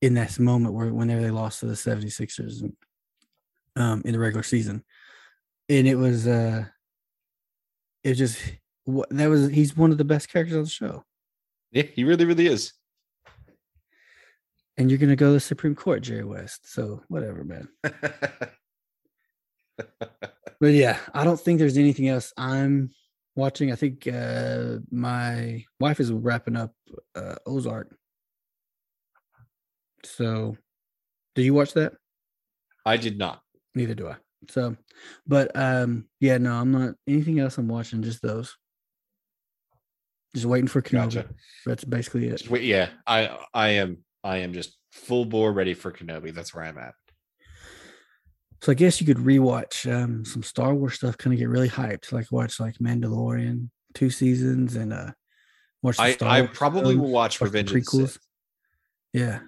in 0.00 0.14
this 0.14 0.38
moment 0.38 0.74
where 0.74 0.92
whenever 0.92 1.20
they 1.20 1.30
lost 1.30 1.60
to 1.60 1.66
the 1.66 1.74
76ers 1.74 2.62
and, 2.62 2.72
um 3.78 4.02
in 4.04 4.12
the 4.12 4.18
regular 4.18 4.42
season. 4.42 4.84
And 5.68 5.86
it 5.86 5.96
was 5.96 6.26
uh 6.26 6.64
it 8.04 8.10
was 8.10 8.18
just 8.18 8.40
what 8.84 9.08
that 9.10 9.28
was 9.28 9.48
he's 9.48 9.76
one 9.76 9.92
of 9.92 9.98
the 9.98 10.04
best 10.04 10.30
characters 10.30 10.56
on 10.56 10.64
the 10.64 10.70
show. 10.70 11.04
Yeah, 11.70 11.82
he 11.82 12.04
really, 12.04 12.24
really 12.24 12.46
is. 12.46 12.72
And 14.76 14.90
you're 14.90 14.98
gonna 14.98 15.16
go 15.16 15.28
to 15.28 15.32
the 15.32 15.40
Supreme 15.40 15.74
Court, 15.74 16.02
Jerry 16.02 16.24
West. 16.24 16.72
So 16.72 17.02
whatever, 17.08 17.44
man. 17.44 17.68
But 20.60 20.72
yeah, 20.72 20.98
I 21.14 21.24
don't 21.24 21.38
think 21.38 21.58
there's 21.58 21.78
anything 21.78 22.08
else 22.08 22.32
I'm 22.36 22.90
watching. 23.36 23.70
I 23.70 23.76
think 23.76 24.08
uh 24.08 24.78
my 24.90 25.64
wife 25.78 26.00
is 26.00 26.10
wrapping 26.10 26.56
up 26.56 26.72
uh 27.14 27.36
Ozark. 27.46 27.94
So 30.04 30.56
did 31.34 31.44
you 31.44 31.54
watch 31.54 31.74
that? 31.74 31.92
I 32.84 32.96
did 32.96 33.18
not. 33.18 33.42
Neither 33.74 33.94
do 33.94 34.08
I. 34.08 34.16
So 34.50 34.76
but 35.26 35.50
um 35.54 36.06
yeah, 36.20 36.38
no, 36.38 36.54
I'm 36.54 36.72
not 36.72 36.94
anything 37.06 37.38
else 37.38 37.58
I'm 37.58 37.68
watching, 37.68 38.02
just 38.02 38.22
those. 38.22 38.56
Just 40.34 40.46
waiting 40.46 40.68
for 40.68 40.82
Kenobi. 40.82 41.14
Gotcha. 41.14 41.28
That's 41.64 41.84
basically 41.84 42.28
it. 42.28 42.48
Wait, 42.48 42.62
yeah, 42.62 42.90
I 43.06 43.38
I 43.54 43.68
am 43.70 44.04
I 44.22 44.38
am 44.38 44.52
just 44.52 44.76
full 44.92 45.24
bore 45.24 45.52
ready 45.52 45.74
for 45.74 45.90
Kenobi. 45.92 46.32
That's 46.32 46.54
where 46.54 46.64
I'm 46.64 46.78
at. 46.78 46.94
So 48.62 48.72
I 48.72 48.74
guess 48.74 49.00
you 49.00 49.06
could 49.06 49.18
rewatch 49.24 49.90
um 49.92 50.24
some 50.24 50.42
Star 50.42 50.74
Wars 50.74 50.94
stuff, 50.94 51.16
kind 51.18 51.32
of 51.32 51.38
get 51.38 51.48
really 51.48 51.68
hyped, 51.68 52.12
like 52.12 52.30
watch 52.30 52.60
like 52.60 52.74
Mandalorian 52.78 53.70
two 53.94 54.10
seasons 54.10 54.76
and 54.76 54.92
uh 54.92 55.10
watch 55.82 55.96
the 55.96 56.02
I 56.02 56.12
Star 56.12 56.28
I 56.28 56.46
probably 56.46 56.96
will 56.96 57.10
watch 57.10 57.40
Revenge 57.40 57.70
of 57.70 57.74
the 57.74 57.82
Sith. 57.84 58.18
Yeah. 59.12 59.40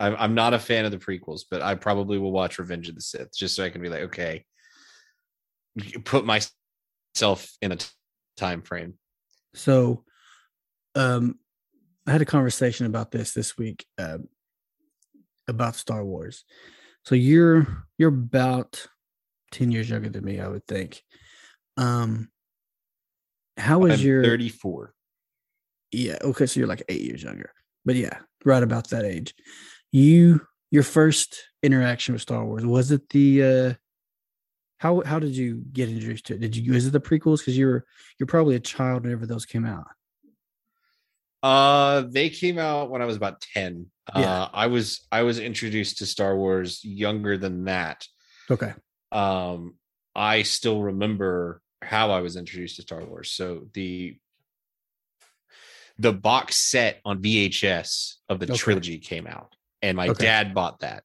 I'm 0.00 0.16
I'm 0.18 0.34
not 0.34 0.54
a 0.54 0.58
fan 0.58 0.84
of 0.84 0.90
the 0.90 0.98
prequels, 0.98 1.42
but 1.50 1.62
I 1.62 1.74
probably 1.74 2.18
will 2.18 2.32
watch 2.32 2.58
Revenge 2.58 2.88
of 2.88 2.94
the 2.94 3.02
Sith 3.02 3.36
just 3.36 3.54
so 3.54 3.64
I 3.64 3.70
can 3.70 3.82
be 3.82 3.90
like, 3.90 4.02
okay, 4.02 4.44
put 6.04 6.24
myself 6.24 7.50
in 7.60 7.72
a 7.72 7.76
time 8.36 8.62
frame. 8.62 8.94
So, 9.54 10.04
um, 10.94 11.38
I 12.06 12.12
had 12.12 12.22
a 12.22 12.26
conversation 12.26 12.86
about 12.86 13.10
this 13.10 13.32
this 13.32 13.58
week 13.58 13.84
uh, 13.98 14.18
about 15.46 15.76
Star 15.76 16.04
Wars. 16.04 16.44
So 17.04 17.14
you're 17.14 17.84
you're 17.98 18.08
about 18.08 18.86
ten 19.52 19.70
years 19.70 19.90
younger 19.90 20.08
than 20.08 20.24
me, 20.24 20.40
I 20.40 20.48
would 20.48 20.66
think. 20.66 21.02
Um, 21.76 22.30
how 23.56 23.84
is 23.84 24.00
I'm 24.00 24.06
your 24.06 24.24
34. 24.24 24.94
yeah? 25.92 26.16
Okay, 26.22 26.46
so 26.46 26.58
you're 26.58 26.68
like 26.68 26.82
eight 26.88 27.02
years 27.02 27.22
younger, 27.22 27.52
but 27.84 27.96
yeah, 27.96 28.18
right 28.44 28.62
about 28.62 28.88
that 28.88 29.04
age. 29.04 29.34
You 29.92 30.46
your 30.70 30.82
first 30.82 31.36
interaction 31.62 32.12
with 32.14 32.22
Star 32.22 32.44
Wars 32.44 32.64
was 32.64 32.90
it 32.90 33.08
the 33.10 33.42
uh 33.42 33.74
how 34.78 35.02
how 35.04 35.18
did 35.18 35.36
you 35.36 35.62
get 35.72 35.88
introduced 35.88 36.26
to 36.26 36.34
it? 36.34 36.40
Did 36.40 36.56
you 36.56 36.72
is 36.74 36.86
it 36.86 36.90
the 36.92 37.00
prequels? 37.00 37.38
Because 37.38 37.58
you're 37.58 37.84
you're 38.18 38.26
probably 38.26 38.54
a 38.56 38.60
child 38.60 39.02
whenever 39.04 39.26
those 39.26 39.44
came 39.46 39.66
out. 39.66 39.86
Uh, 41.42 42.02
they 42.02 42.28
came 42.28 42.58
out 42.58 42.90
when 42.90 43.00
I 43.00 43.06
was 43.06 43.16
about 43.16 43.40
10. 43.40 43.86
Yeah. 44.14 44.42
Uh, 44.42 44.48
I 44.52 44.66
was 44.66 45.06
I 45.10 45.22
was 45.22 45.38
introduced 45.38 45.98
to 45.98 46.06
Star 46.06 46.36
Wars 46.36 46.84
younger 46.84 47.36
than 47.38 47.64
that. 47.64 48.06
Okay. 48.50 48.72
um, 49.12 49.74
I 50.14 50.42
still 50.42 50.82
remember 50.82 51.62
how 51.82 52.10
I 52.10 52.20
was 52.20 52.36
introduced 52.36 52.76
to 52.76 52.82
Star 52.82 53.04
Wars. 53.04 53.30
So 53.30 53.68
the 53.74 54.16
the 55.98 56.12
box 56.12 56.56
set 56.56 57.00
on 57.04 57.22
VHS 57.22 58.14
of 58.28 58.40
the 58.40 58.46
Okay. 58.46 58.56
trilogy 58.56 58.98
came 58.98 59.26
out, 59.26 59.54
and 59.82 59.96
my 59.96 60.08
Okay. 60.08 60.24
dad 60.24 60.54
bought 60.54 60.80
that. 60.80 61.04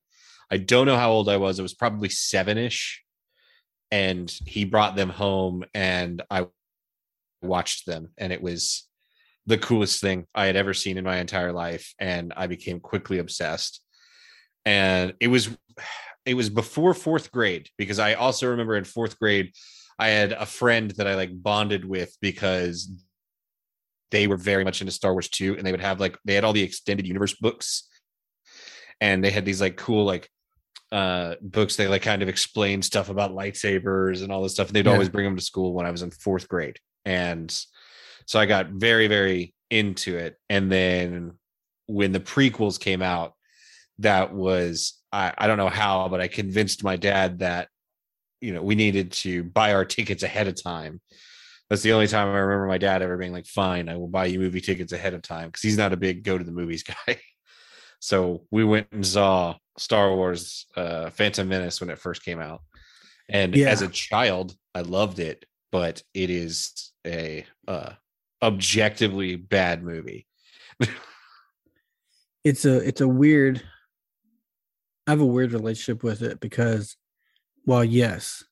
I 0.51 0.57
don't 0.57 0.85
know 0.85 0.97
how 0.97 1.11
old 1.11 1.29
I 1.29 1.37
was. 1.37 1.59
It 1.59 1.63
was 1.63 1.73
probably 1.73 2.09
seven 2.09 2.57
ish, 2.57 3.03
and 3.91 4.29
he 4.45 4.65
brought 4.65 4.95
them 4.95 5.09
home, 5.09 5.63
and 5.73 6.21
I 6.29 6.47
watched 7.41 7.85
them, 7.85 8.09
and 8.17 8.31
it 8.31 8.41
was 8.41 8.87
the 9.47 9.57
coolest 9.57 10.01
thing 10.01 10.25
I 10.33 10.45
had 10.47 10.55
ever 10.55 10.73
seen 10.73 10.97
in 10.97 11.03
my 11.03 11.17
entire 11.17 11.51
life, 11.51 11.93
and 11.99 12.33
I 12.35 12.47
became 12.47 12.79
quickly 12.79 13.19
obsessed. 13.19 13.81
And 14.65 15.13
it 15.19 15.27
was 15.27 15.49
it 16.25 16.33
was 16.33 16.49
before 16.49 16.95
fourth 16.95 17.31
grade 17.31 17.69
because 17.77 17.99
I 17.99 18.15
also 18.15 18.49
remember 18.49 18.75
in 18.75 18.83
fourth 18.83 19.19
grade 19.19 19.51
I 19.99 20.07
had 20.07 20.31
a 20.31 20.45
friend 20.47 20.89
that 20.97 21.07
I 21.07 21.13
like 21.15 21.29
bonded 21.31 21.85
with 21.85 22.17
because 22.19 22.91
they 24.11 24.27
were 24.27 24.37
very 24.37 24.63
much 24.63 24.81
into 24.81 24.91
Star 24.91 25.13
Wars 25.13 25.29
too, 25.29 25.55
and 25.55 25.65
they 25.65 25.71
would 25.71 25.81
have 25.81 25.99
like 25.99 26.17
they 26.25 26.33
had 26.33 26.43
all 26.43 26.53
the 26.53 26.63
extended 26.63 27.07
universe 27.07 27.35
books, 27.35 27.87
and 29.01 29.23
they 29.23 29.31
had 29.31 29.45
these 29.45 29.61
like 29.61 29.75
cool 29.77 30.05
like 30.05 30.29
uh 30.91 31.35
books 31.41 31.75
they 31.75 31.87
like 31.87 32.03
kind 32.03 32.21
of 32.21 32.29
explained 32.29 32.85
stuff 32.85 33.09
about 33.09 33.31
lightsabers 33.31 34.21
and 34.23 34.31
all 34.31 34.43
this 34.43 34.53
stuff. 34.53 34.67
And 34.67 34.75
they'd 34.75 34.85
Yeah. 34.85 34.93
always 34.93 35.09
bring 35.09 35.25
them 35.25 35.35
to 35.35 35.41
school 35.41 35.73
when 35.73 35.85
I 35.85 35.91
was 35.91 36.01
in 36.01 36.11
fourth 36.11 36.47
grade, 36.47 36.77
and 37.05 37.53
so 38.27 38.39
I 38.39 38.45
got 38.45 38.69
very 38.69 39.07
very 39.07 39.53
into 39.69 40.17
it. 40.17 40.35
And 40.49 40.71
then 40.71 41.33
when 41.87 42.11
the 42.11 42.19
prequels 42.19 42.79
came 42.79 43.01
out, 43.01 43.33
that 43.99 44.33
was 44.33 45.01
I, 45.11 45.33
I 45.37 45.47
don't 45.47 45.57
know 45.57 45.69
how, 45.69 46.07
but 46.09 46.21
I 46.21 46.27
convinced 46.27 46.83
my 46.83 46.95
dad 46.97 47.39
that 47.39 47.69
you 48.41 48.53
know 48.53 48.61
we 48.61 48.75
needed 48.75 49.11
to 49.13 49.43
buy 49.43 49.73
our 49.73 49.85
tickets 49.85 50.23
ahead 50.23 50.47
of 50.47 50.61
time. 50.61 51.01
That's 51.69 51.81
the 51.81 51.93
only 51.93 52.07
time 52.07 52.27
I 52.27 52.37
remember 52.37 52.67
my 52.67 52.77
dad 52.77 53.01
ever 53.01 53.17
being 53.17 53.31
like, 53.33 53.47
"Fine, 53.47 53.89
I 53.89 53.97
will 53.97 54.07
buy 54.07 54.25
you 54.25 54.39
movie 54.39 54.61
tickets 54.61 54.93
ahead 54.93 55.13
of 55.15 55.23
time," 55.23 55.47
because 55.49 55.63
he's 55.63 55.77
not 55.77 55.93
a 55.93 55.97
big 55.97 56.23
go 56.23 56.37
to 56.37 56.43
the 56.43 56.51
movies 56.51 56.83
guy. 57.07 57.19
So 57.99 58.45
we 58.51 58.63
went 58.63 58.87
and 58.91 59.05
saw 59.05 59.55
Star 59.77 60.15
Wars: 60.15 60.67
uh, 60.75 61.09
Phantom 61.09 61.47
Menace 61.47 61.79
when 61.81 61.89
it 61.89 61.99
first 61.99 62.23
came 62.23 62.39
out, 62.39 62.61
and 63.29 63.55
Yeah. 63.55 63.69
as 63.69 63.81
a 63.81 63.87
child, 63.87 64.55
I 64.73 64.81
loved 64.81 65.19
it, 65.19 65.45
but 65.71 66.01
it 66.13 66.29
is 66.29 66.91
a 67.05 67.45
uh, 67.67 67.93
objectively 68.41 69.35
bad 69.35 69.83
movie. 69.83 70.27
it's 72.43 72.65
a 72.65 72.77
it's 72.87 73.01
a 73.01 73.07
weird 73.07 73.61
I 75.07 75.11
have 75.11 75.21
a 75.21 75.25
weird 75.25 75.53
relationship 75.53 76.03
with 76.03 76.21
it 76.21 76.39
because 76.39 76.97
while 77.63 77.83
yes, 77.83 78.43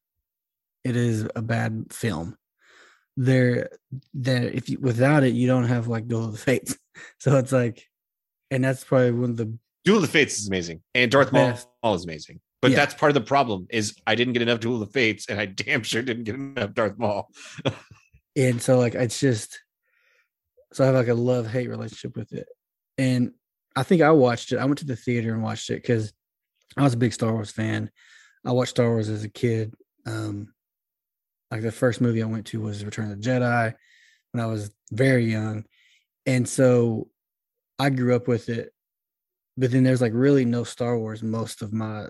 it 0.84 0.96
is 0.96 1.28
a 1.36 1.42
bad 1.42 1.88
film, 1.92 2.38
there 3.18 3.70
there 4.14 4.44
if 4.44 4.70
you 4.70 4.80
without 4.80 5.24
it 5.24 5.34
you 5.34 5.48
don't 5.48 5.68
have 5.68 5.88
like 5.88 6.08
Duel 6.08 6.26
of 6.26 6.32
the 6.34 6.38
Fates. 6.38 6.78
So 7.18 7.38
it's 7.38 7.52
like 7.52 7.88
and 8.54 8.64
that's 8.64 8.84
probably 8.84 9.12
one 9.12 9.32
of 9.32 9.38
the 9.38 9.58
Duel 9.86 9.98
of 9.98 10.02
the 10.04 10.08
Fates 10.08 10.40
is 10.40 10.48
amazing, 10.48 10.82
and 10.96 11.12
Darth 11.12 11.34
Maul 11.34 11.96
is 11.96 12.04
amazing. 12.06 12.40
But 12.62 12.72
Yeah. 12.72 12.78
that's 12.78 12.94
part 12.94 13.10
of 13.10 13.16
the 13.16 13.28
problem 13.28 13.68
is 13.70 13.96
I 14.08 14.16
didn't 14.16 14.34
get 14.34 14.42
enough 14.42 14.62
Duel 14.62 14.82
of 14.82 14.88
the 14.88 14.94
Fates, 14.94 15.26
and 15.28 15.40
I 15.40 15.46
damn 15.64 15.84
sure 15.84 16.02
didn't 16.02 16.24
get 16.24 16.36
enough 16.36 16.74
Darth 16.74 16.98
Maul. 16.98 17.30
and 18.36 18.62
so 18.62 18.78
like 18.80 18.96
it's 18.96 19.20
just 19.20 19.60
so 20.72 20.84
I 20.84 20.88
have 20.88 20.96
like 20.96 21.08
a 21.10 21.14
love 21.14 21.48
hate 21.48 21.70
relationship 21.70 22.16
with 22.16 22.32
it. 22.34 22.48
And 22.98 23.32
I 23.76 23.84
think 23.84 24.02
I 24.02 24.12
watched 24.12 24.52
it. 24.52 24.58
I 24.58 24.66
went 24.66 24.78
to 24.80 24.86
the 24.86 24.96
theater 24.96 25.34
and 25.34 25.44
watched 25.44 25.70
it 25.70 25.82
because 25.82 26.14
I 26.78 26.84
was 26.84 26.94
a 26.94 26.98
big 26.98 27.14
Star 27.14 27.34
Wars 27.34 27.52
fan. 27.52 27.92
I 28.46 28.52
watched 28.52 28.72
Star 28.72 28.88
Wars 28.90 29.10
as 29.10 29.24
a 29.24 29.30
kid. 29.30 29.74
Um, 30.06 30.54
like 31.52 31.62
the 31.62 31.72
first 31.72 32.02
movie 32.02 32.24
I 32.24 32.28
went 32.28 32.48
to 32.48 32.62
was 32.62 32.86
Return 32.86 33.12
of 33.12 33.22
the 33.22 33.30
Jedi 33.30 33.74
when 34.32 34.44
I 34.44 34.48
was 34.48 34.72
very 34.92 35.30
young. 35.32 35.66
And 36.26 36.48
so 36.48 37.10
I 37.80 37.90
grew 37.90 38.16
up 38.16 38.28
with 38.28 38.50
it. 38.50 38.74
But 39.58 39.72
then 39.72 39.84
there's 39.84 40.02
like 40.02 40.14
really 40.16 40.46
no 40.46 40.64
Star 40.64 40.98
Wars 40.98 41.22
most 41.22 41.62
of 41.62 41.74
my 41.74 42.08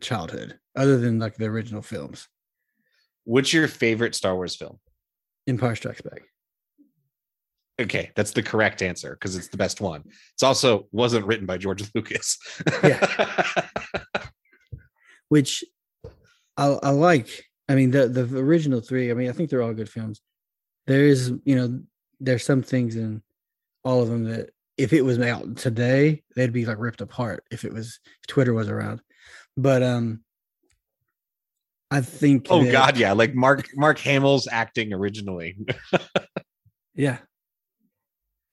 childhood, 0.00 0.58
other 0.76 0.98
than 0.98 1.18
like 1.18 1.36
the 1.36 1.46
original 1.46 1.82
films. 1.82 2.28
What's 3.24 3.52
your 3.52 3.68
favorite 3.68 4.14
Star 4.14 4.34
Wars 4.34 4.56
film? 4.56 4.78
Empire 5.46 5.76
Strikes 5.76 6.00
Back. 6.00 6.22
Okay, 7.80 8.10
that's 8.14 8.32
the 8.32 8.42
correct 8.42 8.82
answer 8.82 9.12
because 9.12 9.36
it's 9.36 9.48
the 9.48 9.56
best 9.56 9.80
one. 9.80 10.02
It's 10.34 10.42
also 10.42 10.88
wasn't 10.92 11.26
written 11.26 11.46
by 11.46 11.56
George 11.56 11.82
Lucas. 11.94 12.38
Yeah. 12.82 13.68
Which 15.28 15.64
I, 16.56 16.78
I 16.82 16.90
like. 16.90 17.44
I 17.68 17.74
mean, 17.74 17.90
the 17.90 18.08
the 18.08 18.38
original 18.38 18.80
three. 18.80 19.10
I 19.10 19.14
mean, 19.14 19.28
I 19.28 19.32
think 19.32 19.50
they're 19.50 19.62
all 19.62 19.72
good 19.72 19.88
films. 19.88 20.20
There 20.86 21.06
is, 21.06 21.32
you 21.44 21.56
know, 21.56 21.80
there's 22.20 22.44
some 22.44 22.62
things 22.62 22.96
in 22.96 23.22
all 23.84 24.02
of 24.02 24.08
them 24.08 24.24
that 24.24 24.50
if 24.76 24.92
it 24.92 25.02
was 25.02 25.18
out 25.18 25.56
today, 25.56 26.22
they'd 26.34 26.52
be 26.52 26.66
like 26.66 26.78
ripped 26.78 27.00
apart. 27.00 27.44
If 27.50 27.64
it 27.64 27.72
was 27.72 28.00
if 28.20 28.26
Twitter 28.26 28.54
was 28.54 28.68
around, 28.68 29.00
but 29.56 29.82
um, 29.82 30.22
I 31.90 32.00
think. 32.00 32.46
oh 32.50 32.64
that- 32.64 32.72
God, 32.72 32.96
yeah, 32.96 33.12
like 33.12 33.34
Mark 33.34 33.68
Mark 33.74 33.98
Hamill's 33.98 34.48
acting 34.50 34.92
originally. 34.92 35.56
yeah, 36.94 37.18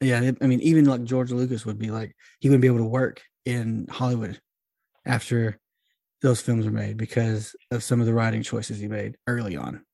yeah. 0.01 0.31
I 0.41 0.45
mean, 0.47 0.61
even 0.61 0.85
like 0.85 1.03
George 1.03 1.31
Lucas 1.31 1.65
would 1.65 1.79
be 1.79 1.91
like 1.91 2.15
he 2.39 2.49
wouldn't 2.49 2.61
be 2.61 2.67
able 2.67 2.79
to 2.79 2.83
work 2.85 3.21
in 3.45 3.87
Hollywood 3.89 4.39
after 5.05 5.57
those 6.21 6.41
films 6.41 6.65
were 6.65 6.71
made 6.71 6.97
because 6.97 7.55
of 7.71 7.81
some 7.83 8.01
of 8.01 8.05
the 8.05 8.13
writing 8.13 8.43
choices 8.43 8.77
he 8.79 8.87
made 8.87 9.15
early 9.25 9.55
on. 9.55 9.85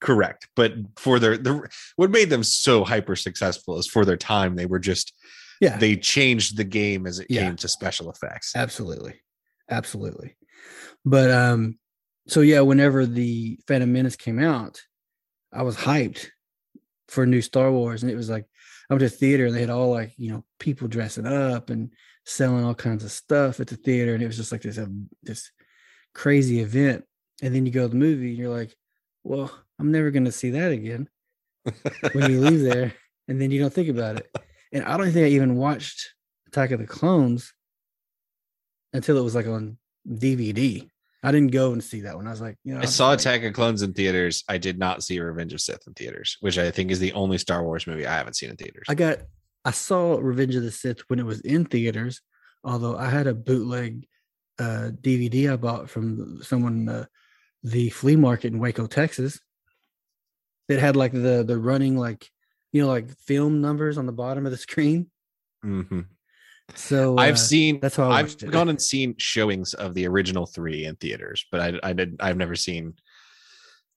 Correct, 0.00 0.48
but 0.54 0.74
for 0.96 1.18
their 1.18 1.36
the 1.36 1.68
what 1.96 2.10
made 2.10 2.30
them 2.30 2.44
so 2.44 2.84
hyper 2.84 3.16
successful 3.16 3.78
is 3.78 3.86
for 3.88 4.04
their 4.04 4.16
time 4.16 4.54
they 4.54 4.66
were 4.66 4.78
just 4.78 5.12
Yeah, 5.60 5.76
they 5.78 5.96
changed 5.96 6.56
the 6.56 6.64
game 6.64 7.06
as 7.06 7.18
it 7.18 7.26
Yeah. 7.28 7.44
came 7.46 7.56
to 7.56 7.68
special 7.68 8.08
effects. 8.10 8.52
absolutely, 8.54 9.20
absolutely. 9.68 10.36
But 11.04 11.30
um, 11.30 11.78
so 12.28 12.40
yeah, 12.42 12.60
whenever 12.60 13.06
the 13.06 13.58
Phantom 13.66 13.92
Menace 13.92 14.16
came 14.16 14.38
out, 14.38 14.80
I 15.52 15.62
was 15.62 15.76
hyped 15.76 16.28
for 17.08 17.26
new 17.26 17.42
Star 17.42 17.72
Wars, 17.72 18.02
and 18.02 18.12
it 18.12 18.16
was 18.16 18.30
like 18.30 18.44
I 18.88 18.94
went 18.94 19.00
to 19.00 19.08
the 19.08 19.16
theater 19.16 19.46
and 19.46 19.54
they 19.54 19.60
had 19.62 19.70
all 19.70 19.90
like 19.90 20.12
you 20.16 20.30
know 20.30 20.44
people 20.60 20.86
dressing 20.88 21.26
up 21.26 21.70
and 21.70 21.90
selling 22.24 22.64
all 22.64 22.74
kinds 22.74 23.02
of 23.02 23.10
stuff 23.10 23.58
at 23.58 23.66
the 23.66 23.76
theater, 23.76 24.14
and 24.14 24.22
it 24.22 24.26
was 24.28 24.36
just 24.36 24.52
like 24.52 24.62
this 24.62 24.78
um, 24.78 25.08
this 25.24 25.50
crazy 26.14 26.60
event. 26.60 27.04
And 27.42 27.54
then 27.54 27.66
you 27.66 27.72
go 27.72 27.82
to 27.82 27.88
the 27.88 27.96
movie, 27.96 28.28
and 28.30 28.38
you're 28.38 28.56
like, 28.56 28.74
well, 29.28 29.50
I'm 29.78 29.92
never 29.92 30.10
going 30.10 30.24
to 30.24 30.32
see 30.32 30.50
that 30.50 30.72
again. 30.72 31.08
when 32.12 32.30
you 32.30 32.40
leave 32.40 32.62
there, 32.72 32.94
and 33.28 33.40
then 33.40 33.50
you 33.50 33.60
don't 33.60 33.72
think 33.72 33.88
about 33.88 34.16
it. 34.16 34.34
And 34.72 34.84
I 34.84 34.96
don't 34.96 35.10
think 35.12 35.26
I 35.26 35.30
even 35.30 35.56
watched 35.56 36.14
Attack 36.48 36.70
of 36.72 36.80
the 36.80 36.86
Clones 36.86 37.52
until 38.92 39.18
it 39.18 39.22
was 39.24 39.34
like 39.34 39.46
on 39.46 39.76
DVD. 40.08 40.88
I 41.22 41.32
didn't 41.32 41.52
go 41.52 41.72
and 41.72 41.82
see 41.82 42.02
that 42.02 42.16
one. 42.16 42.26
I 42.26 42.30
was 42.30 42.40
like, 42.40 42.56
you 42.64 42.74
know, 42.74 42.80
I 42.80 42.84
saw 42.86 43.08
like- 43.08 43.20
Attack 43.20 43.42
of 43.44 43.52
Clones 43.52 43.82
in 43.82 43.92
theaters. 43.92 44.44
I 44.48 44.56
did 44.56 44.78
not 44.78 45.02
see 45.02 45.18
Revenge 45.20 45.52
of 45.52 45.60
Sith 45.60 45.86
in 45.86 45.92
theaters, 45.94 46.36
which 46.40 46.58
I 46.58 46.70
think 46.70 46.90
is 46.90 47.00
the 47.00 47.12
only 47.12 47.38
Star 47.38 47.64
Wars 47.64 47.86
movie 47.86 48.06
I 48.06 48.14
haven't 48.16 48.34
seen 48.36 48.50
in 48.50 48.56
theaters. 48.56 48.86
I 48.88 48.94
got 48.94 49.18
I 49.64 49.72
saw 49.72 50.16
Revenge 50.18 50.54
of 50.54 50.62
the 50.62 50.70
Sith 50.70 51.00
when 51.08 51.18
it 51.18 51.26
was 51.26 51.40
in 51.40 51.64
theaters, 51.66 52.22
although 52.64 52.96
I 52.96 53.10
had 53.10 53.26
a 53.26 53.34
bootleg 53.34 54.06
uh 54.58 54.90
DVD 55.00 55.52
I 55.52 55.56
bought 55.56 55.90
from 55.90 56.40
someone 56.42 56.88
uh, 56.88 57.04
the 57.70 57.90
flea 57.90 58.16
market 58.16 58.52
in 58.52 58.58
Waco, 58.58 58.86
Texas. 58.86 59.40
That 60.68 60.80
had 60.80 60.96
like 60.96 61.12
the 61.12 61.44
the 61.46 61.56
running 61.58 61.96
like 61.96 62.28
you 62.72 62.82
know 62.82 62.88
like 62.88 63.16
film 63.20 63.60
numbers 63.62 63.96
on 63.96 64.04
the 64.06 64.12
bottom 64.12 64.44
of 64.44 64.52
the 64.52 64.58
screen. 64.68 65.10
Mhm. 65.64 66.06
So 66.74 67.16
uh, 67.18 67.22
I've 67.22 67.38
seen 67.38 67.80
that's 67.80 67.96
how 67.96 68.10
I 68.10 68.20
I've 68.20 68.36
it. 68.42 68.50
gone 68.50 68.68
and 68.68 68.80
seen 68.80 69.14
showings 69.16 69.72
of 69.72 69.94
the 69.94 70.06
original 70.06 70.44
three 70.44 70.84
in 70.84 70.96
theaters, 70.96 71.46
but 71.50 71.60
I 71.60 71.80
I 71.82 71.92
did 71.94 72.16
I've 72.20 72.36
never 72.36 72.54
seen 72.54 72.94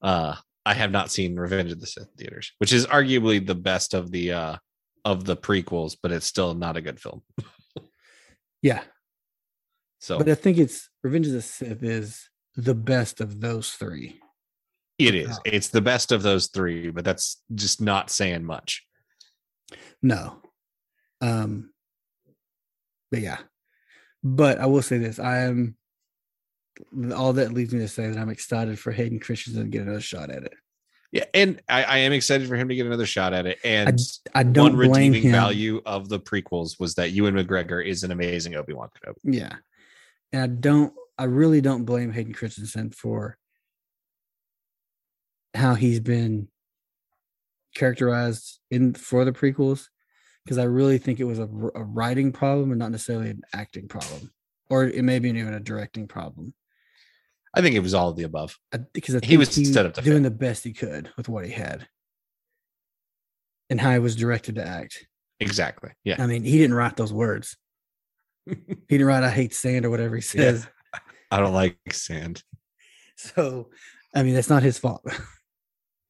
uh 0.01 0.35
I 0.65 0.73
have 0.73 0.91
not 0.91 1.11
seen 1.11 1.35
Revenge 1.35 1.71
of 1.73 1.81
the 1.81 1.87
Sith 1.87 2.07
in 2.07 2.15
theaters, 2.17 2.53
which 2.59 2.71
is 2.71 2.87
arguably 2.87 3.45
the 3.45 3.55
best 3.55 3.93
of 3.93 4.09
the 4.11 4.31
uh 4.31 4.55
of 5.03 5.25
the 5.25 5.35
prequels, 5.35 5.97
but 6.01 6.13
it's 6.13 6.25
still 6.25 6.53
not 6.53 6.77
a 6.77 6.81
good 6.81 7.01
film. 7.01 7.21
yeah, 8.61 8.81
So 9.99 10.17
but 10.19 10.29
I 10.29 10.35
think 10.35 10.57
it's 10.57 10.89
Revenge 11.03 11.27
of 11.27 11.33
the 11.33 11.41
Sith 11.41 11.83
is 11.83 12.29
the 12.55 12.75
best 12.75 13.21
of 13.21 13.39
those 13.39 13.71
three. 13.71 14.19
it 14.97 15.15
is. 15.15 15.39
It's 15.45 15.69
the 15.69 15.81
best 15.81 16.11
of 16.11 16.21
those 16.21 16.47
three, 16.47 16.91
but 16.91 17.05
that's 17.05 17.41
just 17.53 17.81
not 17.81 18.09
saying 18.09 18.43
much. 18.43 18.85
No. 20.01 20.41
Um 21.21 21.71
but 23.09 23.21
yeah. 23.21 23.37
But 24.23 24.59
I 24.59 24.67
will 24.67 24.81
say 24.81 24.97
this. 24.97 25.19
I 25.19 25.39
am 25.39 25.75
all 27.15 27.33
that 27.33 27.53
leads 27.53 27.73
me 27.73 27.79
to 27.81 27.87
say 27.87 28.07
that 28.07 28.17
I'm 28.17 28.29
excited 28.29 28.79
for 28.79 28.91
Hayden 28.91 29.19
Christensen 29.19 29.63
to 29.63 29.69
get 29.69 29.81
another 29.81 30.01
shot 30.01 30.29
at 30.29 30.43
it. 30.43 30.53
Yeah, 31.11 31.25
and 31.33 31.61
I, 31.67 31.83
I 31.83 31.97
am 31.99 32.13
excited 32.13 32.47
for 32.47 32.55
him 32.55 32.69
to 32.69 32.75
get 32.75 32.85
another 32.85 33.05
shot 33.05 33.33
at 33.33 33.45
it. 33.45 33.59
And 33.65 33.99
I 34.33 34.43
don't 34.43 34.77
one 34.77 34.87
blame 34.87 35.11
redeeming 35.11 35.23
him. 35.23 35.31
value 35.33 35.81
of 35.85 36.07
the 36.07 36.19
prequels 36.19 36.79
was 36.79 36.95
that 36.95 37.11
Ewan 37.11 37.35
McGregor 37.35 37.85
is 37.85 38.03
an 38.03 38.11
amazing 38.11 38.55
Obi 38.55 38.73
Wan 38.73 38.87
Kenobi. 38.87 39.15
Yeah. 39.23 39.53
And 40.31 40.41
I 40.41 40.47
don't 40.47 40.93
I 41.21 41.25
really 41.25 41.61
don't 41.61 41.85
blame 41.85 42.11
Hayden 42.11 42.33
Christensen 42.33 42.89
for 42.89 43.37
how 45.53 45.75
he's 45.75 45.99
been 45.99 46.47
characterized 47.75 48.59
in 48.71 48.95
for 48.95 49.23
the 49.23 49.31
prequels 49.31 49.89
because 50.43 50.57
I 50.57 50.63
really 50.63 50.97
think 50.97 51.19
it 51.19 51.25
was 51.25 51.37
a, 51.37 51.43
a, 51.43 51.83
writing 51.83 52.31
problem 52.31 52.71
and 52.71 52.79
not 52.79 52.89
necessarily 52.89 53.29
an 53.29 53.43
acting 53.53 53.87
problem, 53.87 54.33
or 54.71 54.85
it 54.85 55.03
may 55.03 55.19
be 55.19 55.29
even 55.29 55.53
a 55.53 55.59
directing 55.59 56.07
problem. 56.07 56.55
I 57.53 57.61
think 57.61 57.75
it 57.75 57.81
was 57.81 57.93
all 57.93 58.09
of 58.09 58.15
the 58.15 58.23
above. 58.23 58.57
I, 58.73 58.79
because 58.91 59.13
I 59.13 59.19
he 59.23 59.37
was 59.37 59.53
he 59.53 59.63
set 59.63 59.85
up 59.85 59.93
doing 59.93 60.23
fail. 60.23 60.23
the 60.23 60.31
best 60.31 60.63
he 60.63 60.73
could 60.73 61.11
with 61.17 61.29
what 61.29 61.45
he 61.45 61.51
had, 61.51 61.87
and 63.69 63.79
how 63.79 63.91
he 63.91 63.99
was 63.99 64.15
directed 64.15 64.55
to 64.55 64.65
act. 64.65 65.05
Exactly. 65.39 65.91
Yeah. 66.03 66.15
I 66.17 66.25
mean, 66.25 66.43
he 66.43 66.57
didn't 66.57 66.75
write 66.75 66.97
those 66.97 67.13
words. 67.13 67.57
he 68.47 68.55
didn't 68.89 69.05
write 69.05 69.23
"I 69.23 69.29
hate 69.29 69.53
sand" 69.53 69.85
or 69.85 69.91
whatever 69.91 70.15
he 70.15 70.23
says. 70.23 70.65
I 71.31 71.39
don't 71.39 71.53
like 71.53 71.77
sand. 71.91 72.43
So, 73.15 73.69
I 74.13 74.23
mean, 74.23 74.33
that's 74.33 74.49
not 74.49 74.63
his 74.63 74.77
fault. 74.77 75.05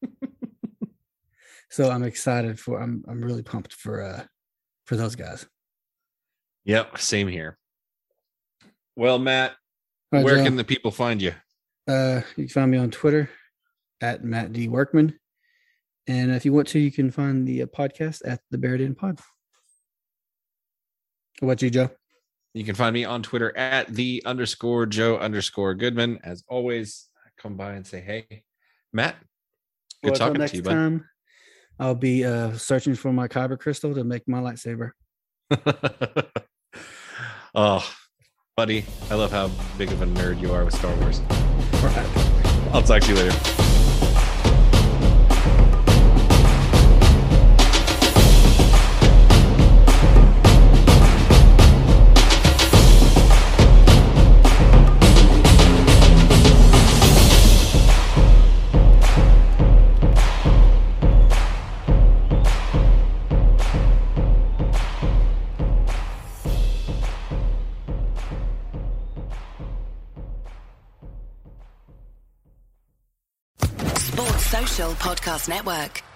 so 1.70 1.90
I'm 1.90 2.02
excited 2.02 2.58
for. 2.58 2.80
I'm 2.80 3.04
I'm 3.08 3.22
really 3.22 3.42
pumped 3.42 3.74
for 3.74 4.02
uh 4.02 4.24
for 4.86 4.96
those 4.96 5.14
guys. 5.14 5.46
Yep. 6.64 6.98
Same 6.98 7.28
here. 7.28 7.58
Well, 8.96 9.18
Matt, 9.18 9.52
right, 10.10 10.24
where 10.24 10.42
can 10.42 10.56
the 10.56 10.64
people 10.64 10.90
find 10.90 11.22
you? 11.22 11.32
Uh, 11.88 12.20
you 12.36 12.44
can 12.44 12.48
find 12.48 12.70
me 12.70 12.78
on 12.78 12.90
Twitter 12.90 13.30
at 14.00 14.24
Matt 14.24 14.52
D 14.52 14.68
Workman, 14.68 15.18
and 16.06 16.30
if 16.30 16.44
you 16.44 16.52
want 16.52 16.68
to, 16.68 16.78
you 16.78 16.92
can 16.92 17.10
find 17.10 17.46
the 17.46 17.62
uh, 17.62 17.66
podcast 17.66 18.20
at 18.24 18.40
the 18.50 18.58
Buried 18.58 18.80
In 18.80 18.94
Pod. 18.94 19.18
What 21.40 21.46
about 21.46 21.62
you, 21.62 21.70
Joe? 21.70 21.90
You 22.54 22.64
can 22.64 22.74
find 22.74 22.92
me 22.92 23.04
on 23.04 23.22
Twitter 23.22 23.56
at 23.56 23.88
the 23.88 24.22
underscore 24.26 24.84
Joe 24.86 25.16
underscore 25.16 25.74
Goodman. 25.74 26.20
As 26.22 26.44
always, 26.48 27.08
come 27.38 27.56
by 27.56 27.72
and 27.72 27.86
say, 27.86 28.00
hey, 28.00 28.44
Matt. 28.92 29.16
Good 30.02 30.10
Well, 30.10 30.18
talking 30.18 30.38
next 30.38 30.50
to 30.50 30.56
you, 30.58 30.62
bud. 30.62 30.70
time, 30.72 31.08
I'll 31.78 31.94
be 31.94 32.24
uh 32.24 32.52
searching 32.54 32.94
for 32.94 33.12
my 33.12 33.28
kyber 33.28 33.58
crystal 33.58 33.94
to 33.94 34.04
make 34.04 34.28
my 34.28 34.40
lightsaber. 34.40 34.90
oh, 37.54 37.94
buddy, 38.56 38.84
I 39.10 39.14
love 39.14 39.32
how 39.32 39.50
big 39.78 39.90
of 39.92 40.02
a 40.02 40.06
nerd 40.06 40.40
you 40.40 40.52
are 40.52 40.64
with 40.64 40.74
Star 40.74 40.94
Wars. 40.96 41.20
All 41.30 41.88
right. 41.88 42.72
I'll 42.72 42.82
talk 42.82 43.02
to 43.02 43.08
you 43.08 43.14
later. 43.14 43.61
Podcast 75.12 75.46
Network. 75.46 76.11